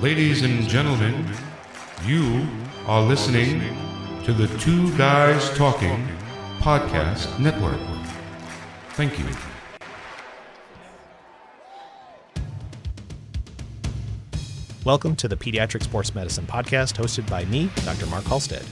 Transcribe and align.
Ladies 0.00 0.40
and 0.40 0.66
gentlemen, 0.66 1.30
you 2.06 2.46
are 2.86 3.02
listening 3.02 3.60
to 4.24 4.32
the 4.32 4.46
Two 4.56 4.96
Guys 4.96 5.50
Talking 5.58 6.08
Podcast 6.60 7.38
Network. 7.38 7.78
Thank 8.94 9.18
you. 9.18 9.26
Welcome 14.86 15.16
to 15.16 15.28
the 15.28 15.36
Pediatric 15.36 15.82
Sports 15.82 16.14
Medicine 16.14 16.46
Podcast, 16.46 16.94
hosted 16.94 17.28
by 17.28 17.44
me, 17.44 17.68
Dr. 17.84 18.06
Mark 18.06 18.24
Halstead. 18.24 18.64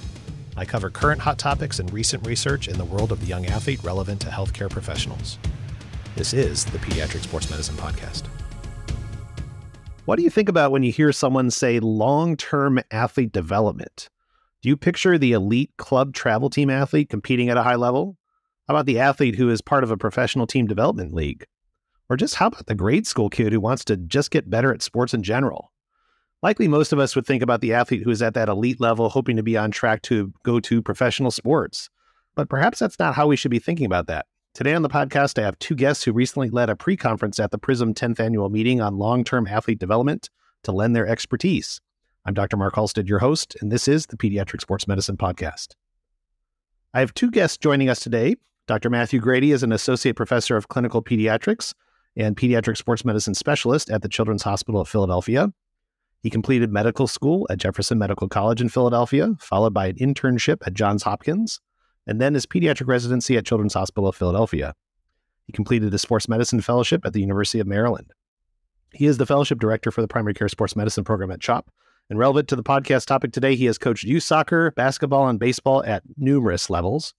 I 0.57 0.65
cover 0.65 0.89
current 0.89 1.21
hot 1.21 1.39
topics 1.39 1.79
and 1.79 1.93
recent 1.93 2.27
research 2.27 2.69
in 2.69 2.79
the 2.79 2.87
world 2.87 3.13
of 3.13 3.21
the 3.21 3.27
young 3.27 3.45
athlete 3.45 3.85
relevant 3.85 4.23
to 4.23 4.29
healthcare 4.29 4.71
professionals. 4.71 5.39
This 6.17 6.33
is 6.33 6.65
the 6.65 6.79
Pediatric 6.79 7.21
Sports 7.21 7.51
Medicine 7.51 7.77
Podcast. 7.77 8.23
What 10.09 10.17
do 10.17 10.23
you 10.23 10.31
think 10.31 10.49
about 10.49 10.73
when 10.73 10.83
you 10.83 10.91
hear 10.91 11.13
someone 11.13 11.51
say 11.51 11.81
long 11.81 12.35
term 12.35 12.81
athlete 12.91 13.31
development? 13.31 14.09
Do 14.63 14.71
you 14.71 14.75
picture 14.75 15.19
the 15.19 15.33
elite 15.33 15.71
club 15.77 16.15
travel 16.15 16.49
team 16.49 16.71
athlete 16.71 17.11
competing 17.11 17.51
at 17.51 17.59
a 17.59 17.63
high 17.63 17.75
level? 17.75 18.17
How 18.67 18.75
about 18.75 18.87
the 18.87 19.01
athlete 19.01 19.35
who 19.35 19.51
is 19.51 19.61
part 19.61 19.85
of 19.85 19.91
a 19.91 19.99
professional 19.99 20.47
team 20.47 20.67
development 20.67 21.13
league? 21.13 21.45
Or 22.09 22.17
just 22.17 22.37
how 22.37 22.47
about 22.47 22.65
the 22.65 22.75
grade 22.75 23.07
school 23.07 23.29
kid 23.29 23.53
who 23.53 23.61
wants 23.61 23.85
to 23.85 23.99
just 23.99 24.31
get 24.31 24.49
better 24.49 24.73
at 24.73 24.81
sports 24.81 25.13
in 25.13 25.23
general? 25.23 25.75
Likely 26.43 26.69
most 26.69 26.95
of 26.95 26.99
us 26.99 27.15
would 27.15 27.27
think 27.27 27.43
about 27.43 27.61
the 27.61 27.75
athlete 27.75 28.03
who 28.03 28.11
is 28.11 28.23
at 28.23 28.33
that 28.33 28.49
elite 28.49 28.81
level, 28.81 29.11
hoping 29.11 29.37
to 29.37 29.43
be 29.43 29.59
on 29.59 29.71
track 29.71 30.01
to 30.05 30.33
go 30.43 30.59
to 30.59 30.81
professional 30.81 31.31
sports. 31.31 31.91
But 32.35 32.49
perhaps 32.49 32.79
that's 32.79 32.99
not 32.99 33.15
how 33.15 33.27
we 33.27 33.37
should 33.37 33.51
be 33.51 33.59
thinking 33.59 33.85
about 33.85 34.07
that. 34.07 34.25
Today 34.59 34.75
on 34.75 34.83
the 34.83 34.89
podcast, 34.89 35.41
I 35.41 35.45
have 35.45 35.57
two 35.61 35.77
guests 35.77 36.03
who 36.03 36.13
recently 36.13 36.51
led 36.51 36.69
a 36.69 36.75
pre 36.75 36.97
conference 36.97 37.39
at 37.39 37.53
the 37.53 37.59
PRISM 37.59 37.95
10th 37.95 38.19
annual 38.19 38.51
meeting 38.51 38.81
on 38.81 38.99
long 38.99 39.23
term 39.23 39.47
athlete 39.47 39.79
development 39.79 40.31
to 40.65 40.73
lend 40.73 40.97
their 40.97 41.07
expertise. 41.07 41.81
I'm 42.25 42.35
Dr. 42.35 42.57
Mark 42.57 42.75
Halstead, 42.75 43.09
your 43.09 43.21
host, 43.21 43.57
and 43.61 43.71
this 43.71 43.87
is 43.87 44.07
the 44.07 44.17
Pediatric 44.17 44.61
Sports 44.61 44.89
Medicine 44.89 45.17
Podcast. 45.17 45.77
I 46.93 46.99
have 46.99 47.15
two 47.15 47.31
guests 47.31 47.57
joining 47.57 47.89
us 47.89 48.01
today. 48.01 48.35
Dr. 48.67 48.91
Matthew 48.91 49.21
Grady 49.21 49.53
is 49.53 49.63
an 49.63 49.71
associate 49.71 50.17
professor 50.17 50.57
of 50.57 50.67
clinical 50.67 51.05
pediatrics 51.05 51.73
and 52.17 52.37
pediatric 52.37 52.77
sports 52.77 53.05
medicine 53.05 53.35
specialist 53.35 53.91
at 53.91 54.03
the 54.03 54.09
Children's 54.09 54.43
Hospital 54.43 54.81
of 54.81 54.89
Philadelphia. 54.89 55.53
He 56.21 56.31
completed 56.31 56.73
medical 56.73 57.07
school 57.07 57.47
at 57.49 57.59
Jefferson 57.59 57.97
Medical 57.97 58.29
College 58.29 58.61
in 58.61 58.71
Philadelphia, 58.71 59.37
followed 59.39 59.73
by 59.73 59.87
an 59.87 59.97
internship 59.99 60.67
at 60.67 60.75
Johns 60.75 61.05
Hopkins, 61.05 61.61
and 62.09 62.21
then 62.21 62.35
his 62.35 62.47
pediatric 62.47 62.89
residency 62.89 63.37
at 63.37 63.47
Children's 63.47 63.75
Hospital 63.75 64.09
of 64.09 64.17
Philadelphia. 64.17 64.75
He 65.47 65.53
completed 65.53 65.95
a 65.95 65.99
sports 65.99 66.29
medicine 66.29 66.61
fellowship 66.61 67.07
at 67.07 67.13
the 67.13 67.21
University 67.21 67.61
of 67.61 67.67
Maryland. 67.67 68.13
He 68.93 69.07
is 69.07 69.19
the 69.19 69.27
fellowship 69.27 69.61
director 69.61 69.91
for 69.91 70.03
the 70.03 70.09
primary 70.09 70.35
care 70.35 70.49
sports 70.49 70.75
medicine 70.75 71.05
program 71.05 71.31
at 71.31 71.41
CHOP. 71.41 71.71
And 72.11 72.19
relevant 72.19 72.49
to 72.49 72.57
the 72.57 72.65
podcast 72.65 73.07
topic 73.07 73.33
today, 73.33 73.55
he 73.55 73.67
has 73.67 73.79
coached 73.79 74.03
youth 74.03 74.23
soccer, 74.23 74.73
basketball, 74.73 75.29
and 75.29 75.39
baseball 75.39 75.85
at 75.85 76.03
numerous 76.17 76.71
levels. 76.71 77.15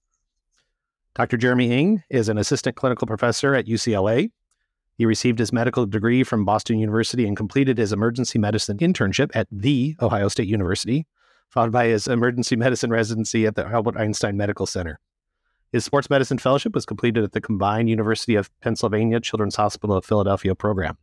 Dr. 1.14 1.36
Jeremy 1.36 1.70
Ng 1.70 2.02
is 2.10 2.28
an 2.28 2.38
assistant 2.38 2.76
clinical 2.76 3.06
professor 3.06 3.54
at 3.54 3.66
UCLA 3.66 4.30
he 5.00 5.06
received 5.06 5.38
his 5.38 5.50
medical 5.50 5.86
degree 5.86 6.22
from 6.22 6.44
Boston 6.44 6.78
University 6.78 7.26
and 7.26 7.34
completed 7.34 7.78
his 7.78 7.90
emergency 7.90 8.38
medicine 8.38 8.76
internship 8.76 9.30
at 9.34 9.48
the 9.50 9.96
Ohio 10.02 10.28
State 10.28 10.46
University, 10.46 11.06
followed 11.50 11.72
by 11.72 11.86
his 11.86 12.06
emergency 12.06 12.56
medicine 12.56 12.90
residency 12.90 13.46
at 13.46 13.56
the 13.56 13.66
Albert 13.66 13.96
Einstein 13.96 14.36
Medical 14.36 14.66
Center. 14.66 15.00
His 15.72 15.84
sports 15.84 16.10
medicine 16.10 16.38
fellowship 16.38 16.74
was 16.74 16.86
completed 16.86 17.22
at 17.22 17.32
the 17.32 17.40
combined 17.40 17.90
University 17.90 18.34
of 18.34 18.50
Pennsylvania 18.60 19.20
Children's 19.20 19.56
Hospital 19.56 19.96
of 19.96 20.04
Philadelphia 20.04 20.54
program. 20.54 20.96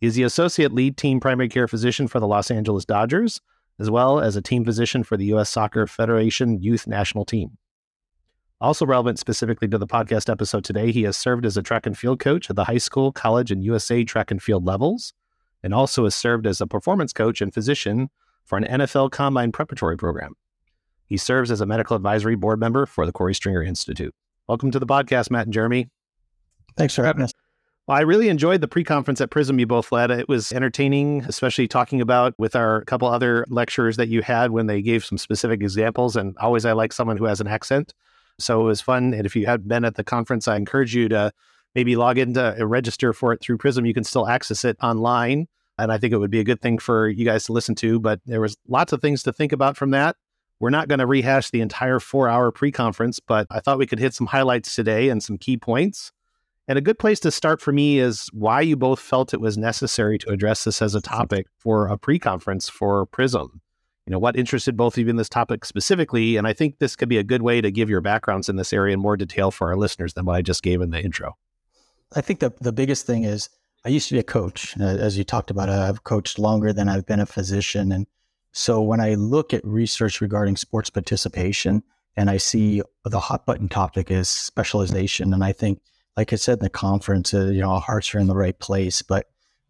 He 0.00 0.06
is 0.06 0.14
the 0.14 0.24
associate 0.24 0.72
lead 0.72 0.96
team 0.96 1.20
primary 1.20 1.48
care 1.48 1.68
physician 1.68 2.08
for 2.08 2.20
the 2.20 2.26
Los 2.26 2.50
Angeles 2.50 2.84
Dodgers, 2.84 3.40
as 3.78 3.90
well 3.90 4.20
as 4.20 4.36
a 4.36 4.42
team 4.42 4.64
physician 4.64 5.04
for 5.04 5.16
the 5.16 5.26
U.S. 5.26 5.50
Soccer 5.50 5.86
Federation 5.86 6.60
Youth 6.62 6.86
National 6.86 7.24
Team. 7.24 7.58
Also 8.60 8.86
relevant 8.86 9.18
specifically 9.18 9.68
to 9.68 9.78
the 9.78 9.86
podcast 9.86 10.30
episode 10.30 10.64
today, 10.64 10.90
he 10.90 11.02
has 11.02 11.16
served 11.16 11.44
as 11.44 11.56
a 11.56 11.62
track 11.62 11.86
and 11.86 11.96
field 11.96 12.18
coach 12.18 12.48
at 12.48 12.56
the 12.56 12.64
high 12.64 12.78
school, 12.78 13.12
college, 13.12 13.50
and 13.50 13.62
USA 13.62 14.02
track 14.02 14.30
and 14.30 14.42
field 14.42 14.64
levels, 14.64 15.12
and 15.62 15.74
also 15.74 16.04
has 16.04 16.14
served 16.14 16.46
as 16.46 16.60
a 16.60 16.66
performance 16.66 17.12
coach 17.12 17.40
and 17.40 17.52
physician 17.52 18.08
for 18.46 18.56
an 18.56 18.64
NFL 18.64 19.10
combine 19.10 19.52
preparatory 19.52 19.96
program. 19.96 20.34
He 21.04 21.16
serves 21.16 21.50
as 21.50 21.60
a 21.60 21.66
medical 21.66 21.96
advisory 21.96 22.36
board 22.36 22.58
member 22.58 22.86
for 22.86 23.04
the 23.04 23.12
Korey 23.12 23.34
Stringer 23.34 23.62
Institute. 23.62 24.14
Welcome 24.48 24.70
to 24.70 24.78
the 24.78 24.86
podcast, 24.86 25.30
Matt 25.30 25.46
and 25.46 25.52
Jeremy. 25.52 25.88
Thanks 26.76 26.94
for 26.94 27.04
having 27.04 27.22
us. 27.22 27.32
Well, 27.86 27.96
I 27.96 28.00
really 28.00 28.28
enjoyed 28.28 28.60
the 28.60 28.68
pre-conference 28.68 29.20
at 29.20 29.30
Prism 29.30 29.58
you 29.58 29.66
both 29.66 29.92
led. 29.92 30.10
It 30.10 30.28
was 30.28 30.52
entertaining, 30.52 31.24
especially 31.28 31.68
talking 31.68 32.00
about 32.00 32.34
with 32.38 32.56
our 32.56 32.84
couple 32.84 33.08
other 33.08 33.44
lecturers 33.48 33.96
that 33.96 34.08
you 34.08 34.22
had 34.22 34.50
when 34.50 34.66
they 34.66 34.82
gave 34.82 35.04
some 35.04 35.18
specific 35.18 35.60
examples. 35.60 36.16
And 36.16 36.36
always 36.38 36.64
I 36.64 36.72
like 36.72 36.92
someone 36.92 37.16
who 37.16 37.26
has 37.26 37.40
an 37.40 37.46
accent. 37.46 37.94
So 38.38 38.60
it 38.60 38.64
was 38.64 38.80
fun. 38.80 39.14
And 39.14 39.24
if 39.26 39.36
you 39.36 39.46
have 39.46 39.66
been 39.66 39.84
at 39.84 39.94
the 39.94 40.04
conference, 40.04 40.48
I 40.48 40.56
encourage 40.56 40.94
you 40.94 41.08
to 41.10 41.32
maybe 41.74 41.94
log 41.94 42.18
into 42.18 42.60
uh, 42.60 42.64
register 42.66 43.12
for 43.12 43.32
it 43.32 43.40
through 43.40 43.58
Prism. 43.58 43.86
You 43.86 43.94
can 43.94 44.04
still 44.04 44.28
access 44.28 44.64
it 44.64 44.76
online. 44.82 45.46
And 45.78 45.92
I 45.92 45.98
think 45.98 46.12
it 46.12 46.18
would 46.18 46.30
be 46.30 46.40
a 46.40 46.44
good 46.44 46.62
thing 46.62 46.78
for 46.78 47.08
you 47.08 47.24
guys 47.24 47.44
to 47.44 47.52
listen 47.52 47.74
to. 47.76 48.00
But 48.00 48.20
there 48.26 48.40
was 48.40 48.56
lots 48.68 48.92
of 48.92 49.00
things 49.00 49.22
to 49.24 49.32
think 49.32 49.52
about 49.52 49.76
from 49.76 49.90
that. 49.90 50.16
We're 50.58 50.70
not 50.70 50.88
going 50.88 51.00
to 51.00 51.06
rehash 51.06 51.50
the 51.50 51.60
entire 51.60 52.00
four 52.00 52.28
hour 52.28 52.50
pre 52.50 52.72
conference, 52.72 53.20
but 53.20 53.46
I 53.50 53.60
thought 53.60 53.78
we 53.78 53.86
could 53.86 53.98
hit 53.98 54.14
some 54.14 54.26
highlights 54.26 54.74
today 54.74 55.10
and 55.10 55.22
some 55.22 55.36
key 55.36 55.56
points. 55.56 56.12
And 56.68 56.78
a 56.78 56.82
good 56.82 56.98
place 56.98 57.20
to 57.20 57.30
start 57.30 57.60
for 57.60 57.72
me 57.72 57.98
is 57.98 58.28
why 58.32 58.60
you 58.60 58.76
both 58.76 58.98
felt 58.98 59.34
it 59.34 59.40
was 59.40 59.56
necessary 59.56 60.18
to 60.18 60.30
address 60.30 60.64
this 60.64 60.82
as 60.82 60.94
a 60.94 61.00
topic 61.00 61.46
for 61.58 61.88
a 61.88 61.98
pre 61.98 62.18
conference 62.18 62.68
for 62.68 63.04
Prism 63.06 63.60
you 64.06 64.12
know 64.12 64.18
what 64.18 64.36
interested 64.36 64.76
both 64.76 64.96
of 64.96 65.04
you 65.04 65.10
in 65.10 65.16
this 65.16 65.28
topic 65.28 65.64
specifically 65.64 66.36
and 66.36 66.46
i 66.46 66.52
think 66.52 66.78
this 66.78 66.96
could 66.96 67.08
be 67.08 67.18
a 67.18 67.24
good 67.24 67.42
way 67.42 67.60
to 67.60 67.70
give 67.70 67.90
your 67.90 68.00
backgrounds 68.00 68.48
in 68.48 68.56
this 68.56 68.72
area 68.72 68.94
in 68.94 69.00
more 69.00 69.16
detail 69.16 69.50
for 69.50 69.68
our 69.68 69.76
listeners 69.76 70.14
than 70.14 70.24
what 70.24 70.36
i 70.36 70.42
just 70.42 70.62
gave 70.62 70.80
in 70.80 70.90
the 70.90 71.00
intro 71.00 71.36
i 72.14 72.20
think 72.20 72.40
the, 72.40 72.52
the 72.60 72.72
biggest 72.72 73.06
thing 73.06 73.24
is 73.24 73.48
i 73.86 73.88
used 73.88 74.08
to 74.08 74.14
be 74.14 74.20
a 74.20 74.24
coach 74.24 74.78
uh, 74.80 74.84
as 74.84 75.16
you 75.16 75.24
talked 75.24 75.50
about 75.50 75.68
i've 75.68 76.04
coached 76.04 76.38
longer 76.38 76.72
than 76.72 76.88
i've 76.88 77.06
been 77.06 77.20
a 77.20 77.26
physician 77.26 77.92
and 77.92 78.06
so 78.52 78.82
when 78.82 79.00
i 79.00 79.14
look 79.14 79.54
at 79.54 79.64
research 79.64 80.20
regarding 80.20 80.56
sports 80.56 80.90
participation 80.90 81.82
and 82.16 82.28
i 82.28 82.36
see 82.36 82.82
the 83.04 83.20
hot 83.20 83.46
button 83.46 83.68
topic 83.68 84.10
is 84.10 84.28
specialization 84.28 85.32
and 85.32 85.42
i 85.42 85.52
think 85.52 85.80
like 86.16 86.32
i 86.32 86.36
said 86.36 86.58
in 86.58 86.64
the 86.64 86.70
conference 86.70 87.32
uh, 87.32 87.46
you 87.46 87.60
know 87.60 87.70
our 87.70 87.80
hearts 87.80 88.14
are 88.14 88.18
in 88.18 88.26
the 88.26 88.36
right 88.36 88.58
place 88.58 89.00
but 89.00 89.26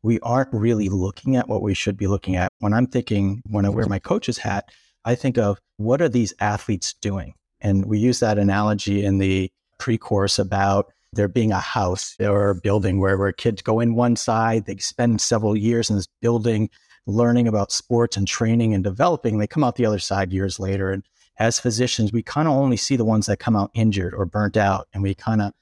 we 0.06 0.20
aren't 0.20 0.52
really 0.52 0.88
looking 0.88 1.34
at 1.34 1.48
what 1.48 1.62
we 1.62 1.74
should 1.74 1.96
be 1.96 2.06
looking 2.06 2.36
at. 2.36 2.52
When 2.60 2.72
I'm 2.72 2.86
thinking, 2.86 3.42
when 3.50 3.66
I 3.66 3.70
wear 3.70 3.86
my 3.86 3.98
coach's 3.98 4.38
hat, 4.38 4.70
I 5.04 5.16
think 5.16 5.36
of 5.36 5.58
what 5.78 6.00
are 6.00 6.08
these 6.08 6.32
athletes 6.38 6.94
doing? 6.94 7.34
And 7.60 7.86
we 7.86 7.98
use 7.98 8.20
that 8.20 8.38
analogy 8.38 9.04
in 9.04 9.18
the 9.18 9.50
pre 9.78 9.98
course 9.98 10.38
about 10.38 10.92
there 11.12 11.28
being 11.28 11.52
a 11.52 11.60
house 11.60 12.16
or 12.20 12.50
a 12.50 12.54
building 12.54 13.00
where, 13.00 13.16
where 13.16 13.32
kids 13.32 13.62
go 13.62 13.80
in 13.80 13.94
one 13.94 14.16
side, 14.16 14.66
they 14.66 14.76
spend 14.76 15.20
several 15.20 15.56
years 15.56 15.90
in 15.90 15.96
this 15.96 16.08
building 16.20 16.68
learning 17.06 17.46
about 17.46 17.72
sports 17.72 18.16
and 18.16 18.26
training 18.26 18.74
and 18.74 18.82
developing. 18.82 19.38
They 19.38 19.46
come 19.46 19.64
out 19.64 19.76
the 19.76 19.86
other 19.86 19.98
side 19.98 20.32
years 20.32 20.58
later. 20.58 20.90
And 20.90 21.04
as 21.38 21.60
physicians, 21.60 22.12
we 22.12 22.22
kind 22.22 22.48
of 22.48 22.54
only 22.54 22.76
see 22.76 22.96
the 22.96 23.04
ones 23.04 23.26
that 23.26 23.38
come 23.38 23.56
out 23.56 23.70
injured 23.74 24.14
or 24.14 24.26
burnt 24.26 24.56
out. 24.56 24.88
And 24.92 25.02
we 25.02 25.14
kind 25.14 25.40
of 25.40 25.52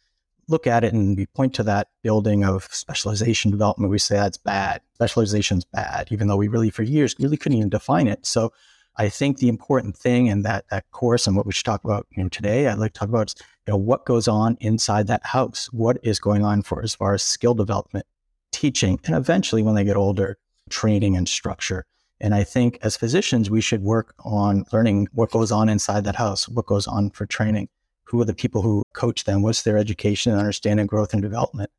look 0.48 0.66
at 0.66 0.84
it 0.84 0.92
and 0.92 1.16
we 1.16 1.26
point 1.26 1.54
to 1.54 1.62
that 1.64 1.88
building 2.02 2.44
of 2.44 2.68
specialization 2.70 3.50
development, 3.50 3.90
we 3.90 3.98
say 3.98 4.16
that's 4.16 4.36
bad. 4.36 4.80
Specialization's 4.94 5.64
bad, 5.64 6.08
even 6.10 6.28
though 6.28 6.36
we 6.36 6.48
really, 6.48 6.70
for 6.70 6.82
years, 6.82 7.14
really 7.18 7.36
couldn't 7.36 7.58
even 7.58 7.70
define 7.70 8.06
it. 8.06 8.26
So 8.26 8.52
I 8.96 9.08
think 9.08 9.38
the 9.38 9.48
important 9.48 9.96
thing 9.96 10.26
in 10.26 10.42
that, 10.42 10.66
that 10.70 10.90
course 10.90 11.26
and 11.26 11.36
what 11.36 11.46
we 11.46 11.52
should 11.52 11.64
talk 11.64 11.84
about 11.84 12.06
you 12.16 12.22
know, 12.22 12.28
today, 12.28 12.68
I'd 12.68 12.78
like 12.78 12.92
to 12.92 13.00
talk 13.00 13.08
about 13.08 13.28
is, 13.28 13.34
you 13.66 13.72
know, 13.72 13.76
what 13.76 14.06
goes 14.06 14.28
on 14.28 14.56
inside 14.60 15.06
that 15.08 15.26
house? 15.26 15.66
What 15.72 15.98
is 16.02 16.18
going 16.18 16.44
on 16.44 16.62
for 16.62 16.82
as 16.82 16.94
far 16.94 17.14
as 17.14 17.22
skill 17.22 17.54
development, 17.54 18.06
teaching, 18.52 19.00
and 19.04 19.16
eventually 19.16 19.62
when 19.62 19.74
they 19.74 19.84
get 19.84 19.96
older, 19.96 20.38
training 20.70 21.16
and 21.16 21.28
structure. 21.28 21.86
And 22.20 22.34
I 22.34 22.44
think 22.44 22.78
as 22.82 22.96
physicians, 22.96 23.50
we 23.50 23.60
should 23.60 23.82
work 23.82 24.14
on 24.20 24.64
learning 24.72 25.08
what 25.12 25.30
goes 25.30 25.50
on 25.50 25.68
inside 25.68 26.04
that 26.04 26.16
house, 26.16 26.48
what 26.48 26.66
goes 26.66 26.86
on 26.86 27.10
for 27.10 27.26
training 27.26 27.68
who 28.04 28.20
are 28.20 28.24
the 28.24 28.34
people 28.34 28.62
who 28.62 28.84
coach 28.92 29.24
them? 29.24 29.42
What's 29.42 29.62
their 29.62 29.78
education 29.78 30.30
and 30.32 30.38
understanding 30.40 30.86
growth 30.86 31.12
and 31.12 31.22
development? 31.22 31.70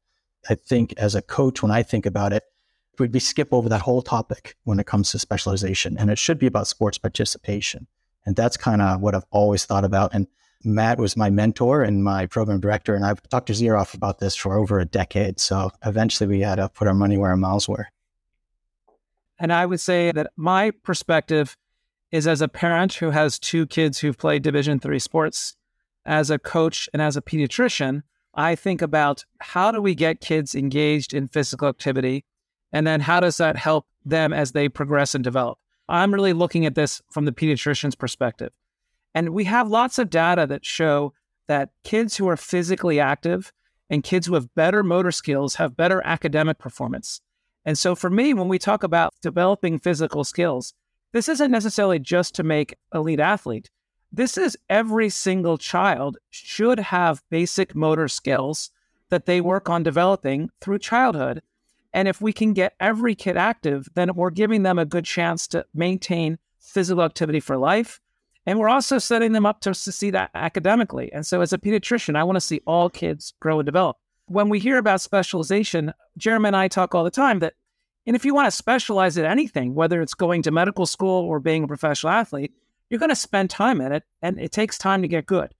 I 0.50 0.56
think 0.56 0.94
as 0.98 1.16
a 1.16 1.22
coach, 1.22 1.62
when 1.62 1.72
I 1.72 1.84
think 1.84 2.06
about 2.06 2.34
it, 2.34 2.44
would 3.00 3.12
be 3.12 3.20
skip 3.20 3.50
over 3.52 3.70
that 3.70 3.82
whole 3.82 4.02
topic 4.02 4.56
when 4.64 4.80
it 4.80 4.86
comes 4.86 5.12
to 5.12 5.20
specialization. 5.20 5.98
And 5.98 6.10
it 6.10 6.18
should 6.18 6.40
be 6.40 6.48
about 6.48 6.68
sports 6.68 6.98
participation. 6.98 7.88
And 8.26 8.36
that's 8.36 8.58
kind 8.58 8.82
of 8.82 9.02
what 9.02 9.16
I've 9.16 9.26
always 9.32 9.66
thought 9.66 9.86
about. 9.86 10.14
And 10.14 10.28
Matt 10.64 10.98
was 11.00 11.16
my 11.16 11.30
mentor 11.30 11.84
and 11.84 12.04
my 12.04 12.26
program 12.26 12.60
director. 12.60 12.96
And 12.96 13.06
I've 13.06 13.22
talked 13.30 13.48
to 13.48 13.54
Zeroff 13.54 13.94
about 13.94 14.20
this 14.20 14.36
for 14.36 14.58
over 14.58 14.80
a 14.80 14.86
decade. 14.86 15.40
So 15.40 15.72
eventually 15.86 16.28
we 16.28 16.42
had 16.42 16.56
to 16.56 16.70
put 16.70 16.88
our 16.88 16.94
money 16.94 17.18
where 17.18 17.30
our 17.30 17.38
mouths 17.38 17.70
were. 17.70 17.88
And 19.38 19.54
I 19.54 19.66
would 19.66 19.80
say 19.80 20.12
that 20.12 20.32
my 20.36 20.72
perspective 20.72 21.58
is 22.12 22.26
as 22.26 22.42
a 22.42 22.48
parent 22.48 22.96
who 22.96 23.12
has 23.12 23.38
two 23.38 23.68
kids 23.68 24.00
who've 24.00 24.18
played 24.18 24.42
Division 24.42 24.80
three 24.80 25.00
sports 25.00 25.56
as 26.06 26.30
a 26.30 26.40
coach 26.40 26.90
and 26.94 27.02
as 27.02 27.18
a 27.18 27.22
pediatrician, 27.22 28.04
I 28.34 28.56
think 28.56 28.82
about 28.82 29.26
how 29.40 29.72
do 29.72 29.82
we 29.82 29.96
get 29.96 30.22
kids 30.22 30.56
engaged 30.56 31.14
in 31.14 31.28
physical 31.28 31.68
activity? 31.68 32.26
And 32.76 32.86
then 32.86 33.00
how 33.00 33.22
does 33.22 33.38
that 33.38 33.56
help 33.56 33.86
them 34.04 34.34
as 34.34 34.52
they 34.52 34.68
progress 34.68 35.16
and 35.16 35.24
develop. 35.24 35.58
I'm 35.88 36.14
really 36.14 36.34
looking 36.34 36.66
at 36.66 36.76
this 36.76 37.02
from 37.10 37.24
the 37.24 37.32
pediatrician's 37.32 37.96
perspective. 37.96 38.52
And 39.14 39.30
we 39.30 39.46
have 39.46 39.70
lots 39.70 39.98
of 39.98 40.10
data 40.10 40.46
that 40.48 40.66
show 40.66 41.14
that 41.48 41.70
kids 41.86 42.18
who 42.18 42.28
are 42.28 42.36
physically 42.36 43.00
active 43.00 43.54
and 43.90 44.04
kids 44.04 44.28
who 44.28 44.34
have 44.34 44.54
better 44.56 44.84
motor 44.84 45.12
skills 45.12 45.56
have 45.56 45.78
better 45.78 46.02
academic 46.04 46.58
performance. 46.58 47.22
And 47.64 47.78
so 47.78 47.96
for 47.96 48.10
me, 48.10 48.34
when 48.34 48.50
we 48.50 48.60
talk 48.60 48.84
about 48.84 49.14
developing 49.22 49.80
physical 49.80 50.26
skills, 50.26 50.74
this 51.14 51.30
isn't 51.30 51.52
necessarily 51.52 52.00
just 52.00 52.36
to 52.36 52.44
make 52.44 52.76
elite 52.94 53.22
athlete. 53.22 53.70
This 54.12 54.38
is 54.38 54.58
every 54.70 55.10
single 55.10 55.58
child 55.58 56.18
should 56.30 56.80
have 56.80 57.24
basic 57.30 57.74
motor 57.74 58.10
skills 58.10 58.70
that 59.10 59.28
they 59.28 59.40
work 59.40 59.70
on 59.70 59.82
developing 59.82 60.50
through 60.60 60.80
childhood. 60.80 61.42
And 61.96 62.10
if 62.10 62.20
we 62.20 62.34
can 62.34 62.52
get 62.52 62.76
every 62.78 63.16
kid 63.16 63.38
active, 63.38 63.88
then 63.96 64.14
we're 64.16 64.30
giving 64.30 64.64
them 64.64 64.78
a 64.78 64.86
good 64.86 65.06
chance 65.06 65.48
to 65.48 65.66
maintain 65.74 66.38
physical 66.60 67.04
activity 67.04 67.40
for 67.40 67.56
life. 67.56 68.02
And 68.46 68.60
we're 68.60 68.68
also 68.68 69.00
setting 69.00 69.32
them 69.32 69.46
up 69.46 69.62
to 69.62 69.74
succeed 69.74 70.14
that 70.14 70.30
academically. 70.36 71.12
And 71.14 71.26
so, 71.26 71.40
as 71.40 71.54
a 71.54 71.58
pediatrician, 71.58 72.18
I 72.18 72.26
want 72.26 72.36
to 72.36 72.42
see 72.42 72.60
all 72.68 72.90
kids 72.90 73.34
grow 73.40 73.60
and 73.60 73.66
develop. 73.66 73.96
When 74.28 74.50
we 74.50 74.60
hear 74.60 74.78
about 74.78 75.00
specialization, 75.00 75.94
Jeremy 76.18 76.48
and 76.48 76.56
I 76.58 76.68
talk 76.68 76.94
all 76.94 77.06
the 77.06 77.10
time 77.10 77.40
that, 77.40 77.54
and 78.06 78.14
if 78.14 78.26
you 78.26 78.36
want 78.36 78.48
to 78.48 78.52
specialize 78.52 79.18
in 79.18 79.24
anything, 79.24 79.74
whether 79.74 80.02
it's 80.02 80.14
going 80.14 80.42
to 80.44 80.52
medical 80.52 80.86
school 80.86 81.24
or 81.24 81.40
being 81.40 81.64
a 81.64 81.68
professional 81.68 82.12
athlete, 82.12 82.52
you're 82.90 83.00
going 83.00 83.10
to 83.10 83.16
spend 83.16 83.50
time 83.50 83.80
in 83.80 83.94
it, 83.94 84.04
and 84.22 84.38
it 84.38 84.52
takes 84.52 84.78
time 84.78 85.02
to 85.02 85.08
get 85.08 85.28
good. 85.28 85.56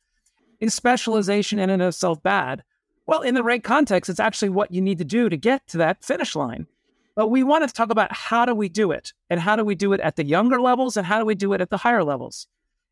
Is 0.60 0.74
specialization 0.74 1.60
in 1.60 1.70
and 1.70 1.82
of 1.82 1.90
itself 1.90 2.22
bad? 2.22 2.64
Well, 3.08 3.22
in 3.22 3.36
the 3.36 3.44
right 3.44 3.64
context, 3.64 4.10
it's 4.10 4.20
actually 4.20 4.50
what 4.50 4.72
you 4.72 4.82
need 4.82 4.98
to 4.98 5.06
do 5.06 5.30
to 5.30 5.38
get 5.38 5.68
to 5.68 5.78
that 5.78 6.04
finish 6.04 6.36
line. 6.36 6.68
But 7.16 7.28
we 7.28 7.44
want 7.44 7.68
to 7.68 7.74
talk 7.74 7.92
about 7.92 8.12
how 8.12 8.46
do 8.46 8.54
we 8.54 8.68
do 8.68 8.92
it, 8.92 9.14
and 9.30 9.40
how 9.40 9.56
do 9.56 9.64
we 9.64 9.76
do 9.76 9.94
it 9.94 10.02
at 10.02 10.16
the 10.16 10.26
younger 10.26 10.60
levels, 10.60 10.98
and 10.98 11.06
how 11.06 11.20
do 11.20 11.26
we 11.26 11.36
do 11.36 11.54
it 11.54 11.62
at 11.62 11.70
the 11.70 11.78
higher 11.78 12.04
levels. 12.04 12.48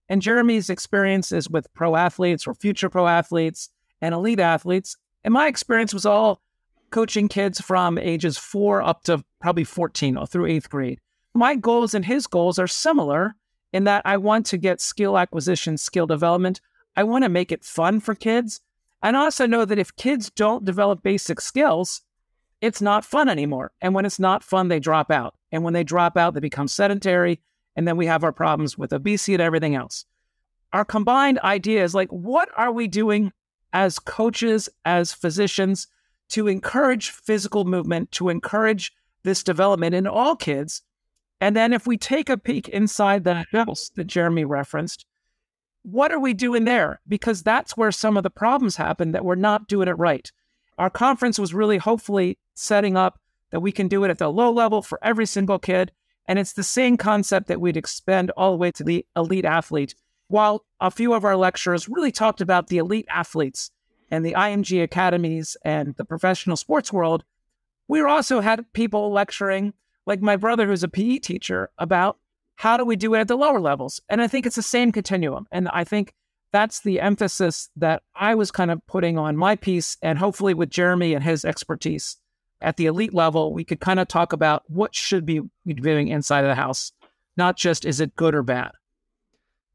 And 0.07 0.21
Jeremy's 0.21 0.69
experiences 0.69 1.49
with 1.49 1.73
pro 1.73 1.95
athletes 1.95 2.45
or 2.45 2.53
future 2.53 2.89
pro 2.89 3.07
athletes 3.07 3.69
and 4.01 4.13
elite 4.13 4.39
athletes, 4.39 4.97
and 5.23 5.33
my 5.33 5.47
experience 5.47 5.93
was 5.93 6.05
all 6.05 6.41
coaching 6.91 7.27
kids 7.27 7.59
from 7.59 7.97
ages 7.97 8.37
four 8.37 8.81
up 8.81 9.03
to 9.03 9.23
probably 9.41 9.63
14 9.63 10.15
or 10.15 10.27
through 10.27 10.45
eighth 10.45 10.69
grade. 10.69 10.99
My 11.33 11.55
goals 11.55 11.93
and 11.93 12.05
his 12.05 12.27
goals 12.27 12.59
are 12.59 12.67
similar 12.67 13.35
in 13.71 13.85
that 13.85 14.03
I 14.05 14.17
want 14.17 14.45
to 14.47 14.57
get 14.57 14.79
skill 14.79 15.17
acquisition, 15.17 15.77
skill 15.77 16.05
development. 16.05 16.61
I 16.95 17.03
want 17.03 17.23
to 17.23 17.29
make 17.29 17.51
it 17.51 17.65
fun 17.65 17.99
for 17.99 18.13
kids. 18.13 18.61
And 19.03 19.15
also 19.15 19.45
know 19.45 19.65
that 19.65 19.77
if 19.77 19.95
kids 19.95 20.31
don't 20.31 20.65
develop 20.65 21.03
basic 21.03 21.39
skills, 21.41 22.01
it's 22.61 22.81
not 22.81 23.05
fun 23.05 23.29
anymore. 23.29 23.71
And 23.81 23.93
when 23.93 24.05
it's 24.05 24.19
not 24.19 24.43
fun, 24.43 24.69
they 24.69 24.79
drop 24.79 25.11
out. 25.11 25.35
And 25.51 25.63
when 25.63 25.73
they 25.73 25.83
drop 25.83 26.17
out, 26.17 26.33
they 26.33 26.39
become 26.39 26.67
sedentary. 26.67 27.41
And 27.75 27.87
then 27.87 27.97
we 27.97 28.07
have 28.07 28.23
our 28.23 28.31
problems 28.31 28.77
with 28.77 28.93
obesity 28.93 29.33
and 29.33 29.41
everything 29.41 29.75
else. 29.75 30.05
Our 30.71 30.85
combined 30.85 31.39
idea 31.39 31.83
is 31.83 31.93
like, 31.93 32.09
what 32.09 32.49
are 32.55 32.71
we 32.71 32.87
doing 32.87 33.31
as 33.73 33.99
coaches, 33.99 34.69
as 34.85 35.13
physicians 35.13 35.87
to 36.29 36.47
encourage 36.47 37.11
physical 37.11 37.65
movement, 37.65 38.11
to 38.13 38.29
encourage 38.29 38.93
this 39.23 39.43
development 39.43 39.93
in 39.93 40.07
all 40.07 40.35
kids 40.35 40.81
and 41.43 41.57
then 41.57 41.73
if 41.73 41.85
we 41.85 41.97
take 41.97 42.29
a 42.29 42.37
peek 42.37 42.69
inside 42.69 43.25
the 43.25 43.43
house 43.51 43.91
that 43.95 44.07
Jeremy 44.07 44.45
referenced, 44.45 45.05
what 45.83 46.11
are 46.11 46.19
we 46.19 46.33
doing 46.33 46.65
there? 46.65 46.99
Because 47.07 47.43
that's 47.43 47.77
where 47.77 47.91
some 47.91 48.17
of 48.17 48.23
the 48.23 48.29
problems 48.29 48.77
happen 48.77 49.11
that 49.11 49.25
we're 49.25 49.35
not 49.35 49.67
doing 49.67 49.87
it 49.87 49.97
right. 49.97 50.31
Our 50.77 50.89
conference 50.89 51.37
was 51.37 51.53
really 51.53 51.77
hopefully 51.77 52.39
setting 52.53 52.97
up 52.97 53.19
that 53.51 53.59
we 53.59 53.71
can 53.71 53.87
do 53.87 54.03
it 54.03 54.09
at 54.09 54.17
the 54.17 54.29
low 54.29 54.51
level 54.51 54.81
for 54.81 54.99
every 55.03 55.25
single 55.25 55.59
kid. 55.59 55.91
And 56.27 56.39
it's 56.39 56.53
the 56.53 56.63
same 56.63 56.97
concept 56.97 57.47
that 57.47 57.61
we'd 57.61 57.77
expand 57.77 58.31
all 58.31 58.51
the 58.51 58.57
way 58.57 58.71
to 58.71 58.83
the 58.83 59.05
elite 59.15 59.45
athlete. 59.45 59.93
While 60.27 60.65
a 60.79 60.89
few 60.89 61.13
of 61.13 61.25
our 61.25 61.35
lecturers 61.35 61.89
really 61.89 62.11
talked 62.11 62.41
about 62.41 62.67
the 62.67 62.77
elite 62.77 63.05
athletes 63.09 63.69
and 64.09 64.25
the 64.25 64.33
IMG 64.33 64.81
academies 64.81 65.57
and 65.63 65.95
the 65.95 66.05
professional 66.05 66.57
sports 66.57 66.91
world, 66.91 67.23
we 67.87 68.01
also 68.01 68.39
had 68.39 68.71
people 68.73 69.11
lecturing 69.11 69.73
like 70.05 70.21
my 70.21 70.35
brother, 70.35 70.67
who's 70.67 70.83
a 70.83 70.87
PE 70.87 71.19
teacher, 71.19 71.69
about 71.77 72.17
how 72.55 72.77
do 72.77 72.85
we 72.85 72.95
do 72.95 73.13
it 73.13 73.19
at 73.19 73.27
the 73.27 73.37
lower 73.37 73.59
levels? 73.59 74.01
And 74.09 74.21
I 74.21 74.27
think 74.27 74.45
it's 74.45 74.55
the 74.55 74.61
same 74.61 74.91
continuum. 74.91 75.47
And 75.51 75.67
I 75.69 75.83
think 75.83 76.13
that's 76.51 76.81
the 76.81 77.01
emphasis 77.01 77.69
that 77.75 78.03
I 78.15 78.35
was 78.35 78.51
kind 78.51 78.71
of 78.71 78.85
putting 78.87 79.17
on 79.17 79.35
my 79.35 79.55
piece. 79.55 79.97
And 80.01 80.17
hopefully, 80.17 80.53
with 80.53 80.69
Jeremy 80.69 81.13
and 81.13 81.23
his 81.23 81.43
expertise 81.43 82.17
at 82.61 82.77
the 82.77 82.85
elite 82.85 83.13
level, 83.13 83.53
we 83.53 83.65
could 83.65 83.79
kind 83.79 83.99
of 83.99 84.07
talk 84.07 84.33
about 84.33 84.63
what 84.67 84.95
should 84.95 85.25
be 85.25 85.41
doing 85.67 86.07
inside 86.07 86.45
of 86.45 86.49
the 86.49 86.55
house, 86.55 86.91
not 87.35 87.57
just 87.57 87.85
is 87.85 87.99
it 87.99 88.15
good 88.15 88.35
or 88.35 88.43
bad. 88.43 88.71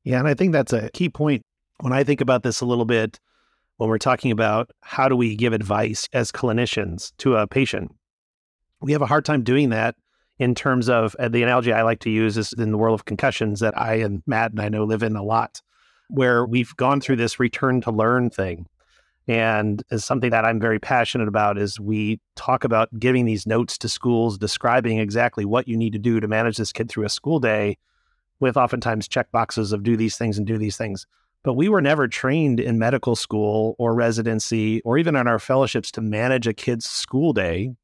Yeah. 0.05 0.21
And 0.21 0.29
I 0.29 0.35
think 0.35 0.53
that's 0.53 0.73
a 0.73 0.91
key 0.91 1.09
point 1.09 1.43
when 1.81 1.93
I 1.93 2.05
think 2.05 2.21
about 2.21 2.43
this 2.43 2.61
a 2.61 2.67
little 2.67 2.85
bit 2.85 3.19
when 3.77 3.89
we're 3.89 3.99
talking 3.99 4.31
about 4.31 4.71
how 4.81 5.09
do 5.09 5.17
we 5.17 5.37
give 5.37 5.53
advice 5.53 6.09
as 6.13 6.33
clinicians 6.33 7.13
to 7.19 7.37
a 7.37 7.47
patient. 7.47 7.95
We 8.81 8.93
have 8.93 9.03
a 9.03 9.07
hard 9.07 9.25
time 9.25 9.43
doing 9.43 9.71
that 9.71 9.97
in 10.39 10.55
terms 10.55 10.89
of 10.89 11.17
uh, 11.19 11.29
the 11.29 11.43
analogy 11.43 11.73
I 11.73 11.83
like 11.83 12.01
to 12.01 12.11
use 12.11 12.37
is 12.37 12.53
in 12.53 12.71
the 12.71 12.79
world 12.79 12.99
of 12.99 13.05
concussions 13.05 13.61
that 13.61 13.79
I 13.79 13.95
and 13.95 14.23
Matt 14.27 14.53
and 14.53 14.61
I 14.61 14.69
know 14.69 14.85
live 14.85 15.03
in 15.03 15.17
a 15.17 15.23
lot, 15.23 15.61
where 16.09 16.47
we've 16.47 16.75
gone 16.77 17.01
through 17.01 17.17
this 17.17 17.41
return 17.41 17.81
to 17.83 17.91
learn 17.91 18.31
thing. 18.31 18.67
And 19.27 19.83
is 19.91 20.07
something 20.07 20.31
that 20.31 20.47
I'm 20.47 20.59
very 20.59 20.79
passionate 20.79 21.29
about 21.29 21.59
is 21.59 21.79
we 21.79 22.19
talk 22.35 22.65
about 22.65 22.89
giving 22.99 23.27
these 23.27 23.47
notes 23.47 23.77
to 23.79 23.89
schools 23.89 24.39
describing 24.39 24.99
exactly 24.99 25.45
what 25.45 25.69
you 25.69 25.77
need 25.77 25.93
to 25.93 25.99
do 25.99 26.19
to 26.19 26.29
manage 26.29 26.57
this 26.57 26.73
kid 26.73 26.89
through 26.89 27.05
a 27.05 27.11
school 27.11 27.39
day 27.39 27.77
with 28.41 28.57
oftentimes 28.57 29.07
check 29.07 29.31
boxes 29.31 29.73
of 29.73 29.83
do 29.83 29.97
these 29.99 30.17
things 30.17 30.39
and 30.39 30.47
do 30.47 30.57
these 30.57 30.79
things. 30.79 31.07
But 31.43 31.55
we 31.55 31.69
were 31.69 31.83
never 31.83 32.09
trained 32.09 32.59
in 32.59 32.79
medical 32.79 33.17
school 33.17 33.75
or 33.79 33.95
residency 33.95 34.81
or 34.83 34.97
even 34.97 35.15
in 35.15 35.29
our 35.29 35.39
fellowships 35.39 35.91
to 35.93 36.01
manage 36.01 36.47
a 36.47 36.55
kid's 36.55 36.89
school 36.89 37.33
day 37.35 37.75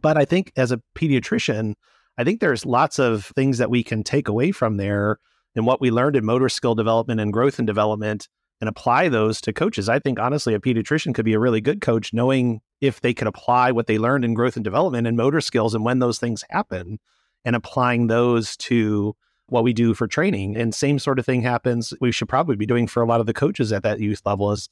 but 0.00 0.16
I 0.16 0.24
think 0.24 0.52
as 0.56 0.72
a 0.72 0.80
pediatrician, 0.94 1.74
I 2.18 2.24
think 2.24 2.40
there's 2.40 2.66
lots 2.66 2.98
of 2.98 3.26
things 3.36 3.58
that 3.58 3.70
we 3.70 3.82
can 3.82 4.02
take 4.02 4.28
away 4.28 4.52
from 4.52 4.76
there 4.76 5.18
and 5.54 5.66
what 5.66 5.80
we 5.80 5.90
learned 5.90 6.16
in 6.16 6.24
motor 6.24 6.48
skill 6.48 6.74
development 6.74 7.20
and 7.20 7.32
growth 7.32 7.58
and 7.58 7.66
development 7.66 8.28
and 8.60 8.68
apply 8.68 9.08
those 9.08 9.40
to 9.40 9.52
coaches. 9.52 9.88
I 9.88 9.98
think 9.98 10.18
honestly, 10.18 10.54
a 10.54 10.60
pediatrician 10.60 11.14
could 11.14 11.24
be 11.24 11.32
a 11.32 11.38
really 11.38 11.60
good 11.60 11.80
coach 11.80 12.12
knowing 12.12 12.60
if 12.80 13.00
they 13.00 13.14
could 13.14 13.26
apply 13.26 13.72
what 13.72 13.86
they 13.86 13.98
learned 13.98 14.24
in 14.24 14.34
growth 14.34 14.56
and 14.56 14.64
development 14.64 15.06
and 15.06 15.16
motor 15.16 15.40
skills 15.40 15.74
and 15.74 15.84
when 15.84 15.98
those 15.98 16.18
things 16.18 16.44
happen 16.50 16.98
and 17.44 17.56
applying 17.56 18.06
those 18.06 18.56
to 18.58 19.16
what 19.46 19.64
we 19.64 19.72
do 19.72 19.94
for 19.94 20.06
training. 20.06 20.56
And 20.56 20.74
same 20.74 20.98
sort 20.98 21.18
of 21.18 21.26
thing 21.26 21.42
happens, 21.42 21.92
we 22.00 22.12
should 22.12 22.28
probably 22.28 22.56
be 22.56 22.66
doing 22.66 22.86
for 22.86 23.02
a 23.02 23.06
lot 23.06 23.20
of 23.20 23.26
the 23.26 23.32
coaches 23.32 23.72
at 23.72 23.82
that 23.82 24.00
youth 24.00 24.22
level 24.24 24.52
is 24.52 24.68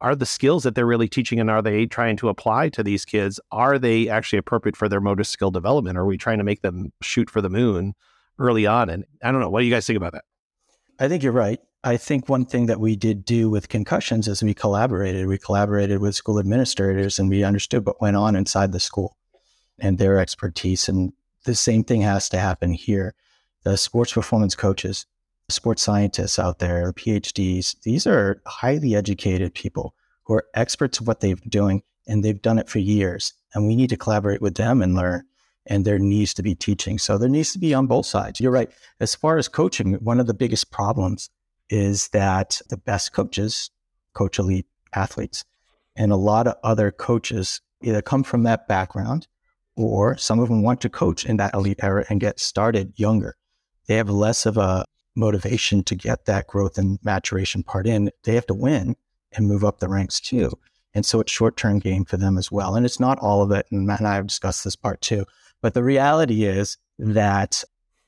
are 0.00 0.14
the 0.14 0.26
skills 0.26 0.62
that 0.64 0.74
they're 0.74 0.86
really 0.86 1.08
teaching 1.08 1.40
and 1.40 1.50
are 1.50 1.62
they 1.62 1.86
trying 1.86 2.16
to 2.18 2.28
apply 2.28 2.68
to 2.68 2.82
these 2.82 3.04
kids 3.04 3.40
are 3.50 3.78
they 3.78 4.08
actually 4.08 4.38
appropriate 4.38 4.76
for 4.76 4.88
their 4.88 5.00
motor 5.00 5.24
skill 5.24 5.50
development? 5.50 5.96
Are 5.96 6.06
we 6.06 6.18
trying 6.18 6.38
to 6.38 6.44
make 6.44 6.62
them 6.62 6.92
shoot 7.02 7.30
for 7.30 7.40
the 7.40 7.50
moon 7.50 7.94
early 8.38 8.66
on? 8.66 8.90
And 8.90 9.04
i 9.22 9.30
don't 9.30 9.40
know 9.40 9.50
what 9.50 9.60
do 9.60 9.66
you 9.66 9.72
guys 9.72 9.86
think 9.86 9.96
about 9.96 10.12
that? 10.12 10.24
I 10.98 11.08
think 11.08 11.22
you're 11.22 11.32
right. 11.32 11.60
I 11.84 11.96
think 11.96 12.28
one 12.28 12.46
thing 12.46 12.66
that 12.66 12.80
we 12.80 12.96
did 12.96 13.24
do 13.24 13.48
with 13.48 13.68
concussions 13.68 14.26
is 14.26 14.42
we 14.42 14.54
collaborated. 14.54 15.26
We 15.26 15.38
collaborated 15.38 16.00
with 16.00 16.16
school 16.16 16.38
administrators 16.38 17.18
and 17.18 17.30
we 17.30 17.44
understood 17.44 17.86
what 17.86 18.00
went 18.00 18.16
on 18.16 18.34
inside 18.34 18.72
the 18.72 18.80
school 18.80 19.16
and 19.78 19.98
their 19.98 20.18
expertise. 20.18 20.88
And 20.88 21.12
the 21.44 21.54
same 21.54 21.84
thing 21.84 22.00
has 22.00 22.28
to 22.30 22.38
happen 22.38 22.72
here. 22.72 23.14
The 23.62 23.76
sports 23.76 24.12
performance 24.12 24.54
coaches 24.54 25.06
sports 25.48 25.82
scientists 25.82 26.38
out 26.38 26.58
there, 26.58 26.92
PhDs, 26.92 27.76
these 27.82 28.06
are 28.06 28.42
highly 28.46 28.94
educated 28.94 29.54
people 29.54 29.94
who 30.24 30.34
are 30.34 30.46
experts 30.54 30.98
of 30.98 31.06
what 31.06 31.20
they've 31.20 31.40
been 31.40 31.50
doing 31.50 31.82
and 32.06 32.24
they've 32.24 32.42
done 32.42 32.58
it 32.58 32.68
for 32.68 32.78
years. 32.78 33.32
And 33.54 33.66
we 33.66 33.76
need 33.76 33.90
to 33.90 33.96
collaborate 33.96 34.42
with 34.42 34.56
them 34.56 34.82
and 34.82 34.94
learn. 34.94 35.24
And 35.66 35.84
there 35.84 35.98
needs 35.98 36.34
to 36.34 36.42
be 36.42 36.54
teaching. 36.54 36.98
So 36.98 37.18
there 37.18 37.28
needs 37.28 37.52
to 37.52 37.58
be 37.58 37.74
on 37.74 37.86
both 37.86 38.06
sides. 38.06 38.40
You're 38.40 38.52
right. 38.52 38.70
As 39.00 39.14
far 39.14 39.36
as 39.36 39.48
coaching, 39.48 39.94
one 39.94 40.20
of 40.20 40.26
the 40.26 40.34
biggest 40.34 40.70
problems 40.70 41.30
is 41.68 42.08
that 42.08 42.60
the 42.68 42.76
best 42.76 43.12
coaches 43.12 43.70
coach 44.14 44.38
elite 44.38 44.66
athletes. 44.94 45.44
And 45.96 46.12
a 46.12 46.16
lot 46.16 46.46
of 46.46 46.56
other 46.62 46.90
coaches 46.90 47.60
either 47.82 48.02
come 48.02 48.22
from 48.22 48.44
that 48.44 48.68
background 48.68 49.26
or 49.76 50.16
some 50.16 50.38
of 50.38 50.48
them 50.48 50.62
want 50.62 50.80
to 50.82 50.88
coach 50.88 51.24
in 51.24 51.36
that 51.36 51.54
elite 51.54 51.80
era 51.82 52.04
and 52.08 52.20
get 52.20 52.38
started 52.38 52.92
younger. 52.96 53.36
They 53.86 53.96
have 53.96 54.08
less 54.08 54.46
of 54.46 54.56
a 54.56 54.84
motivation 55.16 55.82
to 55.84 55.94
get 55.94 56.26
that 56.26 56.46
growth 56.46 56.78
and 56.78 56.98
maturation 57.02 57.62
part 57.62 57.86
in, 57.86 58.10
they 58.24 58.34
have 58.34 58.46
to 58.46 58.54
win 58.54 58.96
and 59.32 59.48
move 59.48 59.64
up 59.64 59.78
the 59.80 59.88
ranks 59.88 60.20
too. 60.20 60.52
And 60.94 61.04
so 61.04 61.20
it's 61.20 61.32
short 61.32 61.56
term 61.56 61.78
game 61.78 62.04
for 62.04 62.16
them 62.16 62.38
as 62.38 62.50
well. 62.50 62.74
And 62.74 62.86
it's 62.86 63.00
not 63.00 63.18
all 63.18 63.42
of 63.42 63.50
it. 63.50 63.66
And 63.70 63.86
Matt 63.86 64.00
and 64.00 64.08
I 64.08 64.14
have 64.14 64.26
discussed 64.26 64.64
this 64.64 64.76
part 64.76 65.00
too. 65.00 65.26
But 65.60 65.74
the 65.74 65.84
reality 65.84 66.44
is 66.44 66.78
that 66.98 67.64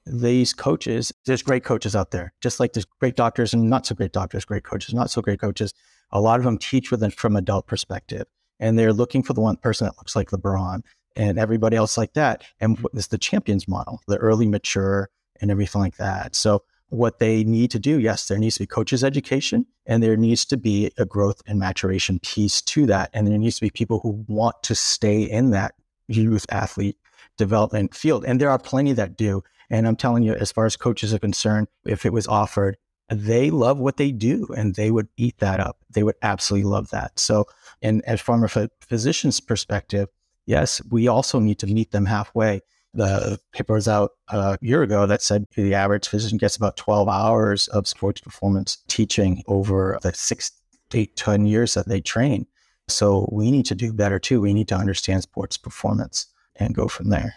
these 0.07 0.55
coaches, 0.55 1.13
there's 1.27 1.43
great 1.43 1.65
coaches 1.65 1.95
out 1.95 2.13
there, 2.13 2.33
just 2.41 2.61
like 2.61 2.73
there's 2.73 2.87
great 2.87 3.17
doctors 3.17 3.53
and 3.53 3.69
not 3.69 3.85
so 3.85 3.95
great 3.95 4.13
doctors, 4.13 4.45
great 4.45 4.65
coaches, 4.65 4.95
not 4.95 5.11
so 5.11 5.21
great 5.21 5.41
coaches. 5.41 5.75
A 6.13 6.21
lot 6.21 6.39
of 6.39 6.45
them 6.45 6.57
teach 6.57 6.91
with 6.91 7.13
from 7.15 7.37
adult 7.37 7.67
perspective 7.67 8.27
and 8.61 8.79
they're 8.79 8.93
looking 8.93 9.23
for 9.23 9.33
the 9.33 9.41
one 9.41 9.57
person 9.57 9.87
that 9.87 9.97
looks 9.99 10.17
like 10.17 10.31
LeBron 10.31 10.83
and 11.17 11.39
everybody 11.39 11.77
else 11.77 11.97
like 11.99 12.15
that. 12.15 12.45
And 12.61 12.85
it's 12.95 13.09
the 13.09 13.19
champions 13.19 13.69
model, 13.69 14.01
the 14.07 14.17
early 14.17 14.47
mature 14.47 15.11
and 15.41 15.51
everything 15.51 15.81
like 15.81 15.97
that. 15.97 16.35
So 16.35 16.63
what 16.91 17.19
they 17.19 17.45
need 17.45 17.71
to 17.73 17.79
do, 17.79 17.99
yes, 17.99 18.29
there 18.29 18.39
needs 18.39 18.55
to 18.55 18.63
be 18.63 18.67
coaches 18.67 19.05
education 19.05 19.67
and 19.87 20.03
there 20.03 20.17
needs 20.17 20.45
to 20.47 20.57
be 20.57 20.91
a 20.97 21.05
growth 21.05 21.43
and 21.47 21.59
maturation 21.59 22.19
piece 22.21 22.63
to 22.63 22.87
that. 22.87 23.11
And 23.13 23.27
there 23.27 23.39
needs 23.39 23.57
to 23.57 23.63
be 23.63 23.71
people 23.71 24.01
who 24.01 24.25
want 24.27 24.63
to 24.65 24.75
stay 24.75 25.23
in 25.23 25.51
that 25.51 25.75
youth 26.07 26.47
athlete 26.51 26.97
development 27.37 27.95
field. 27.95 28.25
And 28.25 28.41
there 28.41 28.51
are 28.51 28.59
plenty 28.59 28.93
that 28.95 29.17
do. 29.17 29.43
And 29.71 29.87
I'm 29.87 29.97
telling 29.97 30.23
you, 30.23 30.35
as 30.35 30.51
far 30.51 30.65
as 30.65 30.77
coaches 30.77 31.13
are 31.13 31.19
concerned, 31.19 31.69
if 31.85 32.07
it 32.07 32.13
was 32.13 32.27
offered, 32.27 32.79
they 33.11 33.51
love 33.51 33.79
what 33.79 33.97
they 33.97 34.13
do 34.13 34.49
and 34.57 34.75
they 34.75 34.91
would 34.91 35.09
eat 35.17 35.39
that 35.39 35.61
up. 35.61 35.79
They 35.91 36.03
would 36.03 36.17
absolutely 36.23 36.71
love 36.71 36.91
that. 36.91 37.19
So, 37.19 37.47
and 37.83 38.03
as 38.07 38.21
from 38.21 38.45
a 38.45 38.49
physician's 38.81 39.41
perspective, 39.41 40.09
yes, 40.47 40.83
we 40.91 41.09
also 41.09 41.39
need 41.39 41.59
to 41.61 41.67
meet 41.67 41.91
them 41.91 42.07
halfway. 42.07 42.61
The 42.95 43.39
paper 43.53 43.75
was 43.75 43.87
out 43.87 44.13
uh, 44.29 44.57
a 44.61 44.65
year 44.65 44.83
ago 44.83 45.07
that 45.07 45.23
said 45.23 45.45
the 45.55 45.75
average 45.75 46.09
physician 46.09 46.39
gets 46.39 46.57
about 46.57 46.77
12 46.77 47.09
hours 47.09 47.69
of 47.69 47.87
sports 47.87 48.21
performance 48.21 48.79
teaching 48.89 49.43
over 49.47 49.99
the 50.03 50.13
six, 50.15 50.53
eight, 50.95 51.15
10 51.17 51.47
years 51.47 51.75
that 51.75 51.87
they 51.87 52.01
train. 52.01 52.47
So 52.89 53.29
we 53.31 53.51
need 53.51 53.67
to 53.67 53.75
do 53.75 53.93
better 53.93 54.19
too. 54.19 54.41
We 54.41 54.55
need 54.55 54.69
to 54.69 54.75
understand 54.75 55.23
sports 55.23 55.57
performance 55.59 56.27
and 56.57 56.75
go 56.75 56.89
from 56.89 57.11
there. 57.11 57.35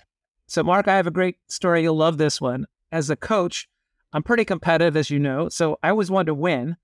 So, 0.47 0.63
Mark, 0.63 0.87
I 0.87 0.95
have 0.95 1.07
a 1.07 1.11
great 1.11 1.37
story. 1.47 1.83
You'll 1.83 1.95
love 1.95 2.17
this 2.17 2.41
one. 2.41 2.65
As 2.91 3.09
a 3.09 3.15
coach, 3.15 3.69
I'm 4.13 4.23
pretty 4.23 4.45
competitive, 4.45 4.97
as 4.97 5.09
you 5.09 5.19
know. 5.19 5.49
So 5.49 5.77
I 5.81 5.89
always 5.89 6.11
wanted 6.11 6.27
to 6.27 6.33
win. 6.33 6.77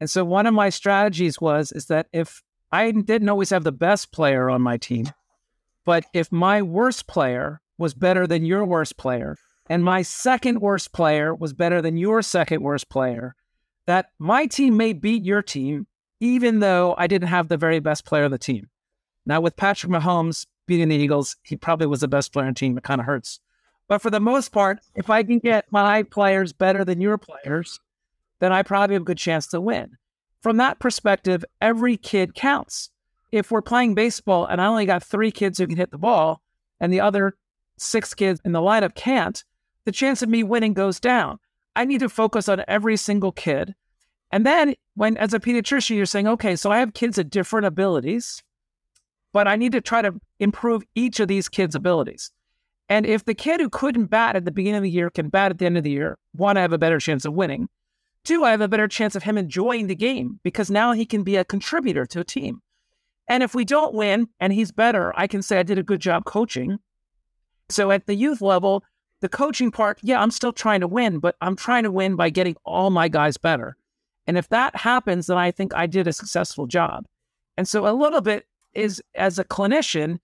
And 0.00 0.10
so 0.10 0.24
one 0.24 0.46
of 0.46 0.54
my 0.54 0.68
strategies 0.70 1.40
was 1.40 1.70
is 1.72 1.86
that 1.86 2.08
if 2.12 2.42
I 2.72 2.90
didn't 2.90 3.28
always 3.28 3.50
have 3.50 3.64
the 3.64 3.72
best 3.72 4.12
player 4.12 4.50
on 4.50 4.62
my 4.62 4.76
team, 4.76 5.06
but 5.84 6.04
if 6.12 6.32
my 6.32 6.62
worst 6.62 7.06
player 7.06 7.60
was 7.78 7.94
better 7.94 8.26
than 8.26 8.44
your 8.44 8.64
worst 8.64 8.96
player, 8.96 9.36
and 9.68 9.84
my 9.84 10.02
second 10.02 10.60
worst 10.60 10.92
player 10.92 11.34
was 11.34 11.52
better 11.52 11.80
than 11.80 11.96
your 11.96 12.22
second 12.22 12.62
worst 12.62 12.88
player, 12.88 13.34
that 13.86 14.06
my 14.18 14.46
team 14.46 14.76
may 14.76 14.92
beat 14.92 15.24
your 15.24 15.42
team, 15.42 15.86
even 16.20 16.60
though 16.60 16.94
I 16.96 17.06
didn't 17.06 17.28
have 17.28 17.48
the 17.48 17.56
very 17.56 17.80
best 17.80 18.04
player 18.04 18.24
on 18.24 18.30
the 18.30 18.38
team. 18.38 18.68
Now, 19.26 19.40
with 19.40 19.56
Patrick 19.56 19.90
Mahomes 19.90 20.46
beating 20.66 20.88
the 20.88 20.96
Eagles, 20.96 21.36
he 21.42 21.56
probably 21.56 21.86
was 21.86 22.00
the 22.00 22.08
best 22.08 22.32
player 22.32 22.46
on 22.46 22.52
the 22.52 22.58
team. 22.58 22.76
It 22.76 22.84
kind 22.84 23.00
of 23.00 23.06
hurts. 23.06 23.40
But 23.88 24.00
for 24.00 24.10
the 24.10 24.20
most 24.20 24.50
part, 24.52 24.80
if 24.94 25.10
I 25.10 25.22
can 25.22 25.38
get 25.38 25.66
my 25.70 26.02
players 26.02 26.52
better 26.52 26.84
than 26.84 27.00
your 27.00 27.18
players, 27.18 27.80
then 28.40 28.52
I 28.52 28.62
probably 28.62 28.94
have 28.94 29.02
a 29.02 29.04
good 29.04 29.18
chance 29.18 29.46
to 29.48 29.60
win. 29.60 29.96
From 30.42 30.56
that 30.58 30.78
perspective, 30.78 31.44
every 31.60 31.96
kid 31.96 32.34
counts. 32.34 32.90
If 33.32 33.50
we're 33.50 33.62
playing 33.62 33.94
baseball 33.94 34.46
and 34.46 34.60
I 34.60 34.66
only 34.66 34.86
got 34.86 35.02
three 35.02 35.30
kids 35.30 35.58
who 35.58 35.66
can 35.66 35.76
hit 35.76 35.90
the 35.90 35.98
ball 35.98 36.42
and 36.80 36.92
the 36.92 37.00
other 37.00 37.36
six 37.76 38.14
kids 38.14 38.40
in 38.44 38.52
the 38.52 38.60
lineup 38.60 38.94
can't, 38.94 39.44
the 39.84 39.92
chance 39.92 40.22
of 40.22 40.28
me 40.28 40.42
winning 40.42 40.74
goes 40.74 41.00
down. 41.00 41.38
I 41.76 41.84
need 41.84 42.00
to 42.00 42.08
focus 42.08 42.48
on 42.48 42.64
every 42.68 42.96
single 42.96 43.32
kid. 43.32 43.74
And 44.30 44.46
then 44.46 44.74
when 44.94 45.16
as 45.16 45.34
a 45.34 45.40
pediatrician, 45.40 45.96
you're 45.96 46.06
saying, 46.06 46.28
okay, 46.28 46.56
so 46.56 46.70
I 46.70 46.78
have 46.78 46.94
kids 46.94 47.18
at 47.18 47.30
different 47.30 47.66
abilities, 47.66 48.42
but 49.32 49.48
I 49.48 49.56
need 49.56 49.72
to 49.72 49.80
try 49.80 50.02
to 50.02 50.14
improve 50.38 50.84
each 50.94 51.20
of 51.20 51.28
these 51.28 51.48
kids' 51.48 51.74
abilities. 51.74 52.30
And 52.88 53.06
if 53.06 53.24
the 53.24 53.34
kid 53.34 53.60
who 53.60 53.70
couldn't 53.70 54.06
bat 54.06 54.36
at 54.36 54.44
the 54.44 54.50
beginning 54.50 54.78
of 54.78 54.82
the 54.82 54.90
year 54.90 55.10
can 55.10 55.28
bat 55.28 55.50
at 55.50 55.58
the 55.58 55.66
end 55.66 55.78
of 55.78 55.84
the 55.84 55.90
year, 55.90 56.18
one, 56.32 56.56
I 56.56 56.62
have 56.62 56.72
a 56.72 56.78
better 56.78 57.00
chance 57.00 57.24
of 57.24 57.32
winning. 57.32 57.68
Two, 58.24 58.44
I 58.44 58.50
have 58.50 58.60
a 58.60 58.68
better 58.68 58.88
chance 58.88 59.14
of 59.14 59.22
him 59.22 59.36
enjoying 59.36 59.86
the 59.86 59.94
game 59.94 60.40
because 60.42 60.70
now 60.70 60.92
he 60.92 61.04
can 61.04 61.22
be 61.22 61.36
a 61.36 61.44
contributor 61.44 62.06
to 62.06 62.20
a 62.20 62.24
team. 62.24 62.60
And 63.28 63.42
if 63.42 63.54
we 63.54 63.64
don't 63.64 63.94
win 63.94 64.28
and 64.40 64.52
he's 64.52 64.72
better, 64.72 65.12
I 65.16 65.26
can 65.26 65.42
say 65.42 65.58
I 65.58 65.62
did 65.62 65.78
a 65.78 65.82
good 65.82 66.00
job 66.00 66.24
coaching. 66.24 66.78
So 67.68 67.90
at 67.90 68.06
the 68.06 68.14
youth 68.14 68.40
level, 68.40 68.84
the 69.20 69.28
coaching 69.28 69.70
part, 69.70 69.98
yeah, 70.02 70.20
I'm 70.20 70.30
still 70.30 70.52
trying 70.52 70.80
to 70.80 70.88
win, 70.88 71.18
but 71.18 71.36
I'm 71.40 71.56
trying 71.56 71.84
to 71.84 71.90
win 71.90 72.16
by 72.16 72.30
getting 72.30 72.56
all 72.64 72.90
my 72.90 73.08
guys 73.08 73.36
better. 73.36 73.76
And 74.26 74.36
if 74.36 74.48
that 74.48 74.76
happens, 74.76 75.26
then 75.26 75.38
I 75.38 75.50
think 75.50 75.74
I 75.74 75.86
did 75.86 76.06
a 76.06 76.12
successful 76.12 76.66
job. 76.66 77.06
And 77.56 77.68
so 77.68 77.86
a 77.86 77.92
little 77.92 78.20
bit 78.20 78.46
is 78.74 79.02
as 79.14 79.38
a 79.38 79.44
clinician, 79.44 80.18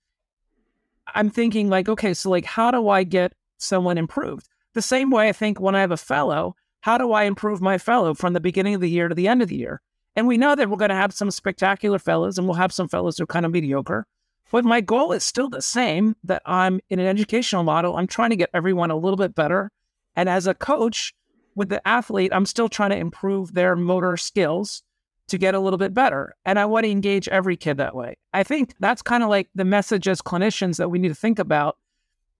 I'm 1.14 1.30
thinking 1.30 1.68
like, 1.68 1.88
okay, 1.88 2.14
so 2.14 2.30
like, 2.30 2.44
how 2.44 2.70
do 2.70 2.88
I 2.88 3.04
get 3.04 3.32
someone 3.58 3.98
improved? 3.98 4.48
The 4.74 4.82
same 4.82 5.10
way 5.10 5.28
I 5.28 5.32
think 5.32 5.60
when 5.60 5.74
I 5.74 5.80
have 5.80 5.90
a 5.90 5.96
fellow, 5.96 6.54
how 6.80 6.98
do 6.98 7.12
I 7.12 7.24
improve 7.24 7.60
my 7.60 7.78
fellow 7.78 8.14
from 8.14 8.32
the 8.32 8.40
beginning 8.40 8.74
of 8.74 8.80
the 8.80 8.90
year 8.90 9.08
to 9.08 9.14
the 9.14 9.28
end 9.28 9.42
of 9.42 9.48
the 9.48 9.56
year? 9.56 9.80
And 10.16 10.26
we 10.26 10.38
know 10.38 10.54
that 10.54 10.68
we're 10.68 10.76
going 10.76 10.90
to 10.90 10.94
have 10.94 11.12
some 11.12 11.30
spectacular 11.30 11.98
fellows 11.98 12.38
and 12.38 12.46
we'll 12.46 12.56
have 12.56 12.72
some 12.72 12.88
fellows 12.88 13.18
who 13.18 13.24
are 13.24 13.28
kind 13.28 13.46
of 13.46 13.52
mediocre. 13.52 14.06
But 14.50 14.64
my 14.64 14.80
goal 14.80 15.12
is 15.12 15.24
still 15.24 15.48
the 15.48 15.62
same 15.62 16.16
that 16.24 16.42
I'm 16.44 16.80
in 16.90 16.98
an 16.98 17.06
educational 17.06 17.62
model. 17.62 17.96
I'm 17.96 18.06
trying 18.06 18.30
to 18.30 18.36
get 18.36 18.50
everyone 18.52 18.90
a 18.90 18.96
little 18.96 19.16
bit 19.16 19.34
better. 19.34 19.70
And 20.16 20.28
as 20.28 20.46
a 20.46 20.54
coach 20.54 21.14
with 21.54 21.68
the 21.68 21.86
athlete, 21.86 22.32
I'm 22.34 22.46
still 22.46 22.68
trying 22.68 22.90
to 22.90 22.96
improve 22.96 23.54
their 23.54 23.76
motor 23.76 24.16
skills 24.16 24.82
to 25.28 25.38
get 25.38 25.54
a 25.54 25.60
little 25.60 25.78
bit 25.78 25.94
better. 25.94 26.34
And 26.44 26.58
I 26.58 26.66
want 26.66 26.84
to 26.84 26.90
engage 26.90 27.28
every 27.28 27.56
kid 27.56 27.76
that 27.76 27.94
way. 27.94 28.16
I 28.34 28.42
think 28.42 28.74
that's 28.80 29.02
kind 29.02 29.22
of 29.22 29.28
like 29.28 29.48
the 29.54 29.64
message 29.64 30.08
as 30.08 30.20
clinicians 30.20 30.76
that 30.78 30.88
we 30.88 30.98
need 30.98 31.08
to 31.08 31.14
think 31.14 31.38
about 31.38 31.78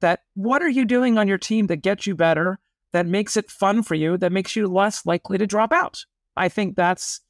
that 0.00 0.20
what 0.34 0.62
are 0.62 0.68
you 0.68 0.84
doing 0.84 1.16
on 1.16 1.28
your 1.28 1.38
team 1.38 1.68
that 1.68 1.76
gets 1.76 2.06
you 2.06 2.16
better, 2.16 2.58
that 2.92 3.06
makes 3.06 3.36
it 3.36 3.50
fun 3.50 3.84
for 3.84 3.94
you, 3.94 4.16
that 4.16 4.32
makes 4.32 4.56
you 4.56 4.66
less 4.66 5.06
likely 5.06 5.38
to 5.38 5.46
drop 5.46 5.72
out? 5.72 6.04
I 6.36 6.48
think 6.48 6.74
that's 6.74 7.20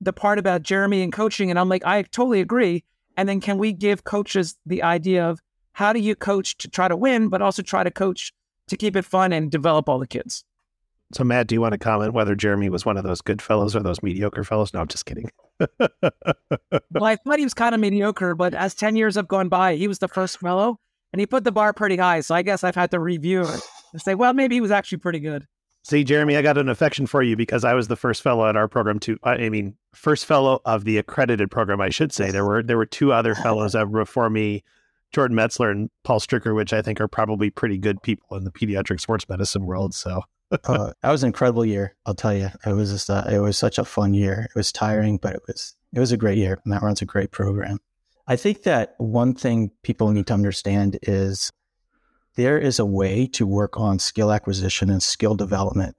the 0.00 0.12
part 0.12 0.38
about 0.38 0.62
Jeremy 0.62 1.02
and 1.02 1.12
coaching. 1.12 1.48
And 1.48 1.58
I'm 1.58 1.68
like, 1.68 1.84
I 1.84 2.02
totally 2.02 2.40
agree. 2.40 2.84
And 3.18 3.28
then 3.28 3.40
can 3.40 3.58
we 3.58 3.72
give 3.72 4.04
coaches 4.04 4.56
the 4.64 4.84
idea 4.84 5.28
of 5.28 5.40
how 5.72 5.92
do 5.92 5.98
you 5.98 6.14
coach 6.14 6.56
to 6.58 6.68
try 6.68 6.86
to 6.86 6.96
win, 6.96 7.28
but 7.28 7.42
also 7.42 7.62
try 7.62 7.82
to 7.82 7.90
coach 7.90 8.32
to 8.68 8.76
keep 8.76 8.94
it 8.94 9.04
fun 9.04 9.32
and 9.32 9.50
develop 9.50 9.88
all 9.88 9.98
the 9.98 10.06
kids? 10.06 10.44
So, 11.12 11.24
Matt, 11.24 11.48
do 11.48 11.56
you 11.56 11.60
want 11.60 11.72
to 11.72 11.78
comment 11.78 12.12
whether 12.12 12.36
Jeremy 12.36 12.68
was 12.68 12.86
one 12.86 12.96
of 12.96 13.02
those 13.02 13.20
good 13.20 13.42
fellows 13.42 13.74
or 13.74 13.80
those 13.80 14.04
mediocre 14.04 14.44
fellows? 14.44 14.72
No, 14.72 14.80
I'm 14.80 14.86
just 14.86 15.04
kidding. 15.04 15.32
well, 15.80 17.04
I 17.04 17.16
thought 17.16 17.38
he 17.38 17.44
was 17.44 17.54
kind 17.54 17.74
of 17.74 17.80
mediocre, 17.80 18.36
but 18.36 18.54
as 18.54 18.76
10 18.76 18.94
years 18.94 19.16
have 19.16 19.26
gone 19.26 19.48
by, 19.48 19.74
he 19.74 19.88
was 19.88 19.98
the 19.98 20.06
first 20.06 20.38
fellow 20.38 20.78
and 21.12 21.18
he 21.18 21.26
put 21.26 21.42
the 21.42 21.50
bar 21.50 21.72
pretty 21.72 21.96
high. 21.96 22.20
So 22.20 22.36
I 22.36 22.42
guess 22.42 22.62
I've 22.62 22.76
had 22.76 22.92
to 22.92 23.00
review 23.00 23.42
it 23.42 23.60
and 23.92 24.00
say, 24.00 24.14
well, 24.14 24.32
maybe 24.32 24.54
he 24.54 24.60
was 24.60 24.70
actually 24.70 24.98
pretty 24.98 25.18
good. 25.18 25.44
See, 25.88 26.04
Jeremy, 26.04 26.36
I 26.36 26.42
got 26.42 26.58
an 26.58 26.68
affection 26.68 27.06
for 27.06 27.22
you 27.22 27.34
because 27.34 27.64
I 27.64 27.72
was 27.72 27.88
the 27.88 27.96
first 27.96 28.20
fellow 28.20 28.46
at 28.46 28.56
our 28.56 28.68
program 28.68 28.98
to, 29.00 29.16
I 29.22 29.48
mean, 29.48 29.74
first 29.94 30.26
fellow 30.26 30.60
of 30.66 30.84
the 30.84 30.98
accredited 30.98 31.50
program, 31.50 31.80
I 31.80 31.88
should 31.88 32.12
say. 32.12 32.30
There 32.30 32.44
were 32.44 32.62
there 32.62 32.76
were 32.76 32.84
two 32.84 33.10
other 33.10 33.34
fellows 33.34 33.74
before 33.90 34.28
me, 34.28 34.64
Jordan 35.14 35.34
Metzl 35.34 35.70
and 35.70 35.88
Paul 36.04 36.20
Stricker, 36.20 36.54
which 36.54 36.74
I 36.74 36.82
think 36.82 37.00
are 37.00 37.08
probably 37.08 37.48
pretty 37.48 37.78
good 37.78 38.02
people 38.02 38.36
in 38.36 38.44
the 38.44 38.50
pediatric 38.50 39.00
sports 39.00 39.26
medicine 39.30 39.64
world. 39.64 39.94
So 39.94 40.20
uh, 40.52 40.92
that 41.02 41.10
was 41.10 41.22
an 41.22 41.28
incredible 41.28 41.64
year. 41.64 41.96
I'll 42.04 42.14
tell 42.14 42.34
you, 42.34 42.50
it 42.66 42.72
was 42.74 42.92
just, 42.92 43.08
uh, 43.08 43.24
it 43.26 43.38
was 43.38 43.56
such 43.56 43.78
a 43.78 43.84
fun 43.86 44.12
year. 44.12 44.46
It 44.50 44.54
was 44.54 44.70
tiring, 44.70 45.16
but 45.16 45.36
it 45.36 45.42
was 45.46 45.74
it 45.94 46.00
was 46.00 46.12
a 46.12 46.18
great 46.18 46.36
year. 46.36 46.60
Matt 46.66 46.82
runs 46.82 47.00
a 47.00 47.06
great 47.06 47.30
program. 47.30 47.78
I 48.26 48.36
think 48.36 48.64
that 48.64 48.94
one 48.98 49.32
thing 49.32 49.70
people 49.82 50.10
need 50.10 50.26
to 50.26 50.34
understand 50.34 50.98
is 51.00 51.50
there 52.38 52.56
is 52.56 52.78
a 52.78 52.86
way 52.86 53.26
to 53.26 53.44
work 53.44 53.80
on 53.80 53.98
skill 53.98 54.30
acquisition 54.30 54.90
and 54.90 55.02
skill 55.02 55.34
development. 55.34 55.96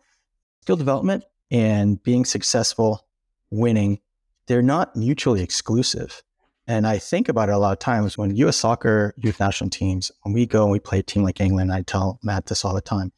Skill 0.62 0.78
development 0.78 1.26
and 1.52 2.02
being 2.02 2.24
successful, 2.24 3.06
winning, 3.52 4.00
they're 4.48 4.62
not 4.62 4.96
mutually 4.96 5.44
exclusive. 5.44 6.24
And 6.66 6.88
I 6.88 6.98
think 6.98 7.28
about 7.28 7.50
it 7.50 7.56
a 7.56 7.58
lot 7.58 7.74
of 7.74 7.80
times 7.80 8.18
when 8.18 8.38
U.S. 8.38 8.56
soccer 8.56 9.14
youth 9.18 9.38
national 9.38 9.70
teams, 9.70 10.14
when 10.22 10.32
we 10.34 10.46
go 10.46 10.64
and 10.64 10.72
we 10.72 10.80
play 10.80 11.00
a 11.00 11.04
team 11.04 11.24
like 11.24 11.42
England, 11.42 11.74
I 11.74 11.82
tell 11.82 12.20
Matt 12.24 12.46
this 12.46 12.64
all 12.64 12.74
the 12.74 12.80
time 12.80 13.12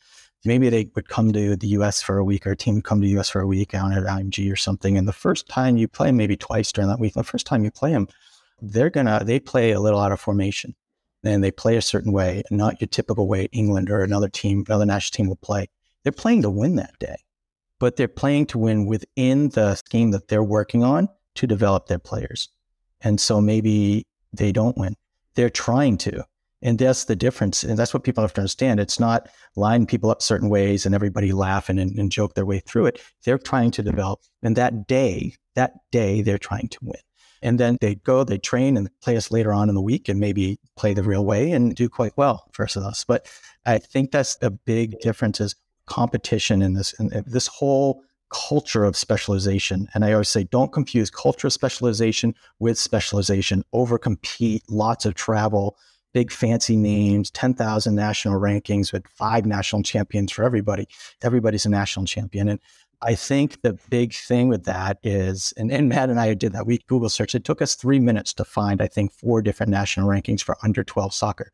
maybe 0.43 0.69
they 0.69 0.89
would 0.95 1.07
come 1.07 1.31
to 1.31 1.55
the 1.55 1.67
US 1.67 2.01
for 2.01 2.17
a 2.17 2.25
week 2.25 2.47
or 2.47 2.51
a 2.53 2.57
team 2.57 2.73
would 2.73 2.83
come 2.83 2.99
to 2.99 3.05
the 3.05 3.19
US 3.19 3.29
for 3.29 3.41
a 3.41 3.45
week 3.45 3.75
out 3.75 3.91
at 3.91 4.05
IMG 4.05 4.51
or 4.51 4.55
something. 4.55 4.97
And 4.97 5.07
the 5.07 5.13
first 5.13 5.47
time 5.47 5.77
you 5.77 5.87
play, 5.87 6.11
maybe 6.11 6.35
twice 6.35 6.71
during 6.71 6.89
that 6.89 6.99
week, 6.99 7.13
the 7.13 7.23
first 7.23 7.45
time 7.45 7.63
you 7.63 7.69
play 7.69 7.91
them, 7.91 8.07
they're 8.59 8.89
gonna 8.89 9.21
they 9.23 9.39
play 9.39 9.73
a 9.73 9.79
little 9.79 9.99
out 9.99 10.11
of 10.11 10.19
formation 10.19 10.73
and 11.23 11.43
they 11.43 11.51
play 11.51 11.77
a 11.77 11.81
certain 11.81 12.11
way, 12.11 12.43
not 12.51 12.81
your 12.81 12.87
typical 12.87 13.27
way 13.27 13.47
England 13.51 13.89
or 13.89 14.03
another 14.03 14.29
team, 14.29 14.63
another 14.67 14.85
national 14.85 15.15
team 15.15 15.27
will 15.27 15.35
play. 15.37 15.67
They're 16.03 16.11
playing 16.11 16.41
to 16.43 16.49
win 16.49 16.75
that 16.75 16.97
day, 16.99 17.17
but 17.79 17.95
they're 17.95 18.07
playing 18.07 18.47
to 18.47 18.57
win 18.57 18.85
within 18.85 19.49
the 19.49 19.75
scheme 19.75 20.11
that 20.11 20.27
they're 20.27 20.43
working 20.43 20.83
on 20.83 21.09
to 21.35 21.47
develop 21.47 21.87
their 21.87 21.99
players. 21.99 22.49
And 23.01 23.19
so 23.19 23.41
maybe 23.41 24.05
they 24.33 24.51
don't 24.51 24.77
win. 24.77 24.95
They're 25.35 25.49
trying 25.49 25.97
to. 25.99 26.23
And 26.63 26.77
that's 26.77 27.05
the 27.05 27.15
difference. 27.15 27.63
And 27.63 27.77
that's 27.77 27.93
what 27.93 28.03
people 28.03 28.23
have 28.23 28.33
to 28.33 28.41
understand. 28.41 28.79
It's 28.79 28.99
not 28.99 29.29
lining 29.55 29.87
people 29.87 30.11
up 30.11 30.21
certain 30.21 30.49
ways 30.49 30.85
and 30.85 30.93
everybody 30.93 31.31
laughing 31.31 31.79
and, 31.79 31.97
and 31.97 32.11
joke 32.11 32.35
their 32.35 32.45
way 32.45 32.59
through 32.59 32.87
it. 32.87 33.01
They're 33.25 33.39
trying 33.39 33.71
to 33.71 33.83
develop. 33.83 34.19
And 34.43 34.55
that 34.55 34.87
day, 34.87 35.33
that 35.55 35.73
day, 35.91 36.21
they're 36.21 36.37
trying 36.37 36.67
to 36.69 36.77
win. 36.83 37.01
And 37.41 37.59
then 37.59 37.77
they 37.81 37.95
go, 37.95 38.23
they 38.23 38.37
train 38.37 38.77
and 38.77 38.89
play 39.01 39.17
us 39.17 39.31
later 39.31 39.51
on 39.51 39.69
in 39.69 39.75
the 39.75 39.81
week 39.81 40.09
and 40.09 40.19
maybe 40.19 40.59
play 40.75 40.93
the 40.93 41.03
real 41.03 41.25
way 41.25 41.51
and 41.51 41.75
do 41.75 41.89
quite 41.89 42.13
well 42.15 42.45
versus 42.55 42.83
us. 42.83 43.03
But 43.03 43.27
I 43.65 43.77
think 43.79 44.11
that's 44.11 44.37
a 44.41 44.51
big 44.51 44.99
difference 44.99 45.41
is 45.41 45.55
competition 45.87 46.61
in 46.61 46.73
this, 46.73 46.93
in 46.99 47.23
this 47.25 47.47
whole 47.47 48.03
culture 48.31 48.83
of 48.83 48.95
specialization. 48.95 49.87
And 49.93 50.05
I 50.05 50.13
always 50.13 50.29
say, 50.29 50.43
don't 50.43 50.71
confuse 50.71 51.09
culture 51.09 51.47
of 51.47 51.53
specialization 51.53 52.33
with 52.59 52.77
specialization, 52.77 53.63
over 53.73 53.97
compete, 53.97 54.63
lots 54.69 55.05
of 55.05 55.15
travel, 55.15 55.77
big 56.13 56.31
fancy 56.31 56.75
names, 56.75 57.29
10,000 57.31 57.95
national 57.95 58.39
rankings 58.39 58.91
with 58.93 59.05
five 59.07 59.45
national 59.45 59.83
champions 59.83 60.31
for 60.31 60.43
everybody. 60.43 60.87
Everybody's 61.21 61.65
a 61.65 61.69
national 61.69 62.05
champion. 62.05 62.49
And 62.49 62.59
I 63.03 63.15
think 63.15 63.61
the 63.61 63.77
big 63.89 64.13
thing 64.13 64.47
with 64.47 64.65
that 64.65 64.97
is, 65.01 65.53
and, 65.57 65.71
and 65.71 65.89
Matt 65.89 66.09
and 66.09 66.19
I 66.19 66.33
did 66.33 66.53
that. 66.53 66.67
week 66.67 66.85
Google 66.87 67.09
search. 67.09 67.33
It 67.33 67.43
took 67.43 67.61
us 67.61 67.75
three 67.75 67.99
minutes 67.99 68.33
to 68.35 68.45
find, 68.45 68.81
I 68.81 68.87
think, 68.87 69.11
four 69.11 69.41
different 69.41 69.71
national 69.71 70.07
rankings 70.07 70.43
for 70.43 70.55
under 70.63 70.83
12 70.83 71.13
soccer. 71.13 71.51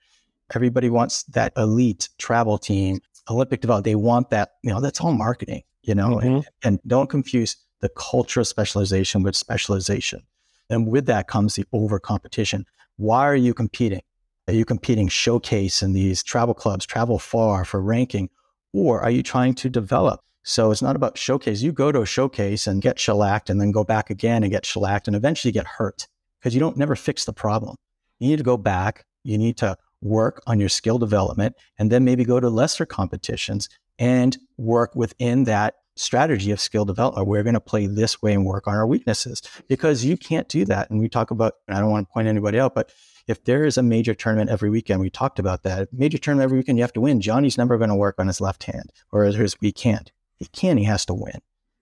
Everybody 0.54 0.90
wants 0.90 1.24
that 1.24 1.54
elite 1.56 2.10
travel 2.18 2.58
team, 2.58 3.00
Olympic 3.30 3.62
development. 3.62 3.86
They 3.86 3.96
want 3.96 4.30
that, 4.30 4.52
you 4.62 4.72
know, 4.72 4.82
that's 4.82 5.00
all 5.00 5.14
marketing, 5.14 5.64
you 5.84 5.96
know, 5.96 6.18
mm-hmm. 6.18 6.28
and, 6.28 6.46
and 6.64 6.80
don't 6.86 7.10
confuse 7.10 7.56
the 7.80 7.90
culture 7.90 8.42
of 8.42 8.48
specialization 8.48 9.24
with 9.24 9.36
specialization. 9.36 10.24
And 10.70 10.88
with 10.88 11.06
that 11.06 11.28
comes 11.28 11.56
the 11.56 11.66
over 11.72 12.00
competition. 12.00 12.66
Why 12.98 13.26
are 13.26 13.36
you 13.36 13.54
competing? 13.54 14.02
Are 14.48 14.54
you 14.54 14.66
competing 14.66 15.08
showcase 15.08 15.82
in 15.82 15.94
these 15.94 16.24
travel 16.24 16.54
clubs, 16.54 16.86
travel 16.86 17.20
far 17.20 17.64
for 17.64 17.82
ranking? 17.82 18.30
Or 18.74 19.02
are 19.02 19.12
you 19.12 19.24
trying 19.24 19.54
to 19.56 19.70
develop? 19.70 20.22
So 20.48 20.72
it's 20.72 20.82
not 20.82 20.96
about 20.96 21.18
showcase. 21.18 21.62
You 21.62 21.74
go 21.74 21.92
to 21.92 22.02
a 22.02 22.06
showcase 22.06 22.68
and 22.68 22.82
get 22.82 22.98
shellacked 22.98 23.50
and 23.50 23.60
then 23.60 23.74
go 23.74 23.84
back 23.84 24.10
again 24.10 24.44
and 24.44 24.52
get 24.52 24.66
shellacked 24.66 25.06
and 25.06 25.16
eventually 25.16 25.52
get 25.52 25.68
hurt 25.68 26.08
because 26.40 26.54
you 26.54 26.62
don't 26.62 26.78
never 26.78 26.96
fix 26.96 27.26
the 27.26 27.34
problem. 27.34 27.76
You 28.20 28.30
need 28.30 28.38
to 28.38 28.44
go 28.44 28.56
back. 28.56 29.04
You 29.26 29.38
need 29.38 29.58
to 29.58 29.76
work 30.02 30.42
on 30.48 30.58
your 30.58 30.70
skill 30.70 31.00
development 31.00 31.58
and 31.78 31.92
then 31.92 32.06
maybe 32.06 32.24
go 32.24 32.40
to 32.40 32.48
lesser 32.48 32.86
competitions 32.86 33.68
and 34.00 34.38
work 34.56 34.96
within 34.96 35.44
that 35.44 35.76
strategy 35.98 36.52
of 36.52 36.62
skill 36.62 36.86
development. 36.86 37.28
We're 37.28 37.44
going 37.44 37.54
to 37.56 37.60
play 37.60 37.86
this 37.86 38.22
way 38.22 38.32
and 38.32 38.46
work 38.46 38.70
on 38.70 38.76
our 38.76 38.88
weaknesses 38.88 39.42
because 39.68 40.06
you 40.06 40.16
can't 40.16 40.48
do 40.48 40.64
that. 40.64 40.90
And 40.90 40.98
we 40.98 41.10
talk 41.10 41.30
about, 41.30 41.56
I 41.68 41.82
don't 41.82 41.92
want 41.92 42.08
to 42.08 42.14
point 42.14 42.30
anybody 42.30 42.58
out, 42.58 42.74
but 42.74 42.94
if 43.28 43.44
there 43.44 43.66
is 43.66 43.78
a 43.78 43.84
major 43.84 44.14
tournament 44.14 44.50
every 44.50 44.70
weekend, 44.70 45.02
we 45.02 45.10
talked 45.10 45.40
about 45.40 45.64
that. 45.64 45.90
Major 45.92 46.18
tournament 46.18 46.46
every 46.46 46.60
weekend, 46.60 46.78
you 46.78 46.84
have 46.84 46.94
to 46.94 47.02
win. 47.02 47.20
Johnny's 47.20 47.58
never 47.58 47.78
going 47.78 47.90
to 47.90 47.96
work 47.96 48.16
on 48.18 48.28
his 48.28 48.40
left 48.40 48.64
hand 48.64 48.94
or 49.12 49.26
his 49.26 49.60
weak 49.60 49.80
hand. 49.80 50.14
He 50.38 50.46
can, 50.46 50.78
he 50.78 50.86
has 50.86 51.06
to 51.06 51.14
win. 51.14 51.40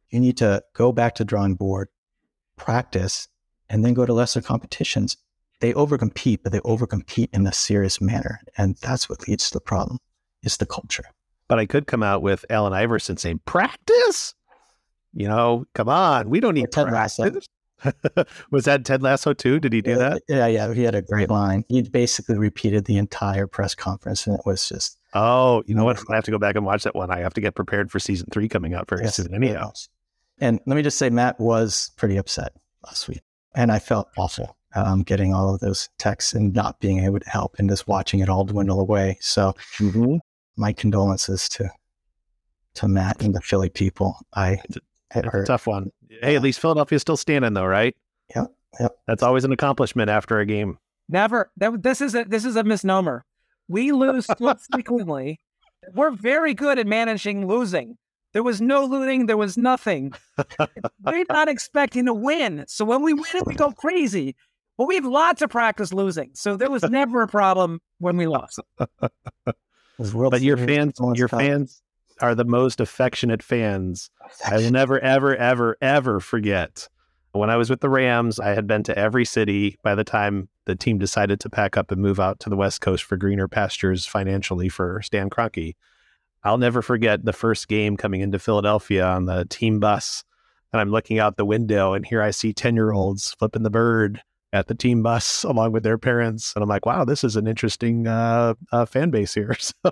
You 0.10 0.20
need 0.20 0.38
to 0.38 0.64
go 0.74 0.92
back 0.92 1.16
to 1.16 1.26
drawing 1.26 1.56
board, 1.56 1.90
practice, 2.56 3.28
and 3.70 3.84
then 3.84 3.94
go 3.94 4.06
to 4.06 4.14
lesser 4.14 4.42
competitions. 4.42 5.18
They 5.60 5.74
overcompete, 5.74 6.40
but 6.44 6.52
they 6.52 6.60
overcompete 6.62 7.30
in 7.34 7.46
a 7.46 7.54
serious 7.54 8.00
manner. 8.02 8.42
And 8.58 8.78
that's 8.78 9.10
what 9.10 9.28
leads 9.28 9.50
to 9.50 9.54
the 9.54 9.62
problem 9.62 10.00
is 10.44 10.58
the 10.58 10.66
culture. 10.66 11.06
But 11.48 11.60
I 11.60 11.66
could 11.66 11.88
come 11.88 12.04
out 12.04 12.22
with 12.22 12.46
Allen 12.50 12.74
Iverson 12.74 13.18
saying, 13.18 13.42
practice? 13.46 14.34
You 15.14 15.28
know, 15.28 15.66
come 15.74 15.90
on. 15.90 16.30
We 16.30 16.40
don't 16.40 16.56
need 16.56 16.72
Ted 16.72 16.88
practice. 16.88 17.48
was 18.52 18.66
that 18.66 18.86
Ted 18.86 19.04
Lasso 19.04 19.34
too? 19.34 19.60
Did 19.60 19.74
he 19.74 19.82
do 19.82 19.92
yeah, 19.92 19.98
that? 19.98 20.22
Yeah, 20.28 20.48
yeah. 20.48 20.74
He 20.74 20.84
had 20.84 20.96
a 20.96 21.02
great 21.02 21.30
line. 21.30 21.64
He 21.68 21.82
basically 21.84 22.38
repeated 22.38 22.86
the 22.86 22.98
entire 22.98 23.48
press 23.48 23.76
conference, 23.76 24.28
and 24.28 24.38
it 24.38 24.46
was 24.46 24.68
just. 24.68 24.98
Oh, 25.16 25.64
you 25.66 25.74
know 25.74 25.86
what? 25.86 25.98
I 26.10 26.16
have 26.16 26.26
to 26.26 26.32
go 26.32 26.38
back 26.38 26.56
and 26.56 26.66
watch 26.66 26.84
that 26.84 26.94
one. 26.94 27.10
I 27.10 27.20
have 27.20 27.34
to 27.36 27.42
get 27.42 27.56
prepared 27.56 27.90
for 27.90 28.00
season 28.00 28.28
three 28.32 28.50
coming 28.50 28.74
up 28.74 28.90
very 28.90 29.06
yes, 29.06 29.16
soon. 29.16 29.34
Anyhow, 29.34 29.72
and 30.40 30.60
let 30.66 30.76
me 30.76 30.84
just 30.84 30.98
say, 30.98 31.10
Matt 31.10 31.40
was 31.40 31.92
pretty 31.96 32.18
upset 32.18 32.54
last 32.84 33.08
week, 33.08 33.22
and 33.56 33.72
I 33.72 33.80
felt 33.80 34.10
awful 34.18 34.58
um, 34.76 35.04
getting 35.04 35.34
all 35.34 35.54
of 35.54 35.62
those 35.62 35.88
texts 35.98 36.34
and 36.34 36.54
not 36.54 36.82
being 36.82 37.00
able 37.00 37.20
to 37.20 37.30
help, 37.30 37.56
and 37.58 37.70
just 37.70 37.88
watching 37.88 38.20
it 38.20 38.28
all 38.28 38.44
dwindle 38.44 38.82
away. 38.82 39.18
So, 39.22 39.54
mm-hmm. 39.78 40.18
my 40.58 40.74
condolences 40.74 41.48
to 41.50 41.70
to 42.76 42.88
Matt 42.90 43.24
and 43.24 43.34
the 43.34 43.42
Philly 43.42 43.70
people. 43.70 44.18
I 44.34 44.60
it 45.16 45.26
hurt. 45.26 45.48
tough 45.48 45.66
one. 45.66 45.92
Hey, 46.22 46.36
at 46.36 46.42
least 46.42 46.60
Philadelphia's 46.60 47.02
still 47.02 47.18
standing 47.18 47.54
though, 47.54 47.66
right? 47.66 47.96
Yep. 48.36 48.54
Yep. 48.80 48.98
That's 49.08 49.24
always 49.24 49.46
an 49.46 49.54
accomplishment 49.54 50.10
after 50.10 50.40
a 50.40 50.46
game. 50.46 50.78
Never. 51.08 51.52
That, 51.58 51.82
this 51.82 52.02
is 52.02 52.16
a 52.16 52.26
this 52.26 52.46
is 52.46 52.56
a 52.56 52.64
misnomer. 52.64 53.24
We 53.68 53.92
lose 53.92 54.28
frequently. 54.72 55.40
We're 55.94 56.12
very 56.12 56.54
good 56.54 56.80
at 56.80 56.88
managing 56.88 57.48
losing. 57.48 57.98
There 58.34 58.44
was 58.44 58.60
no 58.60 58.86
looting. 58.86 59.28
There 59.28 59.38
was 59.38 59.58
nothing. 59.58 60.12
We're 61.06 61.25
not 61.30 61.48
expecting 61.48 62.06
to 62.06 62.14
win. 62.14 62.66
So 62.68 62.84
when 62.84 63.01
we 63.01 63.14
win 63.14 63.44
we 63.46 63.56
go 63.56 63.72
crazy. 63.72 64.36
But 64.78 64.88
we 64.88 64.96
have 64.96 65.06
lots 65.06 65.42
of 65.42 65.50
practice 65.50 65.94
losing. 65.94 66.32
So 66.34 66.58
there 66.58 66.70
was 66.70 66.84
never 66.84 67.22
a 67.22 67.28
problem 67.28 67.80
when 68.00 68.18
we 68.18 68.28
lost. 68.28 68.60
but 68.78 70.42
your 70.42 70.58
fans, 70.58 71.00
your 71.14 71.30
fans, 71.30 71.82
are 72.20 72.36
the 72.36 72.44
most 72.44 72.82
affectionate 72.82 73.42
fans. 73.42 74.10
I 74.46 74.58
will 74.58 74.72
never, 74.72 75.00
ever, 75.00 75.36
ever, 75.36 75.78
ever 75.82 76.20
forget. 76.20 76.90
When 77.36 77.50
I 77.50 77.58
was 77.58 77.70
with 77.70 77.82
the 77.82 77.90
Rams, 77.90 78.40
I 78.40 78.54
had 78.54 78.66
been 78.66 78.84
to 78.84 78.98
every 78.98 79.26
city 79.26 79.78
by 79.84 79.94
the 79.94 80.06
time 80.06 80.48
the 80.64 80.76
team 80.76 80.98
decided 80.98 81.42
to 81.42 81.50
pack 81.50 81.76
up 81.76 81.92
and 81.92 82.02
move 82.02 82.18
out 82.18 82.40
to 82.40 82.50
the 82.50 82.56
West 82.56 82.80
Coast 82.80 83.04
for 83.04 83.18
greener 83.18 83.50
pastures 83.50 84.06
financially 84.06 84.70
for 84.70 85.02
Stan 85.02 85.30
Kroenke. 85.30 85.76
I'll 86.46 86.58
never 86.58 86.82
forget 86.82 87.26
the 87.26 87.34
first 87.34 87.68
game 87.68 87.98
coming 87.98 88.22
into 88.22 88.40
Philadelphia 88.40 89.06
on 89.06 89.26
the 89.26 89.44
team 89.50 89.82
bus. 89.82 90.24
And 90.72 90.80
I'm 90.80 90.92
looking 90.92 91.20
out 91.20 91.36
the 91.36 91.44
window, 91.44 91.94
and 91.94 92.06
here 92.06 92.22
I 92.22 92.32
see 92.32 92.54
10 92.54 92.74
year 92.74 92.94
olds 92.94 93.36
flipping 93.38 93.64
the 93.64 93.70
bird 93.70 94.22
at 94.54 94.68
the 94.68 94.76
team 94.76 95.04
bus 95.04 95.44
along 95.44 95.74
with 95.74 95.84
their 95.84 95.98
parents. 95.98 96.54
And 96.56 96.64
I'm 96.64 96.70
like, 96.70 96.86
wow, 96.86 97.04
this 97.04 97.26
is 97.26 97.36
an 97.36 97.48
interesting 97.48 98.08
uh, 98.08 98.54
uh, 98.72 98.86
fan 98.86 99.10
base 99.10 99.34
here. 99.34 99.58
So 99.84 99.92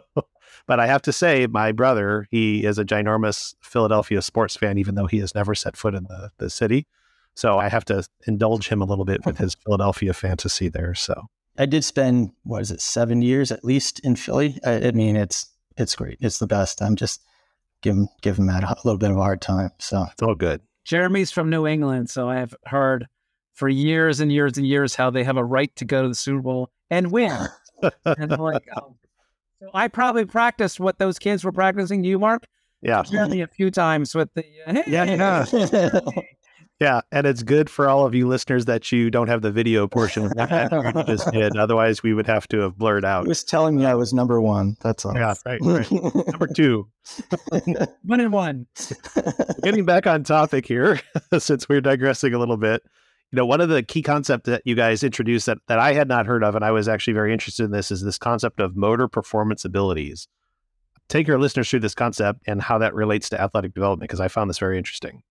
but 0.65 0.79
I 0.79 0.87
have 0.87 1.01
to 1.01 1.11
say, 1.11 1.45
my 1.47 1.73
brother, 1.73 2.25
he 2.31 2.63
is 2.63 2.77
a 2.77 2.85
ginormous 2.85 3.53
Philadelphia 3.59 4.21
sports 4.21 4.55
fan, 4.55 4.77
even 4.77 4.95
though 4.95 5.07
he 5.07 5.17
has 5.17 5.35
never 5.35 5.55
set 5.55 5.75
foot 5.75 5.93
in 5.93 6.03
the, 6.05 6.31
the 6.37 6.49
city. 6.49 6.87
So 7.35 7.57
I 7.57 7.69
have 7.69 7.85
to 7.85 8.05
indulge 8.27 8.67
him 8.67 8.81
a 8.81 8.85
little 8.85 9.05
bit 9.05 9.25
with 9.25 9.37
his 9.37 9.55
Philadelphia 9.55 10.13
fantasy 10.13 10.69
there. 10.69 10.93
So 10.93 11.25
I 11.57 11.65
did 11.65 11.83
spend 11.83 12.31
what 12.43 12.61
is 12.61 12.71
it, 12.71 12.81
seven 12.81 13.21
years 13.21 13.51
at 13.51 13.63
least 13.63 13.99
in 13.99 14.15
Philly. 14.15 14.59
I, 14.65 14.87
I 14.87 14.91
mean, 14.91 15.15
it's 15.15 15.47
it's 15.77 15.95
great. 15.95 16.17
It's 16.21 16.39
the 16.39 16.47
best. 16.47 16.81
I'm 16.81 16.95
just 16.95 17.21
giving 17.81 18.07
giving 18.21 18.45
Matt 18.45 18.63
a 18.63 18.75
little 18.83 18.97
bit 18.97 19.11
of 19.11 19.17
a 19.17 19.21
hard 19.21 19.41
time. 19.41 19.71
So 19.79 20.05
it's 20.11 20.21
all 20.21 20.35
good. 20.35 20.61
Jeremy's 20.85 21.31
from 21.31 21.49
New 21.49 21.65
England, 21.65 22.09
so 22.09 22.29
I 22.29 22.35
have 22.35 22.53
heard 22.65 23.07
for 23.53 23.69
years 23.69 24.19
and 24.19 24.31
years 24.31 24.57
and 24.57 24.67
years 24.67 24.95
how 24.95 25.09
they 25.09 25.23
have 25.23 25.37
a 25.37 25.43
right 25.43 25.73
to 25.77 25.85
go 25.85 26.01
to 26.01 26.09
the 26.09 26.15
Super 26.15 26.41
Bowl 26.41 26.71
and 26.89 27.11
win. 27.11 27.37
and 28.05 28.33
I'm 28.33 28.39
like, 28.39 28.67
oh, 28.75 28.95
so 29.63 29.69
I 29.73 29.87
probably 29.87 30.25
practiced 30.25 30.79
what 30.79 30.99
those 30.99 31.17
kids 31.17 31.43
were 31.43 31.51
practicing. 31.51 32.03
You, 32.03 32.19
Mark? 32.19 32.45
Yeah. 32.81 33.03
Certainly 33.03 33.41
a 33.41 33.47
few 33.47 33.71
times 33.71 34.13
with 34.13 34.33
the. 34.33 34.43
Uh, 34.67 34.73
hey, 34.73 34.83
yeah. 34.87 35.45
Yeah. 35.53 35.99
yeah. 36.83 37.01
And 37.11 37.25
it's 37.25 37.43
good 37.43 37.69
for 37.69 37.87
all 37.87 38.05
of 38.05 38.13
you 38.13 38.27
listeners 38.27 38.65
that 38.65 38.91
you 38.91 39.09
don't 39.09 39.27
have 39.29 39.41
the 39.41 39.51
video 39.51 39.87
portion 39.87 40.25
of 40.25 40.33
that 40.35 40.71
you 40.71 41.03
just 41.05 41.31
did. 41.31 41.55
Otherwise, 41.57 42.03
we 42.03 42.13
would 42.13 42.27
have 42.27 42.47
to 42.49 42.59
have 42.59 42.77
blurred 42.77 43.05
out. 43.05 43.23
He 43.23 43.29
was 43.29 43.43
telling 43.43 43.77
me 43.77 43.85
I 43.85 43.95
was 43.95 44.13
number 44.13 44.41
one. 44.41 44.75
That's 44.81 45.05
all. 45.05 45.15
Yeah. 45.15 45.33
Right. 45.45 45.59
right. 45.61 45.91
number 45.91 46.47
two. 46.47 46.89
one 48.03 48.19
and 48.19 48.33
one. 48.33 48.67
Getting 49.63 49.85
back 49.85 50.07
on 50.07 50.23
topic 50.23 50.65
here, 50.65 50.99
since 51.39 51.69
we're 51.69 51.81
digressing 51.81 52.33
a 52.33 52.39
little 52.39 52.57
bit 52.57 52.83
you 53.33 53.37
know, 53.37 53.47
one 53.47 53.61
of 53.61 53.69
the 53.69 53.81
key 53.81 54.03
concepts 54.03 54.45
that 54.47 54.61
you 54.63 54.75
guys 54.75 55.03
introduced 55.03 55.47
that, 55.47 55.57
that 55.67 55.79
I 55.79 55.93
had 55.93 56.07
not 56.07 56.27
heard 56.27 56.43
of, 56.43 56.53
and 56.53 56.63
I 56.63 56.69
was 56.69 56.87
actually 56.87 57.13
very 57.13 57.33
interested 57.33 57.63
in 57.63 57.71
this, 57.71 57.89
is 57.89 58.03
this 58.03 58.19
concept 58.19 58.59
of 58.59 58.75
motor 58.75 59.07
performance 59.07 59.65
abilities. 59.65 60.27
Take 61.09 61.27
your 61.27 61.39
listeners 61.39 61.67
through 61.67 61.79
this 61.79 61.95
concept 61.95 62.41
and 62.45 62.61
how 62.61 62.77
that 62.77 62.93
relates 62.93 63.29
to 63.29 63.41
athletic 63.41 63.73
development, 63.73 64.07
because 64.07 64.19
I 64.19 64.27
found 64.27 64.51
this 64.51 64.59
very 64.59 64.77
interesting. 64.77 65.23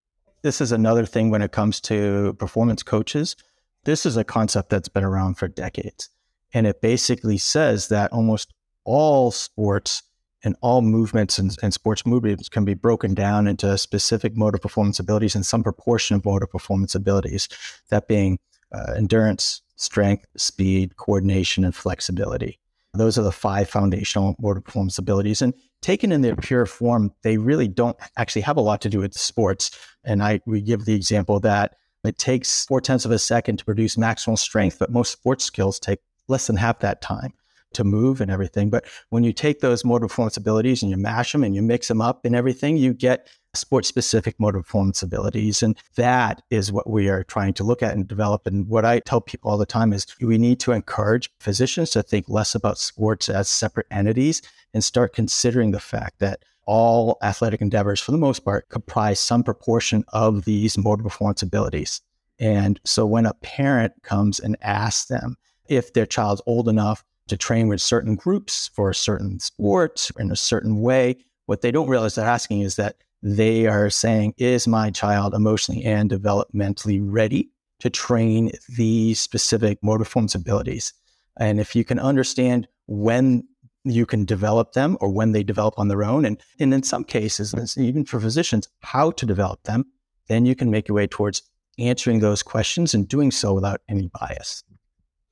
This 0.43 0.61
is 0.61 0.73
another 0.73 1.07
thing 1.07 1.31
when 1.31 1.43
it 1.43 1.53
comes 1.53 1.81
to 1.83 2.35
performance 2.35 2.83
coaches. 2.83 3.37
This 3.85 4.05
is 4.05 4.17
a 4.17 4.25
concept 4.25 4.71
that's 4.71 4.89
been 4.89 5.05
around 5.05 5.35
for 5.35 5.49
decades. 5.49 6.11
And 6.53 6.67
it 6.67 6.81
basically 6.81 7.39
says 7.39 7.89
that 7.89 8.13
almost 8.13 8.53
all 8.85 9.31
sports 9.31 10.03
and 10.45 10.57
all 10.61 10.83
movements 10.83 11.39
and, 11.39 11.57
and, 11.63 11.73
sports 11.73 12.05
movements 12.05 12.49
can 12.49 12.65
be 12.65 12.75
broken 12.75 13.15
down 13.15 13.47
into 13.47 13.79
specific 13.79 14.37
motor 14.37 14.59
performance 14.59 14.99
abilities 14.99 15.37
and 15.37 15.47
some 15.47 15.63
proportion 15.63 16.17
of 16.17 16.25
motor 16.25 16.49
performance 16.49 16.97
abilities, 16.97 17.49
that 17.91 18.09
being 18.09 18.41
uh, 18.73 18.95
endurance, 18.97 19.63
strength, 19.77 20.27
speed, 20.37 20.97
coordination, 20.97 21.65
and 21.65 21.77
flexibility. 21.77 22.59
Those 22.95 23.17
are 23.17 23.23
the 23.23 23.33
five 23.33 23.71
foundational 23.71 24.35
motor 24.39 24.61
performance 24.61 24.99
abilities. 24.99 25.41
And 25.41 25.55
taken 25.81 26.13
in 26.13 26.21
their 26.21 26.37
pure 26.37 26.67
form, 26.67 27.13
they 27.23 27.39
really 27.39 27.69
don't 27.69 27.97
actually 28.17 28.43
have 28.43 28.57
a 28.57 28.61
lot 28.61 28.81
to 28.83 28.91
do 28.91 28.99
with 28.99 29.15
sports. 29.15 29.71
And 30.05 30.23
I 30.23 30.41
we 30.47 30.61
give 30.61 30.85
the 30.85 30.95
example 30.95 31.41
that 31.41 31.77
it 32.05 32.19
takes 32.19 32.67
four 32.67 32.81
tenths 32.81 33.05
of 33.05 33.11
a 33.13 33.19
second 33.19 33.59
to 33.59 33.65
produce 33.65 33.97
maximal 33.97 34.39
strength, 34.39 34.79
but 34.79 34.91
most 34.91 35.13
sports 35.13 35.45
skills 35.45 35.79
take 35.79 36.01
less 36.29 36.47
than 36.47 36.57
half 36.57 36.81
that 36.81 37.01
time 37.01 37.33
to 37.75 37.85
move 37.85 38.21
and 38.21 38.31
everything. 38.31 38.71
But 38.71 38.85
when 39.11 39.25
you 39.25 39.33
take 39.33 39.61
those 39.61 39.85
motor 39.85 40.07
performance 40.07 40.37
abilities 40.37 40.83
and 40.83 40.91
you 40.91 40.97
mash 40.97 41.33
them 41.33 41.45
and 41.45 41.55
you 41.55 41.63
mix 41.63 41.89
them 41.89 42.01
up 42.01 42.25
and 42.25 42.35
everything, 42.35 42.77
you 42.77 42.93
get 42.93 43.29
sport 43.55 43.85
specific 43.85 44.39
motor 44.39 44.59
performance 44.59 45.03
abilities. 45.03 45.63
And 45.63 45.77
that 45.97 46.43
is 46.51 46.73
what 46.73 46.89
we 46.89 47.09
are 47.09 47.25
trying 47.25 47.55
to 47.55 47.65
look 47.65 47.83
at 47.83 47.95
and 47.95 48.09
develop. 48.09 48.47
And 48.47 48.67
what 48.69 48.85
I 48.85 49.01
tell 49.01 49.21
people 49.21 49.51
all 49.51 49.59
the 49.59 49.67
time 49.67 49.93
is 49.93 50.07
we 50.21 50.39
need 50.39 50.61
to 50.61 50.73
encourage 50.73 51.31
physicians 51.39 51.91
to 51.91 52.03
think 52.03 52.29
less 52.29 52.55
about 52.55 52.79
sports 52.79 53.29
as 53.29 53.49
separate 53.49 53.87
entities 53.91 54.43
and 54.75 54.83
start 54.83 55.15
considering 55.15 55.71
the 55.71 55.81
fact 55.81 56.19
that 56.19 56.43
all 56.67 57.19
athletic 57.23 57.61
endeavors, 57.61 58.01
for 58.01 58.13
the 58.13 58.19
most 58.19 58.41
part, 58.41 58.69
comprise 58.69 59.21
some 59.21 59.43
proportion 59.43 60.05
of 60.13 60.45
these 60.45 60.79
motor 60.79 61.03
performance 61.03 61.43
abilities. 61.43 62.01
And 62.39 62.81
so 62.85 63.07
when 63.07 63.27
a 63.27 63.35
parent 63.35 63.93
comes 64.03 64.41
and 64.41 64.57
asks 64.63 65.07
them 65.07 65.37
if 65.69 65.93
their 65.93 66.07
child's 66.07 66.43
old 66.47 66.69
enough 66.69 67.05
to 67.29 67.37
train 67.37 67.69
with 67.69 67.81
certain 67.81 68.15
groups 68.15 68.69
for 68.75 68.91
a 68.91 68.95
certain 68.95 69.39
sport 69.39 70.11
in 70.19 70.31
a 70.31 70.37
certain 70.37 70.81
way. 70.81 71.17
What 71.47 71.63
they 71.63 71.71
don't 71.71 71.89
realize 71.89 72.15
they're 72.15 72.27
asking 72.27 72.61
is 72.61 72.77
that 72.77 72.97
they 73.23 73.67
are 73.67 73.91
saying, 73.91 74.35
is 74.37 74.67
my 74.67 74.91
child 74.91 75.33
emotionally 75.35 75.85
and 75.85 76.11
developmentally 76.11 77.01
ready 77.03 77.51
to 77.79 77.91
train 77.91 78.51
these 78.69 79.21
specific 79.21 79.79
motor 79.83 80.05
performance 80.05 80.35
abilities? 80.35 80.93
And 81.39 81.61
if 81.61 81.75
you 81.75 81.85
can 81.85 81.99
understand 81.99 82.69
when 82.87 83.47
you 83.85 84.07
can 84.07 84.25
develop 84.25 84.73
them 84.73 84.97
or 85.01 85.09
when 85.09 85.33
they 85.33 85.43
develop 85.43 85.75
on 85.77 85.89
their 85.89 86.05
own, 86.05 86.25
and, 86.25 86.41
and 86.59 86.73
in 86.73 86.83
some 86.83 87.05
cases, 87.05 87.55
even 87.77 88.05
for 88.05 88.21
physicians, 88.21 88.69
how 88.81 89.11
to 89.13 89.27
develop 89.27 89.63
them, 89.65 89.87
then 90.29 90.47
you 90.47 90.55
can 90.55 90.71
make 90.71 90.89
your 90.89 90.97
way 90.97 91.07
towards 91.07 91.43
answering 91.79 92.21
those 92.21 92.43
questions 92.43 92.95
and 92.95 93.09
doing 93.09 93.31
so 93.31 93.55
without 93.55 93.81
any 93.89 94.09
bias. 94.21 94.63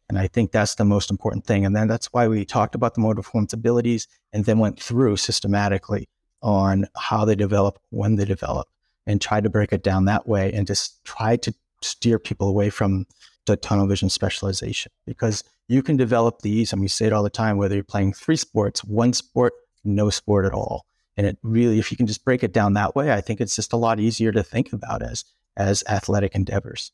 And 0.08 0.18
I 0.18 0.26
think 0.26 0.50
that's 0.50 0.74
the 0.74 0.84
most 0.84 1.10
important 1.10 1.46
thing. 1.46 1.64
And 1.64 1.76
then 1.76 1.86
that's 1.86 2.12
why 2.12 2.26
we 2.26 2.44
talked 2.44 2.74
about 2.74 2.94
the 2.94 3.00
motor 3.00 3.22
performance 3.22 3.52
abilities 3.52 4.08
and 4.32 4.44
then 4.44 4.58
went 4.58 4.82
through 4.82 5.16
systematically 5.16 6.08
on 6.42 6.86
how 6.96 7.24
they 7.24 7.36
develop, 7.36 7.78
when 7.90 8.16
they 8.16 8.24
develop, 8.24 8.66
and 9.06 9.20
try 9.20 9.40
to 9.40 9.48
break 9.48 9.72
it 9.72 9.84
down 9.84 10.06
that 10.06 10.26
way 10.26 10.52
and 10.52 10.66
just 10.66 11.04
try 11.04 11.36
to 11.36 11.54
steer 11.82 12.18
people 12.18 12.48
away 12.48 12.70
from 12.70 13.06
the 13.46 13.57
tunnel 13.57 13.87
vision 13.87 14.09
specialization 14.09 14.92
because 15.07 15.44
you 15.68 15.83
can 15.83 15.96
develop 15.96 16.42
these, 16.42 16.72
and 16.72 16.83
we 16.83 16.88
say 16.88 17.07
it 17.07 17.12
all 17.12 17.22
the 17.22 17.31
time, 17.31 17.57
whether 17.57 17.74
you're 17.74 17.85
playing 17.85 18.12
three 18.12 18.37
sports, 18.37 18.85
one 18.85 19.12
sport, 19.12 19.53
no 19.85 20.11
sport 20.11 20.44
at 20.44 20.53
all. 20.53 20.85
And 21.16 21.26
it 21.26 21.38
really, 21.42 21.79
if 21.79 21.90
you 21.90 21.96
can 21.96 22.07
just 22.07 22.24
break 22.24 22.42
it 22.42 22.53
down 22.53 22.74
that 22.74 22.96
way, 22.96 23.12
I 23.12 23.20
think 23.20 23.40
it's 23.40 23.57
just 23.57 23.72
a 23.72 23.76
lot 23.76 24.00
easier 24.00 24.33
to 24.33 24.42
think 24.42 24.72
about 24.72 25.03
as 25.03 25.24
as 25.57 25.85
athletic 25.88 26.35
endeavors. 26.35 26.92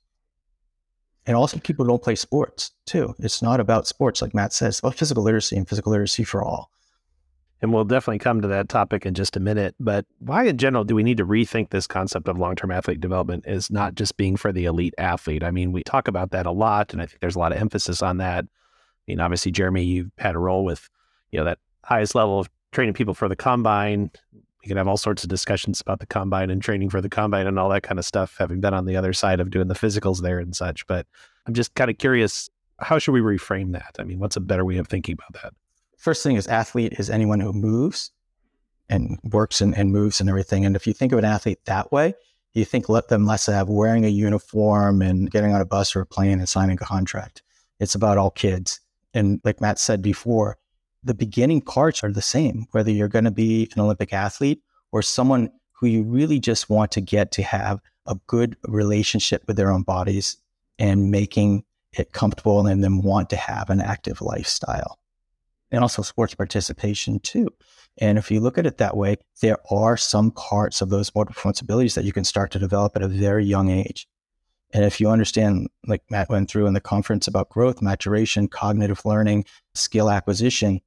And 1.26 1.36
also, 1.36 1.58
people 1.58 1.84
don't 1.84 2.02
play 2.02 2.14
sports 2.14 2.72
too. 2.86 3.14
It's 3.18 3.42
not 3.42 3.60
about 3.60 3.86
sports, 3.86 4.22
like 4.22 4.34
Matt 4.34 4.52
says, 4.52 4.78
about 4.78 4.94
physical 4.94 5.24
literacy 5.24 5.56
and 5.56 5.68
physical 5.68 5.92
literacy 5.92 6.24
for 6.24 6.42
all. 6.42 6.70
And 7.62 7.72
we'll 7.72 7.84
definitely 7.84 8.18
come 8.18 8.42
to 8.42 8.48
that 8.48 8.68
topic 8.68 9.06
in 9.06 9.14
just 9.14 9.36
a 9.36 9.40
minute. 9.40 9.74
But 9.80 10.04
why, 10.18 10.44
in 10.44 10.58
general, 10.58 10.84
do 10.84 10.94
we 10.94 11.02
need 11.02 11.16
to 11.16 11.26
rethink 11.26 11.70
this 11.70 11.86
concept 11.86 12.28
of 12.28 12.38
long 12.38 12.54
term 12.54 12.70
athlete 12.70 13.00
development 13.00 13.46
as 13.46 13.70
not 13.70 13.94
just 13.94 14.16
being 14.18 14.36
for 14.36 14.52
the 14.52 14.66
elite 14.66 14.94
athlete? 14.98 15.42
I 15.42 15.50
mean, 15.50 15.72
we 15.72 15.82
talk 15.82 16.06
about 16.06 16.32
that 16.32 16.44
a 16.44 16.50
lot, 16.50 16.92
and 16.92 17.00
I 17.00 17.06
think 17.06 17.20
there's 17.20 17.36
a 17.36 17.38
lot 17.38 17.52
of 17.52 17.58
emphasis 17.58 18.02
on 18.02 18.18
that. 18.18 18.44
I 18.44 18.48
mean, 19.08 19.20
obviously, 19.20 19.52
Jeremy, 19.52 19.84
you've 19.84 20.10
had 20.18 20.34
a 20.34 20.38
role 20.38 20.64
with, 20.64 20.88
you 21.30 21.38
know, 21.38 21.44
that 21.46 21.58
highest 21.84 22.14
level 22.14 22.40
of 22.40 22.50
training 22.72 22.94
people 22.94 23.14
for 23.14 23.28
the 23.28 23.36
combine. 23.36 24.10
We 24.34 24.68
can 24.68 24.76
have 24.76 24.88
all 24.88 24.96
sorts 24.96 25.22
of 25.22 25.30
discussions 25.30 25.80
about 25.80 26.00
the 26.00 26.06
combine 26.06 26.50
and 26.50 26.60
training 26.60 26.90
for 26.90 27.00
the 27.00 27.08
combine 27.08 27.46
and 27.46 27.58
all 27.58 27.70
that 27.70 27.84
kind 27.84 27.98
of 27.98 28.04
stuff, 28.04 28.36
having 28.38 28.60
been 28.60 28.74
on 28.74 28.84
the 28.84 28.96
other 28.96 29.12
side 29.12 29.40
of 29.40 29.50
doing 29.50 29.68
the 29.68 29.74
physicals 29.74 30.20
there 30.20 30.40
and 30.40 30.54
such. 30.54 30.86
But 30.86 31.06
I'm 31.46 31.54
just 31.54 31.74
kind 31.74 31.90
of 31.90 31.96
curious, 31.96 32.50
how 32.80 32.98
should 32.98 33.12
we 33.12 33.20
reframe 33.20 33.72
that? 33.72 33.96
I 33.98 34.02
mean, 34.02 34.18
what's 34.18 34.36
a 34.36 34.40
better 34.40 34.64
way 34.64 34.76
of 34.76 34.88
thinking 34.88 35.14
about 35.14 35.42
that? 35.42 35.54
First 35.96 36.22
thing 36.22 36.36
is 36.36 36.46
athlete 36.46 36.94
is 36.98 37.10
anyone 37.10 37.40
who 37.40 37.52
moves 37.52 38.10
and 38.88 39.18
works 39.24 39.60
and, 39.60 39.76
and 39.76 39.92
moves 39.92 40.20
and 40.20 40.28
everything. 40.28 40.64
And 40.64 40.76
if 40.76 40.86
you 40.86 40.92
think 40.92 41.12
of 41.12 41.18
an 41.18 41.24
athlete 41.24 41.64
that 41.64 41.90
way, 41.90 42.14
you 42.52 42.64
think 42.64 42.88
let 42.88 43.08
them 43.08 43.26
less 43.26 43.46
have 43.46 43.68
wearing 43.68 44.04
a 44.04 44.08
uniform 44.08 45.02
and 45.02 45.30
getting 45.30 45.52
on 45.52 45.60
a 45.60 45.66
bus 45.66 45.94
or 45.94 46.00
a 46.00 46.06
plane 46.06 46.38
and 46.38 46.48
signing 46.48 46.78
a 46.80 46.84
contract. 46.84 47.42
It's 47.80 47.94
about 47.94 48.18
all 48.18 48.30
kids. 48.30 48.80
And 49.12 49.40
like 49.44 49.60
Matt 49.60 49.78
said 49.78 50.00
before, 50.00 50.56
the 51.04 51.14
beginning 51.14 51.60
parts 51.60 52.02
are 52.02 52.12
the 52.12 52.22
same, 52.22 52.66
whether 52.72 52.90
you're 52.90 53.08
going 53.08 53.24
to 53.24 53.30
be 53.30 53.70
an 53.74 53.82
Olympic 53.82 54.12
athlete 54.12 54.62
or 54.92 55.02
someone 55.02 55.50
who 55.72 55.86
you 55.86 56.02
really 56.02 56.40
just 56.40 56.70
want 56.70 56.92
to 56.92 57.00
get 57.00 57.30
to 57.32 57.42
have 57.42 57.80
a 58.06 58.16
good 58.26 58.56
relationship 58.68 59.42
with 59.46 59.56
their 59.56 59.70
own 59.70 59.82
bodies 59.82 60.36
and 60.78 61.10
making 61.10 61.64
it 61.92 62.12
comfortable 62.12 62.66
and 62.66 62.82
then 62.82 63.02
want 63.02 63.30
to 63.30 63.36
have 63.36 63.70
an 63.70 63.80
active 63.80 64.20
lifestyle 64.20 64.98
and 65.70 65.82
also 65.82 66.02
sports 66.02 66.34
participation 66.34 67.18
too. 67.20 67.48
And 67.98 68.18
if 68.18 68.30
you 68.30 68.40
look 68.40 68.58
at 68.58 68.66
it 68.66 68.78
that 68.78 68.96
way, 68.96 69.16
there 69.40 69.58
are 69.70 69.96
some 69.96 70.30
parts 70.30 70.82
of 70.82 70.90
those 70.90 71.14
motor 71.14 71.32
performance 71.32 71.60
abilities 71.60 71.94
that 71.94 72.04
you 72.04 72.12
can 72.12 72.24
start 72.24 72.50
to 72.52 72.58
develop 72.58 72.94
at 72.96 73.02
a 73.02 73.08
very 73.08 73.44
young 73.44 73.70
age. 73.70 74.06
And 74.72 74.84
if 74.84 75.00
you 75.00 75.08
understand, 75.08 75.68
like 75.86 76.02
Matt 76.10 76.28
went 76.28 76.50
through 76.50 76.66
in 76.66 76.74
the 76.74 76.80
conference 76.80 77.26
about 77.26 77.48
growth, 77.48 77.80
maturation, 77.80 78.48
cognitive 78.48 79.04
learning, 79.04 79.46
skill 79.74 80.10
acquisition, 80.10 80.80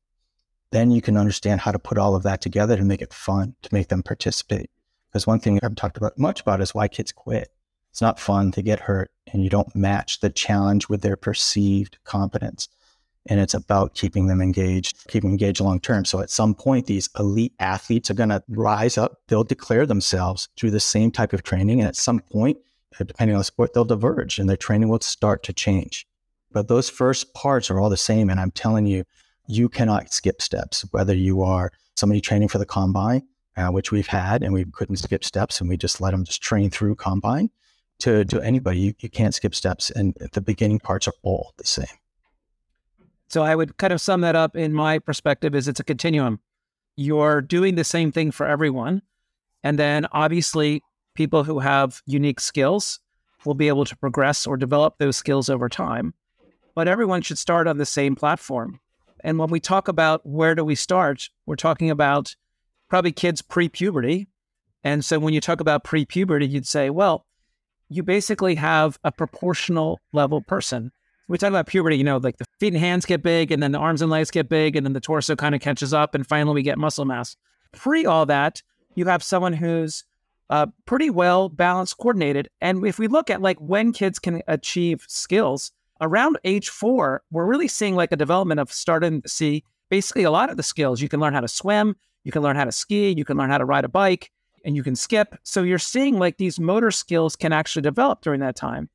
then 0.72 0.92
you 0.92 1.02
can 1.02 1.18
understand 1.18 1.62
how 1.62 1.72
to 1.72 1.80
put 1.80 1.98
all 1.98 2.16
of 2.16 2.24
that 2.24 2.42
together 2.42 2.78
to 2.78 2.84
make 2.84 3.02
it 3.02 3.14
fun, 3.14 3.56
to 3.64 3.74
make 3.74 3.88
them 3.88 4.04
participate. 4.04 4.70
Because 5.12 5.26
one 5.26 5.40
thing 5.40 5.56
I 5.56 5.60
haven't 5.64 5.78
talked 5.78 5.98
about 5.98 6.20
much 6.20 6.42
about 6.42 6.62
is 6.62 6.76
why 6.76 6.88
kids 6.88 7.12
quit. 7.12 7.50
It's 7.90 8.02
not 8.02 8.20
fun 8.20 8.52
to 8.52 8.62
get 8.62 8.82
hurt 8.82 9.10
and 9.34 9.44
you 9.44 9.50
don't 9.50 9.76
match 9.76 10.20
the 10.20 10.30
challenge 10.30 10.88
with 10.90 11.02
their 11.02 11.16
perceived 11.16 11.98
competence. 12.04 12.70
And 13.30 13.40
it's 13.40 13.54
about 13.54 13.94
keeping 13.94 14.26
them 14.26 14.42
engaged, 14.42 15.08
keeping 15.08 15.30
engaged 15.30 15.62
long 15.62 15.80
term. 15.80 16.04
So 16.04 16.20
at 16.20 16.32
some 16.32 16.56
point, 16.56 16.88
these 16.88 17.10
elite 17.18 17.54
athletes 17.60 18.10
are 18.10 18.16
going 18.16 18.30
to 18.30 18.44
rise 18.50 18.98
up. 18.98 19.22
They'll 19.28 19.44
declare 19.44 19.86
themselves 19.86 20.50
through 20.58 20.72
the 20.72 20.80
same 20.80 21.12
type 21.12 21.32
of 21.32 21.44
training. 21.44 21.80
And 21.80 21.88
at 21.88 21.96
some 21.96 22.20
point, 22.20 22.58
uh, 23.00 23.04
depending 23.04 23.36
on 23.36 23.40
the 23.40 23.46
sport, 23.46 23.74
they'll 23.74 23.86
diverge 23.86 24.40
and 24.40 24.50
their 24.50 24.58
training 24.58 24.90
will 24.90 25.00
start 25.00 25.44
to 25.44 25.54
change. 25.54 26.08
But 26.52 26.68
those 26.68 26.90
first 26.90 27.34
parts 27.36 27.70
are 27.70 27.80
all 27.80 27.92
the 27.92 27.98
same. 27.98 28.32
And 28.32 28.40
I'm 28.40 28.52
telling 28.52 28.88
you, 28.88 29.04
you 29.46 29.70
cannot 29.70 30.12
skip 30.12 30.42
steps, 30.42 30.84
whether 30.92 31.14
you 31.14 31.44
are 31.44 31.72
somebody 31.96 32.22
training 32.22 32.48
for 32.48 32.58
the 32.58 32.66
combine, 32.66 33.24
uh, 33.58 33.70
which 33.70 33.92
we've 33.92 34.08
had, 34.08 34.42
and 34.44 34.54
we 34.54 34.66
couldn't 34.66 34.98
skip 34.98 35.24
steps, 35.24 35.60
and 35.60 35.70
we 35.70 35.78
just 35.78 36.02
let 36.02 36.12
them 36.12 36.24
just 36.24 36.42
train 36.42 36.70
through 36.70 36.96
combine, 36.96 37.50
to, 38.00 38.26
to 38.26 38.42
anybody, 38.42 38.80
you, 38.80 38.94
you 39.00 39.10
can't 39.10 39.36
skip 39.36 39.54
steps. 39.54 39.90
And 39.90 40.16
the 40.34 40.42
beginning 40.42 40.80
parts 40.80 41.08
are 41.08 41.14
all 41.22 41.54
the 41.58 41.66
same. 41.66 41.86
So 43.30 43.44
I 43.44 43.56
would 43.56 43.78
kind 43.78 43.94
of 43.94 44.02
sum 44.02 44.22
that 44.22 44.36
up 44.36 44.56
in 44.56 44.74
my 44.74 45.00
perspective 45.00 45.54
is 45.56 45.68
it's 45.68 45.80
a 45.80 45.84
continuum. 45.84 46.40
You're 46.96 47.42
doing 47.42 47.76
the 47.76 47.84
same 47.84 48.12
thing 48.12 48.32
for 48.32 48.46
everyone. 48.48 49.04
And 49.64 49.78
then 49.78 50.08
obviously 50.12 50.82
people 51.14 51.44
who 51.44 51.60
have 51.60 52.02
unique 52.06 52.40
skills 52.40 53.00
will 53.46 53.54
be 53.54 53.68
able 53.68 53.86
to 53.86 53.96
progress 53.96 54.48
or 54.48 54.58
develop 54.58 54.98
those 54.98 55.16
skills 55.16 55.48
over 55.48 55.70
time. 55.70 56.14
But 56.76 56.88
everyone 56.88 57.22
should 57.22 57.38
start 57.38 57.68
on 57.68 57.78
the 57.78 57.86
same 57.86 58.16
platform. 58.16 58.80
And 59.24 59.38
when 59.38 59.50
we 59.50 59.60
talk 59.60 59.88
about 59.88 60.26
where 60.26 60.56
do 60.56 60.66
we 60.66 60.76
start, 60.76 61.30
we're 61.46 61.56
talking 61.56 61.90
about 61.90 62.36
probably 62.90 63.12
kids 63.12 63.42
pre 63.42 63.70
puberty. 63.70 64.28
And 64.84 65.04
so 65.04 65.20
when 65.20 65.34
you 65.34 65.42
talk 65.42 65.62
about 65.62 65.84
pre 65.84 66.06
puberty, 66.06 66.48
you'd 66.48 66.68
say, 66.68 66.90
well, 66.90 67.26
you 67.90 68.02
basically 68.02 68.56
have 68.56 68.98
a 69.04 69.12
proportional 69.12 70.00
level 70.14 70.42
person. 70.42 70.92
We 71.30 71.38
talk 71.38 71.50
about 71.50 71.68
puberty, 71.68 71.96
you 71.96 72.04
know, 72.04 72.18
like 72.18 72.38
the 72.38 72.46
feet 72.60 72.74
and 72.74 72.82
hands 72.82 73.06
get 73.06 73.22
big, 73.22 73.52
and 73.52 73.62
then 73.62 73.72
the 73.72 73.78
arms 73.78 74.02
and 74.02 74.10
legs 74.10 74.32
get 74.32 74.50
big, 74.50 74.76
and 74.76 74.84
then 74.84 74.94
the 74.94 75.00
torso 75.00 75.36
kind 75.36 75.54
of 75.54 75.62
catches 75.62 75.94
up, 75.94 76.16
and 76.16 76.26
finally 76.26 76.56
we 76.56 76.64
get 76.64 76.80
muscle 76.80 77.06
mass. 77.06 77.38
Pre 77.72 78.04
all 78.04 78.26
that, 78.26 78.64
you 78.96 79.06
have 79.06 79.22
someone 79.22 79.54
who's 79.54 80.04
uh, 80.50 80.66
pretty 80.86 81.12
well 81.12 81.48
balanced, 81.48 82.00
coordinated. 82.00 82.50
And 82.62 82.84
if 82.84 82.98
we 82.98 83.08
look 83.08 83.30
at 83.30 83.44
like 83.44 83.58
when 83.60 83.94
kids 83.94 84.18
can 84.18 84.42
achieve 84.48 85.06
skills, 85.08 85.72
around 86.02 86.40
age 86.46 86.70
four, 86.70 87.22
we're 87.30 87.46
really 87.46 87.68
seeing 87.68 87.96
like 87.96 88.12
a 88.12 88.18
development 88.18 88.60
of 88.60 88.72
starting 88.72 89.22
to 89.22 89.30
see 89.30 89.64
basically 89.90 90.24
a 90.24 90.32
lot 90.32 90.50
of 90.50 90.58
the 90.58 90.64
skills. 90.64 91.00
You 91.00 91.10
can 91.10 91.20
learn 91.20 91.36
how 91.36 91.42
to 91.42 91.48
swim, 91.48 91.96
you 92.24 92.32
can 92.32 92.42
learn 92.42 92.56
how 92.56 92.66
to 92.66 92.72
ski, 92.72 93.14
you 93.16 93.24
can 93.24 93.38
learn 93.38 93.52
how 93.52 93.60
to 93.60 93.66
ride 93.66 93.86
a 93.86 93.90
bike, 93.90 94.32
and 94.66 94.76
you 94.76 94.82
can 94.82 94.96
skip. 94.96 95.36
So 95.44 95.62
you're 95.62 95.78
seeing 95.78 96.18
like 96.18 96.38
these 96.38 96.60
motor 96.60 96.90
skills 96.90 97.36
can 97.36 97.54
actually 97.54 97.84
develop 97.84 98.22
during 98.22 98.40
that 98.40 98.56
time. 98.56 98.90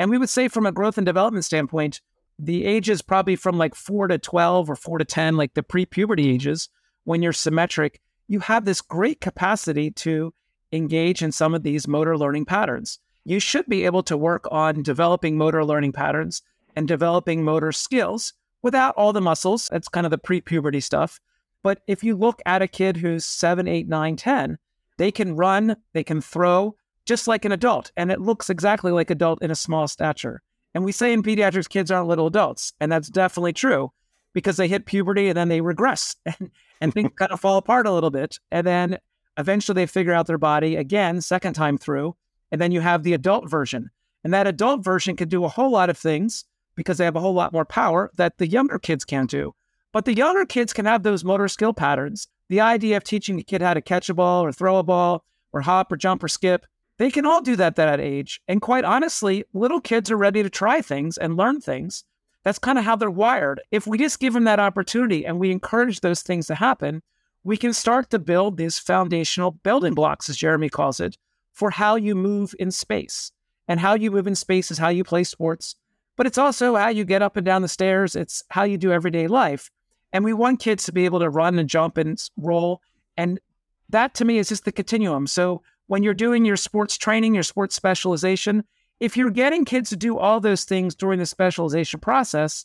And 0.00 0.10
we 0.10 0.18
would 0.18 0.28
say 0.28 0.48
from 0.48 0.66
a 0.66 0.72
growth 0.72 0.98
and 0.98 1.06
development 1.06 1.44
standpoint, 1.44 2.00
the 2.40 2.64
ages 2.64 3.02
probably 3.02 3.36
from 3.36 3.56
like 3.56 3.76
four 3.76 4.08
to 4.08 4.18
12 4.18 4.68
or 4.68 4.74
four 4.74 4.98
to 4.98 5.04
10, 5.04 5.36
like 5.36 5.54
the 5.54 5.62
pre 5.62 5.86
puberty 5.86 6.28
ages, 6.28 6.68
when 7.04 7.22
you're 7.22 7.32
symmetric, 7.32 8.00
you 8.26 8.40
have 8.40 8.64
this 8.64 8.80
great 8.80 9.20
capacity 9.20 9.92
to 9.92 10.34
engage 10.72 11.22
in 11.22 11.30
some 11.30 11.54
of 11.54 11.62
these 11.62 11.86
motor 11.86 12.18
learning 12.18 12.46
patterns 12.46 12.98
you 13.24 13.38
should 13.38 13.66
be 13.66 13.84
able 13.84 14.02
to 14.04 14.16
work 14.16 14.46
on 14.50 14.82
developing 14.82 15.36
motor 15.36 15.64
learning 15.64 15.92
patterns 15.92 16.42
and 16.76 16.88
developing 16.88 17.44
motor 17.44 17.72
skills 17.72 18.32
without 18.62 18.94
all 18.96 19.12
the 19.12 19.20
muscles. 19.20 19.68
That's 19.70 19.88
kind 19.88 20.06
of 20.06 20.10
the 20.10 20.18
pre 20.18 20.40
puberty 20.40 20.80
stuff. 20.80 21.20
But 21.62 21.80
if 21.86 22.02
you 22.02 22.16
look 22.16 22.40
at 22.46 22.62
a 22.62 22.68
kid 22.68 22.96
who's 22.96 23.24
seven, 23.24 23.68
eight, 23.68 23.88
nine, 23.88 24.16
10, 24.16 24.58
they 24.96 25.10
can 25.10 25.36
run, 25.36 25.76
they 25.92 26.02
can 26.02 26.20
throw 26.20 26.76
just 27.06 27.28
like 27.28 27.44
an 27.44 27.52
adult. 27.52 27.92
And 27.96 28.10
it 28.10 28.20
looks 28.20 28.50
exactly 28.50 28.92
like 28.92 29.10
adult 29.10 29.42
in 29.42 29.50
a 29.50 29.56
small 29.56 29.88
stature. 29.88 30.42
And 30.74 30.84
we 30.84 30.92
say 30.92 31.12
in 31.12 31.22
pediatrics, 31.22 31.68
kids 31.68 31.90
aren't 31.90 32.08
little 32.08 32.26
adults. 32.26 32.72
And 32.80 32.90
that's 32.90 33.08
definitely 33.08 33.52
true 33.52 33.92
because 34.32 34.56
they 34.56 34.68
hit 34.68 34.86
puberty 34.86 35.28
and 35.28 35.36
then 35.36 35.48
they 35.48 35.60
regress 35.60 36.16
and, 36.26 36.50
and 36.80 36.94
things 36.94 37.10
kind 37.16 37.32
of 37.32 37.40
fall 37.40 37.56
apart 37.56 37.86
a 37.86 37.92
little 37.92 38.10
bit. 38.10 38.38
And 38.50 38.66
then 38.66 38.98
eventually 39.36 39.74
they 39.74 39.86
figure 39.86 40.12
out 40.12 40.26
their 40.26 40.38
body 40.38 40.76
again, 40.76 41.20
second 41.20 41.54
time 41.54 41.78
through, 41.78 42.16
and 42.52 42.60
then 42.60 42.72
you 42.72 42.80
have 42.80 43.02
the 43.02 43.14
adult 43.14 43.48
version. 43.48 43.90
And 44.22 44.34
that 44.34 44.46
adult 44.46 44.84
version 44.84 45.16
can 45.16 45.28
do 45.28 45.44
a 45.44 45.48
whole 45.48 45.70
lot 45.70 45.90
of 45.90 45.98
things 45.98 46.44
because 46.76 46.98
they 46.98 47.04
have 47.04 47.16
a 47.16 47.20
whole 47.20 47.34
lot 47.34 47.52
more 47.52 47.64
power 47.64 48.10
that 48.16 48.38
the 48.38 48.46
younger 48.46 48.78
kids 48.78 49.04
can't 49.04 49.30
do. 49.30 49.54
But 49.92 50.04
the 50.04 50.14
younger 50.14 50.44
kids 50.44 50.72
can 50.72 50.86
have 50.86 51.02
those 51.02 51.24
motor 51.24 51.48
skill 51.48 51.72
patterns. 51.72 52.28
The 52.48 52.60
idea 52.60 52.96
of 52.96 53.04
teaching 53.04 53.40
a 53.40 53.42
kid 53.42 53.62
how 53.62 53.74
to 53.74 53.80
catch 53.80 54.08
a 54.08 54.14
ball 54.14 54.44
or 54.44 54.52
throw 54.52 54.76
a 54.76 54.82
ball 54.82 55.24
or 55.52 55.62
hop 55.62 55.90
or 55.90 55.96
jump 55.96 56.22
or 56.22 56.28
skip, 56.28 56.64
they 57.00 57.10
can 57.10 57.24
all 57.24 57.40
do 57.40 57.56
that 57.56 57.66
at 57.68 57.76
that 57.76 57.98
age. 57.98 58.42
And 58.46 58.60
quite 58.60 58.84
honestly, 58.84 59.42
little 59.54 59.80
kids 59.80 60.10
are 60.10 60.18
ready 60.18 60.42
to 60.42 60.50
try 60.50 60.82
things 60.82 61.16
and 61.16 61.34
learn 61.34 61.62
things. 61.62 62.04
That's 62.44 62.58
kind 62.58 62.76
of 62.76 62.84
how 62.84 62.94
they're 62.94 63.10
wired. 63.10 63.62
If 63.70 63.86
we 63.86 63.96
just 63.96 64.20
give 64.20 64.34
them 64.34 64.44
that 64.44 64.60
opportunity 64.60 65.24
and 65.24 65.38
we 65.38 65.50
encourage 65.50 66.00
those 66.00 66.20
things 66.20 66.46
to 66.48 66.54
happen, 66.54 67.02
we 67.42 67.56
can 67.56 67.72
start 67.72 68.10
to 68.10 68.18
build 68.18 68.58
these 68.58 68.78
foundational 68.78 69.52
building 69.52 69.94
blocks, 69.94 70.28
as 70.28 70.36
Jeremy 70.36 70.68
calls 70.68 71.00
it, 71.00 71.16
for 71.54 71.70
how 71.70 71.96
you 71.96 72.14
move 72.14 72.54
in 72.58 72.70
space. 72.70 73.32
And 73.66 73.80
how 73.80 73.94
you 73.94 74.10
move 74.10 74.26
in 74.26 74.34
space 74.34 74.70
is 74.70 74.76
how 74.76 74.90
you 74.90 75.02
play 75.02 75.24
sports, 75.24 75.76
but 76.18 76.26
it's 76.26 76.36
also 76.36 76.76
how 76.76 76.88
you 76.88 77.06
get 77.06 77.22
up 77.22 77.38
and 77.38 77.46
down 77.46 77.62
the 77.62 77.68
stairs. 77.68 78.14
It's 78.14 78.42
how 78.50 78.64
you 78.64 78.76
do 78.76 78.92
everyday 78.92 79.26
life. 79.26 79.70
And 80.12 80.22
we 80.22 80.34
want 80.34 80.60
kids 80.60 80.84
to 80.84 80.92
be 80.92 81.06
able 81.06 81.20
to 81.20 81.30
run 81.30 81.58
and 81.58 81.66
jump 81.66 81.96
and 81.96 82.22
roll. 82.36 82.82
And 83.16 83.40
that 83.88 84.12
to 84.16 84.26
me 84.26 84.36
is 84.36 84.50
just 84.50 84.66
the 84.66 84.72
continuum. 84.72 85.26
So 85.26 85.62
when 85.90 86.04
you're 86.04 86.14
doing 86.14 86.44
your 86.44 86.56
sports 86.56 86.96
training, 86.96 87.34
your 87.34 87.42
sports 87.42 87.74
specialization, 87.74 88.62
if 89.00 89.16
you're 89.16 89.28
getting 89.28 89.64
kids 89.64 89.90
to 89.90 89.96
do 89.96 90.16
all 90.16 90.38
those 90.38 90.62
things 90.62 90.94
during 90.94 91.18
the 91.18 91.26
specialization 91.26 91.98
process, 91.98 92.64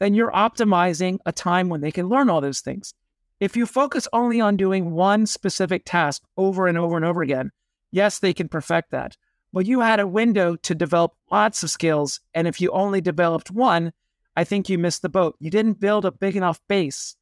then 0.00 0.12
you're 0.12 0.32
optimizing 0.32 1.18
a 1.24 1.30
time 1.30 1.68
when 1.68 1.82
they 1.82 1.92
can 1.92 2.08
learn 2.08 2.28
all 2.28 2.40
those 2.40 2.58
things. 2.58 2.92
If 3.38 3.56
you 3.56 3.64
focus 3.64 4.08
only 4.12 4.40
on 4.40 4.56
doing 4.56 4.90
one 4.90 5.26
specific 5.26 5.84
task 5.84 6.24
over 6.36 6.66
and 6.66 6.76
over 6.76 6.96
and 6.96 7.04
over 7.04 7.22
again, 7.22 7.52
yes, 7.92 8.18
they 8.18 8.34
can 8.34 8.48
perfect 8.48 8.90
that. 8.90 9.16
But 9.52 9.66
you 9.66 9.78
had 9.78 10.00
a 10.00 10.08
window 10.08 10.56
to 10.56 10.74
develop 10.74 11.12
lots 11.30 11.62
of 11.62 11.70
skills. 11.70 12.18
And 12.34 12.48
if 12.48 12.60
you 12.60 12.72
only 12.72 13.00
developed 13.00 13.52
one, 13.52 13.92
I 14.34 14.42
think 14.42 14.68
you 14.68 14.78
missed 14.78 15.02
the 15.02 15.08
boat. 15.08 15.36
You 15.38 15.48
didn't 15.48 15.78
build 15.78 16.04
a 16.04 16.10
big 16.10 16.34
enough 16.34 16.60
base. 16.66 17.14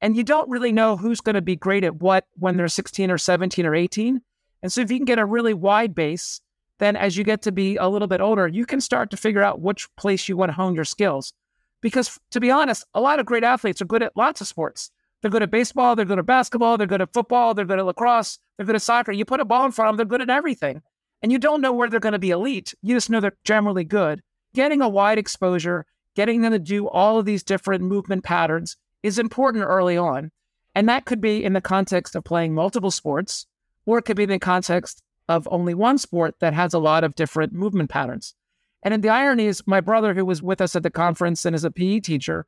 And 0.00 0.16
you 0.16 0.22
don't 0.22 0.48
really 0.48 0.70
know 0.70 0.96
who's 0.96 1.20
going 1.20 1.34
to 1.34 1.42
be 1.42 1.56
great 1.56 1.82
at 1.82 1.96
what 1.96 2.26
when 2.34 2.56
they're 2.56 2.68
16 2.68 3.10
or 3.10 3.18
17 3.18 3.66
or 3.66 3.74
18. 3.74 4.22
And 4.62 4.72
so 4.72 4.80
if 4.80 4.90
you 4.90 4.98
can 4.98 5.04
get 5.04 5.18
a 5.18 5.24
really 5.24 5.54
wide 5.54 5.94
base, 5.94 6.40
then 6.78 6.96
as 6.96 7.16
you 7.16 7.24
get 7.24 7.42
to 7.42 7.52
be 7.52 7.76
a 7.76 7.88
little 7.88 8.08
bit 8.08 8.20
older, 8.20 8.48
you 8.48 8.66
can 8.66 8.80
start 8.80 9.10
to 9.10 9.16
figure 9.16 9.42
out 9.42 9.60
which 9.60 9.88
place 9.96 10.28
you 10.28 10.36
want 10.36 10.50
to 10.50 10.54
hone 10.54 10.74
your 10.74 10.84
skills. 10.84 11.32
Because 11.80 12.18
to 12.30 12.40
be 12.40 12.50
honest, 12.50 12.84
a 12.94 13.00
lot 13.00 13.20
of 13.20 13.26
great 13.26 13.44
athletes 13.44 13.80
are 13.80 13.86
good 13.86 14.02
at 14.02 14.16
lots 14.16 14.40
of 14.40 14.46
sports. 14.46 14.90
They're 15.20 15.30
good 15.30 15.42
at 15.42 15.50
baseball, 15.50 15.94
they're 15.94 16.06
good 16.06 16.18
at 16.18 16.26
basketball, 16.26 16.78
they're 16.78 16.86
good 16.86 17.02
at 17.02 17.12
football, 17.12 17.52
they're 17.52 17.66
good 17.66 17.78
at 17.78 17.84
lacrosse, 17.84 18.38
they're 18.56 18.66
good 18.66 18.76
at 18.76 18.82
soccer. 18.82 19.12
You 19.12 19.26
put 19.26 19.40
a 19.40 19.44
ball 19.44 19.66
in 19.66 19.72
front 19.72 19.90
of 19.90 19.92
them, 19.92 19.96
they're 19.98 20.18
good 20.18 20.22
at 20.22 20.34
everything. 20.34 20.82
And 21.22 21.30
you 21.30 21.38
don't 21.38 21.60
know 21.60 21.72
where 21.72 21.88
they're 21.88 22.00
going 22.00 22.14
to 22.14 22.18
be 22.18 22.30
elite. 22.30 22.74
You 22.80 22.94
just 22.94 23.10
know 23.10 23.20
they're 23.20 23.36
generally 23.44 23.84
good. 23.84 24.22
Getting 24.54 24.80
a 24.80 24.88
wide 24.88 25.18
exposure, 25.18 25.84
getting 26.16 26.40
them 26.40 26.52
to 26.52 26.58
do 26.58 26.88
all 26.88 27.18
of 27.18 27.26
these 27.26 27.42
different 27.42 27.84
movement 27.84 28.24
patterns 28.24 28.76
is 29.02 29.18
important 29.18 29.64
early 29.64 29.98
on. 29.98 30.30
And 30.74 30.88
that 30.88 31.04
could 31.04 31.20
be 31.20 31.44
in 31.44 31.52
the 31.52 31.60
context 31.60 32.16
of 32.16 32.24
playing 32.24 32.54
multiple 32.54 32.90
sports, 32.90 33.46
or 33.86 33.98
it 33.98 34.02
could 34.02 34.16
be 34.16 34.24
in 34.24 34.30
the 34.30 34.38
context 34.38 35.02
of 35.28 35.48
only 35.50 35.74
one 35.74 35.98
sport 35.98 36.34
that 36.40 36.54
has 36.54 36.74
a 36.74 36.78
lot 36.78 37.04
of 37.04 37.14
different 37.14 37.52
movement 37.52 37.90
patterns. 37.90 38.34
And 38.82 38.94
in 38.94 39.00
the 39.00 39.08
irony 39.10 39.46
is, 39.46 39.66
my 39.66 39.80
brother, 39.80 40.14
who 40.14 40.24
was 40.24 40.42
with 40.42 40.60
us 40.60 40.74
at 40.74 40.82
the 40.82 40.90
conference 40.90 41.44
and 41.44 41.54
is 41.54 41.64
a 41.64 41.70
PE 41.70 42.00
teacher, 42.00 42.46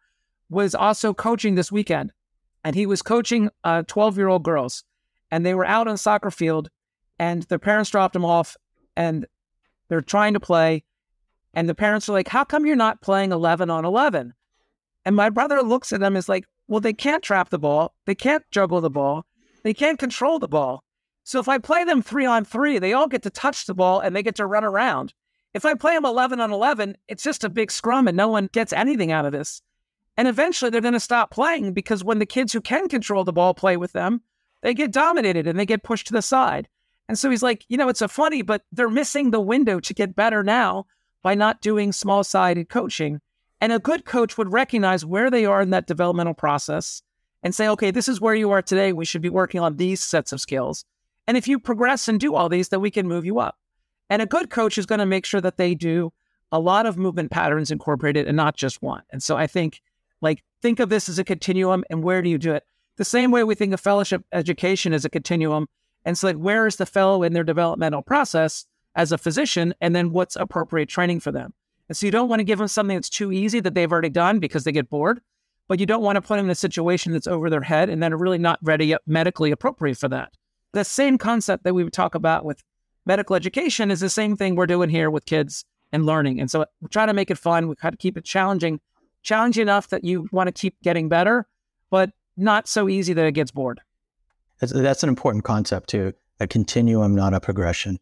was 0.48 0.74
also 0.74 1.14
coaching 1.14 1.54
this 1.54 1.70
weekend. 1.70 2.12
And 2.64 2.74
he 2.74 2.86
was 2.86 3.02
coaching 3.02 3.50
12 3.64 3.96
uh, 3.98 4.20
year 4.20 4.28
old 4.28 4.42
girls. 4.42 4.84
And 5.30 5.44
they 5.44 5.54
were 5.54 5.64
out 5.64 5.88
on 5.88 5.94
a 5.94 5.98
soccer 5.98 6.30
field, 6.30 6.68
and 7.18 7.42
their 7.44 7.58
parents 7.58 7.90
dropped 7.90 8.12
them 8.12 8.24
off, 8.24 8.56
and 8.96 9.26
they're 9.88 10.02
trying 10.02 10.34
to 10.34 10.40
play. 10.40 10.84
And 11.54 11.68
the 11.68 11.74
parents 11.74 12.08
are 12.08 12.12
like, 12.12 12.28
How 12.28 12.44
come 12.44 12.66
you're 12.66 12.76
not 12.76 13.00
playing 13.00 13.32
11 13.32 13.70
on 13.70 13.84
11? 13.84 14.34
And 15.04 15.16
my 15.16 15.30
brother 15.30 15.62
looks 15.62 15.92
at 15.92 16.00
them 16.00 16.14
and 16.14 16.18
is 16.18 16.28
like, 16.28 16.44
Well, 16.68 16.80
they 16.80 16.92
can't 16.92 17.22
trap 17.22 17.50
the 17.50 17.58
ball. 17.58 17.94
They 18.06 18.14
can't 18.14 18.44
juggle 18.50 18.80
the 18.80 18.90
ball. 18.90 19.24
They 19.62 19.74
can't 19.74 19.98
control 19.98 20.38
the 20.38 20.48
ball. 20.48 20.84
So 21.24 21.38
if 21.38 21.48
I 21.48 21.58
play 21.58 21.84
them 21.84 22.02
three 22.02 22.26
on 22.26 22.44
three, 22.44 22.78
they 22.78 22.92
all 22.92 23.06
get 23.06 23.22
to 23.22 23.30
touch 23.30 23.66
the 23.66 23.74
ball 23.74 24.00
and 24.00 24.14
they 24.14 24.22
get 24.22 24.36
to 24.36 24.46
run 24.46 24.64
around. 24.64 25.14
If 25.54 25.64
I 25.64 25.74
play 25.74 25.94
them 25.94 26.04
11 26.04 26.40
on 26.40 26.52
11, 26.52 26.96
it's 27.08 27.22
just 27.22 27.44
a 27.44 27.48
big 27.48 27.70
scrum 27.70 28.08
and 28.08 28.16
no 28.16 28.28
one 28.28 28.48
gets 28.52 28.72
anything 28.72 29.12
out 29.12 29.26
of 29.26 29.32
this. 29.32 29.62
And 30.16 30.28
eventually 30.28 30.70
they're 30.70 30.80
going 30.80 30.92
to 30.94 31.00
stop 31.00 31.30
playing 31.30 31.72
because 31.72 32.04
when 32.04 32.18
the 32.18 32.26
kids 32.26 32.52
who 32.52 32.60
can 32.60 32.88
control 32.88 33.24
the 33.24 33.32
ball 33.32 33.54
play 33.54 33.76
with 33.76 33.92
them, 33.92 34.22
they 34.62 34.74
get 34.74 34.92
dominated 34.92 35.46
and 35.46 35.58
they 35.58 35.66
get 35.66 35.82
pushed 35.82 36.06
to 36.08 36.12
the 36.12 36.22
side. 36.22 36.68
And 37.08 37.18
so 37.18 37.30
he's 37.30 37.42
like, 37.42 37.64
you 37.68 37.76
know, 37.76 37.88
it's 37.88 38.02
a 38.02 38.08
funny, 38.08 38.42
but 38.42 38.62
they're 38.72 38.88
missing 38.88 39.30
the 39.30 39.40
window 39.40 39.80
to 39.80 39.94
get 39.94 40.16
better 40.16 40.42
now 40.42 40.86
by 41.22 41.34
not 41.34 41.60
doing 41.60 41.92
small 41.92 42.24
sided 42.24 42.68
coaching. 42.68 43.20
And 43.60 43.72
a 43.72 43.78
good 43.78 44.04
coach 44.04 44.36
would 44.38 44.52
recognize 44.52 45.04
where 45.04 45.30
they 45.30 45.44
are 45.44 45.62
in 45.62 45.70
that 45.70 45.86
developmental 45.86 46.34
process 46.34 47.02
and 47.42 47.54
say, 47.54 47.68
okay, 47.68 47.90
this 47.90 48.08
is 48.08 48.20
where 48.20 48.34
you 48.34 48.50
are 48.50 48.62
today. 48.62 48.92
We 48.92 49.04
should 49.04 49.22
be 49.22 49.28
working 49.28 49.60
on 49.60 49.76
these 49.76 50.02
sets 50.02 50.32
of 50.32 50.40
skills. 50.40 50.84
And 51.26 51.36
if 51.36 51.46
you 51.46 51.58
progress 51.58 52.08
and 52.08 52.18
do 52.18 52.34
all 52.34 52.48
these, 52.48 52.68
then 52.68 52.80
we 52.80 52.90
can 52.90 53.08
move 53.08 53.24
you 53.24 53.38
up. 53.38 53.56
And 54.10 54.20
a 54.20 54.26
good 54.26 54.50
coach 54.50 54.78
is 54.78 54.86
going 54.86 54.98
to 54.98 55.06
make 55.06 55.24
sure 55.24 55.40
that 55.40 55.56
they 55.56 55.74
do 55.74 56.12
a 56.50 56.60
lot 56.60 56.86
of 56.86 56.98
movement 56.98 57.30
patterns 57.30 57.70
incorporated 57.70 58.26
and 58.26 58.36
not 58.36 58.56
just 58.56 58.82
one. 58.82 59.02
And 59.10 59.22
so 59.22 59.36
I 59.36 59.46
think, 59.46 59.80
like, 60.20 60.42
think 60.60 60.80
of 60.80 60.90
this 60.90 61.08
as 61.08 61.18
a 61.18 61.24
continuum 61.24 61.84
and 61.88 62.02
where 62.02 62.20
do 62.20 62.28
you 62.28 62.38
do 62.38 62.52
it? 62.52 62.64
The 62.96 63.04
same 63.04 63.30
way 63.30 63.42
we 63.42 63.54
think 63.54 63.72
of 63.72 63.80
fellowship 63.80 64.22
education 64.32 64.92
as 64.92 65.04
a 65.04 65.10
continuum. 65.10 65.66
And 66.04 66.18
so, 66.18 66.26
like, 66.26 66.36
where 66.36 66.66
is 66.66 66.76
the 66.76 66.84
fellow 66.84 67.22
in 67.22 67.32
their 67.32 67.44
developmental 67.44 68.02
process 68.02 68.66
as 68.94 69.12
a 69.12 69.18
physician? 69.18 69.74
And 69.80 69.96
then 69.96 70.10
what's 70.10 70.36
appropriate 70.36 70.90
training 70.90 71.20
for 71.20 71.32
them? 71.32 71.54
And 71.88 71.96
so 71.96 72.06
you 72.06 72.12
don't 72.12 72.28
want 72.28 72.40
to 72.40 72.44
give 72.44 72.58
them 72.58 72.68
something 72.68 72.96
that's 72.96 73.08
too 73.08 73.32
easy 73.32 73.60
that 73.60 73.74
they've 73.74 73.90
already 73.90 74.10
done 74.10 74.38
because 74.38 74.64
they 74.64 74.72
get 74.72 74.90
bored, 74.90 75.20
but 75.68 75.80
you 75.80 75.86
don't 75.86 76.02
want 76.02 76.16
to 76.16 76.22
put 76.22 76.36
them 76.36 76.46
in 76.46 76.50
a 76.50 76.54
situation 76.54 77.12
that's 77.12 77.26
over 77.26 77.48
their 77.48 77.62
head 77.62 77.88
and 77.88 78.02
then 78.02 78.14
really 78.14 78.38
not 78.38 78.58
ready 78.62 78.94
medically 79.06 79.50
appropriate 79.52 79.96
for 79.96 80.08
that 80.08 80.32
the 80.72 80.84
same 80.84 81.18
concept 81.18 81.64
that 81.64 81.74
we 81.74 81.84
would 81.84 81.92
talk 81.92 82.14
about 82.14 82.44
with 82.44 82.62
medical 83.06 83.36
education 83.36 83.90
is 83.90 84.00
the 84.00 84.10
same 84.10 84.36
thing 84.36 84.54
we're 84.54 84.66
doing 84.66 84.88
here 84.88 85.10
with 85.10 85.26
kids 85.26 85.64
and 85.92 86.06
learning. 86.06 86.40
And 86.40 86.50
so 86.50 86.64
we 86.80 86.88
try 86.88 87.06
to 87.06 87.12
make 87.12 87.30
it 87.30 87.38
fun. 87.38 87.68
We 87.68 87.74
try 87.74 87.90
to 87.90 87.96
keep 87.96 88.16
it 88.16 88.24
challenging, 88.24 88.80
challenging 89.22 89.62
enough 89.62 89.88
that 89.88 90.04
you 90.04 90.28
want 90.32 90.48
to 90.48 90.52
keep 90.52 90.80
getting 90.82 91.08
better, 91.08 91.46
but 91.90 92.10
not 92.36 92.66
so 92.66 92.88
easy 92.88 93.12
that 93.12 93.26
it 93.26 93.32
gets 93.32 93.50
bored. 93.50 93.80
That's, 94.60 94.72
that's 94.72 95.02
an 95.02 95.08
important 95.08 95.44
concept 95.44 95.90
too. 95.90 96.12
A 96.40 96.46
continuum, 96.46 97.14
not 97.14 97.34
a 97.34 97.40
progression. 97.40 97.98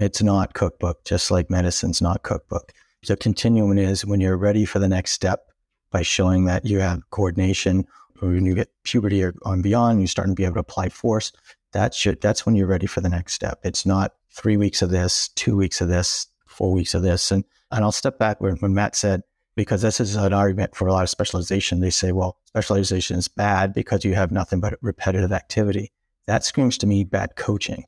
It's 0.00 0.22
not 0.22 0.54
cookbook, 0.54 1.04
just 1.04 1.30
like 1.30 1.50
medicine's 1.50 2.00
not 2.00 2.22
cookbook. 2.22 2.72
So 3.02 3.16
continuum 3.16 3.76
is 3.78 4.06
when 4.06 4.20
you're 4.20 4.36
ready 4.36 4.64
for 4.64 4.78
the 4.78 4.88
next 4.88 5.12
step 5.12 5.50
by 5.90 6.02
showing 6.02 6.44
that 6.46 6.64
you 6.64 6.78
have 6.80 7.08
coordination 7.10 7.86
or 8.20 8.28
when 8.28 8.46
you 8.46 8.54
get 8.54 8.70
puberty 8.84 9.22
or 9.22 9.34
on 9.42 9.62
beyond, 9.62 10.00
you're 10.00 10.08
starting 10.08 10.34
to 10.34 10.40
be 10.40 10.44
able 10.44 10.54
to 10.54 10.60
apply 10.60 10.88
force 10.88 11.32
that 11.72 11.94
should 11.94 12.20
that's 12.20 12.46
when 12.46 12.54
you're 12.54 12.66
ready 12.66 12.86
for 12.86 13.00
the 13.00 13.08
next 13.08 13.34
step. 13.34 13.60
It's 13.62 13.84
not 13.84 14.14
three 14.30 14.56
weeks 14.56 14.82
of 14.82 14.90
this, 14.90 15.28
two 15.28 15.56
weeks 15.56 15.80
of 15.80 15.88
this, 15.88 16.26
four 16.46 16.72
weeks 16.72 16.94
of 16.94 17.02
this. 17.02 17.30
And 17.30 17.44
and 17.70 17.84
I'll 17.84 17.92
step 17.92 18.18
back 18.18 18.40
when, 18.40 18.56
when 18.56 18.74
Matt 18.74 18.96
said, 18.96 19.22
because 19.54 19.82
this 19.82 20.00
is 20.00 20.14
an 20.14 20.32
argument 20.32 20.74
for 20.74 20.86
a 20.86 20.92
lot 20.92 21.02
of 21.02 21.10
specialization. 21.10 21.80
They 21.80 21.90
say, 21.90 22.12
well, 22.12 22.38
specialization 22.46 23.18
is 23.18 23.28
bad 23.28 23.74
because 23.74 24.04
you 24.04 24.14
have 24.14 24.30
nothing 24.30 24.60
but 24.60 24.78
repetitive 24.80 25.32
activity. 25.32 25.92
That 26.26 26.44
screams 26.44 26.78
to 26.78 26.86
me 26.86 27.04
bad 27.04 27.36
coaching. 27.36 27.84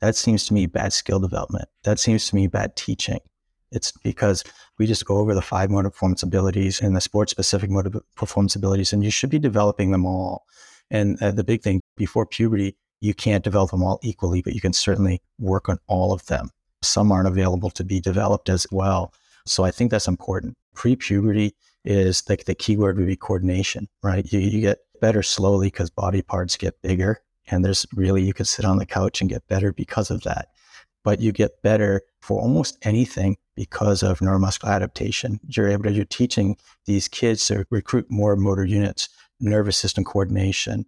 That 0.00 0.16
seems 0.16 0.46
to 0.46 0.54
me 0.54 0.66
bad 0.66 0.92
skill 0.92 1.20
development. 1.20 1.68
That 1.84 2.00
seems 2.00 2.26
to 2.28 2.36
me 2.36 2.46
bad 2.46 2.74
teaching. 2.74 3.20
It's 3.70 3.92
because 3.92 4.42
we 4.78 4.86
just 4.86 5.04
go 5.04 5.18
over 5.18 5.34
the 5.34 5.42
five 5.42 5.70
motor 5.70 5.90
performance 5.90 6.22
abilities 6.22 6.80
and 6.80 6.96
the 6.96 7.00
sport 7.00 7.30
specific 7.30 7.70
motor 7.70 8.00
performance 8.16 8.56
abilities, 8.56 8.92
and 8.92 9.04
you 9.04 9.10
should 9.10 9.30
be 9.30 9.38
developing 9.38 9.90
them 9.90 10.06
all. 10.06 10.46
And 10.90 11.22
uh, 11.22 11.30
the 11.30 11.44
big 11.44 11.62
thing 11.62 11.80
before 11.96 12.26
puberty, 12.26 12.76
you 13.00 13.14
can't 13.14 13.44
develop 13.44 13.70
them 13.70 13.82
all 13.82 13.98
equally, 14.02 14.42
but 14.42 14.54
you 14.54 14.60
can 14.60 14.72
certainly 14.72 15.22
work 15.38 15.68
on 15.68 15.78
all 15.86 16.12
of 16.12 16.26
them. 16.26 16.50
Some 16.82 17.10
aren't 17.12 17.28
available 17.28 17.70
to 17.70 17.84
be 17.84 18.00
developed 18.00 18.48
as 18.48 18.66
well. 18.70 19.12
So 19.46 19.64
I 19.64 19.70
think 19.70 19.90
that's 19.90 20.08
important. 20.08 20.56
Pre 20.74 20.96
puberty 20.96 21.54
is 21.84 22.22
like 22.28 22.44
the 22.44 22.54
key 22.54 22.76
word 22.76 22.98
would 22.98 23.06
be 23.06 23.16
coordination, 23.16 23.88
right? 24.02 24.30
You, 24.32 24.40
you 24.40 24.60
get 24.60 24.78
better 25.00 25.22
slowly 25.22 25.68
because 25.68 25.90
body 25.90 26.22
parts 26.22 26.56
get 26.56 26.80
bigger. 26.82 27.20
And 27.50 27.64
there's 27.64 27.86
really, 27.94 28.22
you 28.22 28.34
could 28.34 28.46
sit 28.46 28.64
on 28.64 28.76
the 28.76 28.86
couch 28.86 29.20
and 29.20 29.30
get 29.30 29.48
better 29.48 29.72
because 29.72 30.10
of 30.10 30.22
that. 30.22 30.48
But 31.02 31.20
you 31.20 31.32
get 31.32 31.62
better 31.62 32.02
for 32.20 32.40
almost 32.40 32.76
anything 32.82 33.38
because 33.56 34.02
of 34.02 34.20
neuromuscular 34.20 34.70
adaptation. 34.70 35.40
You're 35.48 35.68
able 35.68 35.84
to, 35.84 35.92
you're 35.92 36.04
teaching 36.04 36.56
these 36.84 37.08
kids 37.08 37.46
to 37.46 37.66
recruit 37.70 38.10
more 38.10 38.36
motor 38.36 38.64
units, 38.64 39.08
nervous 39.40 39.78
system 39.78 40.04
coordination, 40.04 40.84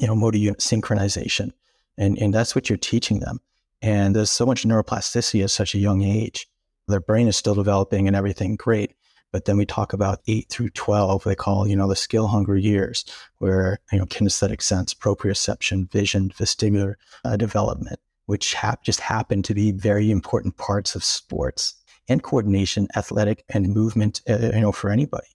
you 0.00 0.06
know, 0.06 0.14
motor 0.14 0.38
unit 0.38 0.60
synchronization. 0.60 1.52
And, 1.98 2.18
and 2.18 2.32
that's 2.32 2.54
what 2.54 2.68
you're 2.68 2.76
teaching 2.76 3.20
them. 3.20 3.40
And 3.82 4.14
there's 4.14 4.30
so 4.30 4.46
much 4.46 4.64
neuroplasticity 4.64 5.42
at 5.42 5.50
such 5.50 5.74
a 5.74 5.78
young 5.78 6.02
age. 6.02 6.48
Their 6.88 7.00
brain 7.00 7.28
is 7.28 7.36
still 7.36 7.54
developing 7.54 8.06
and 8.06 8.16
everything 8.16 8.56
great. 8.56 8.94
But 9.32 9.44
then 9.44 9.56
we 9.56 9.66
talk 9.66 9.92
about 9.92 10.20
eight 10.28 10.48
through 10.48 10.70
12, 10.70 11.24
they 11.24 11.34
call, 11.34 11.66
you 11.68 11.76
know, 11.76 11.88
the 11.88 11.96
skill 11.96 12.28
hungry 12.28 12.62
years 12.62 13.04
where, 13.38 13.78
you 13.92 13.98
know, 13.98 14.06
kinesthetic 14.06 14.62
sense, 14.62 14.94
proprioception, 14.94 15.90
vision, 15.90 16.30
vestibular 16.30 16.94
uh, 17.24 17.36
development, 17.36 18.00
which 18.26 18.56
just 18.82 19.00
happen 19.00 19.42
to 19.42 19.52
be 19.52 19.72
very 19.72 20.10
important 20.10 20.56
parts 20.56 20.94
of 20.94 21.04
sports 21.04 21.74
and 22.08 22.22
coordination, 22.22 22.88
athletic 22.96 23.44
and 23.48 23.74
movement, 23.74 24.22
uh, 24.28 24.38
you 24.54 24.60
know, 24.60 24.72
for 24.72 24.90
anybody. 24.90 25.26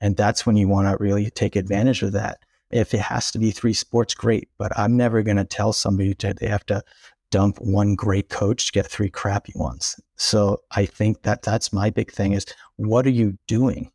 And 0.00 0.16
that's 0.16 0.46
when 0.46 0.56
you 0.56 0.68
want 0.68 0.86
to 0.86 1.02
really 1.02 1.30
take 1.30 1.56
advantage 1.56 2.02
of 2.02 2.12
that. 2.12 2.38
If 2.70 2.94
it 2.94 3.00
has 3.00 3.30
to 3.32 3.38
be 3.38 3.50
three 3.50 3.72
sports, 3.72 4.14
great. 4.14 4.48
But 4.58 4.78
I'm 4.78 4.96
never 4.96 5.22
going 5.22 5.36
to 5.36 5.44
tell 5.44 5.72
somebody 5.72 6.14
that 6.20 6.38
they 6.38 6.48
have 6.48 6.66
to 6.66 6.82
dump 7.30 7.58
one 7.60 7.94
great 7.94 8.28
coach 8.28 8.66
to 8.66 8.72
get 8.72 8.86
three 8.86 9.10
crappy 9.10 9.52
ones. 9.54 10.00
So 10.16 10.62
I 10.70 10.86
think 10.86 11.22
that 11.22 11.42
that's 11.42 11.72
my 11.72 11.90
big 11.90 12.10
thing 12.10 12.32
is 12.32 12.46
what 12.76 13.06
are 13.06 13.10
you 13.10 13.38
doing? 13.46 13.90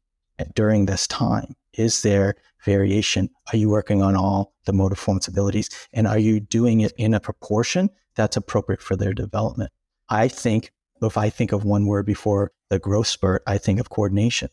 during 0.55 0.85
this 0.85 1.07
time? 1.07 1.55
Is 1.73 2.01
there 2.01 2.35
variation? 2.63 3.29
Are 3.51 3.57
you 3.57 3.69
working 3.69 4.01
on 4.01 4.15
all 4.15 4.53
the 4.65 4.73
motor 4.73 4.95
performance 4.95 5.27
abilities? 5.27 5.69
And 5.93 6.07
are 6.07 6.19
you 6.19 6.39
doing 6.39 6.81
it 6.81 6.93
in 6.97 7.13
a 7.13 7.19
proportion 7.19 7.89
that's 8.15 8.37
appropriate 8.37 8.81
for 8.81 8.95
their 8.95 9.13
development? 9.13 9.71
I 10.09 10.27
think 10.27 10.71
if 11.01 11.17
I 11.17 11.29
think 11.29 11.51
of 11.51 11.65
one 11.65 11.85
word 11.85 12.05
before 12.05 12.51
the 12.69 12.79
growth 12.79 13.07
spurt, 13.07 13.43
I 13.45 13.57
think 13.57 13.79
of 13.79 13.89
coordination. 13.89 14.49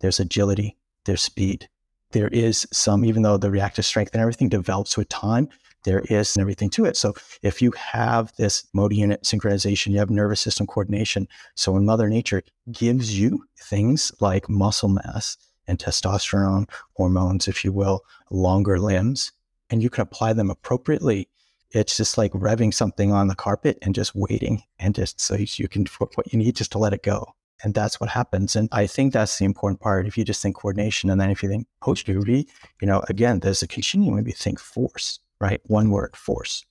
There's 0.00 0.20
agility, 0.20 0.76
there's 1.04 1.22
speed. 1.22 1.68
There 2.12 2.28
is 2.28 2.66
some, 2.72 3.04
even 3.04 3.22
though 3.22 3.36
the 3.36 3.50
reactive 3.50 3.84
strength 3.84 4.14
and 4.14 4.20
everything 4.20 4.48
develops 4.48 4.96
with 4.96 5.08
time, 5.08 5.48
there 5.84 6.00
is 6.10 6.36
everything 6.36 6.70
to 6.70 6.84
it. 6.84 6.96
So 6.96 7.14
if 7.42 7.62
you 7.62 7.70
have 7.72 8.32
this 8.36 8.66
motor 8.72 8.94
unit 8.94 9.22
synchronization, 9.22 9.92
you 9.92 9.98
have 9.98 10.10
nervous 10.10 10.40
system 10.40 10.66
coordination. 10.66 11.28
So 11.54 11.72
when 11.72 11.84
Mother 11.84 12.08
Nature 12.08 12.42
gives 12.72 13.18
you 13.18 13.44
things 13.58 14.10
like 14.20 14.48
muscle 14.48 14.88
mass 14.88 15.36
and 15.66 15.78
testosterone 15.78 16.68
hormones, 16.94 17.46
if 17.46 17.64
you 17.64 17.72
will, 17.72 18.04
longer 18.30 18.78
limbs, 18.78 19.32
and 19.70 19.82
you 19.82 19.90
can 19.90 20.02
apply 20.02 20.32
them 20.32 20.50
appropriately, 20.50 21.28
it's 21.70 21.96
just 21.96 22.16
like 22.16 22.32
revving 22.32 22.72
something 22.72 23.12
on 23.12 23.28
the 23.28 23.34
carpet 23.34 23.78
and 23.82 23.94
just 23.94 24.14
waiting 24.14 24.62
and 24.78 24.94
just 24.94 25.20
so 25.20 25.36
you 25.38 25.68
can 25.68 25.84
put 25.84 26.16
what 26.16 26.32
you 26.32 26.38
need 26.38 26.56
just 26.56 26.72
to 26.72 26.78
let 26.78 26.94
it 26.94 27.02
go. 27.02 27.34
And 27.62 27.74
that's 27.74 28.00
what 28.00 28.10
happens. 28.10 28.54
And 28.54 28.68
I 28.72 28.86
think 28.86 29.12
that's 29.12 29.38
the 29.38 29.44
important 29.44 29.80
part. 29.80 30.06
If 30.06 30.16
you 30.16 30.24
just 30.24 30.42
think 30.42 30.56
coordination 30.56 31.10
and 31.10 31.20
then 31.20 31.30
if 31.30 31.42
you 31.42 31.48
think 31.48 31.66
post 31.80 32.06
puberty, 32.06 32.48
you 32.80 32.86
know, 32.86 33.02
again, 33.08 33.40
there's 33.40 33.62
a 33.62 33.66
continuum. 33.66 34.16
Maybe 34.16 34.32
think 34.32 34.60
force, 34.60 35.18
right? 35.40 35.60
One 35.64 35.90
word, 35.90 36.16
force. 36.16 36.64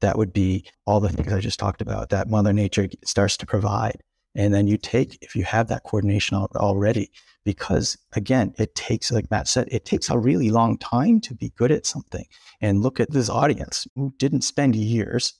That 0.00 0.16
would 0.16 0.32
be 0.32 0.64
all 0.86 1.00
the 1.00 1.10
things 1.10 1.32
I 1.32 1.40
just 1.40 1.58
talked 1.58 1.82
about 1.82 2.08
that 2.08 2.28
Mother 2.28 2.54
Nature 2.54 2.88
starts 3.04 3.36
to 3.38 3.46
provide. 3.46 4.02
And 4.34 4.54
then 4.54 4.66
you 4.66 4.78
take, 4.78 5.18
if 5.20 5.34
you 5.34 5.44
have 5.44 5.68
that 5.68 5.82
coordination 5.82 6.36
already, 6.36 7.10
because 7.44 7.98
again, 8.12 8.54
it 8.58 8.74
takes, 8.74 9.10
like 9.10 9.30
Matt 9.30 9.48
said, 9.48 9.68
it 9.70 9.84
takes 9.84 10.08
a 10.08 10.18
really 10.18 10.50
long 10.50 10.78
time 10.78 11.20
to 11.22 11.34
be 11.34 11.50
good 11.56 11.72
at 11.72 11.84
something. 11.84 12.24
And 12.60 12.80
look 12.80 13.00
at 13.00 13.10
this 13.10 13.28
audience 13.28 13.86
who 13.94 14.14
didn't 14.18 14.42
spend 14.42 14.76
years. 14.76 15.34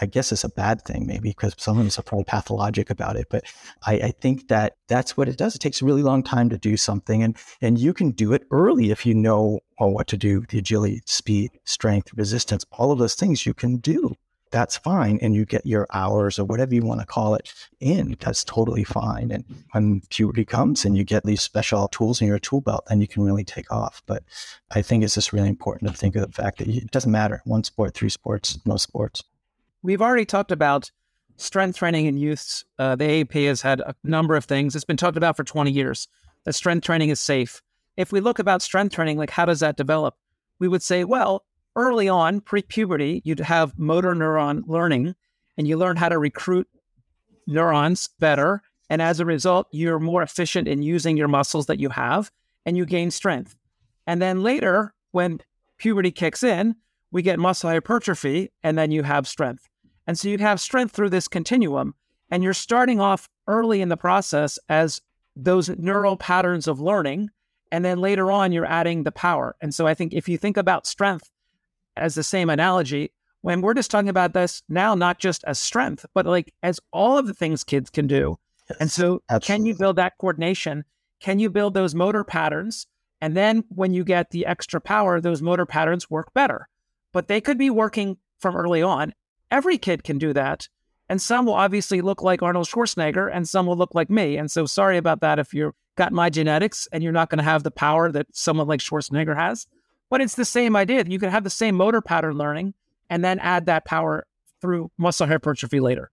I 0.00 0.06
guess 0.06 0.32
it's 0.32 0.44
a 0.44 0.48
bad 0.48 0.82
thing, 0.82 1.06
maybe, 1.06 1.30
because 1.30 1.54
some 1.58 1.78
of 1.78 1.86
us 1.86 1.98
are 1.98 2.02
probably 2.02 2.24
pathologic 2.24 2.90
about 2.90 3.16
it. 3.16 3.26
But 3.30 3.44
I, 3.86 3.94
I 3.94 4.10
think 4.10 4.48
that 4.48 4.76
that's 4.88 5.16
what 5.16 5.28
it 5.28 5.36
does. 5.36 5.54
It 5.54 5.60
takes 5.60 5.82
a 5.82 5.84
really 5.84 6.02
long 6.02 6.22
time 6.22 6.48
to 6.48 6.58
do 6.58 6.76
something, 6.76 7.22
and 7.22 7.36
and 7.60 7.78
you 7.78 7.92
can 7.92 8.10
do 8.10 8.32
it 8.32 8.44
early 8.50 8.90
if 8.90 9.04
you 9.04 9.14
know 9.14 9.60
well, 9.78 9.90
what 9.90 10.06
to 10.08 10.16
do. 10.16 10.44
The 10.48 10.58
agility, 10.58 11.02
speed, 11.06 11.50
strength, 11.64 12.12
resistance, 12.14 12.64
all 12.72 12.92
of 12.92 12.98
those 12.98 13.14
things 13.14 13.44
you 13.44 13.54
can 13.54 13.76
do 13.76 14.16
that's 14.52 14.76
fine. 14.76 15.18
And 15.20 15.34
you 15.34 15.44
get 15.44 15.66
your 15.66 15.88
hours 15.92 16.38
or 16.38 16.44
whatever 16.44 16.74
you 16.74 16.82
want 16.82 17.00
to 17.00 17.06
call 17.06 17.34
it 17.34 17.52
in, 17.80 18.16
that's 18.20 18.44
totally 18.44 18.84
fine. 18.84 19.32
And 19.32 19.44
when 19.72 20.02
puberty 20.10 20.44
comes 20.44 20.84
and 20.84 20.96
you 20.96 21.02
get 21.02 21.24
these 21.24 21.42
special 21.42 21.88
tools 21.88 22.20
in 22.20 22.28
your 22.28 22.38
tool 22.38 22.60
belt, 22.60 22.84
then 22.88 23.00
you 23.00 23.08
can 23.08 23.24
really 23.24 23.44
take 23.44 23.72
off. 23.72 24.02
But 24.06 24.22
I 24.70 24.82
think 24.82 25.02
it's 25.02 25.14
just 25.14 25.32
really 25.32 25.48
important 25.48 25.90
to 25.90 25.96
think 25.96 26.14
of 26.14 26.22
the 26.22 26.42
fact 26.42 26.58
that 26.58 26.68
it 26.68 26.90
doesn't 26.92 27.10
matter 27.10 27.42
one 27.44 27.64
sport, 27.64 27.94
three 27.94 28.10
sports, 28.10 28.58
no 28.64 28.76
sports. 28.76 29.24
We've 29.82 30.02
already 30.02 30.24
talked 30.24 30.52
about 30.52 30.90
strength 31.36 31.76
training 31.76 32.06
in 32.06 32.16
youths. 32.16 32.64
Uh, 32.78 32.94
the 32.94 33.04
AAP 33.24 33.46
has 33.46 33.62
had 33.62 33.80
a 33.80 33.96
number 34.04 34.36
of 34.36 34.44
things. 34.44 34.76
It's 34.76 34.84
been 34.84 34.96
talked 34.96 35.16
about 35.16 35.36
for 35.36 35.44
20 35.44 35.72
years 35.72 36.06
that 36.44 36.52
strength 36.52 36.84
training 36.84 37.10
is 37.10 37.18
safe. 37.18 37.60
If 37.96 38.12
we 38.12 38.20
look 38.20 38.38
about 38.38 38.62
strength 38.62 38.94
training, 38.94 39.18
like 39.18 39.30
how 39.30 39.44
does 39.44 39.60
that 39.60 39.76
develop? 39.76 40.14
We 40.60 40.68
would 40.68 40.82
say, 40.82 41.04
well, 41.04 41.44
early 41.74 42.08
on, 42.08 42.40
pre 42.40 42.62
puberty, 42.62 43.22
you'd 43.24 43.40
have 43.40 43.78
motor 43.78 44.14
neuron 44.14 44.62
learning 44.66 45.14
and 45.56 45.66
you 45.66 45.76
learn 45.76 45.96
how 45.96 46.08
to 46.08 46.18
recruit 46.18 46.68
neurons 47.46 48.08
better. 48.20 48.62
And 48.88 49.02
as 49.02 49.20
a 49.20 49.26
result, 49.26 49.66
you're 49.72 49.98
more 49.98 50.22
efficient 50.22 50.68
in 50.68 50.82
using 50.82 51.16
your 51.16 51.28
muscles 51.28 51.66
that 51.66 51.80
you 51.80 51.88
have 51.88 52.30
and 52.64 52.76
you 52.76 52.86
gain 52.86 53.10
strength. 53.10 53.56
And 54.06 54.22
then 54.22 54.42
later, 54.42 54.94
when 55.10 55.40
puberty 55.78 56.12
kicks 56.12 56.42
in, 56.42 56.76
we 57.10 57.22
get 57.22 57.38
muscle 57.38 57.70
hypertrophy 57.70 58.52
and 58.62 58.78
then 58.78 58.90
you 58.90 59.02
have 59.02 59.26
strength. 59.26 59.68
And 60.06 60.18
so 60.18 60.28
you'd 60.28 60.40
have 60.40 60.60
strength 60.60 60.94
through 60.94 61.10
this 61.10 61.28
continuum. 61.28 61.94
And 62.30 62.42
you're 62.42 62.54
starting 62.54 63.00
off 63.00 63.28
early 63.46 63.82
in 63.82 63.88
the 63.88 63.96
process 63.96 64.58
as 64.68 65.00
those 65.36 65.68
neural 65.68 66.16
patterns 66.16 66.66
of 66.66 66.80
learning. 66.80 67.30
And 67.70 67.84
then 67.84 67.98
later 67.98 68.30
on, 68.30 68.52
you're 68.52 68.66
adding 68.66 69.02
the 69.02 69.12
power. 69.12 69.56
And 69.60 69.74
so 69.74 69.86
I 69.86 69.94
think 69.94 70.12
if 70.12 70.28
you 70.28 70.38
think 70.38 70.56
about 70.56 70.86
strength 70.86 71.30
as 71.96 72.14
the 72.14 72.22
same 72.22 72.50
analogy, 72.50 73.12
when 73.42 73.60
we're 73.60 73.74
just 73.74 73.90
talking 73.90 74.08
about 74.08 74.32
this 74.32 74.62
now, 74.68 74.94
not 74.94 75.18
just 75.18 75.44
as 75.44 75.58
strength, 75.58 76.06
but 76.14 76.26
like 76.26 76.54
as 76.62 76.80
all 76.92 77.18
of 77.18 77.26
the 77.26 77.34
things 77.34 77.64
kids 77.64 77.90
can 77.90 78.06
do. 78.06 78.38
Yes, 78.70 78.78
and 78.80 78.90
so, 78.90 79.22
absolutely. 79.28 79.46
can 79.46 79.66
you 79.66 79.74
build 79.74 79.96
that 79.96 80.16
coordination? 80.18 80.84
Can 81.20 81.38
you 81.38 81.50
build 81.50 81.74
those 81.74 81.94
motor 81.94 82.24
patterns? 82.24 82.86
And 83.20 83.36
then 83.36 83.64
when 83.68 83.92
you 83.92 84.04
get 84.04 84.30
the 84.30 84.46
extra 84.46 84.80
power, 84.80 85.20
those 85.20 85.42
motor 85.42 85.66
patterns 85.66 86.10
work 86.10 86.32
better. 86.34 86.68
But 87.12 87.28
they 87.28 87.40
could 87.40 87.58
be 87.58 87.70
working 87.70 88.16
from 88.38 88.56
early 88.56 88.82
on. 88.82 89.12
Every 89.52 89.76
kid 89.76 90.02
can 90.02 90.18
do 90.18 90.32
that. 90.32 90.68
And 91.08 91.20
some 91.20 91.44
will 91.44 91.54
obviously 91.54 92.00
look 92.00 92.22
like 92.22 92.42
Arnold 92.42 92.66
Schwarzenegger 92.66 93.30
and 93.32 93.46
some 93.46 93.66
will 93.66 93.76
look 93.76 93.94
like 93.94 94.08
me. 94.08 94.38
And 94.38 94.50
so, 94.50 94.64
sorry 94.64 94.96
about 94.96 95.20
that 95.20 95.38
if 95.38 95.52
you've 95.52 95.74
got 95.96 96.10
my 96.10 96.30
genetics 96.30 96.88
and 96.90 97.02
you're 97.02 97.12
not 97.12 97.28
going 97.28 97.38
to 97.38 97.44
have 97.44 97.62
the 97.62 97.70
power 97.70 98.10
that 98.10 98.26
someone 98.32 98.66
like 98.66 98.80
Schwarzenegger 98.80 99.36
has. 99.36 99.66
But 100.08 100.22
it's 100.22 100.36
the 100.36 100.46
same 100.46 100.74
idea. 100.74 101.04
That 101.04 101.12
you 101.12 101.18
can 101.18 101.30
have 101.30 101.44
the 101.44 101.50
same 101.50 101.74
motor 101.74 102.00
pattern 102.00 102.38
learning 102.38 102.72
and 103.10 103.22
then 103.22 103.38
add 103.40 103.66
that 103.66 103.84
power 103.84 104.26
through 104.62 104.90
muscle 104.96 105.26
hypertrophy 105.26 105.80
later. 105.80 106.10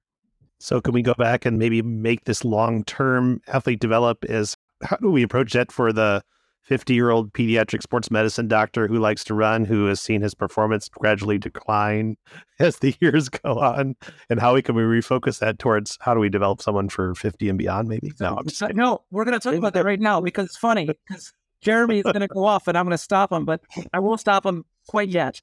So 0.60 0.82
can 0.82 0.94
we 0.94 1.02
go 1.02 1.14
back 1.14 1.46
and 1.46 1.58
maybe 1.58 1.82
make 1.82 2.26
this 2.26 2.44
long-term 2.44 3.42
athlete 3.48 3.80
develop 3.80 4.26
is 4.26 4.58
how 4.82 4.98
do 4.98 5.10
we 5.12 5.24
approach 5.24 5.54
that 5.54 5.72
for 5.72 5.94
the 5.94 6.22
50-year-old 6.70 7.34
pediatric 7.34 7.82
sports 7.82 8.12
medicine 8.12 8.48
doctor 8.48 8.88
who 8.88 9.00
likes 9.00 9.24
to 9.24 9.34
run 9.34 9.66
who 9.66 9.86
has 9.86 10.00
seen 10.00 10.22
his 10.22 10.36
performance 10.36 10.88
gradually 10.90 11.38
decline 11.38 12.16
as 12.60 12.78
the 12.78 12.96
years 13.02 13.30
go 13.30 13.60
on 13.60 13.96
and 14.30 14.40
how 14.40 14.54
we 14.54 14.62
can 14.62 14.76
we 14.76 14.84
refocus 14.84 15.40
that 15.40 15.60
towards 15.60 15.98
how 16.02 16.14
do 16.14 16.20
we 16.20 16.30
develop 16.30 16.62
someone 16.62 16.90
for 16.90 17.16
50 17.16 17.50
and 17.50 17.58
beyond 17.58 17.88
maybe? 17.88 18.12
No, 18.20 18.40
no, 18.74 19.04
we're 19.12 19.26
going 19.26 19.40
to 19.40 19.44
talk 19.44 19.56
about 19.56 19.74
that 19.74 19.86
right 19.86 20.00
now 20.00 20.22
because 20.22 20.46
it's 20.46 20.58
funny 20.58 20.86
because 21.08 21.34
Jeremy 21.62 22.00
is 22.00 22.04
going 22.04 22.22
to 22.22 22.28
go 22.28 22.46
off 22.46 22.68
and 22.68 22.78
I'm 22.78 22.86
going 22.86 22.92
to 22.92 22.98
stop 22.98 23.32
him, 23.32 23.46
but 23.46 23.62
I 23.94 24.00
won't 24.00 24.20
stop 24.20 24.46
him 24.46 24.66
quite 24.88 25.10
yet. 25.10 25.42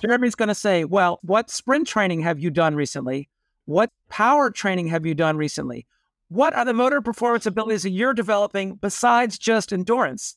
Jeremy's 0.00 0.34
going 0.34 0.48
to 0.48 0.54
say, 0.54 0.84
Well, 0.84 1.18
what 1.22 1.50
sprint 1.50 1.86
training 1.86 2.22
have 2.22 2.38
you 2.38 2.50
done 2.50 2.74
recently? 2.74 3.28
What 3.66 3.90
power 4.08 4.50
training 4.50 4.88
have 4.88 5.06
you 5.06 5.14
done 5.14 5.36
recently? 5.36 5.86
What 6.28 6.54
are 6.54 6.64
the 6.64 6.72
motor 6.72 7.02
performance 7.02 7.46
abilities 7.46 7.82
that 7.82 7.90
you're 7.90 8.14
developing 8.14 8.76
besides 8.76 9.38
just 9.38 9.72
endurance? 9.72 10.36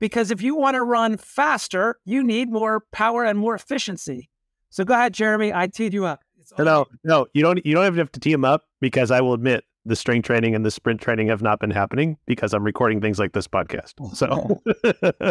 Because 0.00 0.30
if 0.30 0.42
you 0.42 0.56
want 0.56 0.74
to 0.74 0.82
run 0.82 1.16
faster, 1.16 1.96
you 2.04 2.22
need 2.22 2.50
more 2.50 2.84
power 2.92 3.24
and 3.24 3.38
more 3.38 3.54
efficiency. 3.54 4.28
So 4.70 4.84
go 4.84 4.94
ahead, 4.94 5.14
Jeremy. 5.14 5.52
I 5.52 5.68
teed 5.68 5.94
you 5.94 6.04
up. 6.04 6.20
No, 6.58 6.86
no, 7.04 7.26
you 7.32 7.42
don't. 7.42 7.64
You 7.64 7.74
don't 7.74 7.86
even 7.86 7.98
have 7.98 8.12
to 8.12 8.20
tee 8.20 8.32
him 8.32 8.44
up 8.44 8.64
because 8.80 9.10
I 9.10 9.20
will 9.20 9.32
admit 9.32 9.64
the 9.86 9.96
strength 9.96 10.26
training 10.26 10.54
and 10.54 10.64
the 10.64 10.70
sprint 10.70 11.00
training 11.00 11.28
have 11.28 11.42
not 11.42 11.60
been 11.60 11.70
happening 11.70 12.16
because 12.26 12.54
I'm 12.54 12.64
recording 12.64 13.00
things 13.00 13.18
like 13.18 13.32
this 13.32 13.46
podcast. 13.46 13.94
Oh, 14.00 14.12
so 14.14 14.60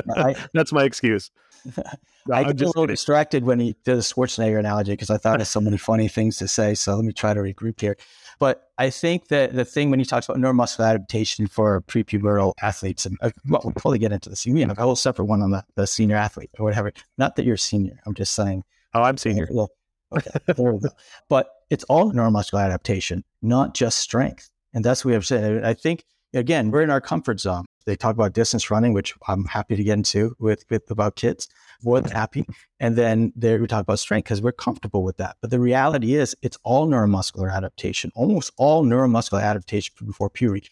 I, 0.16 0.36
that's 0.54 0.72
my 0.72 0.84
excuse. 0.84 1.32
No, 2.26 2.36
I 2.36 2.44
get 2.44 2.62
a 2.62 2.68
little 2.68 2.84
kidding. 2.84 2.94
distracted 2.94 3.44
when 3.44 3.60
he 3.60 3.76
did 3.84 3.98
the 3.98 4.02
Schwarzenegger 4.02 4.58
analogy 4.58 4.94
because 4.94 5.10
I 5.10 5.18
thought 5.18 5.42
of 5.42 5.48
so 5.48 5.60
many 5.60 5.76
funny 5.76 6.08
things 6.08 6.38
to 6.38 6.48
say. 6.48 6.74
So 6.74 6.96
let 6.96 7.04
me 7.04 7.12
try 7.12 7.34
to 7.34 7.42
regroup 7.42 7.82
here. 7.82 7.98
But 8.44 8.68
I 8.78 8.90
think 8.90 9.30
that 9.30 9.54
the 9.54 9.64
thing 9.64 9.90
when 9.90 10.00
he 10.00 10.06
talks 10.06 10.28
about 10.28 10.38
neuromuscular 10.38 10.90
adaptation 10.90 11.48
for 11.48 11.80
prepubertal 11.84 12.52
athletes, 12.62 13.06
and 13.06 13.18
uh, 13.22 13.32
well, 13.48 13.62
we'll 13.64 13.72
probably 13.72 14.00
get 14.00 14.12
into 14.12 14.30
this. 14.30 14.46
You 14.46 14.54
have 14.58 14.78
a 14.78 14.82
whole 14.82 14.98
separate 14.98 15.28
one 15.28 15.42
on 15.42 15.52
the, 15.52 15.64
the 15.76 15.88
senior 15.88 16.18
athlete 16.18 16.50
or 16.60 16.66
whatever. 16.66 16.92
Not 17.18 17.38
that 17.38 17.46
you're 17.46 17.56
a 17.56 17.58
senior. 17.58 18.02
I'm 18.06 18.14
just 18.14 18.34
saying. 18.36 18.66
Oh, 18.94 19.02
I'm 19.02 19.16
senior. 19.16 19.48
well, 19.50 19.70
okay, 20.12 20.30
we. 20.58 20.90
But 21.30 21.52
it's 21.70 21.86
all 21.86 22.12
neuromuscular 22.12 22.66
adaptation, 22.66 23.24
not 23.42 23.76
just 23.76 24.00
strength. 24.00 24.50
And 24.74 24.84
that's 24.84 25.06
what 25.06 25.12
we 25.12 25.14
have 25.14 25.26
said. 25.26 25.64
I 25.64 25.74
think, 25.74 26.04
again, 26.34 26.70
we're 26.70 26.82
in 26.82 26.90
our 26.90 27.00
comfort 27.00 27.40
zone. 27.40 27.64
They 27.86 27.96
talk 27.96 28.16
about 28.16 28.34
distance 28.34 28.72
running, 28.72 28.94
which 28.94 29.14
I'm 29.28 29.46
happy 29.46 29.76
to 29.76 29.84
get 29.84 29.94
into 29.94 30.36
with, 30.40 30.66
with 30.70 30.90
about 30.90 31.16
kids, 31.16 31.48
more 31.84 32.00
than 32.00 32.12
happy. 32.12 32.46
And 32.80 32.96
then 32.96 33.34
there 33.36 33.60
we 33.60 33.68
talk 33.68 33.82
about 33.82 34.00
strength 34.00 34.26
because 34.26 34.42
we're 34.42 34.54
comfortable 34.54 35.04
with 35.04 35.18
that. 35.18 35.38
But 35.42 35.52
the 35.52 35.60
reality 35.60 36.16
is 36.16 36.36
it's 36.42 36.58
all 36.64 36.88
neuromuscular 36.88 37.52
adaptation, 37.52 38.12
almost 38.16 38.52
all 38.58 38.86
neuromuscular 38.86 39.42
adaptation 39.42 39.94
before 40.06 40.30
puberty. 40.30 40.70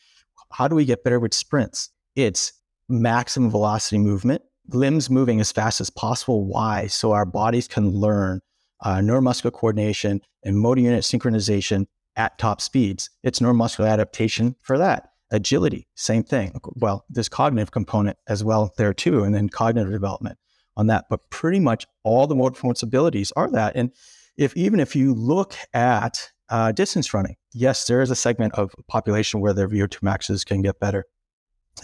How 0.52 0.68
do 0.68 0.76
we 0.76 0.86
get 0.86 1.04
better 1.04 1.20
with 1.20 1.34
sprints? 1.34 1.90
It's 2.16 2.54
maximum 2.90 3.50
velocity 3.50 3.98
movement, 3.98 4.42
limbs 4.70 5.10
moving 5.10 5.40
as 5.40 5.52
fast 5.52 5.82
as 5.82 5.90
possible. 5.90 6.46
Why? 6.46 6.88
So 6.88 7.14
our 7.14 7.26
bodies 7.26 7.68
can 7.68 7.90
learn 7.90 8.42
uh, 8.84 8.98
neuromuscular 8.98 9.54
coordination 9.54 10.22
and 10.44 10.58
motor 10.58 10.82
unit 10.82 11.04
synchronization 11.04 11.88
at 12.16 12.38
top 12.38 12.62
speeds. 12.62 13.10
It's 13.24 13.40
neuromuscular 13.40 13.88
adaptation 13.88 14.56
for 14.62 14.78
that. 14.78 15.11
Agility, 15.32 15.88
same 15.96 16.24
thing. 16.24 16.60
Well, 16.76 17.06
there's 17.10 17.30
cognitive 17.30 17.72
component 17.72 18.18
as 18.28 18.44
well 18.44 18.74
there 18.78 18.94
too, 18.94 19.24
and 19.24 19.34
then 19.34 19.48
cognitive 19.48 19.92
development 19.92 20.38
on 20.76 20.88
that. 20.88 21.06
But 21.10 21.30
pretty 21.30 21.60
much 21.60 21.88
all 22.04 22.28
the 22.28 22.36
motor 22.36 22.54
performance 22.54 22.84
abilities 22.84 23.32
are 23.36 23.50
that. 23.52 23.76
And 23.76 23.92
if 24.38 24.56
even 24.58 24.80
if 24.80 24.96
you 24.96 25.14
look 25.14 25.56
at 25.74 26.32
uh, 26.50 26.74
distance 26.74 27.14
running, 27.14 27.38
yes, 27.54 27.88
there 27.88 28.02
is 28.02 28.12
a 28.12 28.16
segment 28.16 28.56
of 28.56 28.74
population 28.88 29.40
where 29.40 29.54
their 29.54 29.70
VO2 29.70 30.04
maxes 30.04 30.44
can 30.44 30.62
get 30.62 30.80
better. 30.80 31.06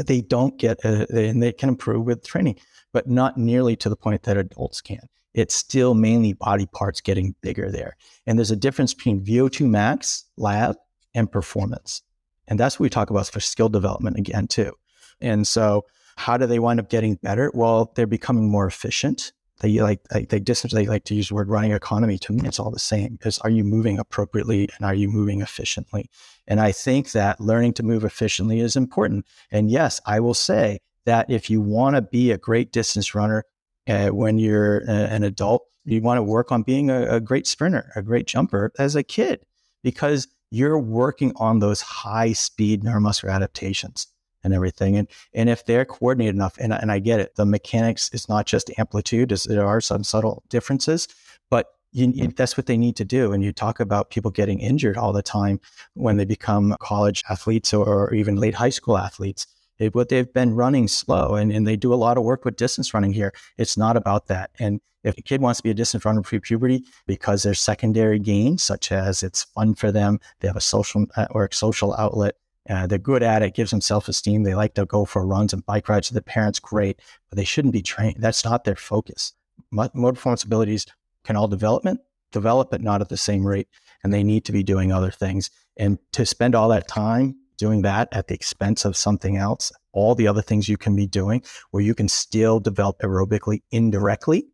they 0.06 0.22
don't 0.22 0.58
get, 0.60 0.84
uh, 0.84 1.06
and 1.14 1.42
they 1.42 1.54
can 1.54 1.70
improve 1.70 2.06
with 2.06 2.26
training, 2.26 2.60
but 2.92 3.08
not 3.08 3.38
nearly 3.38 3.76
to 3.78 3.90
the 3.90 3.96
point 3.96 4.24
that 4.24 4.38
adults 4.38 4.82
can. 4.82 5.08
It's 5.34 5.56
still 5.56 5.94
mainly 5.94 6.34
body 6.34 6.66
parts 6.66 7.00
getting 7.00 7.36
bigger 7.42 7.72
there. 7.72 7.96
And 8.26 8.38
there's 8.38 8.52
a 8.52 8.56
difference 8.56 8.94
between 8.94 9.24
VO2 9.24 9.70
max, 9.70 10.26
lab, 10.36 10.76
and 11.14 11.32
performance. 11.32 12.02
And 12.48 12.60
that's 12.60 12.80
what 12.80 12.86
we 12.86 12.90
talk 12.90 13.10
about 13.10 13.28
for 13.28 13.40
skill 13.40 13.70
development 13.70 14.18
again, 14.18 14.48
too. 14.48 14.74
And 15.22 15.48
so, 15.48 15.86
how 16.18 16.38
do 16.38 16.48
they 16.48 16.60
wind 16.60 16.80
up 16.80 16.90
getting 16.90 17.16
better? 17.16 17.52
Well, 17.54 17.92
they're 17.96 18.08
becoming 18.08 18.50
more 18.50 18.66
efficient. 18.66 19.32
They 19.60 19.80
like 19.80 20.04
they 20.10 20.40
distance. 20.40 20.74
They 20.74 20.86
like 20.86 21.04
to 21.06 21.16
use 21.16 21.30
the 21.30 21.36
word 21.36 21.50
running 21.50 21.72
economy. 21.72 22.18
To 22.20 22.34
me, 22.34 22.48
it's 22.48 22.60
all 22.60 22.72
the 22.72 22.80
same. 22.80 23.14
Because 23.14 23.40
are 23.40 23.50
you 23.50 23.64
moving 23.64 23.98
appropriately 23.98 24.70
and 24.76 24.86
are 24.86 24.94
you 24.94 25.10
moving 25.10 25.42
efficiently? 25.42 26.10
And 26.48 26.60
I 26.60 26.72
think 26.72 27.12
that 27.12 27.40
learning 27.40 27.74
to 27.74 27.84
move 27.84 28.04
efficiently 28.04 28.60
is 28.60 28.76
important. 28.76 29.26
And 29.52 29.70
yes, 29.70 30.00
I 30.06 30.20
will 30.20 30.36
say 30.36 30.80
that 31.06 31.30
if 31.30 31.50
you 31.50 31.62
want 31.62 31.96
to 31.96 32.02
be 32.02 32.32
a 32.32 32.38
great 32.38 32.72
distance 32.72 33.16
runner 33.16 33.46
uh, 33.88 34.10
when 34.10 34.38
you're 34.38 34.80
a, 34.88 34.92
an 34.92 35.24
adult, 35.24 35.64
you 35.86 36.02
want 36.02 36.18
to 36.18 36.24
work 36.24 36.52
on 36.52 36.62
being 36.64 36.90
a, 36.90 37.16
a 37.16 37.20
great 37.20 37.48
sprinter, 37.48 37.92
a 37.96 38.04
great 38.04 38.28
jumper 38.28 38.72
as 38.78 38.96
a 38.96 39.04
kid, 39.04 39.40
because 39.84 40.28
you're 40.52 40.80
working 40.80 41.34
on 41.36 41.60
those 41.60 41.82
high 41.82 42.34
speed 42.34 42.84
neuromuscular 42.84 43.34
adaptations 43.34 44.08
and 44.44 44.54
everything. 44.54 44.96
And 44.96 45.08
and 45.34 45.50
if 45.50 45.66
they're 45.66 45.86
coordinated 45.86 46.36
enough, 46.36 46.58
and, 46.60 46.74
and 46.74 46.92
I 46.92 47.00
get 47.00 47.20
it, 47.20 47.36
the 47.36 47.46
mechanics 47.46 48.10
is 48.14 48.30
not 48.30 48.46
just 48.46 48.72
amplitude, 48.78 49.30
there 49.30 49.66
are 49.66 49.82
some 49.82 50.04
subtle 50.04 50.44
differences, 50.50 51.08
but 51.50 51.68
you, 51.92 52.08
you, 52.08 52.12
mm-hmm. 52.14 52.30
that's 52.36 52.58
what 52.58 52.66
they 52.66 52.78
need 52.78 52.96
to 52.98 53.06
do. 53.06 53.34
And 53.34 53.44
you 53.44 53.52
talk 53.52 53.80
about 53.80 54.10
people 54.10 54.32
getting 54.32 54.60
injured 54.60 54.98
all 54.98 55.14
the 55.14 55.24
time 55.24 55.60
when 55.94 56.18
they 56.18 56.26
become 56.26 56.76
college 56.80 57.24
athletes 57.30 57.74
or, 57.74 57.86
or 57.88 58.14
even 58.14 58.36
late 58.36 58.56
high 58.56 58.70
school 58.70 58.98
athletes. 58.98 59.48
It, 59.80 59.94
what 59.94 60.10
they've 60.10 60.32
been 60.34 60.56
running 60.56 60.88
slow 60.88 61.36
and, 61.36 61.52
and 61.52 61.68
they 61.68 61.76
do 61.76 61.94
a 61.94 61.96
lot 61.96 62.18
of 62.18 62.24
work 62.24 62.46
with 62.46 62.56
distance 62.56 62.94
running 62.94 63.14
here. 63.14 63.32
It's 63.58 63.78
not 63.78 63.96
about 63.96 64.28
that. 64.28 64.52
And 64.60 64.82
if 65.08 65.18
a 65.18 65.22
kid 65.22 65.42
wants 65.42 65.60
to 65.60 65.64
be 65.64 65.72
a 65.72 65.74
distance 65.74 66.06
runner 66.06 66.22
pre 66.22 66.40
puberty 66.40 66.84
because 67.06 67.44
there's 67.44 67.60
secondary 67.60 68.20
gains, 68.20 68.64
such 68.64 68.92
as 68.92 69.24
it's 69.24 69.44
fun 69.44 69.76
for 69.76 69.92
them, 69.92 70.20
they 70.40 70.48
have 70.48 70.58
a 70.58 70.62
social 70.62 71.06
uh, 71.16 71.28
or 71.32 71.50
social 71.52 71.96
outlet, 71.96 72.36
uh, 72.70 72.86
they're 72.88 72.98
good 72.98 73.24
at 73.24 73.42
it, 73.42 73.56
gives 73.56 73.72
them 73.72 73.82
self 73.82 74.08
esteem. 74.08 74.44
They 74.44 74.56
like 74.56 74.74
to 74.76 74.86
go 74.86 75.06
for 75.06 75.26
runs 75.26 75.54
and 75.54 75.66
bike 75.66 75.88
rides 75.90 76.10
the 76.10 76.22
parents, 76.22 76.60
great, 76.60 77.02
but 77.30 77.38
they 77.38 77.46
shouldn't 77.46 77.74
be 77.74 77.82
trained. 77.82 78.18
That's 78.20 78.44
not 78.44 78.64
their 78.64 78.76
focus. 78.76 79.34
Motor 79.72 80.14
performance 80.14 80.44
abilities 80.44 80.86
can 81.24 81.36
all 81.36 81.48
development, 81.48 82.02
develop, 82.32 82.72
but 82.72 82.82
not 82.82 83.02
at 83.02 83.10
the 83.10 83.18
same 83.18 83.46
rate. 83.46 83.68
And 84.04 84.14
they 84.14 84.24
need 84.24 84.46
to 84.46 84.52
be 84.52 84.64
doing 84.64 84.92
other 84.92 85.12
things. 85.12 85.50
And 85.78 85.98
to 86.14 86.26
spend 86.26 86.56
all 86.56 86.70
that 86.70 86.88
time 86.88 87.36
doing 87.58 87.82
that 87.82 88.08
at 88.12 88.28
the 88.28 88.36
expense 88.36 88.86
of 88.86 88.96
something 88.96 89.38
else, 89.38 89.72
all 89.92 90.14
the 90.14 90.28
other 90.28 90.42
things 90.42 90.70
you 90.70 90.78
can 90.78 90.96
be 90.96 91.08
doing 91.08 91.42
where 91.72 91.84
you 91.84 91.96
can 91.96 92.08
still 92.08 92.60
develop 92.60 93.00
aerobically 93.00 93.62
indirectly, 93.72 94.46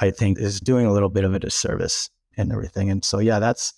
I 0.00 0.10
think 0.10 0.38
is 0.38 0.60
doing 0.60 0.86
a 0.86 0.92
little 0.92 1.08
bit 1.08 1.24
of 1.24 1.34
a 1.34 1.38
disservice 1.38 2.10
and 2.36 2.52
everything. 2.52 2.90
And 2.90 3.04
so, 3.04 3.18
yeah, 3.18 3.38
that's, 3.38 3.74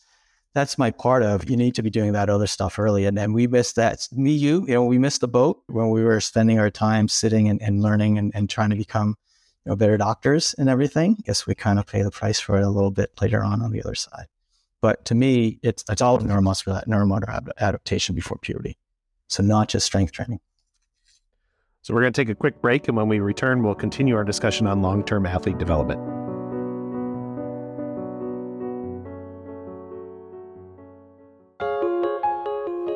that's 0.55 0.79
my 0.79 0.91
part 0.91 1.23
of 1.23 1.51
you 1.51 1.57
need 1.57 1.75
to 1.75 1.83
be 1.83 1.91
doing 1.91 2.13
that 2.13 2.31
other 2.31 2.47
stuff 2.47 2.79
early. 2.79 3.05
And 3.05 3.17
then 3.17 3.33
we 3.33 3.47
missed 3.47 3.77
that. 3.77 4.09
Me, 4.13 4.33
you, 4.33 4.65
you 4.67 4.75
know, 4.75 4.85
we 4.85 4.99
missed 4.99 5.21
the 5.21 5.29
boat 5.29 5.63
when 5.67 5.91
we 5.91 6.03
were 6.03 6.21
spending 6.21 6.59
our 6.59 6.71
time 6.71 7.09
sitting 7.09 7.49
and, 7.49 7.61
and 7.61 7.83
learning 7.83 8.17
and, 8.17 8.33
and 8.35 8.49
trying 8.49 8.71
to 8.71 8.77
become 8.77 9.17
you 9.65 9.71
know, 9.71 9.77
better 9.77 9.99
doctors 9.99 10.55
and 10.55 10.69
everything. 10.69 11.19
Guess 11.25 11.47
we 11.47 11.55
kind 11.55 11.79
of 11.79 11.87
pay 11.87 12.03
the 12.03 12.11
price 12.11 12.41
for 12.41 12.57
it 12.57 12.65
a 12.65 12.71
little 12.71 12.91
bit 12.91 13.11
later 13.21 13.43
on 13.43 13.61
on 13.61 13.71
the 13.71 13.83
other 13.83 13.95
side. 13.95 14.27
But 14.81 15.05
to 15.07 15.15
me, 15.15 15.59
it's 15.63 15.85
it's 15.91 16.01
all 16.01 16.19
neuromuscular 16.19 16.87
neuromotor 16.87 17.49
adaptation 17.59 18.15
before 18.15 18.39
puberty. 18.39 18.79
So 19.29 19.43
not 19.43 19.69
just 19.69 19.87
strength 19.87 20.13
training. 20.13 20.41
So 21.87 21.95
we're 21.95 22.01
going 22.01 22.13
to 22.13 22.21
take 22.21 22.31
a 22.31 22.35
quick 22.35 22.61
break, 22.61 22.89
and 22.89 22.97
when 22.97 23.07
we 23.07 23.21
return, 23.21 23.63
we'll 23.63 23.77
continue 23.77 24.17
our 24.17 24.25
discussion 24.25 24.67
on 24.67 24.83
long-term 24.83 25.25
athlete 25.25 25.57
development. 25.57 26.01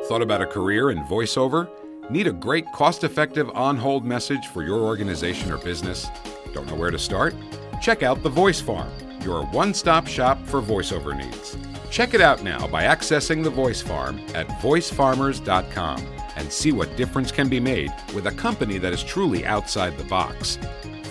Thought 0.09 0.21
about 0.21 0.41
a 0.41 0.45
career 0.45 0.91
in 0.91 0.97
voiceover? 1.05 1.69
Need 2.09 2.27
a 2.27 2.33
great, 2.33 2.65
cost 2.73 3.05
effective 3.05 3.49
on 3.51 3.77
hold 3.77 4.03
message 4.03 4.47
for 4.47 4.61
your 4.61 4.81
organization 4.81 5.53
or 5.53 5.57
business? 5.59 6.09
Don't 6.53 6.67
know 6.67 6.75
where 6.75 6.91
to 6.91 6.99
start? 6.99 7.33
Check 7.81 8.03
out 8.03 8.21
The 8.23 8.29
Voice 8.29 8.59
Farm, 8.59 8.91
your 9.23 9.45
one 9.45 9.73
stop 9.73 10.05
shop 10.05 10.37
for 10.45 10.61
voiceover 10.61 11.15
needs. 11.15 11.55
Check 11.89 12.13
it 12.13 12.19
out 12.19 12.43
now 12.43 12.67
by 12.67 12.83
accessing 12.83 13.41
the 13.41 13.49
Voice 13.49 13.81
Farm 13.81 14.19
at 14.35 14.49
voicefarmers.com 14.59 16.20
and 16.35 16.51
see 16.51 16.71
what 16.71 16.95
difference 16.95 17.31
can 17.31 17.49
be 17.49 17.59
made 17.59 17.91
with 18.13 18.27
a 18.27 18.31
company 18.31 18.77
that 18.77 18.93
is 18.93 19.03
truly 19.03 19.45
outside 19.45 19.97
the 19.97 20.03
box. 20.05 20.57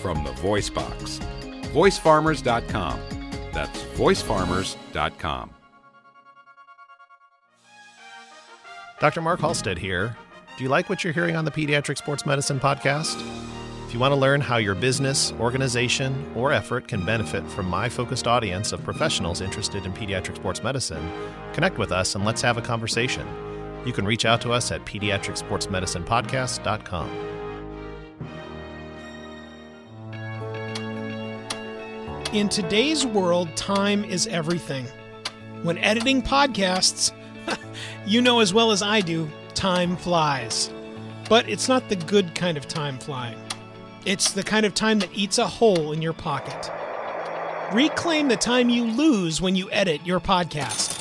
From 0.01 0.23
the 0.23 0.31
Voice 0.33 0.69
Box. 0.69 1.19
VoiceFarmers.com. 1.73 2.99
That's 3.53 3.83
VoiceFarmers.com. 3.95 5.51
Dr. 8.99 9.21
Mark 9.21 9.39
Halstead 9.39 9.79
here. 9.79 10.15
Do 10.57 10.63
you 10.63 10.69
like 10.69 10.89
what 10.89 11.03
you're 11.03 11.13
hearing 11.13 11.35
on 11.35 11.45
the 11.45 11.51
Pediatric 11.51 11.97
Sports 11.97 12.25
Medicine 12.25 12.59
Podcast? 12.59 13.19
If 13.87 13.95
you 13.95 13.99
want 13.99 14.13
to 14.13 14.15
learn 14.15 14.41
how 14.41 14.57
your 14.57 14.75
business, 14.75 15.33
organization, 15.33 16.31
or 16.35 16.53
effort 16.53 16.87
can 16.87 17.03
benefit 17.05 17.45
from 17.49 17.65
my 17.65 17.89
focused 17.89 18.27
audience 18.27 18.71
of 18.71 18.83
professionals 18.83 19.41
interested 19.41 19.85
in 19.85 19.91
pediatric 19.91 20.35
sports 20.35 20.63
medicine, 20.63 21.11
connect 21.51 21.77
with 21.77 21.91
us 21.91 22.15
and 22.15 22.23
let's 22.23 22.41
have 22.41 22.57
a 22.57 22.61
conversation. 22.61 23.50
You 23.85 23.93
can 23.93 24.05
reach 24.05 24.25
out 24.25 24.41
to 24.41 24.51
us 24.51 24.71
at 24.71 24.85
pediatricsportsmedicinepodcast.com. 24.85 27.09
In 32.33 32.47
today's 32.47 33.05
world, 33.05 33.53
time 33.57 34.05
is 34.05 34.25
everything. 34.27 34.85
When 35.63 35.77
editing 35.79 36.21
podcasts, 36.21 37.11
you 38.05 38.21
know 38.21 38.39
as 38.39 38.53
well 38.53 38.71
as 38.71 38.81
I 38.81 39.01
do, 39.01 39.29
time 39.53 39.97
flies. 39.97 40.71
But 41.27 41.49
it's 41.49 41.67
not 41.67 41.89
the 41.89 41.97
good 41.97 42.33
kind 42.33 42.57
of 42.57 42.67
time 42.67 42.97
flying. 42.99 43.37
It's 44.05 44.31
the 44.31 44.43
kind 44.43 44.65
of 44.65 44.73
time 44.73 44.99
that 44.99 45.09
eats 45.13 45.37
a 45.37 45.47
hole 45.47 45.91
in 45.91 46.01
your 46.01 46.13
pocket. 46.13 46.71
Reclaim 47.73 48.27
the 48.27 48.37
time 48.37 48.69
you 48.69 48.85
lose 48.85 49.41
when 49.41 49.55
you 49.55 49.69
edit 49.71 50.05
your 50.05 50.19
podcast. 50.19 51.00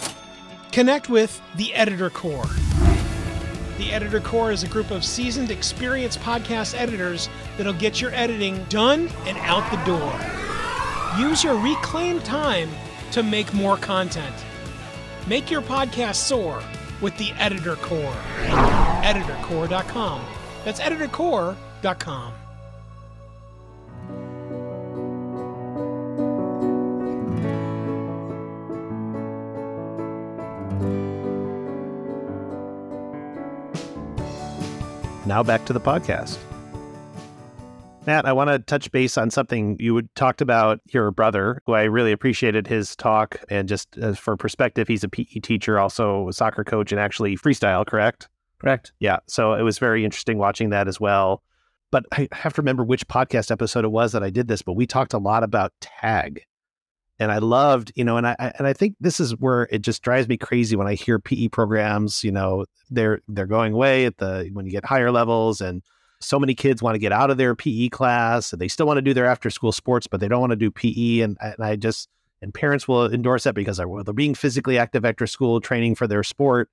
Connect 0.72 1.08
with 1.08 1.40
the 1.56 1.74
Editor 1.74 2.10
Core. 2.10 2.46
The 3.78 3.92
Editor 3.92 4.20
Core 4.20 4.52
is 4.52 4.62
a 4.62 4.68
group 4.68 4.90
of 4.90 5.04
seasoned, 5.04 5.50
experienced 5.50 6.20
podcast 6.20 6.78
editors 6.78 7.28
that'll 7.56 7.72
get 7.72 8.00
your 8.00 8.14
editing 8.14 8.62
done 8.64 9.08
and 9.26 9.36
out 9.38 9.68
the 9.70 9.82
door. 9.84 10.12
Use 11.18 11.42
your 11.42 11.58
reclaimed 11.58 12.24
time 12.24 12.70
to 13.12 13.22
make 13.22 13.52
more 13.52 13.76
content. 13.76 14.34
Make 15.26 15.50
your 15.50 15.62
podcast 15.62 16.16
soar 16.16 16.62
with 17.00 17.16
the 17.16 17.32
Editor 17.32 17.76
Core. 17.76 18.14
EditorCore.com. 19.02 20.24
That's 20.64 20.80
EditorCore.com. 20.80 22.34
Now 35.26 35.42
back 35.42 35.64
to 35.66 35.72
the 35.72 35.80
podcast. 35.80 36.38
Matt, 38.06 38.24
I 38.24 38.32
want 38.32 38.48
to 38.48 38.58
touch 38.58 38.90
base 38.90 39.18
on 39.18 39.30
something 39.30 39.76
you 39.78 39.94
had 39.94 40.12
talked 40.14 40.40
about 40.40 40.80
your 40.90 41.10
brother, 41.10 41.60
who 41.66 41.74
I 41.74 41.82
really 41.82 42.12
appreciated 42.12 42.66
his 42.66 42.96
talk. 42.96 43.36
And 43.50 43.68
just 43.68 43.98
uh, 43.98 44.14
for 44.14 44.36
perspective, 44.36 44.88
he's 44.88 45.04
a 45.04 45.08
PE 45.08 45.40
teacher, 45.40 45.78
also 45.78 46.28
a 46.28 46.32
soccer 46.32 46.64
coach, 46.64 46.92
and 46.92 47.00
actually 47.00 47.36
freestyle, 47.36 47.86
correct? 47.86 48.28
Correct. 48.58 48.92
Yeah. 49.00 49.18
So 49.26 49.52
it 49.52 49.62
was 49.62 49.78
very 49.78 50.04
interesting 50.04 50.38
watching 50.38 50.70
that 50.70 50.88
as 50.88 50.98
well. 50.98 51.42
But 51.90 52.06
I 52.12 52.28
have 52.32 52.54
to 52.54 52.62
remember 52.62 52.84
which 52.84 53.06
podcast 53.06 53.50
episode 53.50 53.84
it 53.84 53.90
was 53.90 54.12
that 54.12 54.22
I 54.22 54.30
did 54.30 54.48
this, 54.48 54.62
but 54.62 54.74
we 54.74 54.86
talked 54.86 55.12
a 55.12 55.18
lot 55.18 55.42
about 55.42 55.72
tag. 55.80 56.42
And 57.20 57.30
I 57.30 57.38
loved, 57.38 57.92
you 57.94 58.04
know, 58.04 58.16
and 58.16 58.26
I 58.26 58.34
and 58.58 58.66
I 58.66 58.72
think 58.72 58.96
this 58.98 59.20
is 59.20 59.36
where 59.36 59.68
it 59.70 59.82
just 59.82 60.02
drives 60.02 60.26
me 60.26 60.36
crazy 60.36 60.74
when 60.74 60.88
I 60.88 60.94
hear 60.94 61.18
PE 61.18 61.48
programs, 61.48 62.24
you 62.24 62.32
know, 62.32 62.64
they're 62.90 63.20
they're 63.28 63.46
going 63.46 63.74
away 63.74 64.06
at 64.06 64.16
the 64.16 64.50
when 64.52 64.64
you 64.66 64.72
get 64.72 64.86
higher 64.86 65.12
levels 65.12 65.60
and 65.60 65.82
so 66.20 66.38
many 66.38 66.54
kids 66.54 66.82
want 66.82 66.94
to 66.94 66.98
get 66.98 67.12
out 67.12 67.30
of 67.30 67.38
their 67.38 67.54
PE 67.54 67.88
class 67.88 68.52
and 68.52 68.60
they 68.60 68.68
still 68.68 68.86
want 68.86 68.98
to 68.98 69.02
do 69.02 69.14
their 69.14 69.26
after 69.26 69.50
school 69.50 69.72
sports, 69.72 70.06
but 70.06 70.20
they 70.20 70.28
don't 70.28 70.40
want 70.40 70.50
to 70.50 70.56
do 70.56 70.70
PE. 70.70 71.20
And, 71.20 71.36
and 71.40 71.56
I 71.58 71.76
just, 71.76 72.08
and 72.42 72.52
parents 72.52 72.86
will 72.86 73.12
endorse 73.12 73.44
that 73.44 73.54
because 73.54 73.80
well, 73.80 74.04
they're 74.04 74.14
being 74.14 74.34
physically 74.34 74.78
active 74.78 75.04
after 75.04 75.26
school, 75.26 75.60
training 75.60 75.94
for 75.94 76.06
their 76.06 76.22
sport. 76.22 76.68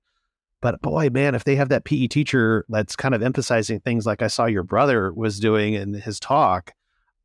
But 0.60 0.82
boy, 0.82 1.08
man, 1.10 1.34
if 1.34 1.44
they 1.44 1.56
have 1.56 1.68
that 1.70 1.84
PE 1.84 2.08
teacher 2.08 2.64
that's 2.68 2.96
kind 2.96 3.14
of 3.14 3.22
emphasizing 3.22 3.80
things 3.80 4.06
like 4.06 4.22
I 4.22 4.26
saw 4.26 4.46
your 4.46 4.64
brother 4.64 5.12
was 5.12 5.40
doing 5.40 5.74
in 5.74 5.94
his 5.94 6.20
talk, 6.20 6.72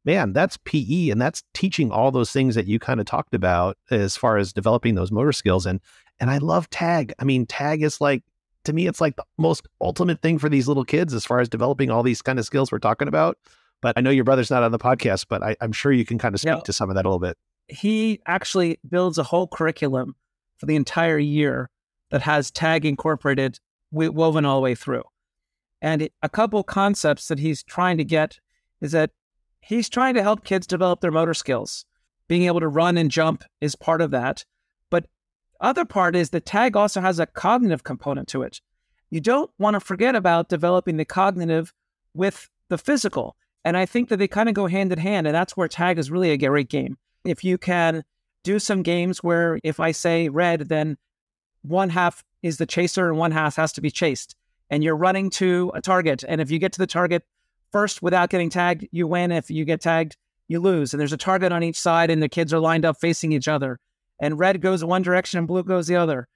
man, 0.06 0.34
that's 0.34 0.58
PE 0.66 1.10
and 1.10 1.22
that's 1.22 1.44
teaching 1.54 1.92
all 1.92 2.12
those 2.12 2.32
things 2.32 2.56
that 2.56 2.68
you 2.68 2.80
kind 2.80 3.00
of 3.00 3.06
talked 3.06 3.34
about 3.34 3.78
as 3.92 4.16
far 4.16 4.38
as 4.38 4.54
developing 4.54 4.96
those 4.96 5.12
motor 5.12 5.32
skills. 5.32 5.66
And 5.66 5.80
and 6.20 6.30
I 6.30 6.38
love 6.38 6.70
tag. 6.70 7.14
I 7.20 7.24
mean, 7.24 7.46
tag 7.46 7.84
is 7.84 8.00
like 8.00 8.24
to 8.66 8.74
me, 8.74 8.88
it's 8.88 9.02
like 9.02 9.16
the 9.16 9.26
most 9.38 9.68
ultimate 9.82 10.22
thing 10.22 10.40
for 10.40 10.50
these 10.50 10.68
little 10.68 10.86
kids 10.86 11.14
as 11.14 11.26
far 11.26 11.40
as 11.40 11.50
developing 11.50 11.92
all 11.92 12.04
these 12.04 12.22
kind 12.22 12.40
of 12.40 12.46
skills 12.46 12.72
we're 12.72 12.80
talking 12.80 13.08
about. 13.08 13.38
But 13.82 13.98
I 13.98 14.02
know 14.02 14.10
your 14.10 14.24
brother's 14.24 14.50
not 14.50 14.64
on 14.64 14.72
the 14.72 14.80
podcast, 14.80 15.26
but 15.28 15.44
I, 15.44 15.58
am 15.60 15.74
sure 15.74 15.92
you 15.92 16.06
can 16.06 16.18
kind 16.18 16.34
of 16.34 16.40
speak 16.40 16.64
to 16.64 16.74
some 16.74 16.90
of 16.90 16.96
that 16.96 17.06
a 17.06 17.10
little 17.10 17.20
bit. 17.20 17.38
He 17.68 18.22
actually 18.26 18.80
builds 18.88 19.18
a 19.18 19.24
whole 19.24 19.48
curriculum 19.48 20.16
for 20.58 20.66
the 20.66 20.78
entire 20.78 21.18
year 21.18 21.70
that 22.10 22.22
has 22.22 22.52
tag 22.52 22.86
incorporated, 22.86 23.60
woven 23.92 24.46
all 24.46 24.58
the 24.58 24.62
way 24.62 24.76
through. 24.76 25.04
And 25.82 26.08
a 26.22 26.30
couple 26.30 26.64
concepts 26.64 27.28
that 27.28 27.40
he's 27.40 27.62
trying 27.62 27.98
to 27.98 28.06
get 28.06 28.40
is 28.80 28.94
that 28.94 29.12
he's 29.64 29.90
trying 29.90 30.14
to 30.16 30.24
help 30.24 30.44
kids 30.44 30.68
develop 30.68 31.02
their 31.02 31.12
motor 31.12 31.34
skills. 31.34 31.86
Being 32.28 32.44
able 32.44 32.60
to 32.60 32.68
run 32.68 32.98
and 32.98 33.10
jump 33.10 33.44
is 33.62 33.76
part 33.76 34.02
of 34.02 34.12
that. 34.12 34.46
But 34.90 35.06
other 35.60 35.86
part 35.86 36.16
is 36.16 36.30
the 36.30 36.40
tag 36.40 36.76
also 36.76 37.02
has 37.02 37.20
a 37.20 37.26
cognitive 37.26 37.84
component 37.84 38.28
to 38.30 38.42
it. 38.44 38.62
You 39.10 39.22
don't 39.22 39.52
want 39.58 39.76
to 39.76 39.80
forget 39.80 40.16
about 40.16 40.50
developing 40.50 40.98
the 40.98 41.06
cognitive 41.06 41.74
with 42.14 42.50
the 42.70 42.78
physical. 42.78 43.36
And 43.64 43.78
I 43.78 43.86
think 43.86 44.10
that 44.10 44.18
they 44.18 44.28
kind 44.28 44.50
of 44.50 44.56
go 44.56 44.68
hand 44.68 44.92
in 44.92 45.00
hand. 45.00 45.28
And 45.28 45.36
that's 45.36 45.56
where 45.56 45.68
tag 45.68 45.98
is 45.98 46.12
really 46.12 46.32
a 46.32 46.38
great 46.38 46.70
game. 46.70 46.98
If 47.24 47.44
you 47.44 47.58
can 47.58 48.04
do 48.44 48.60
some 48.60 48.84
games 48.84 49.24
where 49.24 49.60
if 49.64 49.80
I 49.80 49.92
say 49.92 50.28
red, 50.30 50.68
then 50.68 50.98
one 51.62 51.90
half 51.90 52.24
is 52.42 52.58
the 52.58 52.66
chaser 52.66 53.08
and 53.08 53.18
one 53.18 53.32
half 53.32 53.56
has 53.56 53.72
to 53.74 53.82
be 53.82 53.92
chased. 53.92 54.36
And 54.70 54.84
you're 54.84 54.98
running 54.98 55.30
to 55.32 55.72
a 55.74 55.82
target. 55.82 56.24
And 56.28 56.42
if 56.42 56.52
you 56.52 56.60
get 56.60 56.74
to 56.74 56.80
the 56.80 56.88
target 56.88 57.24
first 57.74 58.02
without 58.02 58.30
getting 58.30 58.50
tagged, 58.50 58.88
you 58.92 59.06
win. 59.08 59.34
If 59.34 59.52
you 59.52 59.66
get 59.66 59.82
tagged, 59.82 60.16
you 60.48 60.62
lose. 60.62 60.94
And 60.94 61.02
there's 61.02 61.12
a 61.12 61.18
target 61.18 61.52
on 61.52 61.64
each 61.64 61.78
side, 61.78 62.10
and 62.10 62.24
the 62.24 62.30
kids 62.30 62.54
are 62.54 62.60
lined 62.60 62.86
up 62.86 62.98
facing 63.02 63.34
each 63.34 63.50
other. 63.50 63.80
And 64.20 64.40
red 64.40 64.62
goes 64.62 64.86
one 64.86 65.02
direction 65.02 65.40
and 65.40 65.48
blue 65.48 65.64
goes 65.64 65.88
the 65.88 65.98
other. 65.98 66.30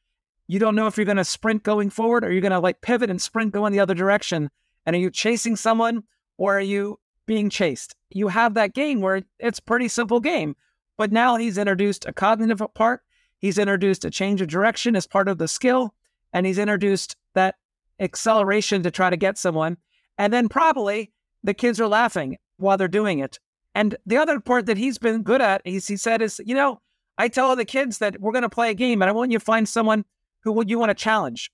You 0.48 0.60
don't 0.60 0.76
know 0.76 0.88
if 0.88 0.98
you're 0.98 1.06
going 1.06 1.18
to 1.18 1.24
sprint 1.24 1.64
going 1.64 1.90
forward 1.90 2.24
or 2.26 2.32
you're 2.32 2.42
going 2.42 2.52
to 2.52 2.60
like 2.60 2.82
pivot 2.82 3.10
and 3.10 3.22
sprint 3.22 3.54
going 3.54 3.72
the 3.72 3.80
other 3.80 3.94
direction. 3.94 4.50
And 4.86 4.96
are 4.96 5.00
you 5.00 5.12
chasing 5.12 5.56
someone 5.56 6.04
or 6.38 6.58
are 6.58 6.62
you 6.62 7.00
being 7.26 7.50
chased? 7.50 7.96
You 8.10 8.30
have 8.30 8.56
that 8.56 8.74
game 8.74 9.02
where 9.02 9.24
it's 9.40 9.60
pretty 9.60 9.88
simple 9.90 10.20
game. 10.20 10.56
But 10.98 11.12
now 11.12 11.36
he's 11.36 11.58
introduced 11.58 12.06
a 12.06 12.14
cognitive 12.14 12.62
part. 12.74 13.04
He's 13.38 13.58
introduced 13.58 14.06
a 14.06 14.10
change 14.10 14.42
of 14.42 14.48
direction 14.48 14.96
as 14.96 15.06
part 15.06 15.28
of 15.28 15.38
the 15.38 15.48
skill. 15.48 15.94
And 16.34 16.46
he's 16.46 16.58
introduced 16.58 17.16
that 17.36 17.56
acceleration 18.00 18.84
to 18.84 18.92
try 18.92 19.10
to 19.10 19.18
get 19.18 19.38
someone. 19.38 19.78
And 20.18 20.34
then 20.34 20.50
probably 20.50 21.12
the 21.48 21.54
kids 21.54 21.80
are 21.80 21.88
laughing 21.88 22.38
while 22.58 22.78
they're 22.78 22.90
doing 22.90 23.20
it. 23.20 23.40
And 23.74 23.96
the 24.06 24.18
other 24.18 24.40
part 24.40 24.66
that 24.66 24.78
he's 24.78 24.98
been 24.98 25.24
good 25.24 25.42
at, 25.42 25.62
he 25.66 25.80
said, 25.80 26.22
is, 26.22 26.42
you 26.46 26.54
know, 26.54 26.82
I 27.18 27.30
tell 27.30 27.48
all 27.48 27.56
the 27.56 27.64
kids 27.64 28.00
that 28.00 28.20
we're 28.20 28.34
going 28.34 28.42
to 28.44 28.50
play 28.50 28.70
a 28.70 28.74
game 28.76 29.02
and 29.02 29.10
I 29.10 29.14
want 29.14 29.32
you 29.32 29.40
to 29.40 29.46
find 29.46 29.68
someone 29.68 30.04
who 30.42 30.62
you 30.68 30.78
want 30.78 30.90
to 30.90 30.94
challenge. 30.94 31.50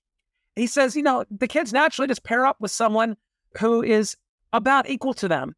He 0.56 0.66
says, 0.66 0.96
you 0.96 1.02
know, 1.02 1.24
the 1.30 1.46
kids 1.46 1.72
naturally 1.72 2.08
just 2.08 2.24
pair 2.24 2.44
up 2.44 2.56
with 2.60 2.72
someone 2.72 3.16
who 3.58 3.84
is 3.84 4.16
about 4.52 4.90
equal 4.90 5.14
to 5.14 5.28
them. 5.28 5.54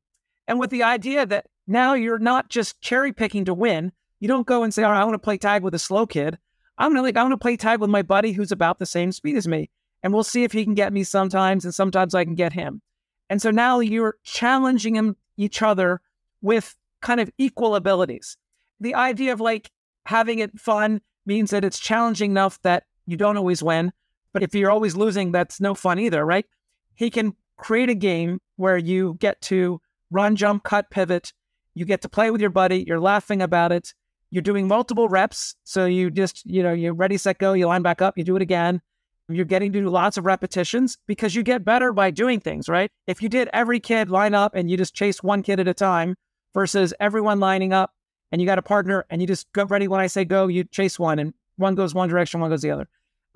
And 0.47 0.61
with 0.61 0.69
the 0.69 0.83
idea 0.83 1.25
that 1.25 1.47
now 1.67 1.95
you're 1.95 2.19
not 2.19 2.51
just 2.51 2.81
cherry 2.83 3.13
picking 3.13 3.47
to 3.47 3.55
win. 3.55 3.91
You 4.21 4.29
don't 4.29 4.47
go 4.47 4.63
and 4.63 4.73
say, 4.73 4.83
all 4.83 4.93
right, 4.93 5.01
I 5.01 5.05
want 5.05 5.15
to 5.15 5.19
play 5.19 5.39
tag 5.39 5.63
with 5.63 5.75
a 5.75 5.79
slow 5.79 6.07
kid. 6.07 6.39
I'm 6.77 6.91
gonna 6.91 7.03
like, 7.03 7.17
I 7.17 7.23
want 7.23 7.33
to 7.33 7.39
play 7.39 7.57
tag 7.57 7.81
with 7.81 7.91
my 7.91 8.03
buddy 8.03 8.33
who's 8.33 8.53
about 8.53 8.79
the 8.79 8.87
same 8.87 9.13
speed 9.13 9.37
as 9.37 9.49
me. 9.49 9.71
And 10.03 10.13
we'll 10.13 10.25
see 10.25 10.45
if 10.45 10.53
he 10.53 10.65
can 10.65 10.75
get 10.75 10.93
me 10.93 11.05
sometimes, 11.05 11.65
and 11.65 11.75
sometimes 11.75 12.15
I 12.15 12.25
can 12.25 12.35
get 12.35 12.53
him. 12.53 12.83
And 13.29 13.43
so 13.43 13.51
now 13.51 13.81
you're 13.81 14.17
challenging 14.23 15.17
each 15.37 15.63
other 15.63 16.01
with 16.43 16.77
kind 17.03 17.21
of 17.21 17.31
equal 17.39 17.75
abilities. 17.75 18.37
The 18.81 18.95
idea 18.95 19.33
of 19.33 19.41
like 19.41 19.71
having 20.07 20.39
it 20.39 20.59
fun 20.59 21.01
means 21.25 21.51
that 21.51 21.65
it's 21.65 21.79
challenging 21.79 22.31
enough 22.31 22.61
that 22.63 22.85
you 23.07 23.17
don't 23.17 23.37
always 23.37 23.63
win. 23.63 23.93
But 24.33 24.43
if 24.43 24.55
you're 24.55 24.71
always 24.71 24.95
losing, 24.95 25.33
that's 25.33 25.61
no 25.61 25.75
fun 25.75 25.99
either, 25.99 26.25
right? 26.25 26.47
He 26.95 27.11
can 27.11 27.35
create 27.57 27.89
a 27.89 27.95
game 27.95 28.39
where 28.57 28.77
you 28.77 29.17
get 29.19 29.41
to 29.43 29.81
run, 30.11 30.37
jump, 30.37 30.63
cut, 30.63 30.91
pivot. 30.91 31.33
You 31.75 31.85
get 31.85 32.03
to 32.03 32.09
play 32.09 32.31
with 32.31 32.41
your 32.41 32.51
buddy. 32.51 32.85
You're 32.87 33.01
laughing 33.01 33.43
about 33.43 33.73
it. 33.73 33.95
You're 34.31 34.43
doing 34.43 34.69
multiple 34.69 35.09
reps. 35.09 35.57
So 35.65 35.87
you 35.87 36.11
just, 36.11 36.45
you 36.45 36.63
know, 36.63 36.73
you're 36.73 36.95
ready, 36.95 37.17
set, 37.17 37.39
go. 37.39 37.55
You 37.55 37.67
line 37.67 37.83
back 37.83 38.03
up. 38.03 38.19
You 38.19 38.25
do 38.25 38.37
it 38.37 38.43
again. 38.43 38.83
You're 39.29 39.45
getting 39.45 39.73
to 39.73 39.81
do 39.81 39.89
lots 39.89 40.17
of 40.17 40.25
repetitions 40.25 40.99
because 41.07 41.35
you 41.35 41.43
get 41.43 41.65
better 41.65 41.93
by 41.93 42.11
doing 42.11 42.39
things, 42.39 42.69
right? 42.69 42.91
If 43.09 43.23
you 43.23 43.29
did 43.29 43.49
every 43.53 43.81
kid 43.81 44.09
line 44.09 44.35
up 44.35 44.55
and 44.55 44.71
you 44.71 44.77
just 44.77 44.95
chase 44.95 45.23
one 45.23 45.43
kid 45.43 45.59
at 45.59 45.67
a 45.67 45.75
time 45.75 46.15
versus 46.55 46.95
everyone 47.01 47.41
lining 47.41 47.73
up 47.73 47.93
and 48.31 48.41
you 48.41 48.47
got 48.47 48.59
a 48.59 48.63
partner 48.63 49.05
and 49.11 49.21
you 49.21 49.27
just 49.27 49.51
go 49.53 49.65
ready 49.65 49.89
when 49.89 50.01
I 50.01 50.07
say 50.07 50.25
go, 50.25 50.47
you 50.47 50.63
chase 50.65 50.99
one 50.99 51.19
and 51.19 51.35
one 51.57 51.75
goes 51.75 51.93
one 51.93 52.09
direction, 52.09 52.41
one 52.41 52.51
goes 52.51 52.63
the 52.63 52.71
other. 52.71 52.89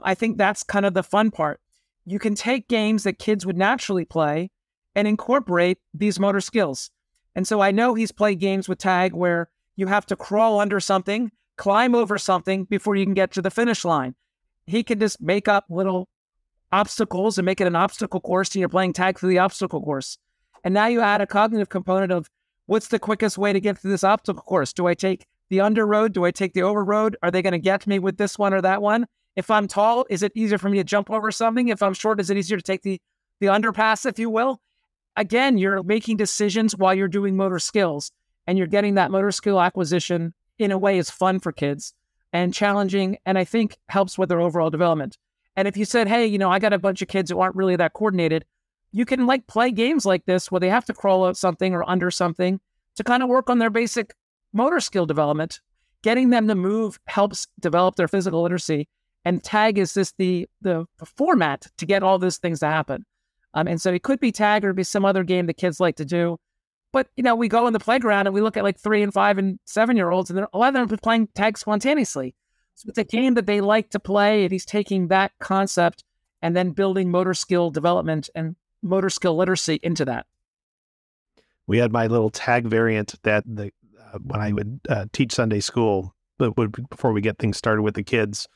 I 0.03 0.15
think 0.15 0.39
that's 0.39 0.63
kind 0.63 0.87
of 0.87 0.95
the 0.95 1.03
fun 1.03 1.33
part. 1.33 1.61
You 2.07 2.19
can 2.19 2.35
take 2.35 2.69
games 2.69 3.03
that 3.03 3.19
kids 3.19 3.45
would 3.45 3.59
naturally 3.59 4.05
play 4.05 4.51
and 4.95 5.09
incorporate 5.09 5.79
these 5.93 6.21
motor 6.21 6.41
skills. 6.41 6.91
And 7.35 7.47
so 7.47 7.61
I 7.61 7.71
know 7.71 7.95
he's 7.95 8.13
played 8.13 8.39
games 8.39 8.69
with 8.69 8.79
tag 8.79 9.13
where 9.13 9.49
you 9.77 9.89
have 9.89 10.07
to 10.07 10.17
crawl 10.17 10.61
under 10.61 10.81
something, 10.81 11.33
climb 11.57 11.95
over 11.95 12.17
something 12.17 12.65
before 12.65 12.97
you 12.97 13.05
can 13.05 13.15
get 13.15 13.33
to 13.33 13.43
the 13.43 13.51
finish 13.51 13.85
line. 13.85 14.15
He 14.71 14.83
can 14.83 15.01
just 15.01 15.21
make 15.21 15.49
up 15.49 15.65
little 15.69 16.09
obstacles 16.73 17.39
and 17.39 17.47
make 17.47 17.61
it 17.61 17.67
an 17.67 17.77
obstacle 17.77 18.21
course, 18.21 18.55
and 18.55 18.61
you're 18.61 18.69
playing 18.69 18.93
tag 18.93 19.19
through 19.19 19.31
the 19.31 19.39
obstacle 19.39 19.83
course. 19.83 20.19
And 20.63 20.75
now 20.75 20.87
you 20.87 21.01
add 21.01 21.21
a 21.21 21.27
cognitive 21.27 21.69
component 21.69 22.13
of 22.13 22.29
what's 22.67 22.89
the 22.89 22.99
quickest 22.99 23.39
way 23.39 23.53
to 23.53 23.61
get 23.61 23.79
through 23.79 23.91
this 23.91 24.05
obstacle 24.05 24.43
course? 24.43 24.73
Do 24.73 24.87
I 24.87 24.95
take 24.95 25.27
the 25.49 25.61
under 25.61 25.87
road? 25.87 26.13
Do 26.13 26.25
I 26.25 26.31
take 26.31 26.53
the 26.53 26.63
over 26.63 26.85
road? 26.85 27.17
Are 27.23 27.31
they 27.31 27.43
going 27.43 27.53
to 27.53 27.59
get 27.59 27.87
me 27.87 27.99
with 27.99 28.19
this 28.19 28.39
one 28.39 28.55
or 28.55 28.61
that 28.61 28.83
one? 28.83 29.07
If 29.37 29.51
I'm 29.51 29.69
tall, 29.69 30.07
is 30.11 30.23
it 30.23 30.33
easier 30.35 30.59
for 30.59 30.69
me 30.69 30.79
to 30.79 30.85
jump 30.85 31.11
over 31.11 31.31
something? 31.31 31.69
If 31.69 31.83
I'm 31.83 31.95
short, 31.95 32.21
is 32.21 32.31
it 32.31 32.37
easier 32.37 32.57
to 32.57 32.63
take 32.63 32.83
the 32.83 33.01
the 33.41 33.47
underpass, 33.47 34.05
if 34.05 34.19
you 34.19 34.29
will? 34.29 34.61
again, 35.17 35.59
you're 35.59 35.83
making 35.83 36.17
decisions 36.17 36.77
while 36.77 36.95
you're 36.95 37.09
doing 37.09 37.37
motor 37.37 37.59
skills 37.59 38.11
and 38.47 38.57
you're 38.59 38.67
getting 38.67 38.95
that 38.95 39.11
motor 39.11 39.31
skill 39.31 39.61
acquisition 39.61 40.35
in 40.59 40.73
a 40.73 40.79
way 40.79 40.99
is 40.99 41.11
fun 41.11 41.39
for 41.39 41.53
kids 41.53 41.95
and 42.33 42.55
challenging 42.55 43.19
and 43.27 43.39
I 43.39 43.45
think 43.45 43.77
helps 43.89 44.19
with 44.19 44.29
their 44.29 44.41
overall 44.41 44.71
development. 44.71 45.19
And 45.57 45.67
if 45.67 45.77
you 45.77 45.85
said, 45.85 46.09
hey, 46.09 46.27
you 46.27 46.39
know, 46.39 46.51
I 46.51 46.59
got 46.59 46.73
a 46.73 46.79
bunch 46.79 47.03
of 47.03 47.09
kids 47.09 47.31
who 47.31 47.41
aren't 47.41 47.57
really 47.57 47.77
that 47.77 47.93
coordinated, 47.93 48.45
you 48.93 49.05
can 49.05 49.27
like 49.27 49.47
play 49.47 49.71
games 49.71 50.07
like 50.07 50.25
this 50.27 50.51
where 50.51 50.61
they 50.61 50.69
have 50.69 50.85
to 50.87 50.95
crawl 50.95 51.25
out 51.25 51.37
something 51.37 51.75
or 51.75 51.89
under 51.89 52.11
something 52.11 52.61
to 52.97 53.05
kind 53.05 53.23
of 53.23 53.29
work 53.29 53.51
on 53.51 53.59
their 53.59 53.71
basic 53.71 54.15
motor 54.53 54.81
skill 54.81 55.07
development. 55.07 55.61
Getting 56.03 56.31
them 56.31 56.49
to 56.49 56.55
move 56.55 56.99
helps 57.07 57.47
develop 57.61 57.97
their 57.97 58.09
physical 58.09 58.43
literacy. 58.43 58.89
And 59.25 59.45
tag 59.45 59.77
is 59.77 59.93
just 59.93 60.17
the 60.17 60.49
the 60.63 60.87
format 61.05 61.67
to 61.77 61.85
get 61.85 62.03
all 62.03 62.19
these 62.19 62.39
things 62.39 62.61
to 62.61 62.67
happen. 62.67 63.05
Um, 63.53 63.69
and 63.69 63.81
so 63.81 63.93
it 63.93 64.03
could 64.03 64.21
be 64.21 64.33
tag 64.33 64.65
or 64.65 64.73
be 64.73 64.83
some 64.83 65.05
other 65.05 65.25
game 65.25 65.47
that 65.47 65.59
kids 65.59 65.79
like 65.79 65.97
to 65.97 66.05
do. 66.05 66.39
But 66.93 67.09
you 67.17 67.23
know, 67.23 67.35
we 67.35 67.49
go 67.49 67.67
in 67.67 67.73
the 67.73 67.79
playground 67.79 68.27
and 68.27 68.35
we 68.35 68.41
look 68.41 68.57
at 68.57 68.65
like 68.65 68.79
three 68.79 69.03
and 69.03 69.13
five 69.13 69.39
and 69.39 69.59
seven 69.65 69.97
year 69.97 70.11
olds, 70.11 70.31
and 70.31 70.47
a 70.53 70.59
lot 70.59 70.69
of 70.69 70.75
them 70.75 70.93
are 70.93 70.97
playing 70.97 71.29
tag 71.35 71.59
spontaneously. 71.59 72.35
So 72.75 72.89
it's 72.89 72.99
a 72.99 73.05
game 73.05 73.35
that 73.35 73.47
they 73.47 73.61
like 73.61 73.91
to 73.91 74.01
play, 74.01 74.43
and 74.45 74.53
he's 74.53 74.65
taking 74.65 75.09
that 75.09 75.33
concept 75.39 76.05
and 76.43 76.57
then 76.57 76.71
building 76.71 77.11
motor 77.11 77.35
skill 77.35 77.71
development 77.71 78.31
and 78.35 78.57
motor 78.83 79.11
skill 79.11 79.37
literacy 79.37 79.79
into 79.83 80.05
that. 80.07 80.27
We 81.67 81.79
had 81.79 81.93
my 81.93 82.07
little 82.07 82.31
tag 82.31 82.67
variant 82.67 83.15
that 83.23 83.45
the 83.47 83.71
uh, 84.13 84.19
when 84.19 84.41
I 84.41 84.53
would 84.53 84.81
uh, 84.89 85.07
teach 85.13 85.33
Sunday 85.33 85.61
school, 85.61 86.15
but 86.39 86.57
would, 86.57 86.89
before 86.89 87.13
we 87.13 87.21
get 87.21 87.39
things 87.39 87.57
started 87.57 87.83
with 87.83 87.95
the 87.95 88.03
kids, 88.03 88.49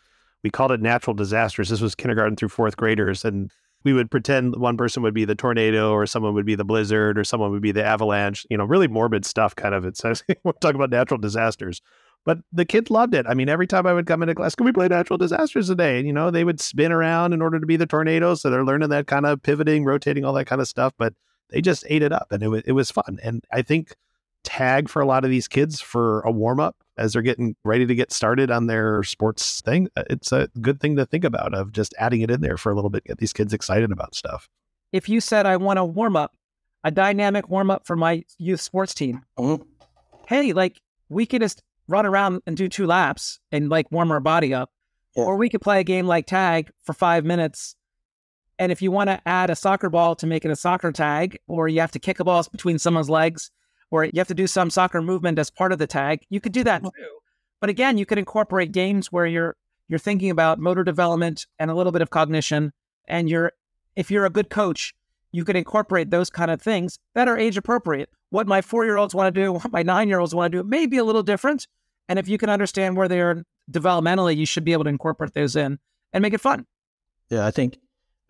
we 0.43 0.51
called 0.51 0.73
it 0.73 0.81
natural 0.81 1.15
disasters. 1.15 1.69
This 1.69 1.81
was 1.81 1.95
kindergarten 1.95 2.35
through 2.35 2.49
fourth 2.49 2.77
graders, 2.77 3.25
and 3.25 3.53
we 3.85 3.93
would 3.93 4.11
pretend 4.11 4.57
one 4.57 4.77
person 4.77 5.03
would 5.03 5.15
be 5.15 5.25
the 5.25 5.35
tornado 5.35 5.93
or 5.93 6.07
someone 6.07 6.35
would 6.35 6.47
be 6.47 6.55
the 6.55 6.65
blizzard 6.65 7.19
or 7.19 7.25
someone 7.25 7.51
would 7.51 7.63
be 7.63 7.73
the 7.73 7.85
avalanche, 7.85 8.47
you 8.51 8.57
know, 8.57 8.65
really 8.65 8.89
morbid 8.89 9.25
stuff 9.25 9.55
kind 9.55 9.75
of. 9.75 9.85
It 9.85 9.97
says 9.97 10.25
we're 10.45 10.53
talking 10.53 10.77
about 10.77 10.91
natural 10.91 11.19
disasters. 11.19 11.81
But 12.25 12.39
the 12.53 12.65
kids 12.65 12.91
loved 12.91 13.15
it. 13.15 13.27
I 13.29 13.35
mean, 13.35 13.51
every 13.51 13.67
time 13.67 13.87
I 13.87 13.93
would 13.93 14.07
come 14.07 14.23
into 14.23 14.35
class, 14.35 14.55
can 14.55 14.65
we 14.65 14.73
play 14.73 14.89
natural 14.89 15.19
disasters 15.19 15.69
today? 15.69 15.99
And, 15.99 16.07
you 16.07 16.13
know, 16.13 16.31
they 16.31 16.43
would 16.43 16.59
spin 16.59 16.91
around 16.91 17.35
in 17.35 17.43
order 17.43 17.61
to 17.61 17.67
be 17.67 17.77
the 17.77 17.85
tornado. 17.85 18.35
So 18.35 18.49
they're 18.49 18.65
learning 18.65 18.89
that 18.89 19.07
kind 19.07 19.27
of 19.27 19.43
pivoting, 19.43 19.85
rotating, 19.85 20.25
all 20.25 20.33
that 20.33 20.47
kind 20.47 20.63
of 20.63 20.69
stuff. 20.69 20.95
But 20.97 21.13
they 21.51 21.61
just 21.61 21.85
ate 21.87 22.03
it 22.03 22.13
up 22.13 22.29
and 22.31 22.43
it 22.43 22.49
was, 22.49 22.63
it 22.65 22.73
was 22.73 22.91
fun. 22.91 23.19
And 23.23 23.45
I 23.53 23.61
think 23.61 23.95
tag 24.45 24.89
for 24.89 25.03
a 25.03 25.07
lot 25.07 25.25
of 25.25 25.31
these 25.31 25.49
kids 25.49 25.81
for 25.81 26.21
a 26.21 26.31
warm 26.31 26.61
up 26.61 26.77
as 26.97 27.13
they're 27.13 27.23
getting 27.23 27.57
ready 27.65 27.87
to 27.87 27.95
get 27.95 28.13
started 28.13 28.51
on 28.51 28.67
their 28.67 29.03
sports 29.03 29.61
thing, 29.61 29.89
uh, 29.97 30.05
it's 30.11 30.33
a 30.33 30.49
good 30.61 30.81
thing 30.81 30.97
to 30.97 31.05
think 31.05 31.25
about 31.25 31.55
of 31.55 31.73
just 31.73 31.95
adding 31.99 32.21
it 32.21 32.31
in 32.31 32.41
there 32.41 32.57
for 32.57 32.71
a 32.71 32.75
little 32.75 32.91
bit, 32.91 33.05
get 33.05 33.19
these 33.19 33.33
kids 33.33 33.53
excited 33.53 33.91
about 33.91 34.15
stuff. 34.15 34.49
If 34.93 35.09
you 35.09 35.21
said, 35.21 35.47
I 35.47 35.57
want 35.57 35.79
a 35.79 35.85
warm 35.85 36.17
up, 36.17 36.37
a 36.85 36.91
dynamic 36.91 37.49
warm 37.49 37.71
up 37.71 37.87
for 37.87 37.97
my 37.97 38.25
youth 38.39 38.61
sports 38.61 38.95
team, 38.95 39.23
mm-hmm. 39.39 39.63
hey, 40.29 40.53
like 40.53 40.81
we 41.09 41.27
could 41.27 41.43
just 41.43 41.63
run 41.89 42.07
around 42.07 42.43
and 42.47 42.57
do 42.57 42.69
two 42.69 42.87
laps 42.87 43.41
and 43.51 43.69
like 43.69 43.91
warm 43.91 44.11
our 44.13 44.21
body 44.21 44.55
up. 44.55 44.71
Yeah. 45.17 45.25
Or 45.25 45.37
we 45.37 45.49
could 45.49 45.61
play 45.61 45.81
a 45.81 45.85
game 45.85 46.07
like 46.07 46.27
tag 46.27 46.71
for 46.83 46.93
five 46.93 47.25
minutes. 47.25 47.77
And 48.59 48.71
if 48.71 48.83
you 48.83 48.91
want 48.91 49.11
to 49.11 49.21
add 49.27 49.51
a 49.51 49.57
soccer 49.57 49.91
ball 49.91 50.15
to 50.17 50.27
make 50.27 50.45
it 50.45 50.51
a 50.51 50.57
soccer 50.57 50.93
tag, 50.93 51.39
or 51.49 51.69
you 51.69 51.81
have 51.81 51.93
to 51.93 51.99
kick 51.99 52.21
a 52.21 52.25
ball 52.25 52.45
between 52.51 52.79
someone's 52.79 53.11
legs, 53.11 53.51
or 53.91 54.05
you 54.05 54.13
have 54.17 54.29
to 54.29 54.35
do 54.35 54.47
some 54.47 54.71
soccer 54.71 55.01
movement 55.03 55.39
as 55.39 55.51
part 55.51 55.73
of 55.73 55.79
the 55.79 55.87
tag, 55.87 56.25
you 56.31 56.41
could 56.41 56.53
do 56.53 56.65
that 56.65 56.83
mm-hmm. 56.83 56.89
too. 56.89 57.19
But 57.61 57.71
again, 57.71 57.99
you 57.99 58.07
could 58.07 58.19
incorporate 58.19 58.73
games 58.73 59.11
where 59.11 59.27
you're 59.27 59.57
you're 59.89 59.99
thinking 59.99 60.31
about 60.31 60.59
motor 60.59 60.85
development 60.85 61.47
and 61.59 61.71
a 61.71 61.75
little 61.75 61.93
bit 61.93 62.03
of 62.03 62.11
cognition 62.11 62.73
And 63.07 63.29
you're, 63.29 63.53
if 63.97 64.11
you're 64.11 64.25
a 64.25 64.31
good 64.31 64.51
coach, 64.51 64.95
you 65.33 65.45
could 65.45 65.57
incorporate 65.57 66.11
those 66.11 66.31
kind 66.31 66.51
of 66.51 66.63
things 66.63 66.99
that 67.15 67.29
are 67.29 67.37
age 67.37 67.57
appropriate. 67.57 68.09
What 68.31 68.47
my 68.47 68.63
four 68.63 68.85
year 68.85 68.97
olds 68.97 69.15
want 69.15 69.35
to 69.35 69.41
do, 69.41 69.53
what 69.55 69.73
my 69.73 69.83
nine 69.83 70.09
year 70.09 70.21
olds 70.21 70.35
want 70.35 70.53
to 70.53 70.59
do, 70.59 70.69
may 70.69 70.87
be 70.87 70.99
a 70.99 71.05
little 71.05 71.23
different. 71.23 71.67
And 72.09 72.19
if 72.19 72.29
you 72.29 72.39
can 72.39 72.51
understand 72.51 72.97
where 72.97 73.09
they 73.09 73.21
are 73.21 73.43
developmentally, 73.71 74.37
you 74.37 74.47
should 74.47 74.65
be 74.65 74.73
able 74.73 74.85
to 74.85 74.91
incorporate 74.91 75.35
those 75.35 75.57
in 75.57 75.79
and 76.13 76.23
make 76.23 76.35
it 76.35 76.41
fun. 76.41 76.67
Yeah, 77.31 77.47
I 77.47 77.51
think, 77.51 77.79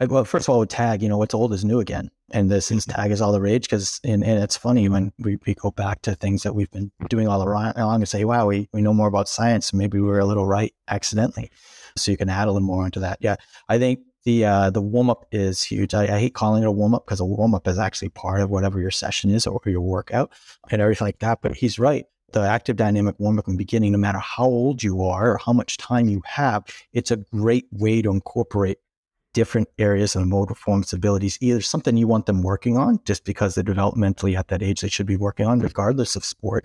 well, 0.00 0.24
first 0.24 0.48
of 0.48 0.52
all, 0.52 0.60
with 0.60 0.70
tag, 0.70 1.02
you 1.02 1.08
know, 1.08 1.18
what's 1.18 1.34
old 1.34 1.52
is 1.52 1.64
new 1.64 1.80
again. 1.80 2.10
And 2.32 2.50
this 2.50 2.70
is 2.70 2.84
tag 2.84 3.10
is 3.10 3.20
all 3.20 3.32
the 3.32 3.40
rage 3.40 3.64
because, 3.64 4.00
and, 4.02 4.24
and 4.24 4.42
it's 4.42 4.56
funny 4.56 4.88
when 4.88 5.12
we, 5.18 5.38
we 5.46 5.54
go 5.54 5.70
back 5.70 6.02
to 6.02 6.14
things 6.14 6.42
that 6.42 6.54
we've 6.54 6.70
been 6.70 6.90
doing 7.08 7.28
all 7.28 7.42
along 7.42 7.74
and 7.76 8.08
say, 8.08 8.24
wow, 8.24 8.46
we, 8.46 8.68
we 8.72 8.82
know 8.82 8.94
more 8.94 9.08
about 9.08 9.28
science. 9.28 9.72
Maybe 9.72 10.00
we 10.00 10.06
were 10.06 10.18
a 10.18 10.24
little 10.24 10.46
right 10.46 10.74
accidentally. 10.88 11.50
So 11.96 12.10
you 12.10 12.16
can 12.16 12.28
add 12.28 12.48
a 12.48 12.52
little 12.52 12.66
more 12.66 12.84
into 12.84 13.00
that. 13.00 13.18
Yeah. 13.20 13.36
I 13.68 13.78
think 13.78 14.00
the 14.24 14.44
uh, 14.44 14.70
the 14.70 14.80
warm 14.80 15.10
up 15.10 15.26
is 15.32 15.62
huge. 15.62 15.94
I, 15.94 16.04
I, 16.04 16.18
hate 16.18 16.34
calling 16.34 16.62
it 16.62 16.66
a 16.66 16.72
warm 16.72 16.94
up 16.94 17.04
because 17.04 17.20
a 17.20 17.26
warm 17.26 17.54
up 17.54 17.68
is 17.68 17.78
actually 17.78 18.08
part 18.08 18.40
of 18.40 18.48
whatever 18.48 18.80
your 18.80 18.90
session 18.90 19.30
is 19.30 19.46
or 19.46 19.60
your 19.66 19.82
workout 19.82 20.32
and 20.70 20.80
everything 20.80 21.06
like 21.06 21.18
that. 21.18 21.40
But 21.42 21.54
he's 21.54 21.78
right. 21.78 22.06
The 22.32 22.40
active 22.40 22.76
dynamic 22.76 23.16
warm 23.18 23.38
up 23.38 23.46
in 23.46 23.54
the 23.54 23.58
beginning, 23.58 23.92
no 23.92 23.98
matter 23.98 24.18
how 24.18 24.46
old 24.46 24.82
you 24.82 25.02
are 25.02 25.32
or 25.32 25.38
how 25.38 25.52
much 25.52 25.76
time 25.76 26.08
you 26.08 26.22
have, 26.24 26.64
it's 26.92 27.10
a 27.10 27.18
great 27.18 27.66
way 27.70 28.02
to 28.02 28.10
incorporate 28.10 28.78
different 29.34 29.68
areas 29.78 30.16
of 30.16 30.26
motor 30.26 30.54
performance 30.54 30.94
abilities, 30.94 31.36
either 31.42 31.60
something 31.60 31.98
you 31.98 32.08
want 32.08 32.24
them 32.24 32.42
working 32.42 32.78
on 32.78 32.98
just 33.04 33.24
because 33.24 33.54
they're 33.54 33.62
developmentally 33.62 34.38
at 34.38 34.48
that 34.48 34.62
age 34.62 34.80
they 34.80 34.88
should 34.88 35.06
be 35.06 35.16
working 35.18 35.46
on, 35.46 35.60
regardless 35.60 36.16
of 36.16 36.24
sport. 36.24 36.64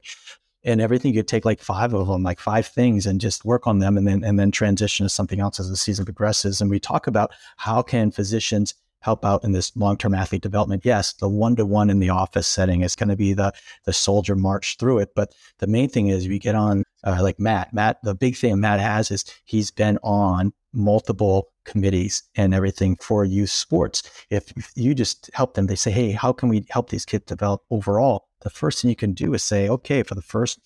And 0.63 0.79
everything 0.79 1.13
you 1.13 1.19
could 1.19 1.27
take 1.27 1.45
like 1.45 1.61
five 1.61 1.93
of 1.93 2.07
them, 2.07 2.23
like 2.23 2.39
five 2.39 2.67
things, 2.67 3.05
and 3.05 3.19
just 3.19 3.45
work 3.45 3.67
on 3.67 3.79
them, 3.79 3.97
and 3.97 4.07
then 4.07 4.23
and 4.23 4.37
then 4.39 4.51
transition 4.51 5.05
to 5.05 5.09
something 5.09 5.39
else 5.39 5.59
as 5.59 5.69
the 5.69 5.77
season 5.77 6.05
progresses. 6.05 6.61
And 6.61 6.69
we 6.69 6.79
talk 6.79 7.07
about 7.07 7.31
how 7.57 7.81
can 7.81 8.11
physicians 8.11 8.73
help 9.01 9.23
out 9.23 9.45
in 9.45 9.53
this 9.53 9.75
long-term 9.77 10.13
athlete 10.13 10.41
development. 10.41 10.83
Yes, 10.83 11.13
the 11.13 11.29
one-to-one 11.29 11.89
in 11.89 11.99
the 11.99 12.09
office 12.09 12.47
setting 12.47 12.81
is 12.81 12.95
going 12.95 13.07
to 13.07 13.15
be 13.15 13.33
the 13.33 13.53
the 13.85 13.93
soldier 13.93 14.35
march 14.35 14.75
through 14.77 14.99
it, 14.99 15.11
but 15.15 15.33
the 15.59 15.67
main 15.67 15.89
thing 15.89 16.09
is 16.09 16.27
we 16.27 16.39
get 16.39 16.55
on 16.55 16.83
uh, 17.05 17.19
like 17.21 17.39
Matt. 17.39 17.73
Matt, 17.73 18.03
the 18.03 18.13
big 18.13 18.35
thing 18.35 18.59
Matt 18.59 18.81
has 18.81 19.11
is 19.11 19.23
he's 19.45 19.71
been 19.71 19.97
on 20.03 20.51
multiple 20.73 21.49
committees 21.65 22.23
and 22.35 22.53
everything 22.53 22.95
for 23.01 23.25
youth 23.25 23.49
sports. 23.49 24.03
If 24.29 24.51
you 24.75 24.93
just 24.93 25.29
help 25.33 25.53
them, 25.53 25.67
they 25.67 25.75
say, 25.75 25.91
Hey, 25.91 26.11
how 26.11 26.33
can 26.33 26.49
we 26.49 26.65
help 26.69 26.89
these 26.89 27.05
kids 27.05 27.25
develop 27.25 27.61
overall? 27.69 28.29
The 28.41 28.49
first 28.49 28.81
thing 28.81 28.89
you 28.89 28.95
can 28.95 29.13
do 29.13 29.33
is 29.33 29.43
say, 29.43 29.67
okay, 29.67 30.03
for 30.03 30.15
the 30.15 30.21
first, 30.21 30.59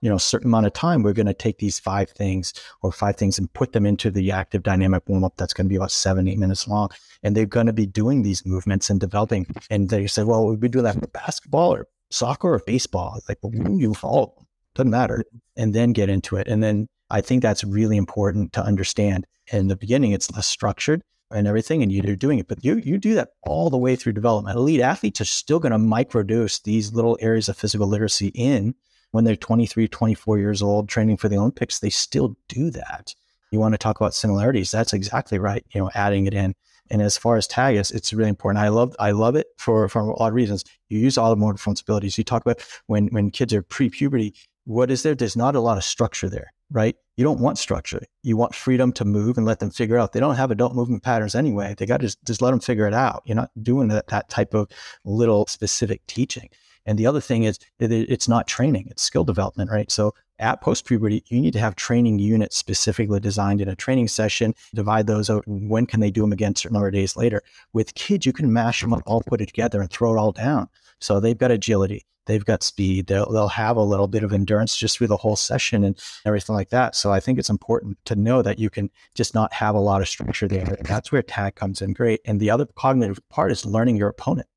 you 0.00 0.10
know, 0.10 0.18
certain 0.18 0.48
amount 0.48 0.66
of 0.66 0.72
time, 0.72 1.02
we're 1.02 1.12
going 1.12 1.26
to 1.26 1.34
take 1.34 1.58
these 1.58 1.78
five 1.78 2.10
things 2.10 2.52
or 2.82 2.92
five 2.92 3.16
things 3.16 3.38
and 3.38 3.52
put 3.52 3.72
them 3.72 3.86
into 3.86 4.10
the 4.10 4.30
active 4.30 4.62
dynamic 4.62 5.02
warm 5.08 5.24
up. 5.24 5.36
That's 5.36 5.54
going 5.54 5.66
to 5.66 5.68
be 5.68 5.76
about 5.76 5.90
seven, 5.90 6.28
eight 6.28 6.38
minutes 6.38 6.68
long. 6.68 6.90
And 7.22 7.36
they're 7.36 7.46
going 7.46 7.66
to 7.66 7.72
be 7.72 7.86
doing 7.86 8.22
these 8.22 8.46
movements 8.46 8.90
and 8.90 9.00
developing. 9.00 9.46
And 9.70 9.88
they 9.88 10.06
say, 10.06 10.22
well, 10.22 10.54
we 10.54 10.68
do 10.68 10.82
that 10.82 10.94
for 10.94 11.06
basketball 11.08 11.74
or 11.74 11.88
soccer 12.10 12.54
or 12.54 12.62
baseball. 12.66 13.14
it's 13.16 13.28
Like, 13.28 13.38
well, 13.42 13.52
you 13.76 13.94
follow. 13.94 14.46
Doesn't 14.74 14.90
matter. 14.90 15.24
And 15.56 15.74
then 15.74 15.92
get 15.92 16.10
into 16.10 16.36
it. 16.36 16.46
And 16.46 16.62
then 16.62 16.88
I 17.10 17.20
think 17.20 17.42
that's 17.42 17.64
really 17.64 17.96
important 17.96 18.52
to 18.54 18.62
understand 18.62 19.26
in 19.52 19.68
the 19.68 19.76
beginning, 19.76 20.12
it's 20.12 20.30
less 20.32 20.46
structured 20.46 21.02
and 21.30 21.46
everything, 21.46 21.82
and 21.82 21.90
you're 21.90 22.16
doing 22.16 22.38
it. 22.38 22.48
But 22.48 22.64
you 22.64 22.76
you 22.76 22.98
do 22.98 23.14
that 23.14 23.30
all 23.42 23.70
the 23.70 23.78
way 23.78 23.96
through 23.96 24.12
development. 24.12 24.56
Elite 24.56 24.80
athletes 24.80 25.20
are 25.20 25.26
still 25.26 25.58
going 25.58 25.72
to 25.72 25.78
microdose 25.78 26.62
these 26.62 26.92
little 26.92 27.18
areas 27.20 27.48
of 27.48 27.56
physical 27.56 27.86
literacy 27.86 28.28
in 28.28 28.74
when 29.12 29.24
they're 29.24 29.36
23, 29.36 29.88
24 29.88 30.38
years 30.38 30.62
old, 30.62 30.88
training 30.88 31.16
for 31.16 31.28
the 31.28 31.36
Olympics. 31.36 31.78
They 31.78 31.90
still 31.90 32.36
do 32.48 32.70
that. 32.70 33.14
You 33.50 33.60
want 33.60 33.74
to 33.74 33.78
talk 33.78 34.00
about 34.00 34.14
similarities? 34.14 34.70
That's 34.70 34.92
exactly 34.92 35.38
right. 35.38 35.64
You 35.72 35.82
know, 35.82 35.90
adding 35.94 36.26
it 36.26 36.34
in. 36.34 36.54
And 36.90 37.02
as 37.02 37.16
far 37.16 37.36
as 37.36 37.46
tag 37.46 37.76
is, 37.76 37.90
it's 37.90 38.12
really 38.12 38.30
important. 38.30 38.64
I 38.64 38.68
love 38.68 38.94
I 38.98 39.10
love 39.10 39.34
it 39.36 39.48
for 39.58 39.88
for 39.88 40.00
a 40.00 40.18
lot 40.18 40.28
of 40.28 40.34
reasons. 40.34 40.64
You 40.88 40.98
use 40.98 41.18
all 41.18 41.30
the 41.30 41.36
motor 41.36 41.54
performance 41.54 41.80
abilities. 41.80 42.18
You 42.18 42.24
talk 42.24 42.42
about 42.42 42.64
when 42.86 43.08
when 43.08 43.30
kids 43.30 43.52
are 43.54 43.62
pre-puberty. 43.62 44.34
What 44.64 44.90
is 44.90 45.02
there? 45.02 45.14
There's 45.14 45.36
not 45.36 45.56
a 45.56 45.60
lot 45.60 45.78
of 45.78 45.84
structure 45.84 46.28
there 46.28 46.52
right? 46.70 46.96
You 47.16 47.24
don't 47.24 47.40
want 47.40 47.58
structure. 47.58 48.02
You 48.22 48.36
want 48.36 48.54
freedom 48.54 48.92
to 48.94 49.04
move 49.04 49.38
and 49.38 49.46
let 49.46 49.58
them 49.58 49.70
figure 49.70 49.98
out. 49.98 50.12
They 50.12 50.20
don't 50.20 50.34
have 50.34 50.50
adult 50.50 50.74
movement 50.74 51.02
patterns 51.02 51.34
anyway. 51.34 51.74
They 51.76 51.86
got 51.86 51.98
to 51.98 52.06
just, 52.06 52.24
just 52.24 52.42
let 52.42 52.50
them 52.50 52.60
figure 52.60 52.86
it 52.86 52.94
out. 52.94 53.22
You're 53.24 53.36
not 53.36 53.50
doing 53.62 53.88
that, 53.88 54.08
that 54.08 54.28
type 54.28 54.54
of 54.54 54.68
little 55.04 55.46
specific 55.46 56.06
teaching. 56.06 56.50
And 56.84 56.98
the 56.98 57.06
other 57.06 57.20
thing 57.20 57.44
is 57.44 57.58
it's 57.80 58.28
not 58.28 58.46
training, 58.46 58.88
it's 58.90 59.02
skill 59.02 59.24
development, 59.24 59.70
right? 59.70 59.90
So 59.90 60.14
at 60.38 60.60
post 60.60 60.84
puberty, 60.84 61.24
you 61.26 61.40
need 61.40 61.52
to 61.54 61.58
have 61.58 61.74
training 61.74 62.18
units 62.18 62.56
specifically 62.56 63.18
designed 63.18 63.60
in 63.60 63.68
a 63.68 63.74
training 63.74 64.08
session, 64.08 64.54
divide 64.74 65.06
those 65.06 65.28
out. 65.28 65.42
When 65.46 65.86
can 65.86 66.00
they 66.00 66.10
do 66.10 66.20
them 66.20 66.32
again 66.32 66.54
certain 66.54 66.74
number 66.74 66.88
of 66.88 66.94
days 66.94 67.16
later? 67.16 67.42
With 67.72 67.94
kids, 67.94 68.24
you 68.24 68.32
can 68.32 68.52
mash 68.52 68.82
them 68.82 68.92
up, 68.92 69.02
all 69.06 69.22
put 69.22 69.40
it 69.40 69.46
together 69.46 69.80
and 69.80 69.90
throw 69.90 70.14
it 70.14 70.18
all 70.18 70.32
down. 70.32 70.68
So 71.00 71.18
they've 71.18 71.36
got 71.36 71.50
agility, 71.50 72.06
they've 72.26 72.44
got 72.44 72.62
speed. 72.62 73.06
They'll, 73.06 73.30
they'll 73.30 73.48
have 73.48 73.76
a 73.76 73.82
little 73.82 74.08
bit 74.08 74.22
of 74.22 74.32
endurance 74.32 74.76
just 74.76 74.98
through 74.98 75.06
the 75.06 75.16
whole 75.16 75.36
session 75.36 75.84
and 75.84 75.98
everything 76.24 76.54
like 76.54 76.70
that. 76.70 76.94
So 76.94 77.12
I 77.12 77.20
think 77.20 77.38
it's 77.38 77.50
important 77.50 77.98
to 78.04 78.16
know 78.16 78.42
that 78.42 78.58
you 78.58 78.68
can 78.68 78.90
just 79.14 79.34
not 79.34 79.52
have 79.52 79.74
a 79.74 79.80
lot 79.80 80.02
of 80.02 80.08
structure 80.08 80.48
there. 80.48 80.76
That's 80.82 81.10
where 81.10 81.22
tag 81.22 81.54
comes 81.54 81.80
in 81.80 81.92
great. 81.92 82.20
And 82.24 82.38
the 82.38 82.50
other 82.50 82.66
cognitive 82.66 83.20
part 83.28 83.52
is 83.52 83.64
learning 83.64 83.96
your 83.96 84.08
opponent 84.08 84.48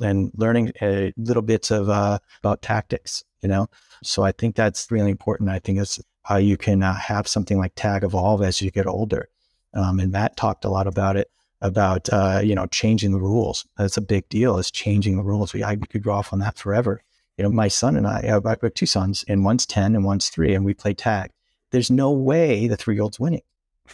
and 0.00 0.30
learning 0.34 0.72
uh, 0.80 1.10
little 1.16 1.42
bits 1.42 1.70
of 1.70 1.88
uh, 1.90 2.18
about 2.40 2.62
tactics, 2.62 3.24
you 3.42 3.48
know? 3.48 3.68
So 4.02 4.22
I 4.22 4.32
think 4.32 4.54
that's 4.54 4.90
really 4.90 5.10
important. 5.10 5.50
I 5.50 5.58
think 5.58 5.78
it's 5.78 6.00
how 6.22 6.36
you 6.36 6.56
can 6.56 6.82
uh, 6.82 6.94
have 6.94 7.26
something 7.26 7.58
like 7.58 7.72
tag 7.74 8.04
evolve 8.04 8.42
as 8.42 8.62
you 8.62 8.70
get 8.70 8.86
older. 8.86 9.28
Um, 9.74 10.00
and 10.00 10.12
Matt 10.12 10.36
talked 10.36 10.64
a 10.64 10.70
lot 10.70 10.86
about 10.86 11.16
it 11.16 11.30
about 11.60 12.08
uh, 12.12 12.40
you 12.42 12.54
know 12.54 12.66
changing 12.66 13.12
the 13.12 13.20
rules. 13.20 13.66
That's 13.76 13.96
a 13.96 14.00
big 14.02 14.28
deal. 14.28 14.58
Is 14.58 14.70
changing 14.70 15.16
the 15.16 15.24
rules. 15.24 15.52
We 15.52 15.64
I 15.64 15.76
could 15.76 16.02
go 16.02 16.12
off 16.12 16.32
on 16.32 16.38
that 16.38 16.56
forever 16.56 17.02
you 17.38 17.44
know, 17.44 17.50
my 17.50 17.68
son 17.68 17.96
and 17.96 18.06
I, 18.06 18.20
uh, 18.22 18.40
I 18.44 18.56
have 18.60 18.74
two 18.74 18.84
sons, 18.84 19.24
and 19.28 19.44
one's 19.44 19.64
10 19.64 19.94
and 19.94 20.04
one's 20.04 20.28
three, 20.28 20.54
and 20.54 20.64
we 20.64 20.74
play 20.74 20.92
tag. 20.92 21.30
There's 21.70 21.90
no 21.90 22.10
way 22.10 22.66
the 22.66 22.76
three 22.76 22.96
year 22.96 23.04
old's 23.04 23.20
winning. 23.20 23.42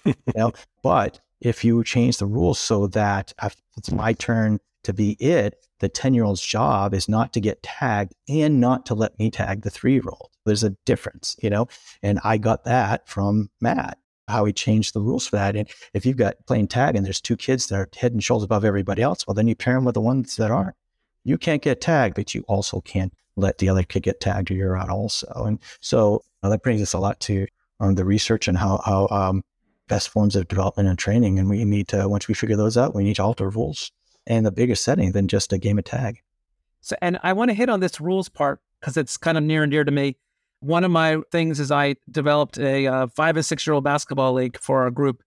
you 0.04 0.14
know? 0.34 0.52
But 0.82 1.20
if 1.40 1.64
you 1.64 1.82
change 1.84 2.18
the 2.18 2.26
rules 2.26 2.58
so 2.58 2.86
that 2.88 3.32
it's 3.76 3.90
my 3.90 4.12
turn 4.14 4.60
to 4.84 4.92
be 4.92 5.12
it, 5.12 5.56
the 5.80 5.88
10 5.88 6.14
year 6.14 6.24
old's 6.24 6.40
job 6.40 6.94
is 6.94 7.08
not 7.08 7.32
to 7.34 7.40
get 7.40 7.62
tagged 7.62 8.14
and 8.28 8.60
not 8.60 8.86
to 8.86 8.94
let 8.94 9.18
me 9.18 9.30
tag 9.30 9.62
the 9.62 9.70
three 9.70 9.94
year 9.94 10.02
old. 10.06 10.30
There's 10.44 10.62
a 10.62 10.76
difference, 10.84 11.36
you 11.42 11.50
know? 11.50 11.68
And 12.02 12.20
I 12.22 12.38
got 12.38 12.64
that 12.64 13.08
from 13.08 13.50
Matt, 13.60 13.98
how 14.28 14.44
he 14.44 14.52
changed 14.52 14.94
the 14.94 15.00
rules 15.00 15.26
for 15.26 15.36
that. 15.36 15.56
And 15.56 15.68
if 15.92 16.06
you've 16.06 16.16
got 16.16 16.46
playing 16.46 16.68
tag 16.68 16.96
and 16.96 17.04
there's 17.04 17.20
two 17.20 17.36
kids 17.36 17.66
that 17.66 17.76
are 17.76 17.88
head 17.96 18.12
and 18.12 18.22
shoulders 18.22 18.44
above 18.44 18.64
everybody 18.64 19.02
else, 19.02 19.26
well, 19.26 19.34
then 19.34 19.48
you 19.48 19.54
pair 19.54 19.74
them 19.74 19.84
with 19.84 19.94
the 19.94 20.00
ones 20.00 20.36
that 20.36 20.50
aren't. 20.50 20.76
You 21.24 21.38
can't 21.38 21.62
get 21.62 21.80
tagged, 21.80 22.14
but 22.14 22.34
you 22.34 22.44
also 22.46 22.82
can't 22.82 23.12
let 23.36 23.58
the 23.58 23.68
other 23.68 23.82
kid 23.82 24.02
get 24.02 24.20
tagged 24.20 24.50
or 24.50 24.54
you're 24.54 24.76
out 24.76 24.90
also. 24.90 25.26
And 25.46 25.58
so 25.80 26.22
uh, 26.42 26.48
that 26.50 26.62
brings 26.62 26.82
us 26.82 26.92
a 26.92 26.98
lot 26.98 27.20
to 27.20 27.46
um, 27.80 27.94
the 27.94 28.04
research 28.04 28.48
and 28.48 28.56
how, 28.56 28.80
how 28.84 29.08
um, 29.08 29.42
best 29.88 30.08
forms 30.08 30.36
of 30.36 30.48
development 30.48 30.88
and 30.88 30.98
training. 30.98 31.38
And 31.38 31.48
we 31.48 31.64
need 31.64 31.88
to, 31.88 32.08
once 32.08 32.28
we 32.28 32.34
figure 32.34 32.56
those 32.56 32.76
out, 32.76 32.94
we 32.94 33.04
need 33.04 33.16
to 33.16 33.22
alter 33.22 33.48
rules 33.48 33.90
and 34.26 34.46
the 34.46 34.52
bigger 34.52 34.74
setting 34.74 35.12
than 35.12 35.28
just 35.28 35.52
a 35.52 35.58
game 35.58 35.78
of 35.78 35.84
tag. 35.84 36.20
So, 36.80 36.96
and 37.00 37.18
I 37.22 37.32
want 37.32 37.50
to 37.50 37.54
hit 37.54 37.68
on 37.68 37.80
this 37.80 38.00
rules 38.00 38.28
part 38.28 38.60
because 38.80 38.96
it's 38.96 39.16
kind 39.16 39.38
of 39.38 39.44
near 39.44 39.62
and 39.62 39.72
dear 39.72 39.84
to 39.84 39.90
me. 39.90 40.16
One 40.60 40.84
of 40.84 40.90
my 40.90 41.18
things 41.30 41.60
is 41.60 41.70
I 41.70 41.96
developed 42.10 42.58
a 42.58 42.86
uh, 42.86 43.06
five 43.08 43.36
and 43.36 43.44
six 43.44 43.66
year 43.66 43.74
old 43.74 43.84
basketball 43.84 44.32
league 44.32 44.58
for 44.58 44.82
our 44.82 44.90
group. 44.90 45.22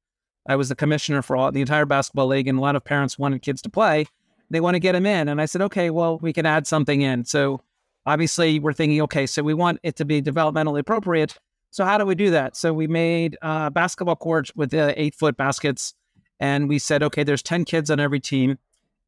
I 0.47 0.55
was 0.55 0.69
the 0.69 0.75
commissioner 0.75 1.21
for 1.21 1.35
all 1.35 1.51
the 1.51 1.61
entire 1.61 1.85
basketball 1.85 2.27
league, 2.27 2.47
and 2.47 2.57
a 2.57 2.61
lot 2.61 2.75
of 2.75 2.83
parents 2.83 3.19
wanted 3.19 3.41
kids 3.41 3.61
to 3.63 3.69
play. 3.69 4.07
They 4.49 4.61
want 4.61 4.75
to 4.75 4.79
get 4.79 4.93
them 4.93 5.05
in, 5.05 5.27
and 5.27 5.41
I 5.41 5.45
said, 5.45 5.61
okay, 5.63 5.89
well, 5.89 6.17
we 6.19 6.31
can 6.31 6.45
add 6.45 6.65
something 6.65 7.01
in. 7.01 7.25
So 7.25 7.61
obviously 8.07 8.57
we're 8.59 8.73
thinking, 8.73 9.01
okay, 9.01 9.27
so 9.27 9.43
we 9.43 9.53
want 9.53 9.79
it 9.83 9.97
to 9.97 10.05
be 10.05 10.21
developmentally 10.21 10.79
appropriate. 10.79 11.37
So 11.69 11.83
how 11.83 11.97
do 11.97 12.05
we 12.05 12.15
do 12.15 12.31
that? 12.31 12.55
So 12.55 12.73
we 12.73 12.87
made 12.87 13.37
a 13.41 13.69
basketball 13.69 14.15
courts 14.15 14.51
with 14.55 14.71
the 14.71 14.99
eight 14.99 15.13
foot 15.13 15.35
baskets, 15.35 15.93
and 16.39 16.69
we 16.69 16.79
said, 16.79 17.03
okay, 17.03 17.23
there's 17.23 17.43
ten 17.43 17.65
kids 17.65 17.91
on 17.91 17.99
every 17.99 18.21
team, 18.21 18.57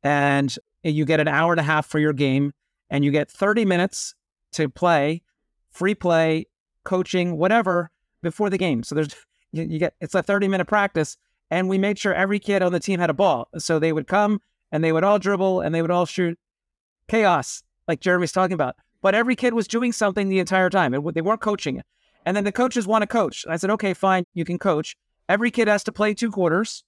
and 0.04 0.54
you 0.84 1.06
get 1.06 1.22
an 1.22 1.28
hour 1.28 1.54
and 1.54 1.60
a 1.60 1.64
half 1.64 1.88
for 1.88 1.98
your 1.98 2.14
game, 2.14 2.54
and 2.90 3.06
you 3.06 3.12
get 3.12 3.32
30 3.32 3.66
minutes 3.66 4.14
to 4.52 4.70
play, 4.70 5.24
free 5.72 5.96
play, 5.96 6.46
coaching, 6.84 7.38
whatever 7.38 7.92
before 8.22 8.50
the 8.50 8.58
game. 8.58 8.84
So 8.84 8.96
there's 8.96 9.16
you, 9.52 9.64
you 9.64 9.80
get 9.80 9.94
it's 10.02 10.14
a 10.14 10.22
30 10.22 10.50
minute 10.50 10.68
practice, 10.68 11.16
and 11.50 11.70
we 11.70 11.78
made 11.78 11.98
sure 11.98 12.14
every 12.14 12.40
kid 12.40 12.62
on 12.62 12.74
the 12.74 12.80
team 12.82 13.00
had 13.00 13.10
a 13.10 13.14
ball, 13.14 13.48
so 13.58 13.80
they 13.80 13.94
would 13.94 14.08
come 14.08 14.42
and 14.72 14.84
they 14.84 14.92
would 14.92 15.06
all 15.06 15.18
dribble 15.18 15.62
and 15.62 15.74
they 15.74 15.82
would 15.82 15.90
all 15.90 16.06
shoot. 16.06 16.38
Chaos, 17.08 17.64
like 17.88 18.02
Jeremy's 18.02 18.34
talking 18.34 18.54
about 18.54 18.76
but 19.02 19.16
every 19.16 19.36
kid 19.36 19.54
was 19.54 19.68
doing 19.68 19.92
something 19.92 20.30
the 20.30 20.40
entire 20.40 20.70
time. 20.70 20.94
and 20.94 21.06
they 21.14 21.22
weren't 21.22 21.42
coaching. 21.42 21.82
And 22.26 22.36
then 22.36 22.44
the 22.44 22.52
coaches 22.52 22.86
want 22.86 23.02
to 23.02 23.08
coach. 23.08 23.46
I 23.50 23.58
said, 23.58 23.70
okay, 23.72 23.94
fine, 23.94 24.26
you 24.34 24.46
can 24.46 24.60
coach. 24.60 24.96
Every 25.28 25.52
kid 25.52 25.68
has 25.68 25.84
to 25.86 25.92
play 25.92 26.14
two 26.14 26.32
quarters. 26.32 26.84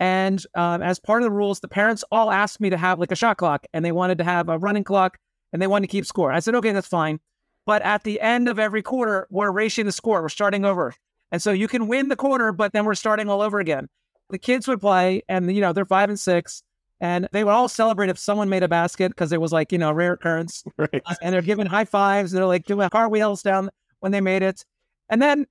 And 0.00 0.44
um, 0.54 0.82
as 0.82 0.98
part 0.98 1.22
of 1.22 1.24
the 1.24 1.30
rules, 1.30 1.60
the 1.60 1.68
parents 1.68 2.02
all 2.10 2.30
asked 2.30 2.60
me 2.60 2.70
to 2.70 2.76
have 2.76 2.98
like 2.98 3.12
a 3.12 3.16
shot 3.16 3.36
clock 3.36 3.66
and 3.72 3.84
they 3.84 3.92
wanted 3.92 4.18
to 4.18 4.24
have 4.24 4.48
a 4.48 4.58
running 4.58 4.82
clock 4.82 5.18
and 5.52 5.62
they 5.62 5.66
wanted 5.66 5.86
to 5.86 5.92
keep 5.92 6.06
score. 6.06 6.32
I 6.32 6.40
said, 6.40 6.54
okay, 6.56 6.72
that's 6.72 6.88
fine. 6.88 7.20
But 7.64 7.82
at 7.82 8.02
the 8.02 8.20
end 8.20 8.48
of 8.48 8.58
every 8.58 8.82
quarter, 8.82 9.28
we're 9.30 9.48
erasing 9.48 9.86
the 9.86 9.92
score. 9.92 10.20
We're 10.22 10.28
starting 10.28 10.64
over. 10.64 10.94
And 11.30 11.40
so 11.40 11.52
you 11.52 11.68
can 11.68 11.86
win 11.86 12.08
the 12.08 12.16
quarter, 12.16 12.52
but 12.52 12.72
then 12.72 12.84
we're 12.84 12.94
starting 12.94 13.28
all 13.28 13.40
over 13.40 13.60
again. 13.60 13.88
the 14.30 14.38
kids 14.38 14.66
would 14.66 14.80
play, 14.80 15.22
and 15.28 15.54
you 15.54 15.60
know 15.60 15.72
they're 15.72 15.84
five 15.84 16.08
and 16.08 16.18
six, 16.18 16.62
and 17.02 17.28
they 17.32 17.44
would 17.44 17.50
all 17.50 17.68
celebrate 17.68 18.08
if 18.08 18.18
someone 18.18 18.48
made 18.48 18.62
a 18.62 18.68
basket 18.68 19.10
because 19.10 19.32
it 19.32 19.40
was 19.40 19.52
like 19.52 19.72
you 19.72 19.78
know 19.78 19.92
rare 19.92 20.14
occurrence, 20.14 20.64
Right. 20.78 21.02
Uh, 21.04 21.14
and 21.20 21.34
they're 21.34 21.42
giving 21.42 21.66
high 21.66 21.84
fives, 21.84 22.32
and 22.32 22.38
they're 22.38 22.46
like 22.46 22.64
doing 22.64 22.88
cartwheels 22.88 23.42
down 23.42 23.68
when 24.00 24.12
they 24.12 24.22
made 24.22 24.42
it, 24.42 24.64
and 25.10 25.20
then 25.20 25.46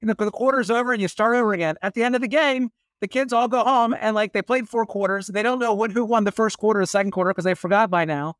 you 0.00 0.06
know, 0.06 0.14
the 0.16 0.30
quarter's 0.30 0.70
over 0.70 0.92
and 0.92 1.02
you 1.02 1.08
start 1.08 1.36
over 1.36 1.52
again. 1.52 1.76
At 1.82 1.94
the 1.94 2.02
end 2.02 2.14
of 2.14 2.20
the 2.20 2.28
game, 2.28 2.70
the 3.00 3.08
kids 3.08 3.32
all 3.32 3.48
go 3.48 3.62
home 3.62 3.94
and 3.98 4.14
like 4.14 4.32
they 4.32 4.42
played 4.42 4.68
four 4.68 4.86
quarters. 4.86 5.26
They 5.26 5.42
don't 5.42 5.58
know 5.58 5.74
what, 5.74 5.92
who 5.92 6.04
won 6.04 6.24
the 6.24 6.32
first 6.32 6.58
quarter 6.58 6.80
or 6.80 6.86
second 6.86 7.10
quarter 7.12 7.30
because 7.30 7.44
they 7.44 7.54
forgot 7.54 7.90
by 7.90 8.04
now. 8.04 8.34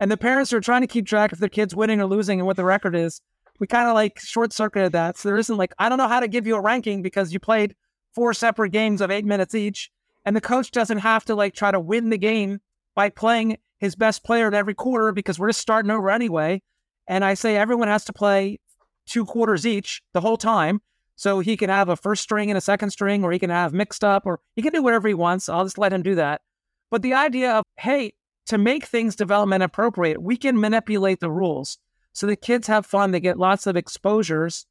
And 0.00 0.10
the 0.10 0.16
parents 0.16 0.52
are 0.52 0.60
trying 0.60 0.82
to 0.82 0.86
keep 0.86 1.06
track 1.06 1.32
of 1.32 1.40
their 1.40 1.48
kids 1.48 1.74
winning 1.74 2.00
or 2.00 2.06
losing 2.06 2.40
and 2.40 2.46
what 2.46 2.56
the 2.56 2.64
record 2.64 2.94
is. 2.94 3.20
We 3.58 3.66
kind 3.66 3.88
of 3.88 3.94
like 3.94 4.20
short 4.20 4.52
circuited 4.52 4.92
that. 4.92 5.18
So 5.18 5.28
there 5.28 5.38
isn't 5.38 5.56
like, 5.56 5.72
I 5.78 5.88
don't 5.88 5.98
know 5.98 6.08
how 6.08 6.20
to 6.20 6.28
give 6.28 6.46
you 6.46 6.54
a 6.54 6.60
ranking 6.60 7.02
because 7.02 7.32
you 7.32 7.40
played 7.40 7.74
four 8.14 8.32
separate 8.32 8.70
games 8.70 9.00
of 9.00 9.10
eight 9.10 9.24
minutes 9.24 9.54
each. 9.54 9.90
And 10.28 10.36
the 10.36 10.42
coach 10.42 10.72
doesn't 10.72 10.98
have 10.98 11.24
to 11.24 11.34
like 11.34 11.54
try 11.54 11.70
to 11.70 11.80
win 11.80 12.10
the 12.10 12.18
game 12.18 12.60
by 12.94 13.08
playing 13.08 13.56
his 13.78 13.96
best 13.96 14.22
player 14.22 14.46
in 14.46 14.52
every 14.52 14.74
quarter 14.74 15.10
because 15.10 15.38
we're 15.38 15.48
just 15.48 15.60
starting 15.62 15.90
over 15.90 16.10
anyway. 16.10 16.60
And 17.06 17.24
I 17.24 17.32
say 17.32 17.56
everyone 17.56 17.88
has 17.88 18.04
to 18.04 18.12
play 18.12 18.60
two 19.06 19.24
quarters 19.24 19.66
each 19.66 20.02
the 20.12 20.20
whole 20.20 20.36
time. 20.36 20.82
So 21.16 21.40
he 21.40 21.56
can 21.56 21.70
have 21.70 21.88
a 21.88 21.96
first 21.96 22.22
string 22.22 22.50
and 22.50 22.58
a 22.58 22.60
second 22.60 22.90
string, 22.90 23.24
or 23.24 23.32
he 23.32 23.38
can 23.38 23.48
have 23.48 23.72
mixed 23.72 24.04
up, 24.04 24.26
or 24.26 24.40
he 24.54 24.60
can 24.60 24.74
do 24.74 24.82
whatever 24.82 25.08
he 25.08 25.14
wants. 25.14 25.48
I'll 25.48 25.64
just 25.64 25.78
let 25.78 25.94
him 25.94 26.02
do 26.02 26.16
that. 26.16 26.42
But 26.90 27.00
the 27.00 27.14
idea 27.14 27.52
of, 27.52 27.64
hey, 27.78 28.12
to 28.48 28.58
make 28.58 28.84
things 28.84 29.16
development 29.16 29.62
appropriate, 29.62 30.20
we 30.20 30.36
can 30.36 30.60
manipulate 30.60 31.20
the 31.20 31.30
rules. 31.30 31.78
So 32.12 32.26
the 32.26 32.36
kids 32.36 32.66
have 32.66 32.84
fun, 32.84 33.12
they 33.12 33.20
get 33.20 33.38
lots 33.38 33.66
of 33.66 33.78
exposures, 33.78 34.66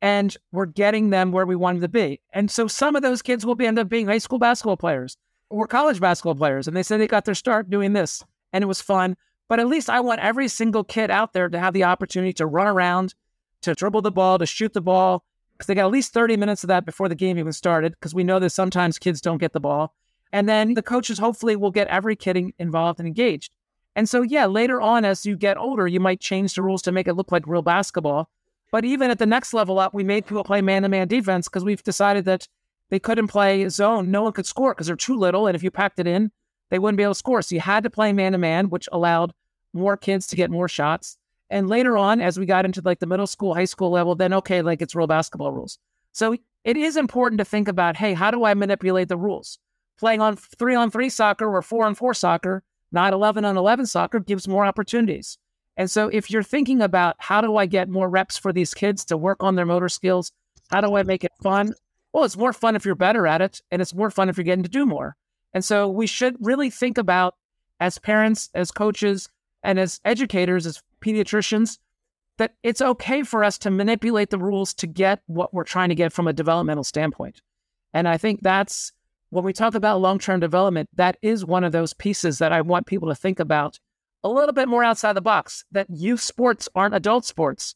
and 0.00 0.36
we're 0.52 0.66
getting 0.66 1.10
them 1.10 1.32
where 1.32 1.46
we 1.46 1.56
want 1.56 1.80
them 1.80 1.82
to 1.82 1.88
be. 1.88 2.20
And 2.32 2.50
so 2.50 2.68
some 2.68 2.96
of 2.96 3.02
those 3.02 3.22
kids 3.22 3.44
will 3.44 3.54
be, 3.54 3.66
end 3.66 3.78
up 3.78 3.88
being 3.88 4.06
high 4.06 4.18
school 4.18 4.38
basketball 4.38 4.76
players 4.76 5.16
or 5.50 5.66
college 5.66 6.00
basketball 6.00 6.34
players. 6.34 6.68
And 6.68 6.76
they 6.76 6.82
said 6.82 7.00
they 7.00 7.06
got 7.06 7.24
their 7.24 7.34
start 7.34 7.70
doing 7.70 7.92
this 7.92 8.24
and 8.52 8.62
it 8.62 8.68
was 8.68 8.80
fun. 8.80 9.16
But 9.48 9.60
at 9.60 9.66
least 9.66 9.88
I 9.88 10.00
want 10.00 10.20
every 10.20 10.48
single 10.48 10.84
kid 10.84 11.10
out 11.10 11.32
there 11.32 11.48
to 11.48 11.58
have 11.58 11.72
the 11.72 11.84
opportunity 11.84 12.32
to 12.34 12.46
run 12.46 12.66
around, 12.66 13.14
to 13.62 13.74
dribble 13.74 14.02
the 14.02 14.10
ball, 14.10 14.38
to 14.38 14.46
shoot 14.46 14.74
the 14.74 14.80
ball, 14.80 15.24
because 15.52 15.66
they 15.66 15.74
got 15.74 15.86
at 15.86 15.90
least 15.90 16.12
30 16.12 16.36
minutes 16.36 16.62
of 16.62 16.68
that 16.68 16.84
before 16.84 17.08
the 17.08 17.14
game 17.14 17.38
even 17.38 17.52
started, 17.52 17.92
because 17.92 18.14
we 18.14 18.24
know 18.24 18.38
that 18.38 18.50
sometimes 18.50 18.98
kids 18.98 19.20
don't 19.20 19.38
get 19.38 19.54
the 19.54 19.60
ball. 19.60 19.94
And 20.32 20.48
then 20.48 20.74
the 20.74 20.82
coaches 20.82 21.18
hopefully 21.18 21.56
will 21.56 21.70
get 21.70 21.88
every 21.88 22.14
kid 22.14 22.52
involved 22.58 23.00
and 23.00 23.08
engaged. 23.08 23.54
And 23.96 24.08
so, 24.08 24.22
yeah, 24.22 24.46
later 24.46 24.80
on, 24.80 25.04
as 25.04 25.24
you 25.24 25.34
get 25.34 25.56
older, 25.56 25.88
you 25.88 25.98
might 25.98 26.20
change 26.20 26.54
the 26.54 26.62
rules 26.62 26.82
to 26.82 26.92
make 26.92 27.08
it 27.08 27.14
look 27.14 27.32
like 27.32 27.46
real 27.46 27.62
basketball. 27.62 28.28
But 28.70 28.84
even 28.84 29.10
at 29.10 29.18
the 29.18 29.26
next 29.26 29.54
level 29.54 29.78
up, 29.78 29.94
we 29.94 30.04
made 30.04 30.26
people 30.26 30.44
play 30.44 30.60
man 30.60 30.82
to 30.82 30.88
man 30.88 31.08
defense 31.08 31.48
because 31.48 31.64
we've 31.64 31.82
decided 31.82 32.24
that 32.26 32.46
they 32.90 32.98
couldn't 32.98 33.28
play 33.28 33.68
zone. 33.68 34.10
No 34.10 34.22
one 34.22 34.32
could 34.32 34.46
score 34.46 34.74
because 34.74 34.86
they're 34.86 34.96
too 34.96 35.16
little. 35.16 35.46
And 35.46 35.56
if 35.56 35.62
you 35.62 35.70
packed 35.70 35.98
it 35.98 36.06
in, 36.06 36.30
they 36.70 36.78
wouldn't 36.78 36.96
be 36.96 37.02
able 37.02 37.14
to 37.14 37.18
score. 37.18 37.42
So 37.42 37.54
you 37.54 37.60
had 37.60 37.84
to 37.84 37.90
play 37.90 38.12
man 38.12 38.32
to 38.32 38.38
man, 38.38 38.70
which 38.70 38.88
allowed 38.92 39.32
more 39.72 39.96
kids 39.96 40.26
to 40.28 40.36
get 40.36 40.50
more 40.50 40.68
shots. 40.68 41.16
And 41.50 41.68
later 41.68 41.96
on, 41.96 42.20
as 42.20 42.38
we 42.38 42.46
got 42.46 42.64
into 42.64 42.82
like 42.84 42.98
the 42.98 43.06
middle 43.06 43.26
school, 43.26 43.54
high 43.54 43.64
school 43.64 43.90
level, 43.90 44.14
then 44.14 44.34
okay, 44.34 44.60
like 44.60 44.82
it's 44.82 44.94
real 44.94 45.06
basketball 45.06 45.52
rules. 45.52 45.78
So 46.12 46.36
it 46.64 46.76
is 46.76 46.96
important 46.96 47.38
to 47.38 47.44
think 47.44 47.68
about, 47.68 47.96
hey, 47.96 48.12
how 48.12 48.30
do 48.30 48.44
I 48.44 48.54
manipulate 48.54 49.08
the 49.08 49.16
rules? 49.16 49.58
Playing 49.98 50.20
on 50.20 50.36
three 50.36 50.74
on 50.74 50.90
three 50.90 51.08
soccer 51.08 51.48
or 51.48 51.62
four 51.62 51.86
on 51.86 51.94
four 51.94 52.12
soccer, 52.12 52.62
not 52.92 53.12
11 53.12 53.44
on 53.44 53.56
11 53.56 53.86
soccer 53.86 54.20
gives 54.20 54.46
more 54.46 54.64
opportunities. 54.64 55.38
And 55.78 55.88
so 55.88 56.08
if 56.08 56.30
you're 56.30 56.42
thinking 56.42 56.82
about 56.82 57.14
how 57.20 57.40
do 57.40 57.56
I 57.56 57.66
get 57.66 57.88
more 57.88 58.10
reps 58.10 58.36
for 58.36 58.52
these 58.52 58.74
kids 58.74 59.04
to 59.06 59.16
work 59.16 59.42
on 59.42 59.54
their 59.54 59.64
motor 59.64 59.88
skills? 59.88 60.32
How 60.70 60.80
do 60.80 60.96
I 60.96 61.04
make 61.04 61.22
it 61.22 61.32
fun? 61.40 61.72
Well, 62.12 62.24
it's 62.24 62.36
more 62.36 62.52
fun 62.52 62.74
if 62.74 62.84
you're 62.84 62.96
better 62.96 63.26
at 63.28 63.40
it, 63.40 63.62
and 63.70 63.80
it's 63.80 63.94
more 63.94 64.10
fun 64.10 64.28
if 64.28 64.36
you're 64.36 64.44
getting 64.44 64.64
to 64.64 64.68
do 64.68 64.84
more. 64.84 65.16
And 65.54 65.64
so 65.64 65.88
we 65.88 66.08
should 66.08 66.36
really 66.40 66.68
think 66.68 66.98
about 66.98 67.36
as 67.78 67.96
parents, 67.96 68.50
as 68.54 68.72
coaches, 68.72 69.28
and 69.62 69.78
as 69.78 70.00
educators, 70.04 70.66
as 70.66 70.82
pediatricians, 71.00 71.78
that 72.38 72.54
it's 72.64 72.82
okay 72.82 73.22
for 73.22 73.44
us 73.44 73.56
to 73.58 73.70
manipulate 73.70 74.30
the 74.30 74.38
rules 74.38 74.74
to 74.74 74.86
get 74.86 75.20
what 75.26 75.54
we're 75.54 75.64
trying 75.64 75.90
to 75.90 75.94
get 75.94 76.12
from 76.12 76.26
a 76.26 76.32
developmental 76.32 76.84
standpoint. 76.84 77.40
And 77.94 78.08
I 78.08 78.16
think 78.16 78.42
that's 78.42 78.92
when 79.30 79.44
we 79.44 79.52
talk 79.52 79.74
about 79.74 80.00
long 80.00 80.18
term 80.18 80.40
development, 80.40 80.88
that 80.94 81.18
is 81.22 81.44
one 81.44 81.62
of 81.62 81.72
those 81.72 81.94
pieces 81.94 82.38
that 82.38 82.52
I 82.52 82.62
want 82.62 82.86
people 82.86 83.08
to 83.08 83.14
think 83.14 83.38
about 83.38 83.78
a 84.24 84.28
little 84.28 84.52
bit 84.52 84.68
more 84.68 84.84
outside 84.84 85.14
the 85.14 85.20
box 85.20 85.64
that 85.72 85.88
youth 85.90 86.20
sports 86.20 86.68
aren't 86.74 86.94
adult 86.94 87.24
sports. 87.24 87.74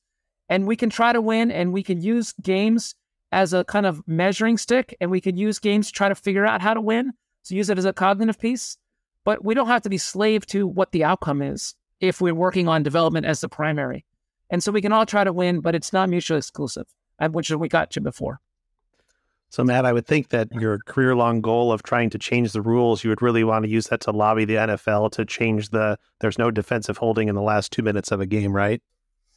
And 0.49 0.67
we 0.67 0.77
can 0.77 0.91
try 0.91 1.13
to 1.13 1.21
win 1.21 1.51
and 1.51 1.73
we 1.73 1.83
can 1.83 2.01
use 2.01 2.35
games 2.43 2.95
as 3.31 3.53
a 3.55 3.65
kind 3.65 3.87
of 3.87 4.03
measuring 4.07 4.59
stick 4.59 4.95
and 5.01 5.11
we 5.11 5.21
can 5.21 5.37
use 5.37 5.59
games 5.59 5.87
to 5.87 5.93
try 5.93 6.09
to 6.09 6.15
figure 6.15 6.45
out 6.45 6.61
how 6.61 6.75
to 6.75 6.81
win. 6.81 7.13
So 7.43 7.55
use 7.55 7.71
it 7.71 7.79
as 7.79 7.85
a 7.85 7.93
cognitive 7.93 8.39
piece. 8.39 8.77
But 9.25 9.45
we 9.45 9.55
don't 9.55 9.69
have 9.69 9.83
to 9.83 9.91
be 9.91 9.99
slave 9.99 10.45
to 10.47 10.67
what 10.67 10.93
the 10.93 11.05
outcome 11.05 11.43
is 11.43 11.75
if 12.01 12.21
we're 12.21 12.35
working 12.35 12.69
on 12.69 12.83
development 12.83 13.25
as 13.25 13.41
the 13.41 13.49
primary. 13.49 14.05
And 14.51 14.63
so 14.63 14.73
we 14.73 14.83
can 14.83 14.93
all 14.93 15.07
try 15.07 15.25
to 15.25 15.33
win, 15.33 15.61
but 15.61 15.75
it's 15.75 15.93
not 15.93 16.11
mutually 16.11 16.39
exclusive, 16.39 16.87
which 17.31 17.51
we 17.51 17.69
got 17.69 17.91
to 17.93 18.01
before. 18.01 18.41
So, 19.53 19.63
Matt, 19.63 19.85
I 19.85 19.93
would 19.93 20.07
think 20.07 20.31
that 20.31 20.51
your 20.51 20.79
career 20.79 21.15
long 21.15 21.43
goal 21.43 21.73
of 21.73 21.83
trying 21.83 22.09
to 22.09 22.19
change 22.19 22.53
the 22.53 22.63
rules, 22.63 23.05
you 23.05 23.11
would 23.11 23.21
really 23.21 23.45
want 23.45 23.67
to 23.67 23.71
use 23.71 23.89
that 23.89 24.01
to 24.01 24.11
lobby 24.11 24.47
the 24.47 24.55
NFL 24.55 25.13
to 25.13 25.27
change 25.27 25.69
the 25.69 25.99
there's 26.21 26.39
no 26.39 26.51
defensive 26.51 26.97
holding 26.97 27.29
in 27.29 27.35
the 27.35 27.43
last 27.43 27.71
two 27.71 27.83
minutes 27.83 28.11
of 28.11 28.19
a 28.19 28.25
game, 28.25 28.57
right? 28.57 28.81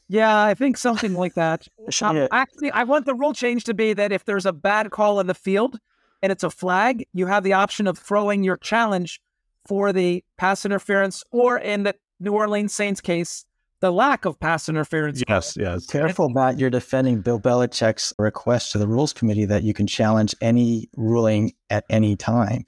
Yeah, 0.08 0.42
I 0.42 0.54
think 0.54 0.78
something 0.78 1.16
like 1.16 1.34
that. 1.34 1.68
Yeah. 2.02 2.28
Actually, 2.32 2.72
I 2.72 2.84
want 2.84 3.06
the 3.06 3.14
rule 3.14 3.34
change 3.34 3.66
to 3.66 3.74
be 3.74 3.92
that 3.92 4.14
if 4.14 4.24
there's 4.24 4.46
a 4.46 4.54
bad 4.54 4.90
call 4.90 5.20
in 5.20 5.28
the 5.28 5.34
field 5.34 5.80
and 6.22 6.32
it's 6.32 6.44
a 6.44 6.50
flag, 6.50 7.06
you 7.12 7.26
have 7.28 7.44
the 7.44 7.54
option 7.54 7.86
of 7.86 7.98
throwing 7.98 8.42
your 8.42 8.58
challenge 8.58 9.22
for 9.68 9.92
the 9.92 10.24
pass 10.38 10.66
interference, 10.66 11.26
or 11.32 11.58
in 11.58 11.84
the 11.84 11.94
New 12.22 12.32
Orleans 12.32 12.74
Saints 12.74 13.02
case, 13.02 13.46
the 13.86 13.92
lack 13.92 14.26
of 14.26 14.40
pass 14.40 14.68
interference. 14.68 15.22
Yes, 15.28 15.56
yes. 15.60 15.86
Careful, 15.86 16.30
Matt. 16.30 16.58
You're 16.60 16.70
defending 16.72 17.22
Bill 17.22 17.40
Belichick's 17.40 18.14
request 18.18 18.72
to 18.72 18.78
the 18.80 18.88
rules 18.88 19.14
committee 19.14 19.46
that 19.46 19.64
you 19.64 19.74
can 19.74 19.86
challenge 19.88 20.34
any 20.42 20.90
ruling 20.96 21.54
at 21.70 21.84
any 21.90 22.16
time. 22.16 22.64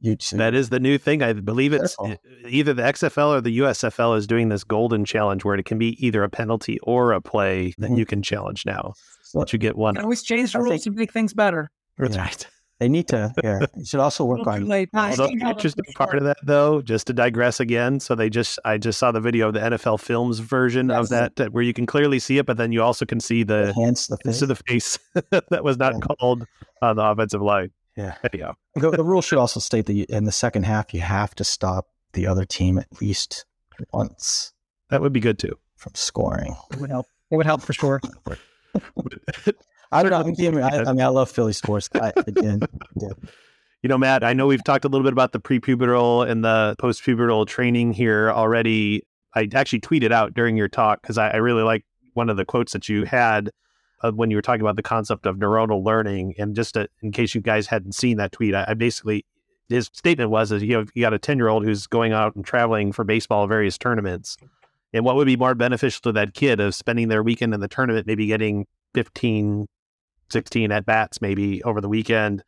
You 0.00 0.16
That 0.32 0.54
is 0.54 0.68
the 0.68 0.80
new 0.80 0.98
thing. 0.98 1.22
I 1.22 1.32
believe 1.32 1.72
it's 1.72 1.96
Careful. 1.96 2.16
either 2.48 2.74
the 2.74 2.82
XFL 2.82 3.28
or 3.36 3.40
the 3.40 3.58
USFL 3.60 4.16
is 4.18 4.26
doing 4.26 4.48
this 4.50 4.62
golden 4.64 5.04
challenge 5.04 5.44
where 5.44 5.54
it 5.54 5.64
can 5.64 5.78
be 5.78 5.96
either 6.04 6.22
a 6.24 6.28
penalty 6.28 6.78
or 6.82 7.12
a 7.12 7.22
play 7.22 7.72
that 7.78 7.90
Mhm. 7.90 7.98
you 7.98 8.04
can 8.04 8.22
challenge 8.22 8.66
now. 8.66 8.92
So- 9.22 9.38
That 9.38 9.52
you 9.52 9.58
get 9.58 9.76
one. 9.76 9.94
You 9.94 9.98
can 10.00 10.04
always 10.04 10.22
change 10.22 10.52
the 10.52 10.58
rules 10.58 10.82
think- 10.82 10.94
to 10.96 11.00
make 11.00 11.12
things 11.12 11.32
better. 11.32 11.70
That's 11.96 12.16
Yeah. 12.16 12.22
right. 12.22 12.46
They 12.84 12.88
need 12.90 13.08
to. 13.08 13.32
Yeah, 13.42 13.60
you 13.78 13.84
should 13.86 14.00
also 14.00 14.26
work 14.26 14.46
on. 14.46 14.66
late. 14.66 14.90
The 14.92 15.38
interesting 15.40 15.84
part 15.94 16.18
of 16.18 16.24
that, 16.24 16.36
though, 16.42 16.82
just 16.82 17.06
to 17.06 17.14
digress 17.14 17.60
again, 17.60 17.98
so 17.98 18.14
they 18.14 18.28
just 18.28 18.58
I 18.62 18.76
just 18.76 18.98
saw 18.98 19.10
the 19.10 19.22
video 19.22 19.48
of 19.48 19.54
the 19.54 19.60
NFL 19.60 20.00
Films 20.00 20.38
version 20.40 20.90
of 20.90 21.04
Yes. 21.04 21.08
that, 21.08 21.36
that 21.36 21.52
where 21.54 21.62
you 21.62 21.72
can 21.72 21.86
clearly 21.86 22.18
see 22.18 22.36
it, 22.36 22.44
but 22.44 22.58
then 22.58 22.72
you 22.72 22.82
also 22.82 23.06
can 23.06 23.20
see 23.20 23.42
the 23.42 23.68
Enhance 23.68 24.08
the 24.08 24.18
face. 24.18 24.38
to 24.40 24.46
the 24.46 24.56
face 24.56 24.98
that 25.30 25.64
was 25.64 25.78
not 25.78 25.94
Yeah. 25.94 26.00
called 26.00 26.46
on 26.82 26.96
the 26.96 27.02
offensive 27.02 27.40
line. 27.40 27.70
Yeah. 27.96 28.16
Anyhow, 28.30 28.52
The, 28.74 28.90
the 28.90 29.04
rule 29.12 29.22
should 29.22 29.38
also 29.38 29.60
state 29.60 29.86
that 29.86 29.94
you, 29.94 30.04
in 30.10 30.24
the 30.24 30.32
second 30.32 30.64
half 30.64 30.92
you 30.92 31.00
have 31.00 31.34
to 31.36 31.44
stop 31.44 31.86
the 32.12 32.26
other 32.26 32.44
team 32.44 32.76
at 32.76 32.88
least 33.00 33.46
once 33.94 34.52
that 34.90 35.00
would 35.00 35.14
be 35.14 35.20
good 35.20 35.38
too. 35.38 35.56
from 35.76 35.94
scoring. 35.94 36.54
It 36.72 36.80
would 36.80 36.90
help. 36.90 37.06
It 37.30 37.36
would 37.36 37.46
help 37.46 37.62
for 37.62 37.72
sure. 37.72 38.02
I 39.94 40.02
don't 40.02 40.10
know. 40.10 40.20
I'm 40.20 40.34
being- 40.34 40.60
I, 40.62 40.80
I 40.82 40.84
mean, 40.92 41.00
I 41.00 41.08
love 41.08 41.30
Philly 41.30 41.52
sports. 41.52 41.88
I, 41.94 42.12
again, 42.16 42.60
yeah. 43.00 43.08
You 43.82 43.88
know, 43.88 43.98
Matt, 43.98 44.24
I 44.24 44.32
know 44.32 44.46
we've 44.46 44.64
talked 44.64 44.86
a 44.86 44.88
little 44.88 45.04
bit 45.04 45.12
about 45.12 45.32
the 45.32 45.40
prepubertal 45.40 46.28
and 46.28 46.42
the 46.42 46.74
postpubertal 46.80 47.46
training 47.46 47.92
here 47.92 48.30
already. 48.30 49.02
I 49.34 49.48
actually 49.54 49.80
tweeted 49.80 50.10
out 50.10 50.32
during 50.32 50.56
your 50.56 50.68
talk 50.68 51.02
because 51.02 51.18
I, 51.18 51.28
I 51.28 51.36
really 51.36 51.62
like 51.62 51.84
one 52.14 52.30
of 52.30 52.36
the 52.36 52.46
quotes 52.46 52.72
that 52.72 52.88
you 52.88 53.04
had 53.04 53.50
uh, 54.02 54.12
when 54.12 54.30
you 54.30 54.36
were 54.38 54.42
talking 54.42 54.62
about 54.62 54.76
the 54.76 54.82
concept 54.82 55.26
of 55.26 55.36
neuronal 55.36 55.84
learning. 55.84 56.34
And 56.38 56.56
just 56.56 56.74
to, 56.74 56.88
in 57.02 57.12
case 57.12 57.34
you 57.34 57.42
guys 57.42 57.66
hadn't 57.66 57.94
seen 57.94 58.16
that 58.16 58.32
tweet, 58.32 58.54
I, 58.54 58.64
I 58.68 58.74
basically 58.74 59.26
his 59.68 59.90
statement 59.92 60.30
was 60.30 60.52
is 60.52 60.62
you 60.62 60.72
know 60.74 60.84
you 60.94 61.02
got 61.02 61.14
a 61.14 61.18
10 61.18 61.38
year 61.38 61.48
old 61.48 61.64
who's 61.64 61.86
going 61.86 62.12
out 62.12 62.34
and 62.36 62.44
traveling 62.44 62.92
for 62.92 63.04
baseball 63.04 63.46
various 63.46 63.78
tournaments 63.78 64.36
and 64.92 65.04
what 65.04 65.16
would 65.16 65.26
be 65.26 65.36
more 65.36 65.54
beneficial 65.54 66.00
to 66.02 66.12
that 66.12 66.34
kid 66.34 66.60
of 66.60 66.74
spending 66.74 67.08
their 67.08 67.22
weekend 67.22 67.54
in 67.54 67.60
the 67.60 67.68
tournament 67.68 68.06
maybe 68.06 68.26
getting 68.26 68.66
15 68.94 69.66
16 70.34 70.72
at 70.72 70.84
bats 70.84 71.22
maybe 71.22 71.62
over 71.62 71.80
the 71.80 71.88
weekend 71.88 72.42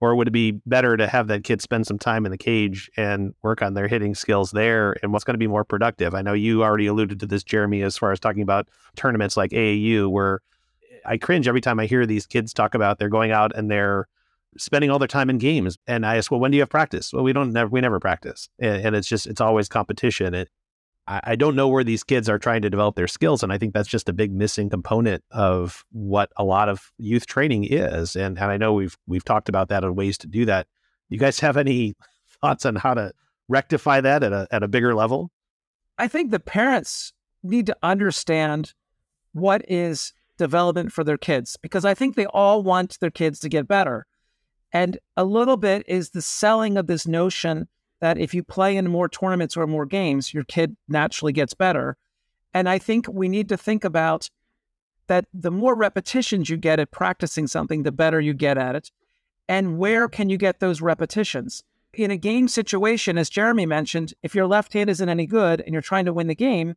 or 0.00 0.14
would 0.14 0.28
it 0.28 0.32
be 0.32 0.52
better 0.66 0.96
to 0.96 1.08
have 1.08 1.26
that 1.28 1.44
kid 1.44 1.60
spend 1.60 1.86
some 1.86 1.98
time 1.98 2.24
in 2.24 2.30
the 2.30 2.38
cage 2.38 2.90
and 2.96 3.34
work 3.42 3.62
on 3.62 3.74
their 3.74 3.88
hitting 3.88 4.14
skills 4.14 4.50
there 4.50 4.96
and 5.02 5.12
what's 5.12 5.24
going 5.24 5.34
to 5.34 5.38
be 5.38 5.46
more 5.46 5.64
productive? 5.64 6.14
I 6.14 6.22
know 6.22 6.34
you 6.34 6.62
already 6.62 6.86
alluded 6.86 7.18
to 7.20 7.26
this 7.26 7.42
jeremy 7.42 7.82
as 7.82 7.96
far 7.96 8.12
as 8.12 8.20
talking 8.20 8.42
about 8.42 8.68
tournaments 8.96 9.36
like 9.36 9.50
aau 9.52 10.08
where 10.08 10.40
i 11.04 11.16
cringe 11.16 11.48
every 11.48 11.60
time 11.60 11.78
i 11.78 11.86
hear 11.86 12.04
these 12.04 12.26
kids 12.26 12.52
talk 12.52 12.74
about 12.74 12.98
they're 12.98 13.08
going 13.08 13.30
out 13.30 13.52
and 13.56 13.70
they're 13.70 14.08
spending 14.56 14.90
all 14.90 14.98
their 14.98 15.08
time 15.08 15.30
in 15.30 15.38
games. 15.38 15.78
And 15.86 16.04
i 16.06 16.16
ask 16.16 16.30
well 16.30 16.40
when 16.40 16.50
do 16.50 16.56
you 16.56 16.62
have 16.62 16.70
practice? 16.70 17.12
Well 17.12 17.24
we 17.24 17.32
don't 17.32 17.52
never 17.52 17.70
we 17.70 17.80
never 17.80 18.00
practice. 18.00 18.48
And, 18.58 18.86
and 18.86 18.96
it's 18.96 19.08
just 19.08 19.26
it's 19.26 19.40
always 19.40 19.68
competition 19.68 20.34
I, 21.08 21.36
don't 21.36 21.56
know 21.56 21.68
where 21.68 21.84
these 21.84 22.04
kids 22.04 22.28
are 22.28 22.38
trying 22.38 22.60
to 22.62 22.70
develop 22.70 22.94
their 22.94 23.08
skills. 23.08 23.42
And 23.42 23.50
I 23.50 23.56
think 23.56 23.72
that's 23.72 23.88
just 23.88 24.10
a 24.10 24.12
big 24.12 24.30
missing 24.30 24.68
component 24.68 25.24
of 25.30 25.84
what 25.90 26.30
a 26.36 26.44
lot 26.44 26.68
of 26.68 26.92
youth 26.98 27.26
training 27.26 27.64
is. 27.64 28.14
And, 28.14 28.38
and 28.38 28.50
I 28.50 28.58
know 28.58 28.74
we've, 28.74 28.96
we've 29.06 29.24
talked 29.24 29.48
about 29.48 29.68
that 29.70 29.84
and 29.84 29.96
ways 29.96 30.18
to 30.18 30.26
do 30.26 30.44
that. 30.44 30.66
You 31.08 31.18
guys 31.18 31.40
have 31.40 31.56
any 31.56 31.94
thoughts 32.42 32.66
on 32.66 32.76
how 32.76 32.92
to 32.94 33.12
rectify 33.48 34.02
that 34.02 34.22
at 34.22 34.32
a, 34.32 34.46
at 34.50 34.62
a 34.62 34.68
bigger 34.68 34.94
level? 34.94 35.30
I 35.96 36.08
think 36.08 36.30
the 36.30 36.40
parents 36.40 37.12
need 37.42 37.66
to 37.66 37.76
understand 37.82 38.74
what 39.32 39.62
is 39.66 40.12
development 40.36 40.92
for 40.92 41.04
their 41.04 41.18
kids 41.18 41.56
because 41.56 41.84
I 41.84 41.94
think 41.94 42.14
they 42.16 42.26
all 42.26 42.62
want 42.62 43.00
their 43.00 43.10
kids 43.10 43.40
to 43.40 43.48
get 43.48 43.66
better. 43.66 44.06
And 44.72 44.98
a 45.16 45.24
little 45.24 45.56
bit 45.56 45.84
is 45.88 46.10
the 46.10 46.22
selling 46.22 46.76
of 46.76 46.86
this 46.86 47.06
notion 47.06 47.66
that 48.00 48.18
if 48.18 48.34
you 48.34 48.42
play 48.42 48.76
in 48.76 48.90
more 48.90 49.08
tournaments 49.08 49.56
or 49.56 49.66
more 49.66 49.86
games, 49.86 50.32
your 50.32 50.44
kid 50.44 50.76
naturally 50.88 51.32
gets 51.32 51.54
better. 51.54 51.96
And 52.54 52.68
I 52.68 52.78
think 52.78 53.06
we 53.08 53.28
need 53.28 53.48
to 53.48 53.56
think 53.56 53.84
about 53.84 54.30
that 55.08 55.26
the 55.32 55.50
more 55.50 55.74
repetitions 55.74 56.50
you 56.50 56.56
get 56.56 56.78
at 56.78 56.90
practicing 56.90 57.46
something, 57.46 57.82
the 57.82 57.92
better 57.92 58.20
you 58.20 58.34
get 58.34 58.58
at 58.58 58.76
it. 58.76 58.90
And 59.48 59.78
where 59.78 60.08
can 60.08 60.28
you 60.28 60.36
get 60.36 60.60
those 60.60 60.80
repetitions? 60.80 61.64
In 61.94 62.10
a 62.10 62.16
game 62.16 62.48
situation, 62.48 63.16
as 63.16 63.30
Jeremy 63.30 63.66
mentioned, 63.66 64.14
if 64.22 64.34
your 64.34 64.46
left 64.46 64.74
hand 64.74 64.90
isn't 64.90 65.08
any 65.08 65.26
good 65.26 65.62
and 65.62 65.72
you're 65.72 65.82
trying 65.82 66.04
to 66.04 66.12
win 66.12 66.26
the 66.26 66.34
game, 66.34 66.74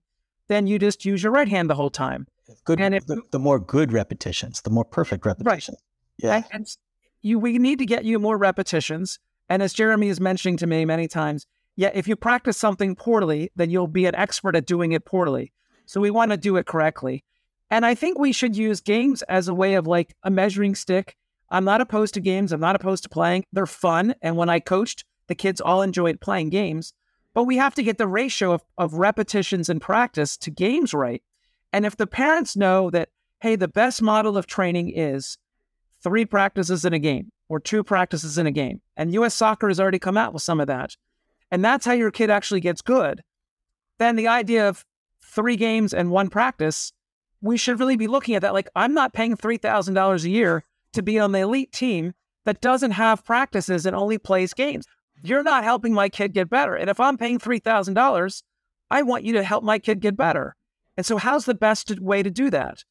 then 0.48 0.68
you 0.68 0.80
just 0.80 1.06
use 1.06 1.22
your 1.22 1.32
right 1.32 1.50
hand 1.50 1.70
the 1.70 1.76
whole 1.76 1.90
time. 1.90 2.28
Good, 2.66 2.80
and 2.80 2.96
if, 2.96 3.06
the, 3.06 3.22
the 3.32 3.40
more 3.40 3.60
good 3.60 3.94
repetitions, 3.94 4.62
the 4.62 4.70
more 4.70 4.86
perfect 4.86 5.26
repetitions. 5.26 5.78
Right. 6.20 6.26
Yeah. 6.26 6.36
And, 6.36 6.46
and 6.52 6.78
you, 7.22 7.40
we 7.40 7.58
need 7.60 7.80
to 7.80 7.86
get 7.86 8.06
you 8.06 8.20
more 8.20 8.38
repetitions. 8.38 9.20
And 9.52 9.62
as 9.62 9.74
Jeremy 9.74 10.08
is 10.08 10.22
mentioning 10.22 10.56
to 10.58 10.66
me 10.66 10.86
many 10.86 11.10
times, 11.10 11.46
yeah, 11.76 11.92
if 11.94 12.08
you 12.08 12.16
practice 12.16 12.58
something 12.58 12.96
poorly, 12.96 13.52
then 13.54 13.70
you'll 13.70 13.86
be 13.86 14.06
an 14.06 14.16
expert 14.16 14.56
at 14.56 14.66
doing 14.66 14.94
it 14.94 15.04
poorly. 15.04 15.52
So 15.86 16.00
we 16.00 16.10
want 16.10 16.32
to 16.32 16.38
do 16.38 16.56
it 16.56 16.66
correctly. 16.66 17.26
And 17.70 17.86
I 17.86 17.94
think 17.94 18.18
we 18.18 18.32
should 18.32 18.56
use 18.56 18.80
games 18.80 19.24
as 19.24 19.50
a 19.50 19.54
way 19.54 19.74
of 19.74 19.88
like 19.88 20.16
a 20.24 20.32
measuring 20.32 20.74
stick. 20.74 21.18
I'm 21.50 21.66
not 21.66 21.82
opposed 21.82 22.14
to 22.14 22.22
games. 22.22 22.54
I'm 22.54 22.62
not 22.62 22.78
opposed 22.78 23.04
to 23.04 23.10
playing. 23.10 23.44
They're 23.52 23.66
fun. 23.66 24.16
And 24.22 24.38
when 24.38 24.48
I 24.48 24.62
coached, 24.62 25.04
the 25.28 25.36
kids 25.36 25.60
all 25.60 25.82
enjoyed 25.82 26.22
playing 26.22 26.52
games. 26.52 26.94
But 27.34 27.44
we 27.44 27.58
have 27.58 27.76
to 27.76 27.84
get 27.84 27.98
the 27.98 28.08
ratio 28.08 28.54
of, 28.54 28.64
of 28.78 28.94
repetitions 28.94 29.68
and 29.68 29.82
practice 29.82 30.38
to 30.38 30.50
games 30.50 30.94
right. 30.94 31.22
And 31.74 31.86
if 31.86 31.98
the 31.98 32.08
parents 32.08 32.56
know 32.56 32.90
that, 32.92 33.10
hey, 33.42 33.58
the 33.58 33.68
best 33.68 34.02
model 34.02 34.38
of 34.38 34.48
training 34.48 34.94
is 34.96 35.38
three 36.02 36.24
practices 36.24 36.86
in 36.86 36.94
a 36.94 37.00
game, 37.00 37.34
or 37.52 37.60
two 37.60 37.84
practices 37.84 38.38
in 38.38 38.48
a 38.48 38.52
game. 38.52 38.80
And 38.96 39.14
US 39.14 39.36
soccer 39.36 39.68
has 39.68 39.78
already 39.78 40.00
come 40.00 40.16
out 40.16 40.34
with 40.34 40.42
some 40.42 40.62
of 40.62 40.68
that. 40.68 40.96
And 41.52 41.66
that's 41.66 41.86
how 41.86 41.92
your 41.92 42.10
kid 42.10 42.30
actually 42.30 42.62
gets 42.62 42.82
good. 42.82 43.24
Then 44.00 44.16
the 44.16 44.30
idea 44.30 44.70
of 44.70 44.86
three 45.22 45.58
games 45.58 45.94
and 45.94 46.12
one 46.12 46.30
practice, 46.30 46.94
we 47.42 47.58
should 47.58 47.78
really 47.78 47.98
be 47.98 48.08
looking 48.08 48.36
at 48.36 48.42
that. 48.44 48.54
Like, 48.54 48.70
I'm 48.74 48.94
not 48.94 49.12
paying 49.12 49.36
$3,000 49.36 50.24
a 50.24 50.30
year 50.30 50.64
to 50.94 51.02
be 51.02 51.20
on 51.20 51.34
the 51.34 51.40
elite 51.40 51.74
team 51.74 52.14
that 52.46 52.62
doesn't 52.62 52.92
have 52.92 53.26
practices 53.26 53.86
and 53.86 53.98
only 53.98 54.18
plays 54.18 54.54
games. 54.54 54.86
You're 55.22 55.44
not 55.44 55.66
helping 55.66 55.94
my 55.94 56.08
kid 56.08 56.32
get 56.32 56.50
better. 56.50 56.76
And 56.76 56.90
if 56.90 57.02
I'm 57.02 57.18
paying 57.18 57.38
$3,000, 57.38 58.44
I 58.90 59.02
want 59.02 59.26
you 59.26 59.34
to 59.34 59.44
help 59.44 59.66
my 59.66 59.78
kid 59.78 60.00
get 60.00 60.16
better. 60.16 60.56
And 60.96 61.06
so, 61.06 61.18
how's 61.18 61.44
the 61.44 61.54
best 61.54 62.00
way 62.00 62.24
to 62.24 62.32
do 62.32 62.50
that? 62.50 62.86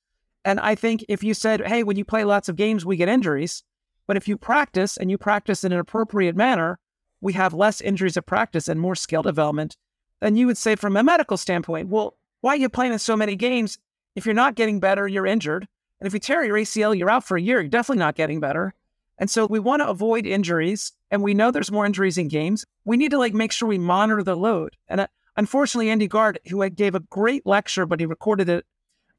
And 0.44 0.60
I 0.60 0.74
think 0.74 1.02
if 1.08 1.24
you 1.24 1.32
said, 1.32 1.66
hey, 1.66 1.82
when 1.82 1.96
you 1.96 2.04
play 2.04 2.24
lots 2.24 2.50
of 2.50 2.56
games, 2.56 2.84
we 2.84 2.96
get 2.96 3.08
injuries, 3.08 3.62
but 4.10 4.16
if 4.16 4.26
you 4.26 4.36
practice 4.36 4.96
and 4.96 5.08
you 5.08 5.16
practice 5.16 5.62
in 5.62 5.70
an 5.70 5.78
appropriate 5.78 6.34
manner, 6.34 6.80
we 7.20 7.32
have 7.34 7.54
less 7.54 7.80
injuries 7.80 8.16
of 8.16 8.26
practice 8.26 8.66
and 8.66 8.80
more 8.80 8.96
skill 8.96 9.22
development. 9.22 9.76
Then 10.18 10.34
you 10.34 10.48
would 10.48 10.58
say, 10.58 10.74
from 10.74 10.96
a 10.96 11.04
medical 11.04 11.36
standpoint, 11.36 11.90
well, 11.90 12.16
why 12.40 12.54
are 12.54 12.56
you 12.56 12.68
playing 12.68 12.92
in 12.92 12.98
so 12.98 13.16
many 13.16 13.36
games? 13.36 13.78
If 14.16 14.26
you're 14.26 14.34
not 14.34 14.56
getting 14.56 14.80
better, 14.80 15.06
you're 15.06 15.28
injured. 15.28 15.68
And 16.00 16.08
if 16.08 16.12
you 16.12 16.18
tear 16.18 16.42
your 16.42 16.56
ACL, 16.56 16.98
you're 16.98 17.08
out 17.08 17.22
for 17.22 17.36
a 17.36 17.40
year. 17.40 17.60
You're 17.60 17.68
definitely 17.68 18.00
not 18.00 18.16
getting 18.16 18.40
better. 18.40 18.74
And 19.18 19.30
so 19.30 19.46
we 19.46 19.60
want 19.60 19.80
to 19.80 19.88
avoid 19.88 20.26
injuries. 20.26 20.90
And 21.12 21.22
we 21.22 21.32
know 21.32 21.52
there's 21.52 21.70
more 21.70 21.86
injuries 21.86 22.18
in 22.18 22.26
games. 22.26 22.66
We 22.84 22.96
need 22.96 23.12
to 23.12 23.18
like 23.18 23.32
make 23.32 23.52
sure 23.52 23.68
we 23.68 23.78
monitor 23.78 24.24
the 24.24 24.34
load. 24.34 24.74
And 24.88 25.02
uh, 25.02 25.06
unfortunately, 25.36 25.88
Andy 25.88 26.08
Gard, 26.08 26.40
who 26.48 26.68
gave 26.70 26.96
a 26.96 27.00
great 27.10 27.46
lecture, 27.46 27.86
but 27.86 28.00
he 28.00 28.06
recorded 28.06 28.48
it 28.48 28.66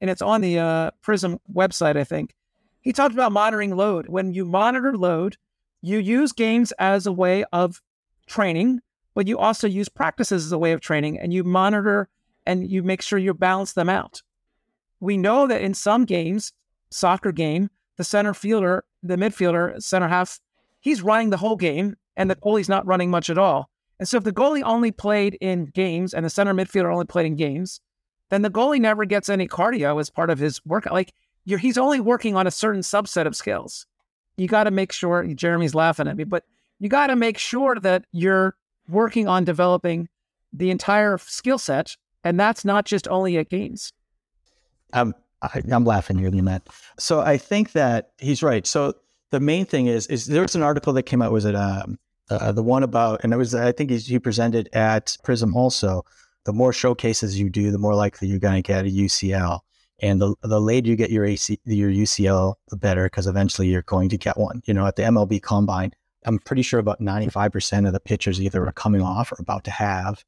and 0.01 0.09
it's 0.09 0.21
on 0.21 0.41
the 0.41 0.59
uh, 0.59 0.91
Prism 1.01 1.39
website, 1.49 1.95
I 1.95 2.03
think. 2.03 2.35
He 2.81 2.93
talked 2.93 3.13
about 3.13 3.31
monitoring 3.31 3.75
load. 3.75 4.09
When 4.09 4.33
you 4.33 4.43
monitor 4.43 4.97
load, 4.97 5.37
you 5.81 5.99
use 5.99 6.31
games 6.31 6.71
as 6.73 7.05
a 7.05 7.11
way 7.11 7.43
of 7.53 7.81
training, 8.27 8.81
but 9.13 9.27
you 9.27 9.37
also 9.37 9.67
use 9.67 9.89
practices 9.89 10.45
as 10.45 10.51
a 10.51 10.57
way 10.57 10.71
of 10.71 10.81
training 10.81 11.19
and 11.19 11.33
you 11.33 11.43
monitor 11.43 12.09
and 12.45 12.69
you 12.69 12.81
make 12.81 13.01
sure 13.01 13.19
you 13.19 13.33
balance 13.33 13.73
them 13.73 13.89
out. 13.89 14.21
We 14.99 15.17
know 15.17 15.47
that 15.47 15.61
in 15.61 15.73
some 15.73 16.05
games, 16.05 16.53
soccer 16.89 17.31
game, 17.31 17.69
the 17.97 18.03
center 18.03 18.33
fielder, 18.33 18.83
the 19.03 19.15
midfielder, 19.15 19.81
center 19.81 20.07
half, 20.07 20.39
he's 20.79 21.01
running 21.01 21.29
the 21.29 21.37
whole 21.37 21.55
game 21.55 21.95
and 22.17 22.29
the 22.29 22.35
goalie's 22.35 22.69
not 22.69 22.85
running 22.85 23.09
much 23.09 23.29
at 23.29 23.37
all. 23.37 23.69
And 23.99 24.07
so 24.07 24.17
if 24.17 24.23
the 24.23 24.31
goalie 24.31 24.63
only 24.63 24.91
played 24.91 25.37
in 25.39 25.65
games 25.65 26.13
and 26.13 26.25
the 26.25 26.29
center 26.29 26.53
midfielder 26.53 26.91
only 26.91 27.05
played 27.05 27.27
in 27.27 27.35
games, 27.35 27.79
then 28.29 28.41
the 28.41 28.49
goalie 28.49 28.79
never 28.79 29.05
gets 29.05 29.29
any 29.29 29.47
cardio 29.47 29.99
as 29.99 30.09
part 30.09 30.29
of 30.29 30.39
his 30.39 30.63
work. 30.65 30.85
Like 30.89 31.13
he's 31.45 31.77
only 31.77 31.99
working 31.99 32.35
on 32.35 32.47
a 32.47 32.51
certain 32.51 32.81
subset 32.81 33.25
of 33.25 33.35
skills. 33.35 33.85
You 34.37 34.47
got 34.47 34.65
to 34.65 34.71
make 34.71 34.91
sure, 34.91 35.23
Jeremy's 35.23 35.75
laughing 35.75 36.07
at 36.07 36.17
me, 36.17 36.23
but 36.23 36.43
you 36.79 36.89
got 36.89 37.07
to 37.07 37.15
make 37.15 37.37
sure 37.37 37.75
that 37.75 38.05
you're 38.11 38.55
working 38.89 39.27
on 39.27 39.43
developing 39.43 40.09
the 40.53 40.71
entire 40.71 41.17
skill 41.17 41.57
set. 41.57 41.95
And 42.23 42.39
that's 42.39 42.65
not 42.65 42.85
just 42.85 43.07
only 43.07 43.37
at 43.37 43.49
games. 43.49 43.93
I'm, 44.93 45.13
I, 45.41 45.61
am 45.71 45.85
laughing 45.85 46.17
here, 46.17 46.31
Matt. 46.31 46.67
So 46.99 47.21
I 47.21 47.37
think 47.37 47.71
that 47.73 48.11
he's 48.19 48.43
right. 48.43 48.65
So 48.67 48.93
the 49.31 49.39
main 49.39 49.65
thing 49.65 49.87
is, 49.87 50.07
is 50.07 50.25
there's 50.27 50.55
an 50.55 50.61
article 50.61 50.93
that 50.93 51.03
came 51.03 51.21
out, 51.21 51.31
was 51.31 51.45
it 51.45 51.55
um, 51.55 51.97
uh, 52.29 52.51
the 52.51 52.63
one 52.63 52.83
about, 52.83 53.21
and 53.23 53.33
it 53.33 53.37
was, 53.37 53.55
I 53.55 53.71
think 53.71 53.91
he 53.91 54.19
presented 54.19 54.69
at 54.73 55.17
Prism 55.23 55.55
also. 55.55 56.03
The 56.45 56.53
more 56.53 56.73
showcases 56.73 57.39
you 57.39 57.49
do, 57.49 57.71
the 57.71 57.77
more 57.77 57.93
likely 57.93 58.27
you're 58.27 58.39
going 58.39 58.55
to 58.55 58.61
get 58.61 58.85
a 58.85 58.89
UCL. 58.89 59.59
And 60.01 60.19
the, 60.19 60.35
the 60.41 60.59
later 60.59 60.89
you 60.89 60.95
get 60.95 61.11
your 61.11 61.25
AC, 61.25 61.59
your 61.65 61.91
UCL, 61.91 62.55
the 62.69 62.77
better, 62.77 63.05
because 63.05 63.27
eventually 63.27 63.67
you're 63.67 63.83
going 63.83 64.09
to 64.09 64.17
get 64.17 64.37
one. 64.37 64.61
You 64.65 64.73
know, 64.73 64.87
at 64.87 64.95
the 64.95 65.03
MLB 65.03 65.41
Combine, 65.41 65.91
I'm 66.25 66.39
pretty 66.39 66.63
sure 66.63 66.79
about 66.79 66.99
95% 66.99 67.87
of 67.87 67.93
the 67.93 67.99
pitchers 67.99 68.41
either 68.41 68.65
are 68.65 68.71
coming 68.71 69.01
off 69.01 69.31
or 69.31 69.37
about 69.39 69.63
to 69.65 69.71
have 69.71 70.23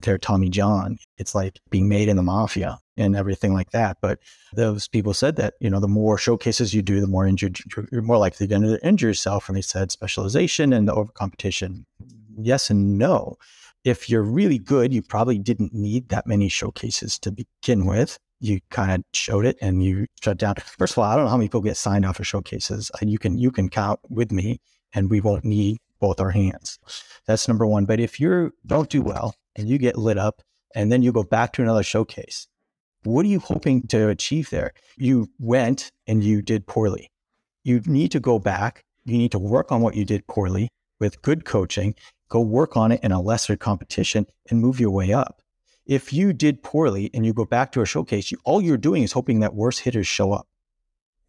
their 0.00 0.18
Tommy 0.18 0.48
John. 0.48 0.98
It's 1.18 1.34
like 1.34 1.60
being 1.70 1.88
made 1.88 2.08
in 2.08 2.16
the 2.16 2.22
mafia 2.22 2.78
and 2.96 3.16
everything 3.16 3.54
like 3.54 3.70
that. 3.70 3.98
But 4.00 4.18
those 4.54 4.88
people 4.88 5.14
said 5.14 5.36
that, 5.36 5.54
you 5.60 5.70
know, 5.70 5.80
the 5.80 5.88
more 5.88 6.18
showcases 6.18 6.74
you 6.74 6.82
do, 6.82 7.00
the 7.00 7.06
more 7.06 7.26
injured, 7.26 7.58
you're 7.90 8.02
more 8.02 8.18
likely 8.18 8.48
to 8.48 8.78
injure 8.82 9.08
yourself. 9.08 9.48
And 9.48 9.56
they 9.56 9.62
said 9.62 9.92
specialization 9.92 10.72
and 10.72 10.88
the 10.88 10.94
over 10.94 11.12
competition. 11.12 11.86
Yes 12.36 12.70
and 12.70 12.98
no. 12.98 13.36
If 13.84 14.08
you're 14.08 14.22
really 14.22 14.58
good, 14.58 14.92
you 14.92 15.02
probably 15.02 15.38
didn't 15.38 15.74
need 15.74 16.08
that 16.08 16.26
many 16.26 16.48
showcases 16.48 17.18
to 17.20 17.32
begin 17.32 17.86
with 17.86 18.18
you 18.42 18.60
kind 18.70 18.90
of 18.90 19.04
showed 19.12 19.46
it 19.46 19.56
and 19.60 19.82
you 19.82 20.06
shut 20.20 20.36
down. 20.36 20.56
First 20.56 20.94
of 20.94 20.98
all, 20.98 21.04
I 21.04 21.14
don't 21.14 21.24
know 21.24 21.30
how 21.30 21.36
many 21.36 21.48
people 21.48 21.60
get 21.60 21.76
signed 21.76 22.04
off 22.04 22.16
for 22.16 22.24
showcases. 22.24 22.90
You 23.00 23.18
can 23.18 23.38
you 23.38 23.52
can 23.52 23.68
count 23.68 24.00
with 24.08 24.32
me, 24.32 24.60
and 24.92 25.08
we 25.08 25.20
won't 25.20 25.44
need 25.44 25.78
both 26.00 26.20
our 26.20 26.30
hands. 26.30 26.78
That's 27.26 27.46
number 27.46 27.66
one. 27.66 27.84
But 27.84 28.00
if 28.00 28.18
you 28.18 28.52
don't 28.66 28.90
do 28.90 29.00
well 29.00 29.36
and 29.54 29.68
you 29.68 29.78
get 29.78 29.96
lit 29.96 30.18
up, 30.18 30.42
and 30.74 30.90
then 30.90 31.02
you 31.02 31.12
go 31.12 31.22
back 31.22 31.52
to 31.52 31.62
another 31.62 31.84
showcase, 31.84 32.48
what 33.04 33.24
are 33.24 33.28
you 33.28 33.38
hoping 33.38 33.86
to 33.88 34.08
achieve 34.08 34.50
there? 34.50 34.72
You 34.96 35.30
went 35.38 35.90
and 36.06 36.24
you 36.24 36.42
did 36.42 36.66
poorly. 36.66 37.10
You 37.62 37.80
need 37.86 38.10
to 38.12 38.20
go 38.20 38.40
back. 38.40 38.82
You 39.04 39.18
need 39.18 39.32
to 39.32 39.38
work 39.38 39.70
on 39.70 39.82
what 39.82 39.94
you 39.94 40.04
did 40.04 40.26
poorly 40.26 40.68
with 40.98 41.22
good 41.22 41.44
coaching. 41.44 41.94
Go 42.28 42.40
work 42.40 42.76
on 42.76 42.90
it 42.92 43.00
in 43.04 43.12
a 43.12 43.20
lesser 43.20 43.56
competition 43.56 44.26
and 44.50 44.60
move 44.60 44.80
your 44.80 44.90
way 44.90 45.12
up 45.12 45.41
if 45.86 46.12
you 46.12 46.32
did 46.32 46.62
poorly 46.62 47.10
and 47.12 47.26
you 47.26 47.32
go 47.32 47.44
back 47.44 47.72
to 47.72 47.80
a 47.80 47.86
showcase, 47.86 48.30
you, 48.30 48.38
all 48.44 48.60
you're 48.60 48.76
doing 48.76 49.02
is 49.02 49.12
hoping 49.12 49.40
that 49.40 49.54
worse 49.54 49.78
hitters 49.78 50.06
show 50.06 50.32
up. 50.32 50.46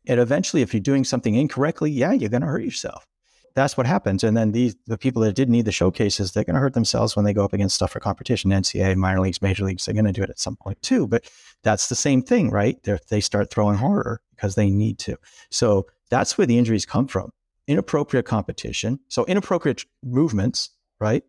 And 0.05 0.19
eventually, 0.19 0.61
if 0.61 0.73
you're 0.73 0.81
doing 0.81 1.03
something 1.03 1.35
incorrectly, 1.35 1.89
yeah, 1.89 2.11
you're 2.11 2.29
going 2.29 2.41
to 2.41 2.47
hurt 2.47 2.63
yourself. 2.63 3.07
That's 3.55 3.77
what 3.77 3.85
happens. 3.85 4.23
And 4.23 4.35
then 4.35 4.51
these 4.51 4.75
the 4.87 4.97
people 4.97 5.21
that 5.21 5.35
did 5.35 5.49
need 5.49 5.65
the 5.65 5.71
showcases, 5.71 6.31
they're 6.31 6.43
going 6.43 6.55
to 6.55 6.59
hurt 6.59 6.73
themselves 6.73 7.15
when 7.15 7.23
they 7.23 7.33
go 7.33 7.45
up 7.45 7.53
against 7.53 7.75
stuff 7.75 7.91
for 7.91 7.99
competition. 7.99 8.51
NCAA, 8.51 8.95
minor 8.95 9.21
leagues, 9.21 9.41
major 9.41 9.63
leagues, 9.63 9.85
they're 9.85 9.93
going 9.93 10.05
to 10.05 10.11
do 10.11 10.23
it 10.23 10.29
at 10.29 10.39
some 10.39 10.55
point 10.55 10.81
too. 10.81 11.07
But 11.07 11.29
that's 11.61 11.87
the 11.87 11.95
same 11.95 12.21
thing, 12.23 12.49
right? 12.49 12.81
They're, 12.83 12.99
they 13.09 13.21
start 13.21 13.51
throwing 13.51 13.77
harder 13.77 14.21
because 14.31 14.55
they 14.55 14.69
need 14.69 14.97
to. 14.99 15.17
So 15.51 15.85
that's 16.09 16.37
where 16.37 16.47
the 16.47 16.57
injuries 16.57 16.85
come 16.85 17.07
from. 17.07 17.31
Inappropriate 17.67 18.25
competition. 18.25 18.99
So 19.07 19.23
inappropriate 19.25 19.85
movements, 20.03 20.71
right? 20.99 21.23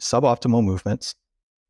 Suboptimal 0.00 0.64
movements 0.64 1.14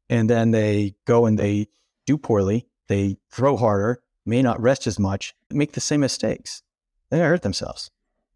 and 0.09 0.28
then 0.28 0.50
they 0.50 0.94
go 1.04 1.26
and 1.26 1.38
they 1.38 1.68
do 2.06 2.16
poorly, 2.18 2.66
they 2.88 3.18
throw 3.30 3.56
harder, 3.56 4.00
may 4.24 4.42
not 4.42 4.61
rest 4.61 4.86
as 4.86 4.98
much, 4.98 5.34
make 5.50 5.72
the 5.72 5.80
same 5.80 6.00
mistakes. 6.00 6.62
They 7.11 7.18
hurt 7.18 7.42
themselves. 7.42 7.90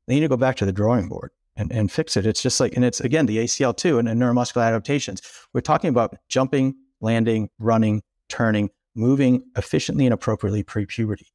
They 0.07 0.15
need 0.15 0.21
to 0.21 0.29
go 0.29 0.37
back 0.37 0.57
to 0.57 0.67
the 0.67 0.73
drawing 0.73 1.09
board 1.09 1.31
and, 1.57 1.71
and 1.73 1.91
fix 1.91 2.17
it. 2.17 2.27
It's 2.27 2.43
just 2.43 2.61
like, 2.61 2.75
and 2.75 2.85
it's 2.85 3.01
again 3.01 3.27
the 3.27 3.39
ACL 3.39 3.77
too 3.77 3.99
and, 3.99 4.09
and 4.09 4.21
neuromuscular 4.21 4.67
adaptations. 4.67 5.23
We're 5.53 5.61
talking 5.61 5.91
about 5.91 6.17
jumping, 6.29 6.75
landing, 7.01 7.51
running, 7.59 8.03
turning, 8.29 8.71
moving 8.95 9.43
efficiently 9.57 10.07
and 10.07 10.15
appropriately 10.15 10.63
pre 10.63 10.87
puberty. 10.87 11.27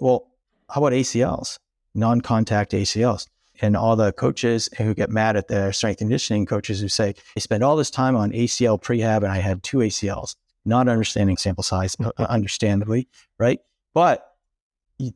Well, 0.00 0.28
how 0.70 0.80
about 0.80 0.92
ACLs, 0.92 1.58
non 1.94 2.20
contact 2.20 2.72
ACLs? 2.72 3.28
And 3.62 3.76
all 3.76 3.94
the 3.94 4.12
coaches 4.12 4.68
who 4.76 4.92
get 4.92 5.08
mad 5.08 5.36
at 5.36 5.48
their 5.48 5.72
strength 5.72 6.00
and 6.00 6.08
conditioning 6.08 6.46
coaches 6.46 6.80
who 6.80 6.88
say, 6.88 7.14
they 7.34 7.40
spend 7.40 7.62
all 7.62 7.76
this 7.76 7.90
time 7.90 8.16
on 8.16 8.32
ACL 8.32 8.82
prehab 8.82 9.18
and 9.18 9.28
I 9.28 9.38
had 9.38 9.62
two 9.62 9.78
ACLs, 9.78 10.34
not 10.64 10.88
understanding 10.88 11.36
sample 11.36 11.62
size, 11.62 11.96
uh, 12.00 12.10
understandably, 12.18 13.08
right? 13.38 13.60
But 13.94 14.26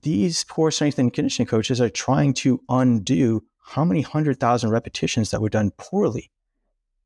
these 0.03 0.44
poor 0.44 0.70
strength 0.70 0.99
and 0.99 1.12
conditioning 1.12 1.49
coaches 1.49 1.80
are 1.80 1.90
trying 1.90 2.34
to 2.34 2.61
undo 2.68 3.42
how 3.59 3.84
many 3.84 4.01
hundred 4.01 4.38
thousand 4.38 4.70
repetitions 4.70 5.32
that 5.32 5.42
were 5.42 5.49
done 5.49 5.72
poorly 5.76 6.30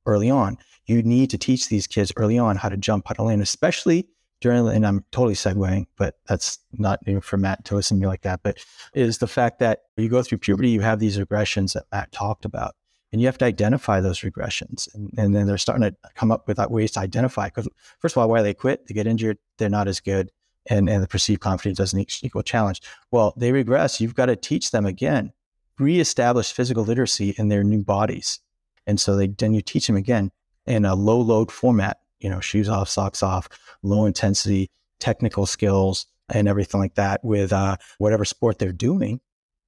early 0.07 0.30
on. 0.30 0.59
You 0.84 1.03
need 1.03 1.30
to 1.30 1.38
teach 1.38 1.68
these 1.68 1.86
kids 1.86 2.12
early 2.16 2.38
on 2.38 2.57
how 2.57 2.68
to 2.68 2.76
jump, 2.76 3.09
how 3.09 3.14
to 3.14 3.22
land, 3.22 3.43
especially 3.43 4.09
and 4.45 4.86
I'm 4.86 5.05
totally 5.11 5.34
segueing, 5.34 5.86
but 5.97 6.18
that's 6.26 6.59
not 6.72 7.07
new 7.07 7.20
for 7.20 7.36
Matt 7.36 7.64
to 7.66 7.74
listen 7.74 7.99
to 7.99 8.01
me 8.01 8.07
like 8.07 8.22
that, 8.22 8.41
but 8.43 8.59
is 8.95 9.18
the 9.18 9.26
fact 9.26 9.59
that 9.59 9.82
you 9.97 10.09
go 10.09 10.22
through 10.22 10.38
puberty, 10.38 10.70
you 10.70 10.80
have 10.80 10.99
these 10.99 11.18
regressions 11.18 11.74
that 11.74 11.84
Matt 11.93 12.12
talked 12.12 12.45
about, 12.45 12.74
and 13.12 13.20
you 13.20 13.26
have 13.26 13.38
to 13.38 13.45
identify 13.45 14.01
those 14.01 14.20
regressions. 14.20 14.93
And, 14.95 15.11
and 15.18 15.34
then 15.34 15.47
they're 15.47 15.59
starting 15.59 15.91
to 15.91 15.97
come 16.14 16.30
up 16.30 16.47
with 16.47 16.59
ways 16.70 16.93
to 16.93 17.01
identify. 17.01 17.49
Because, 17.49 17.68
first 17.99 18.16
of 18.16 18.22
all, 18.22 18.28
why 18.28 18.43
they 18.43 18.55
quit, 18.55 18.86
they 18.86 18.95
get 18.95 19.07
injured, 19.07 19.38
they're 19.59 19.68
not 19.68 19.88
as 19.88 20.01
good, 20.01 20.30
and, 20.66 20.88
and 20.88 21.03
the 21.03 21.09
perceived 21.09 21.41
confidence 21.41 21.78
doesn't 21.78 22.22
equal 22.22 22.43
challenge. 22.43 22.82
Well, 23.11 23.34
they 23.36 23.53
regress. 23.53 24.01
You've 24.01 24.14
got 24.14 24.26
to 24.26 24.36
teach 24.36 24.70
them 24.70 24.86
again, 24.86 25.32
reestablish 25.78 26.53
physical 26.53 26.84
literacy 26.84 27.34
in 27.36 27.49
their 27.49 27.64
new 27.64 27.82
bodies. 27.82 28.41
And 28.86 29.01
so 29.01 29.16
they, 29.16 29.28
then 29.28 29.55
you 29.55 29.62
teach 29.62 29.86
them 29.86 29.97
again 29.97 30.30
in 30.66 30.84
a 30.84 30.95
low 30.95 31.20
load 31.20 31.51
format 31.51 32.00
you 32.21 32.31
know, 32.31 32.41
shoes 32.41 32.68
off, 32.68 32.89
socks 32.89 33.23
off, 33.23 33.49
low 33.83 34.05
intensity, 34.05 34.71
technical 34.99 35.47
skills, 35.47 36.07
and 36.29 36.49
everything 36.49 36.81
like 36.81 36.95
that 36.95 37.25
with 37.25 37.53
uh, 37.53 37.77
whatever 37.99 38.25
sport 38.25 38.59
they're 38.59 38.73
doing, 38.73 39.21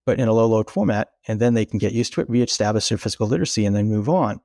but 0.07 0.21
in 0.21 0.29
a 0.29 0.33
low 0.33 0.47
load 0.47 0.71
format. 0.71 1.09
And 1.27 1.41
then 1.41 1.55
they 1.55 1.65
can 1.65 1.79
get 1.79 1.93
used 1.93 2.13
to 2.15 2.21
it, 2.21 2.31
reestablish 2.31 2.89
their 2.89 2.99
physical 2.99 3.27
literacy, 3.27 3.67
and 3.67 3.75
then 3.75 3.89
move 3.89 4.09
on. 4.09 4.41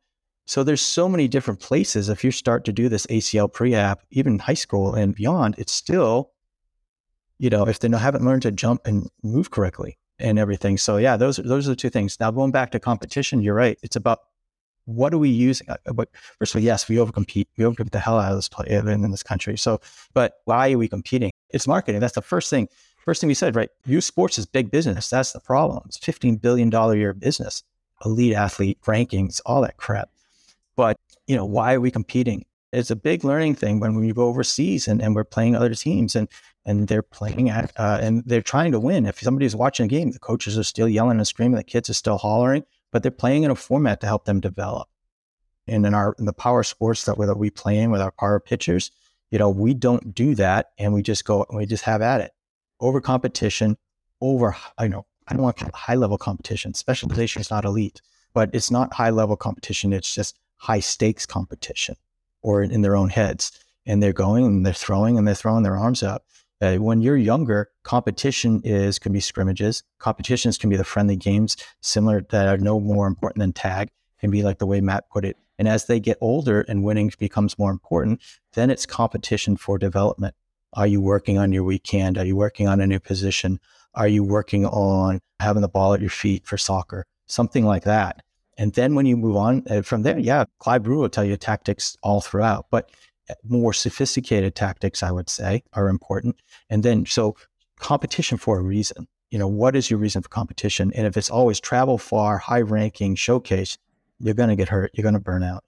So 0.46 0.64
there's 0.64 0.82
so 0.82 1.10
many 1.10 1.28
different 1.28 1.60
places. 1.60 2.08
If 2.08 2.24
you 2.24 2.32
start 2.32 2.64
to 2.66 2.72
do 2.72 2.88
this 2.88 3.06
ACL 3.08 3.52
prehab, 3.52 3.98
even 4.12 4.40
high 4.40 4.54
school 4.54 4.96
and 4.96 5.14
beyond, 5.14 5.56
it's 5.58 5.74
still, 5.74 6.32
you 7.38 7.50
know, 7.50 7.68
if 7.68 7.80
they 7.80 7.90
haven't 7.90 8.24
learned 8.24 8.44
to 8.44 8.52
jump 8.52 8.82
and 8.86 9.10
move 9.24 9.52
correctly 9.52 9.98
and 10.20 10.40
everything. 10.40 10.78
So 10.78 10.98
yeah, 10.98 11.18
those 11.18 11.38
those 11.38 11.68
are 11.68 11.72
the 11.72 11.76
two 11.76 11.90
things. 11.90 12.18
Now 12.20 12.32
going 12.32 12.52
back 12.52 12.72
to 12.72 12.80
competition, 12.80 13.42
you're 13.42 13.56
right. 13.56 13.78
It's 13.84 13.98
about 13.98 14.20
what 14.88 15.14
are 15.14 15.18
we 15.18 15.30
using? 15.30 15.68
But 15.94 16.10
first 16.40 16.56
of 16.56 16.60
all, 16.60 16.64
yes, 16.64 16.88
we 16.88 16.96
overcompete. 16.96 17.48
We 17.58 17.66
overcompete 17.66 17.92
the 17.92 18.00
hell 18.00 18.18
out 18.18 18.32
of 18.32 18.38
this 18.38 18.48
play 18.50 18.68
in, 18.70 19.12
this 19.12 19.22
country. 19.22 19.58
So, 19.58 19.82
but 20.14 20.36
why 20.46 20.72
are 20.72 20.78
we 20.78 20.88
competing? 20.88 21.32
It's 21.50 21.68
marketing. 21.68 22.00
That's 22.00 22.16
the 22.16 22.22
first 22.22 22.50
thing. 22.50 22.70
First 22.98 23.22
thing 23.22 23.28
we 23.28 23.34
said, 23.34 23.56
right? 23.56 23.70
Youth 23.86 24.06
sports 24.06 24.38
is 24.38 24.46
big 24.46 24.72
business. 24.72 25.10
That's 25.10 25.34
the 25.34 25.42
problem. 25.42 25.84
It's 25.86 26.00
$15 26.00 26.42
billion 26.42 26.72
year 26.98 27.14
business, 27.14 27.64
elite 28.06 28.34
athlete 28.34 28.80
rankings, 28.82 29.42
all 29.46 29.62
that 29.62 29.78
crap. 29.78 30.10
But, 30.78 30.98
you 31.28 31.36
know, 31.36 31.46
why 31.46 31.74
are 31.74 31.82
we 31.82 31.92
competing? 31.92 32.46
It's 32.72 32.92
a 32.92 32.96
big 32.96 33.24
learning 33.24 33.56
thing 33.56 33.80
when 33.80 33.96
we 33.96 34.14
go 34.14 34.28
overseas 34.28 34.88
and, 34.88 35.02
and 35.02 35.16
we're 35.16 35.24
playing 35.24 35.56
other 35.56 35.74
teams 35.74 36.16
and, 36.16 36.30
and 36.66 36.88
they're 36.88 37.02
playing 37.02 37.50
at, 37.50 37.72
uh, 37.78 38.00
and 38.02 38.24
they're 38.26 38.42
trying 38.42 38.72
to 38.74 38.80
win. 38.80 39.06
If 39.06 39.20
somebody's 39.20 39.56
watching 39.56 39.86
a 39.86 39.90
game, 39.90 40.12
the 40.12 40.20
coaches 40.20 40.58
are 40.58 40.64
still 40.64 40.88
yelling 40.88 41.18
and 41.18 41.28
screaming, 41.28 41.56
the 41.56 41.64
kids 41.64 41.90
are 41.90 41.94
still 41.94 42.18
hollering 42.18 42.64
but 42.92 43.04
they're 43.04 43.12
playing 43.12 43.44
in 43.44 43.52
a 43.52 43.56
format 43.56 44.02
to 44.02 44.08
help 44.08 44.26
them 44.26 44.40
develop. 44.40 44.88
And 45.68 45.86
in 45.86 45.94
our 45.94 46.16
in 46.18 46.26
the 46.26 46.34
power 46.34 46.64
sports 46.64 47.06
that, 47.06 47.18
that 47.18 47.38
we 47.38 47.50
play 47.50 47.78
in 47.78 47.92
with 47.92 48.02
our 48.02 48.12
power 48.12 48.40
pitchers, 48.40 48.92
you 49.32 49.40
know, 49.40 49.50
we 49.50 49.74
don't 49.74 50.16
do 50.16 50.36
that, 50.36 50.72
and 50.78 50.94
we 50.94 51.02
just 51.02 51.26
go 51.26 51.46
and 51.50 51.58
we 51.58 51.66
just 51.66 51.84
have 51.84 52.02
at 52.02 52.22
it 52.22 52.32
over 52.80 53.02
competition, 53.02 53.78
over 54.22 54.56
I 54.78 54.88
know 54.88 55.06
I 55.28 55.34
don't 55.34 55.44
want 55.44 55.58
to 55.58 55.64
call 55.64 55.70
it 55.70 55.76
high 55.76 55.96
level 55.96 56.18
competition. 56.18 56.74
Specialization 56.74 57.42
is 57.42 57.52
not 57.52 57.66
elite, 57.66 58.02
but 58.34 58.50
it's 58.54 58.72
not 58.72 58.94
high 58.94 59.10
level 59.10 59.36
competition. 59.36 59.94
It's 59.94 60.14
just 60.14 60.40
high 60.58 60.80
stakes 60.80 61.26
competition, 61.26 61.96
or 62.42 62.64
in 62.64 62.82
their 62.82 62.96
own 62.96 63.10
heads, 63.10 63.52
and 63.86 64.02
they're 64.02 64.14
going 64.14 64.46
and 64.46 64.66
they're 64.66 64.74
throwing 64.74 65.18
and 65.18 65.28
they're 65.28 65.36
throwing 65.36 65.64
their 65.64 65.78
arms 65.78 66.04
up, 66.04 66.26
uh, 66.62 66.76
when 66.78 67.02
you're 67.02 67.18
younger, 67.18 67.70
competition 67.84 68.62
is 68.64 69.00
can 69.00 69.14
be 69.14 69.20
scrimmages. 69.20 69.84
Competitions 70.00 70.58
can 70.58 70.70
be 70.70 70.78
the 70.78 70.84
friendly 70.84 71.16
games, 71.16 71.56
similar 71.82 72.22
that 72.30 72.48
are 72.48 72.58
no 72.58 72.80
more 72.80 73.08
important 73.08 73.40
than 73.40 73.54
tag. 73.54 73.90
Can 74.20 74.32
be 74.32 74.42
like 74.42 74.58
the 74.58 74.66
way 74.66 74.82
Matt 74.82 75.10
put 75.12 75.26
it. 75.26 75.38
And 75.60 75.68
as 75.68 75.86
they 75.86 76.00
get 76.00 76.18
older 76.22 76.62
and 76.62 76.84
winning 76.84 77.12
becomes 77.20 77.58
more 77.60 77.72
important, 77.72 78.22
then 78.54 78.70
it's 78.70 78.86
competition 78.86 79.58
for 79.58 79.78
development. 79.78 80.36
Are 80.74 80.88
you 80.88 81.02
working 81.02 81.38
on 81.38 81.52
your 81.52 81.64
weekend? 81.64 82.18
Are 82.18 82.26
you 82.26 82.36
working 82.36 82.68
on 82.68 82.82
a 82.82 82.88
new 82.88 83.00
position? 83.00 83.60
Are 83.94 84.08
you 84.08 84.24
working 84.24 84.66
on 84.66 85.20
having 85.40 85.62
the 85.62 85.68
ball 85.68 85.94
at 85.94 86.02
your 86.02 86.10
feet 86.10 86.46
for 86.46 86.58
soccer? 86.58 87.06
Something 87.28 87.66
like 87.66 87.84
that. 87.84 88.24
And 88.58 88.74
then 88.74 88.96
when 88.96 89.06
you 89.06 89.18
move 89.18 89.36
on 89.36 89.64
uh, 89.70 89.84
from 89.84 90.02
there, 90.02 90.18
yeah, 90.18 90.46
Clive 90.60 90.84
Brewer 90.84 90.98
will 90.98 91.10
tell 91.10 91.24
you 91.24 91.38
tactics 91.38 91.96
all 92.02 92.22
throughout. 92.22 92.66
But 92.72 92.92
more 93.44 93.74
sophisticated 93.74 94.56
tactics, 94.56 95.04
I 95.04 95.12
would 95.12 95.30
say, 95.30 95.64
are 95.74 95.90
important. 95.90 96.38
And 96.70 96.84
then, 96.84 97.06
so 97.06 97.36
competition 97.80 98.38
for 98.38 98.58
a 98.60 98.62
reason. 98.62 99.08
You 99.32 99.40
know, 99.40 99.48
what 99.48 99.76
is 99.76 99.90
your 99.90 100.00
reason 100.00 100.22
for 100.22 100.30
competition? 100.30 100.92
And 100.96 101.06
if 101.06 101.18
it's 101.18 101.30
always 101.30 101.60
travel 101.60 101.98
far, 101.98 102.38
high 102.38 102.62
ranking, 102.62 103.16
showcase, 103.16 103.78
you're 104.20 104.34
going 104.34 104.50
to 104.50 104.56
get 104.56 104.70
hurt. 104.70 104.92
You're 104.94 105.04
going 105.04 105.14
to 105.14 105.20
burn 105.20 105.44
out. 105.44 105.64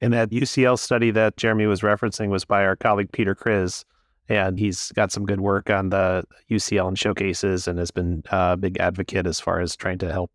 And 0.00 0.12
that 0.12 0.30
UCL 0.30 0.78
study 0.78 1.10
that 1.12 1.36
Jeremy 1.36 1.66
was 1.66 1.80
referencing 1.80 2.28
was 2.28 2.44
by 2.44 2.64
our 2.64 2.76
colleague 2.76 3.12
Peter 3.12 3.34
Kriz. 3.34 3.84
And 4.28 4.58
he's 4.58 4.92
got 4.92 5.10
some 5.10 5.24
good 5.24 5.40
work 5.40 5.70
on 5.70 5.88
the 5.88 6.24
UCL 6.50 6.88
and 6.88 6.98
showcases 6.98 7.66
and 7.66 7.78
has 7.78 7.90
been 7.90 8.22
a 8.30 8.56
big 8.56 8.78
advocate 8.78 9.26
as 9.26 9.40
far 9.40 9.60
as 9.60 9.74
trying 9.74 9.98
to 9.98 10.12
help 10.12 10.30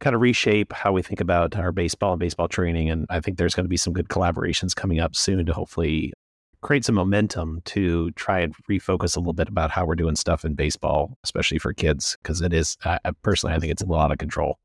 kind 0.00 0.14
of 0.14 0.20
reshape 0.20 0.72
how 0.72 0.92
we 0.92 1.02
think 1.02 1.20
about 1.20 1.56
our 1.56 1.72
baseball 1.72 2.12
and 2.12 2.20
baseball 2.20 2.48
training. 2.48 2.90
And 2.90 3.06
I 3.10 3.20
think 3.20 3.38
there's 3.38 3.54
going 3.54 3.64
to 3.64 3.70
be 3.70 3.76
some 3.76 3.92
good 3.92 4.08
collaborations 4.08 4.74
coming 4.74 5.00
up 5.00 5.16
soon 5.16 5.46
to 5.46 5.52
hopefully 5.52 6.12
create 6.60 6.84
some 6.84 6.94
momentum 6.94 7.60
to 7.66 8.10
try 8.12 8.40
and 8.40 8.54
refocus 8.70 9.16
a 9.16 9.20
little 9.20 9.34
bit 9.34 9.48
about 9.48 9.70
how 9.70 9.84
we're 9.84 9.94
doing 9.94 10.16
stuff 10.16 10.44
in 10.44 10.54
baseball, 10.54 11.16
especially 11.22 11.58
for 11.58 11.72
kids, 11.72 12.16
because 12.22 12.40
it 12.40 12.52
is, 12.52 12.76
I, 12.84 12.98
personally, 13.22 13.54
I 13.54 13.58
think 13.58 13.70
it's 13.70 13.82
a 13.82 13.86
lot 13.86 14.10
of 14.10 14.18
control. 14.18 14.58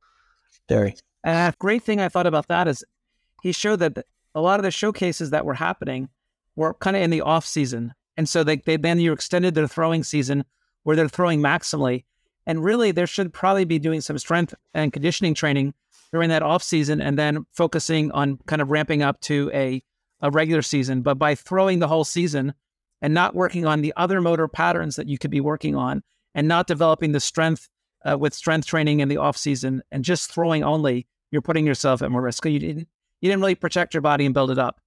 Very. 0.68 0.96
And 1.24 1.54
a 1.54 1.58
great 1.58 1.84
thing 1.84 2.00
I 2.00 2.10
thought 2.10 2.26
about 2.26 2.48
that 2.48 2.68
is 2.68 2.86
he 3.44 3.52
showed 3.52 3.80
that 3.82 4.06
a 4.34 4.42
lot 4.42 4.60
of 4.60 4.64
the 4.64 4.72
showcases 4.72 5.32
that 5.32 5.46
were 5.46 5.54
happening 5.54 6.10
were 6.56 6.74
kind 6.76 6.96
of 6.96 7.02
in 7.04 7.10
the 7.10 7.22
off 7.22 7.46
season. 7.46 7.94
And 8.16 8.28
so 8.28 8.44
they, 8.44 8.58
they 8.58 8.78
then 8.78 9.00
you 9.00 9.12
extended 9.12 9.56
their 9.56 9.68
throwing 9.68 10.04
season 10.04 10.46
where 10.84 10.96
they're 10.96 11.10
throwing 11.10 11.42
maximally. 11.42 12.06
And 12.46 12.64
really, 12.64 12.92
there 12.92 13.08
should 13.08 13.34
probably 13.34 13.66
be 13.66 13.80
doing 13.80 14.02
some 14.02 14.18
strength 14.18 14.56
and 14.74 14.94
conditioning 14.94 15.34
training 15.34 15.74
during 16.12 16.30
that 16.30 16.42
off 16.42 16.64
season, 16.64 17.02
and 17.02 17.18
then 17.18 17.46
focusing 17.54 18.12
on 18.12 18.40
kind 18.48 18.62
of 18.62 18.72
ramping 18.72 19.02
up 19.02 19.20
to 19.22 19.52
a 19.54 19.84
a 20.22 20.32
regular 20.32 20.62
season. 20.62 21.02
But 21.02 21.16
by 21.16 21.36
throwing 21.36 21.80
the 21.80 21.88
whole 21.88 22.04
season 22.04 22.54
and 23.02 23.14
not 23.14 23.36
working 23.36 23.66
on 23.66 23.82
the 23.82 23.94
other 23.96 24.20
motor 24.20 24.48
patterns 24.48 24.96
that 24.98 25.08
you 25.08 25.18
could 25.18 25.32
be 25.32 25.42
working 25.42 25.76
on, 25.76 26.04
and 26.36 26.48
not 26.48 26.68
developing 26.68 27.12
the 27.12 27.20
strength 27.20 27.70
uh, 28.10 28.18
with 28.18 28.34
strength 28.34 28.66
training 28.66 29.00
in 29.00 29.10
the 29.10 29.18
off 29.18 29.38
season, 29.38 29.84
and 29.92 30.04
just 30.04 30.32
throwing 30.32 30.64
only, 30.64 31.08
you're 31.32 31.42
putting 31.42 31.66
yourself 31.66 32.02
at 32.02 32.12
more 32.12 32.22
risk. 32.22 32.46
You 32.46 32.60
didn't 32.60 32.88
you 33.22 33.30
didn't 33.30 33.42
really 33.42 33.56
protect 33.56 33.94
your 33.94 34.02
body 34.02 34.26
and 34.26 34.34
build 34.34 34.52
it 34.52 34.58
up. 34.58 34.80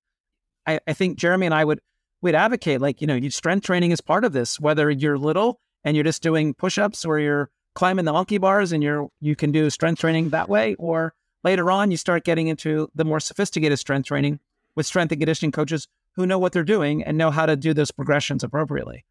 I, 0.67 0.81
I 0.87 0.93
think 0.93 1.19
Jeremy 1.19 1.47
and 1.47 1.55
I 1.55 1.65
would 1.65 1.81
would 2.23 2.35
advocate 2.35 2.81
like 2.81 3.01
you 3.01 3.07
know, 3.07 3.15
you 3.15 3.31
strength 3.31 3.65
training 3.65 3.91
is 3.91 4.01
part 4.01 4.25
of 4.25 4.33
this, 4.33 4.59
whether 4.59 4.91
you're 4.91 5.19
little 5.19 5.61
and 5.85 5.97
you're 5.97 6.05
just 6.05 6.23
doing 6.23 6.55
push-ups 6.55 7.05
or 7.05 7.19
you're 7.19 7.51
climbing 7.75 8.05
the 8.05 8.13
monkey 8.13 8.39
bars 8.39 8.73
and 8.73 8.83
you're 8.83 9.09
you 9.21 9.35
can 9.35 9.51
do 9.51 9.71
strength 9.71 10.01
training 10.01 10.31
that 10.31 10.49
way 10.49 10.75
or 10.79 11.15
later 11.45 11.71
on 11.71 11.91
you 11.91 11.97
start 11.97 12.25
getting 12.25 12.49
into 12.49 12.89
the 12.95 13.05
more 13.05 13.21
sophisticated 13.21 13.79
strength 13.79 14.07
training 14.07 14.39
with 14.75 14.87
strength 14.87 15.13
and 15.13 15.21
conditioning 15.21 15.53
coaches 15.53 15.89
who 16.15 16.27
know 16.27 16.39
what 16.39 16.53
they're 16.53 16.63
doing 16.63 17.03
and 17.03 17.17
know 17.17 17.31
how 17.31 17.47
to 17.47 17.57
do 17.57 17.73
those 17.73 17.91
progressions 17.91 18.45
appropriately 18.45 19.05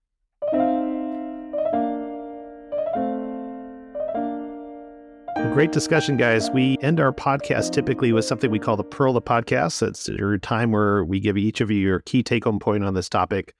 great 5.54 5.74
discussion, 5.74 6.16
guys. 6.16 6.50
We 6.50 6.78
end 6.82 7.02
our 7.02 7.12
podcast 7.12 7.74
typically 7.74 8.14
with 8.14 8.24
something 8.24 8.50
we 8.50 8.58
call 8.58 8.78
the 8.78 8.86
Pearl 8.86 9.16
of 9.16 9.16
the 9.16 9.30
Podcast. 9.30 9.86
It's 9.86 10.08
your 10.08 10.38
time 10.38 10.72
where 10.72 11.04
we 11.04 11.20
give 11.20 11.38
each 11.38 11.60
of 11.60 11.70
you 11.70 11.78
your 11.78 12.00
key 12.00 12.24
take 12.24 12.46
home 12.46 12.58
point 12.58 12.86
on 12.86 12.94
this 12.94 13.10
topic. 13.10 13.54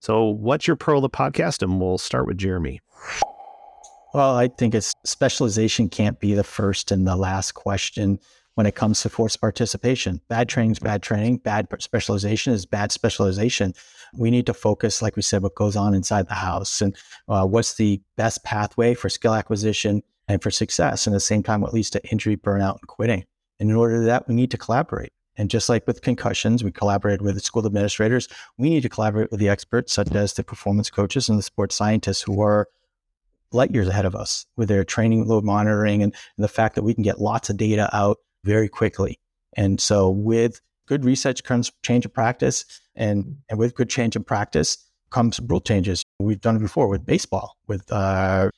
So, 0.00 0.24
what's 0.24 0.66
your 0.66 0.76
Pearl 0.76 0.98
of 0.98 1.02
the 1.02 1.10
Podcast? 1.10 1.62
And 1.62 1.80
we'll 1.80 1.98
start 1.98 2.26
with 2.26 2.38
Jeremy. 2.38 2.80
Well, 4.14 4.36
I 4.36 4.48
think 4.48 4.74
it's 4.74 4.94
specialization 5.04 5.88
can't 5.88 6.18
be 6.18 6.34
the 6.34 6.44
first 6.44 6.90
and 6.90 7.06
the 7.06 7.16
last 7.16 7.52
question 7.52 8.18
when 8.54 8.66
it 8.66 8.74
comes 8.74 9.02
to 9.02 9.08
force 9.08 9.36
participation. 9.36 10.20
Bad 10.28 10.48
training 10.48 10.72
is 10.72 10.78
bad 10.78 11.02
training. 11.02 11.38
Bad 11.38 11.68
specialization 11.78 12.52
is 12.52 12.64
bad 12.64 12.90
specialization. 12.90 13.74
We 14.14 14.30
need 14.30 14.46
to 14.46 14.54
focus, 14.54 15.02
like 15.02 15.16
we 15.16 15.22
said, 15.22 15.42
what 15.42 15.54
goes 15.54 15.76
on 15.76 15.94
inside 15.94 16.26
the 16.26 16.34
house 16.34 16.80
and 16.80 16.96
uh, 17.28 17.46
what's 17.46 17.74
the 17.74 18.00
best 18.16 18.42
pathway 18.44 18.94
for 18.94 19.08
skill 19.08 19.34
acquisition 19.34 20.02
and 20.26 20.42
for 20.42 20.50
success. 20.50 21.06
And 21.06 21.14
at 21.14 21.18
the 21.18 21.20
same 21.20 21.42
time, 21.42 21.60
what 21.60 21.74
leads 21.74 21.90
to 21.90 22.10
injury, 22.10 22.36
burnout, 22.36 22.78
and 22.80 22.88
quitting. 22.88 23.24
And 23.60 23.70
in 23.70 23.76
order 23.76 23.98
to 23.98 24.04
that, 24.06 24.26
we 24.26 24.34
need 24.34 24.50
to 24.52 24.58
collaborate. 24.58 25.12
And 25.38 25.48
just 25.48 25.68
like 25.68 25.86
with 25.86 26.02
concussions, 26.02 26.64
we 26.64 26.72
collaborated 26.72 27.22
with 27.22 27.36
the 27.36 27.40
school 27.40 27.64
administrators. 27.64 28.28
We 28.58 28.68
need 28.68 28.82
to 28.82 28.88
collaborate 28.88 29.30
with 29.30 29.40
the 29.40 29.48
experts, 29.48 29.92
such 29.92 30.12
as 30.12 30.34
the 30.34 30.44
performance 30.44 30.90
coaches 30.90 31.28
and 31.28 31.38
the 31.38 31.42
sports 31.44 31.76
scientists 31.76 32.20
who 32.20 32.42
are 32.42 32.66
light 33.52 33.70
years 33.70 33.88
ahead 33.88 34.04
of 34.04 34.14
us 34.14 34.44
with 34.56 34.68
their 34.68 34.84
training 34.84 35.26
load 35.26 35.44
monitoring 35.44 36.02
and, 36.02 36.12
and 36.36 36.44
the 36.44 36.48
fact 36.48 36.74
that 36.74 36.82
we 36.82 36.92
can 36.92 37.04
get 37.04 37.20
lots 37.20 37.48
of 37.48 37.56
data 37.56 37.88
out 37.96 38.18
very 38.44 38.68
quickly. 38.68 39.18
And 39.56 39.80
so 39.80 40.10
with 40.10 40.60
good 40.86 41.04
research 41.04 41.44
comes 41.44 41.72
change 41.82 42.04
of 42.04 42.12
practice 42.12 42.64
and, 42.94 43.36
and 43.48 43.58
with 43.58 43.74
good 43.74 43.88
change 43.88 44.16
of 44.16 44.26
practice 44.26 44.76
comes 45.10 45.40
rule 45.46 45.60
changes. 45.60 46.02
We've 46.18 46.40
done 46.40 46.56
it 46.56 46.60
before 46.60 46.88
with 46.88 47.06
baseball, 47.06 47.56
with 47.66 47.90
uh, 47.90 48.50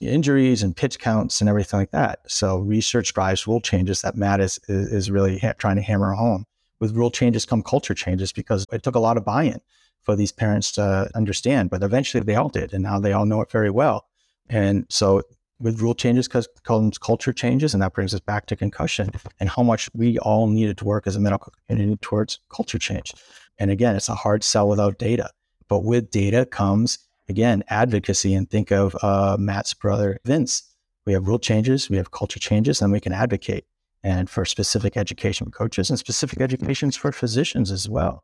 injuries 0.00 0.62
and 0.62 0.76
pitch 0.76 0.98
counts 0.98 1.40
and 1.40 1.48
everything 1.48 1.80
like 1.80 1.90
that. 1.90 2.20
So 2.28 2.58
research 2.58 3.12
drives 3.12 3.46
rule 3.46 3.60
changes 3.60 4.02
that 4.02 4.16
Matt 4.16 4.40
is, 4.40 4.58
is 4.68 5.10
really 5.10 5.38
ha- 5.38 5.54
trying 5.58 5.76
to 5.76 5.82
hammer 5.82 6.12
home. 6.12 6.44
With 6.80 6.96
rule 6.96 7.10
changes 7.10 7.46
come 7.46 7.62
culture 7.62 7.94
changes 7.94 8.32
because 8.32 8.66
it 8.72 8.82
took 8.82 8.94
a 8.94 9.00
lot 9.00 9.16
of 9.16 9.24
buy-in 9.24 9.60
for 10.02 10.16
these 10.16 10.32
parents 10.32 10.72
to 10.72 11.10
understand, 11.14 11.70
but 11.70 11.82
eventually 11.82 12.22
they 12.22 12.34
all 12.34 12.48
did. 12.48 12.74
And 12.74 12.82
now 12.82 13.00
they 13.00 13.12
all 13.12 13.26
know 13.26 13.40
it 13.40 13.50
very 13.50 13.70
well. 13.70 14.06
And 14.48 14.84
so 14.90 15.22
with 15.60 15.80
rule 15.80 15.94
changes 15.94 16.28
comes 16.28 16.98
culture 16.98 17.32
changes, 17.32 17.74
and 17.74 17.82
that 17.82 17.94
brings 17.94 18.12
us 18.12 18.20
back 18.20 18.46
to 18.46 18.56
concussion 18.56 19.10
and 19.40 19.48
how 19.48 19.62
much 19.62 19.88
we 19.94 20.18
all 20.18 20.46
needed 20.46 20.76
to 20.78 20.84
work 20.84 21.06
as 21.06 21.16
a 21.16 21.20
medical 21.20 21.52
community 21.66 21.96
towards 22.02 22.40
culture 22.50 22.78
change. 22.78 23.14
And 23.56 23.70
again, 23.70 23.96
it's 23.96 24.08
a 24.08 24.14
hard 24.14 24.44
sell 24.44 24.68
without 24.68 24.98
data, 24.98 25.30
but 25.68 25.84
with 25.84 26.10
data 26.10 26.44
comes 26.44 26.98
again 27.28 27.64
advocacy. 27.68 28.34
And 28.34 28.48
think 28.48 28.70
of 28.70 28.96
uh, 29.02 29.36
Matt's 29.38 29.74
brother 29.74 30.18
Vince. 30.24 30.62
We 31.06 31.12
have 31.12 31.26
rule 31.26 31.38
changes, 31.38 31.90
we 31.90 31.98
have 31.98 32.10
culture 32.12 32.40
changes, 32.40 32.80
and 32.80 32.92
we 32.92 33.00
can 33.00 33.12
advocate. 33.12 33.66
And 34.02 34.28
for 34.28 34.44
specific 34.44 34.96
education 34.98 35.50
coaches 35.50 35.88
and 35.88 35.98
specific 35.98 36.40
educations 36.40 36.94
for 36.94 37.10
physicians 37.10 37.70
as 37.70 37.88
well. 37.88 38.22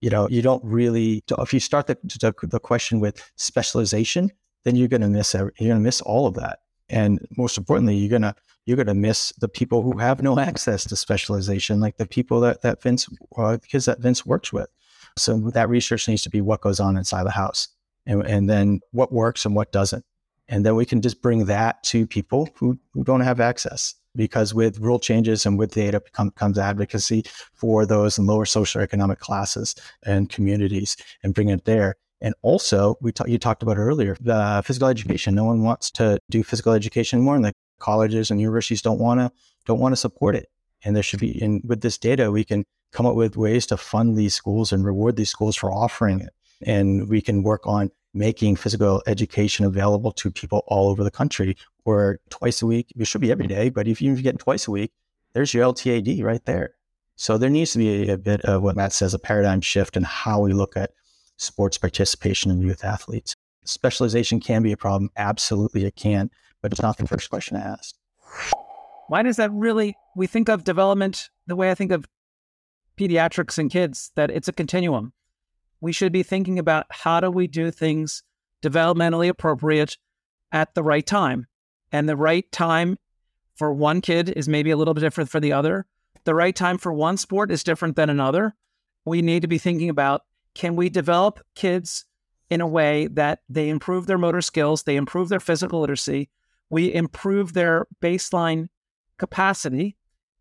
You 0.00 0.08
know, 0.08 0.28
you 0.28 0.40
don't 0.40 0.64
really. 0.64 1.22
If 1.38 1.52
you 1.52 1.60
start 1.60 1.86
the, 1.86 1.98
the, 2.02 2.32
the 2.46 2.60
question 2.60 3.00
with 3.00 3.30
specialization, 3.36 4.30
then 4.64 4.76
you're 4.76 4.88
going 4.88 5.02
to 5.02 5.08
miss 5.08 5.34
you're 5.34 5.50
going 5.58 5.70
to 5.70 5.80
miss 5.80 6.00
all 6.00 6.26
of 6.26 6.34
that. 6.34 6.60
And 6.90 7.26
most 7.36 7.58
importantly, 7.58 7.96
you're 7.96 8.10
gonna 8.10 8.34
you're 8.64 8.76
gonna 8.76 8.94
miss 8.94 9.32
the 9.38 9.48
people 9.48 9.82
who 9.82 9.98
have 9.98 10.22
no 10.22 10.38
access 10.38 10.84
to 10.84 10.96
specialization, 10.96 11.80
like 11.80 11.98
the 11.98 12.06
people 12.06 12.40
that 12.40 12.62
that 12.62 12.82
Vince 12.82 13.08
uh, 13.36 13.58
kids 13.66 13.84
that 13.84 14.00
Vince 14.00 14.24
works 14.24 14.52
with. 14.52 14.68
So 15.16 15.50
that 15.50 15.68
research 15.68 16.08
needs 16.08 16.22
to 16.22 16.30
be 16.30 16.40
what 16.40 16.60
goes 16.60 16.80
on 16.80 16.96
inside 16.96 17.24
the 17.24 17.30
house, 17.30 17.68
and, 18.08 18.26
and 18.26 18.50
then 18.50 18.80
what 18.90 19.12
works 19.12 19.44
and 19.44 19.54
what 19.54 19.70
doesn't, 19.70 20.04
and 20.48 20.66
then 20.66 20.74
we 20.74 20.84
can 20.84 21.00
just 21.00 21.22
bring 21.22 21.44
that 21.44 21.80
to 21.84 22.06
people 22.08 22.48
who 22.56 22.76
who 22.92 23.04
don't 23.04 23.20
have 23.20 23.38
access. 23.38 23.94
Because 24.16 24.52
with 24.52 24.80
rule 24.80 24.98
changes 24.98 25.46
and 25.46 25.56
with 25.56 25.74
data 25.74 26.02
come, 26.12 26.32
comes 26.32 26.58
advocacy 26.58 27.22
for 27.54 27.86
those 27.86 28.18
in 28.18 28.26
lower 28.26 28.46
socioeconomic 28.46 29.18
classes 29.18 29.76
and 30.04 30.28
communities, 30.28 30.96
and 31.22 31.34
bring 31.34 31.50
it 31.50 31.64
there. 31.66 31.94
And 32.20 32.34
also, 32.42 32.96
we 33.00 33.12
ta- 33.12 33.26
you 33.28 33.38
talked 33.38 33.62
about 33.62 33.78
earlier 33.78 34.16
the 34.20 34.62
physical 34.64 34.88
education. 34.88 35.36
No 35.36 35.44
one 35.44 35.62
wants 35.62 35.92
to 35.92 36.18
do 36.30 36.42
physical 36.42 36.72
education 36.72 37.20
more, 37.20 37.36
and 37.36 37.44
the 37.44 37.52
colleges 37.78 38.30
and 38.30 38.40
universities 38.40 38.82
don't 38.82 38.98
want 38.98 39.20
to 39.20 39.30
don't 39.66 39.78
want 39.78 39.92
to 39.92 39.96
support 39.96 40.34
it. 40.34 40.48
And 40.82 40.96
there 40.96 41.02
should 41.02 41.20
be, 41.20 41.40
and 41.40 41.62
with 41.64 41.82
this 41.82 41.98
data, 41.98 42.32
we 42.32 42.44
can 42.44 42.64
come 42.92 43.06
up 43.06 43.14
with 43.14 43.36
ways 43.36 43.66
to 43.66 43.76
fund 43.76 44.16
these 44.16 44.34
schools 44.34 44.72
and 44.72 44.84
reward 44.84 45.14
these 45.14 45.30
schools 45.30 45.54
for 45.54 45.70
offering 45.70 46.20
it. 46.20 46.30
And 46.62 47.08
we 47.08 47.20
can 47.20 47.44
work 47.44 47.66
on 47.66 47.90
making 48.14 48.56
physical 48.56 49.02
education 49.06 49.64
available 49.64 50.12
to 50.12 50.30
people 50.30 50.64
all 50.66 50.88
over 50.88 51.04
the 51.04 51.10
country. 51.10 51.56
Or 51.84 52.20
twice 52.30 52.62
a 52.62 52.66
week, 52.66 52.92
it 52.96 53.06
should 53.06 53.20
be 53.20 53.30
every 53.30 53.46
mm-hmm. 53.46 53.54
day, 53.54 53.68
but 53.70 53.88
if 53.88 54.02
you 54.02 54.16
get 54.20 54.38
twice 54.38 54.66
a 54.66 54.70
week, 54.70 54.92
there's 55.32 55.54
your 55.54 55.64
LTAD 55.64 56.22
right 56.22 56.44
there. 56.44 56.74
So 57.16 57.36
there 57.36 57.50
needs 57.50 57.72
to 57.72 57.78
be 57.78 58.08
a, 58.08 58.14
a 58.14 58.18
bit 58.18 58.42
of 58.42 58.62
what 58.62 58.76
Matt 58.76 58.92
says, 58.92 59.14
a 59.14 59.18
paradigm 59.18 59.60
shift 59.60 59.96
in 59.96 60.04
how 60.04 60.40
we 60.40 60.52
look 60.52 60.76
at 60.76 60.92
sports 61.36 61.78
participation 61.78 62.50
in 62.50 62.60
youth 62.60 62.84
athletes. 62.84 63.34
Specialization 63.64 64.40
can 64.40 64.62
be 64.62 64.72
a 64.72 64.76
problem. 64.76 65.10
Absolutely, 65.16 65.84
it 65.84 65.96
can, 65.96 66.30
but 66.62 66.72
it's 66.72 66.82
not 66.82 66.96
the 66.96 67.06
first 67.06 67.28
question 67.28 67.56
I 67.56 67.60
asked. 67.60 67.98
Why 69.08 69.22
does 69.22 69.36
that 69.36 69.50
really? 69.52 69.96
We 70.16 70.26
think 70.26 70.48
of 70.48 70.64
development 70.64 71.30
the 71.46 71.56
way 71.56 71.70
I 71.70 71.74
think 71.74 71.92
of 71.92 72.06
pediatrics 72.98 73.58
and 73.58 73.70
kids, 73.70 74.10
that 74.16 74.30
it's 74.30 74.48
a 74.48 74.52
continuum. 74.52 75.12
We 75.80 75.92
should 75.92 76.12
be 76.12 76.22
thinking 76.22 76.58
about 76.58 76.86
how 76.90 77.20
do 77.20 77.30
we 77.30 77.46
do 77.46 77.70
things 77.70 78.22
developmentally 78.62 79.28
appropriate 79.28 79.96
at 80.52 80.74
the 80.74 80.82
right 80.82 81.06
time. 81.06 81.46
And 81.92 82.08
the 82.08 82.16
right 82.16 82.50
time 82.52 82.98
for 83.54 83.72
one 83.72 84.00
kid 84.00 84.30
is 84.30 84.48
maybe 84.48 84.70
a 84.70 84.76
little 84.76 84.94
bit 84.94 85.00
different 85.00 85.30
for 85.30 85.40
the 85.40 85.52
other. 85.52 85.86
The 86.24 86.34
right 86.34 86.54
time 86.54 86.78
for 86.78 86.92
one 86.92 87.16
sport 87.16 87.50
is 87.50 87.64
different 87.64 87.96
than 87.96 88.10
another. 88.10 88.54
We 89.04 89.22
need 89.22 89.42
to 89.42 89.48
be 89.48 89.58
thinking 89.58 89.88
about 89.88 90.22
can 90.54 90.76
we 90.76 90.88
develop 90.88 91.40
kids 91.54 92.04
in 92.50 92.60
a 92.60 92.66
way 92.66 93.06
that 93.08 93.40
they 93.48 93.68
improve 93.68 94.06
their 94.06 94.18
motor 94.18 94.40
skills, 94.40 94.82
they 94.82 94.96
improve 94.96 95.28
their 95.28 95.40
physical 95.40 95.80
literacy, 95.80 96.30
we 96.70 96.92
improve 96.92 97.52
their 97.52 97.86
baseline 98.02 98.68
capacity, 99.18 99.96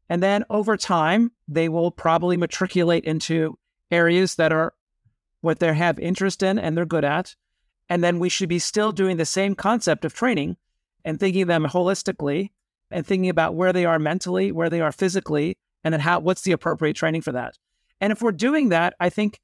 and 0.09 0.23
then 0.23 0.43
over 0.49 0.77
time, 0.77 1.31
they 1.47 1.69
will 1.69 1.91
probably 1.91 2.37
matriculate 2.37 3.03
into 3.03 3.57
areas 3.91 4.35
that 4.35 4.53
are 4.53 4.73
what 5.47 5.59
they 5.59 5.73
have 5.73 5.97
interest 5.97 6.43
in 6.43 6.59
and 6.59 6.77
they're 6.77 6.85
good 6.85 7.05
at. 7.05 7.35
And 7.89 8.03
then 8.03 8.19
we 8.19 8.27
should 8.27 8.49
be 8.49 8.59
still 8.59 8.91
doing 8.91 9.15
the 9.15 9.25
same 9.25 9.55
concept 9.55 10.03
of 10.03 10.13
training 10.13 10.57
and 11.05 11.17
thinking 11.17 11.47
them 11.47 11.65
holistically 11.65 12.51
and 12.91 13.07
thinking 13.07 13.29
about 13.29 13.55
where 13.55 13.71
they 13.71 13.85
are 13.85 13.97
mentally, 13.97 14.51
where 14.51 14.69
they 14.69 14.81
are 14.81 14.91
physically, 14.91 15.57
and 15.85 15.93
then 15.93 16.01
how 16.01 16.19
what's 16.19 16.41
the 16.41 16.51
appropriate 16.51 16.97
training 16.97 17.21
for 17.21 17.31
that. 17.31 17.57
And 18.01 18.11
if 18.11 18.21
we're 18.21 18.33
doing 18.33 18.69
that, 18.69 18.93
I 18.99 19.09
think 19.09 19.39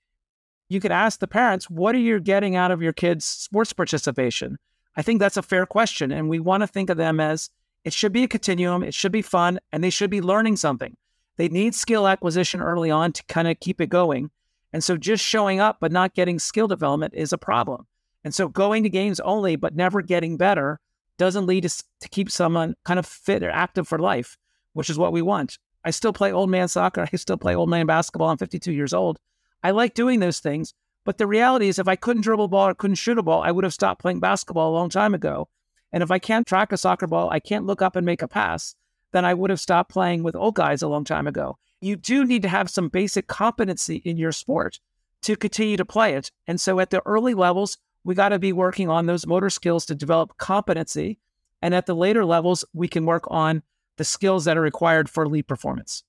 you 0.68 0.82
could 0.82 0.91
ask 0.91 1.20
the 1.20 1.28
parents, 1.28 1.70
what 1.70 1.95
are 1.95 1.99
you 1.99 2.20
getting 2.20 2.58
out 2.58 2.72
of 2.72 2.82
your 2.82 2.93
kids' 2.93 3.26
sports 3.26 3.72
participation? 3.72 4.58
I 4.97 5.01
think 5.04 5.20
that's 5.20 5.38
a 5.38 5.41
fair 5.41 5.66
question. 5.66 6.12
And 6.12 6.28
we 6.30 6.39
want 6.39 6.62
to 6.62 6.68
think 6.68 6.89
of 6.89 6.97
them 6.97 7.22
as 7.22 7.49
it 7.86 7.93
should 7.93 8.12
be 8.12 8.24
a 8.24 8.28
continuum, 8.28 8.84
it 8.84 8.93
should 8.93 9.12
be 9.12 9.22
fun, 9.22 9.60
and 9.72 9.84
they 9.84 9.89
should 9.89 10.10
be 10.10 10.22
learning 10.22 10.58
something. 10.58 10.95
They 11.38 11.47
need 11.47 11.76
skill 11.76 12.08
acquisition 12.08 12.62
early 12.62 12.91
on 12.91 13.14
to 13.14 13.24
kind 13.28 13.47
of 13.47 13.60
keep 13.60 13.82
it 13.82 13.88
going. 13.89 14.32
And 14.74 14.84
so 14.84 14.98
just 14.98 15.24
showing 15.24 15.60
up 15.60 15.78
but 15.80 15.92
not 15.92 16.16
getting 16.16 16.40
skill 16.40 16.68
development 16.68 17.14
is 17.16 17.32
a 17.32 17.38
problem. 17.38 17.86
And 18.24 18.34
so 18.34 18.48
going 18.48 18.84
to 18.84 18.90
games 18.90 19.20
only 19.20 19.56
but 19.56 19.76
never 19.76 20.02
getting 20.02 20.36
better 20.36 20.80
doesn't 21.18 21.46
lead 21.46 21.66
us 21.66 21.84
to 22.02 22.10
keep 22.10 22.32
someone 22.32 22.76
kind 22.84 23.00
of 23.00 23.06
fit 23.06 23.44
or 23.44 23.52
active 23.52 23.88
for 23.88 24.00
life, 24.00 24.38
which 24.74 24.90
is 24.90 24.98
what 24.98 25.14
we 25.14 25.22
want. 25.22 25.60
I 25.86 25.92
still 25.92 26.14
play 26.14 26.32
old 26.32 26.50
man 26.50 26.68
soccer. 26.68 27.08
I 27.14 27.16
still 27.18 27.38
play 27.38 27.56
old 27.56 27.70
man 27.70 27.86
basketball. 27.86 28.30
I'm 28.30 28.38
52 28.38 28.72
years 28.72 28.94
old. 28.94 29.20
I 29.62 29.72
like 29.72 29.94
doing 29.94 30.20
those 30.20 30.40
things. 30.40 30.74
But 31.06 31.18
the 31.18 31.28
reality 31.28 31.68
is, 31.68 31.80
if 31.80 31.88
I 31.88 31.98
couldn't 31.98 32.22
dribble 32.22 32.48
ball 32.48 32.70
or 32.70 32.74
couldn't 32.74 32.96
shoot 32.96 33.18
a 33.18 33.24
ball, 33.24 33.42
I 33.44 33.52
would 33.52 33.66
have 33.66 33.74
stopped 33.74 34.02
playing 34.02 34.22
basketball 34.22 34.72
a 34.72 34.78
long 34.78 34.90
time 34.90 35.14
ago. 35.14 35.50
And 35.92 36.02
if 36.02 36.12
I 36.12 36.18
can't 36.18 36.48
track 36.48 36.72
a 36.72 36.78
soccer 36.78 37.08
ball, 37.08 37.30
I 37.30 37.40
can't 37.40 37.66
look 37.66 37.82
up 37.82 37.98
and 37.98 38.06
make 38.06 38.22
a 38.22 38.28
pass, 38.28 38.74
then 39.12 39.26
I 39.26 39.34
would 39.34 39.50
have 39.50 39.60
stopped 39.60 39.91
playing 39.91 40.24
with 40.24 40.36
old 40.36 40.56
guys 40.56 40.82
a 40.82 40.88
long 40.88 41.04
time 41.04 41.28
ago. 41.28 41.58
You 41.84 41.95
do 41.95 42.26
need 42.26 42.41
to 42.43 42.47
have 42.47 42.69
some 42.69 42.88
basic 42.88 43.27
competency 43.27 43.97
in 43.97 44.18
your 44.18 44.31
sport 44.31 44.80
to 45.23 45.35
continue 45.35 45.77
to 45.77 45.85
play 45.85 46.14
it. 46.14 46.31
And 46.47 46.60
so 46.60 46.80
at 46.80 46.89
the 46.91 47.01
early 47.05 47.34
levels, 47.34 47.77
we 48.03 48.15
got 48.15 48.30
to 48.30 48.39
be 48.39 48.53
working 48.53 48.89
on 48.89 49.05
those 49.05 49.27
motor 49.27 49.49
skills 49.49 49.85
to 49.88 49.95
develop 49.95 50.38
competency. 50.38 51.19
And 51.61 51.76
at 51.76 51.85
the 51.85 51.95
later 51.95 52.26
levels, 52.26 52.64
we 52.73 52.88
can 52.88 53.05
work 53.05 53.26
on 53.27 53.64
the 53.97 54.03
skills 54.03 54.45
that 54.45 54.57
are 54.57 54.61
required 54.61 55.10
for 55.10 55.23
elite 55.23 55.47
performance. 55.47 56.03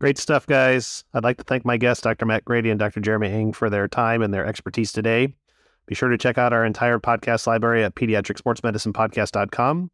Great 0.00 0.18
stuff, 0.18 0.46
guys. 0.46 1.02
I'd 1.12 1.24
like 1.24 1.38
to 1.38 1.44
thank 1.44 1.64
my 1.64 1.76
guests, 1.76 2.02
Dr. 2.02 2.24
Matt 2.24 2.44
Grady 2.44 2.70
and 2.70 2.78
Dr. 2.78 3.00
Jeremy 3.00 3.30
Hing, 3.30 3.52
for 3.52 3.68
their 3.68 3.88
time 3.88 4.22
and 4.22 4.32
their 4.32 4.46
expertise 4.46 4.92
today. 4.92 5.34
Be 5.86 5.96
sure 5.96 6.08
to 6.08 6.18
check 6.18 6.38
out 6.38 6.52
our 6.52 6.64
entire 6.64 7.00
podcast 7.00 7.46
library 7.48 7.82
at 7.82 7.96
pediatricsportsmedicinepodcast.com. 7.96 9.90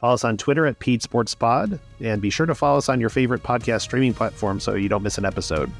Follow 0.00 0.14
us 0.14 0.24
on 0.24 0.36
Twitter 0.36 0.66
at 0.66 0.78
Pete 0.78 1.02
Sports 1.02 1.34
Pod, 1.34 1.80
and 2.00 2.22
be 2.22 2.30
sure 2.30 2.46
to 2.46 2.54
follow 2.54 2.78
us 2.78 2.88
on 2.88 3.00
your 3.00 3.10
favorite 3.10 3.42
podcast 3.42 3.80
streaming 3.82 4.14
platform 4.14 4.60
so 4.60 4.76
you 4.76 4.88
don't 4.88 5.02
miss 5.02 5.18
an 5.18 5.24
episode. 5.24 5.72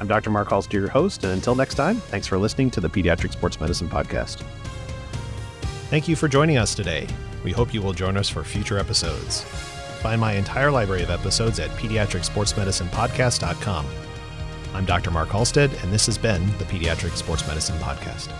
I'm 0.00 0.08
Dr. 0.08 0.30
Mark 0.30 0.50
Halstead, 0.50 0.80
your 0.80 0.88
host, 0.88 1.22
and 1.22 1.32
until 1.32 1.54
next 1.54 1.76
time, 1.76 1.96
thanks 1.96 2.26
for 2.26 2.36
listening 2.36 2.72
to 2.72 2.80
the 2.80 2.88
Pediatric 2.88 3.30
Sports 3.32 3.60
Medicine 3.60 3.88
Podcast. 3.88 4.42
Thank 5.88 6.08
you 6.08 6.16
for 6.16 6.26
joining 6.26 6.58
us 6.58 6.74
today. 6.74 7.06
We 7.44 7.52
hope 7.52 7.72
you 7.72 7.80
will 7.80 7.92
join 7.92 8.16
us 8.16 8.28
for 8.28 8.42
future 8.42 8.76
episodes. 8.78 9.42
Find 10.00 10.20
my 10.20 10.32
entire 10.32 10.72
library 10.72 11.02
of 11.02 11.10
episodes 11.10 11.60
at 11.60 11.70
pediatricsportsmedicinepodcast.com. 11.70 13.86
I'm 14.74 14.84
Dr. 14.84 15.10
Mark 15.10 15.28
Halstead, 15.28 15.72
and 15.82 15.92
this 15.92 16.06
has 16.06 16.18
been 16.18 16.44
the 16.58 16.64
Pediatric 16.64 17.16
Sports 17.16 17.46
Medicine 17.46 17.78
Podcast. 17.78 18.32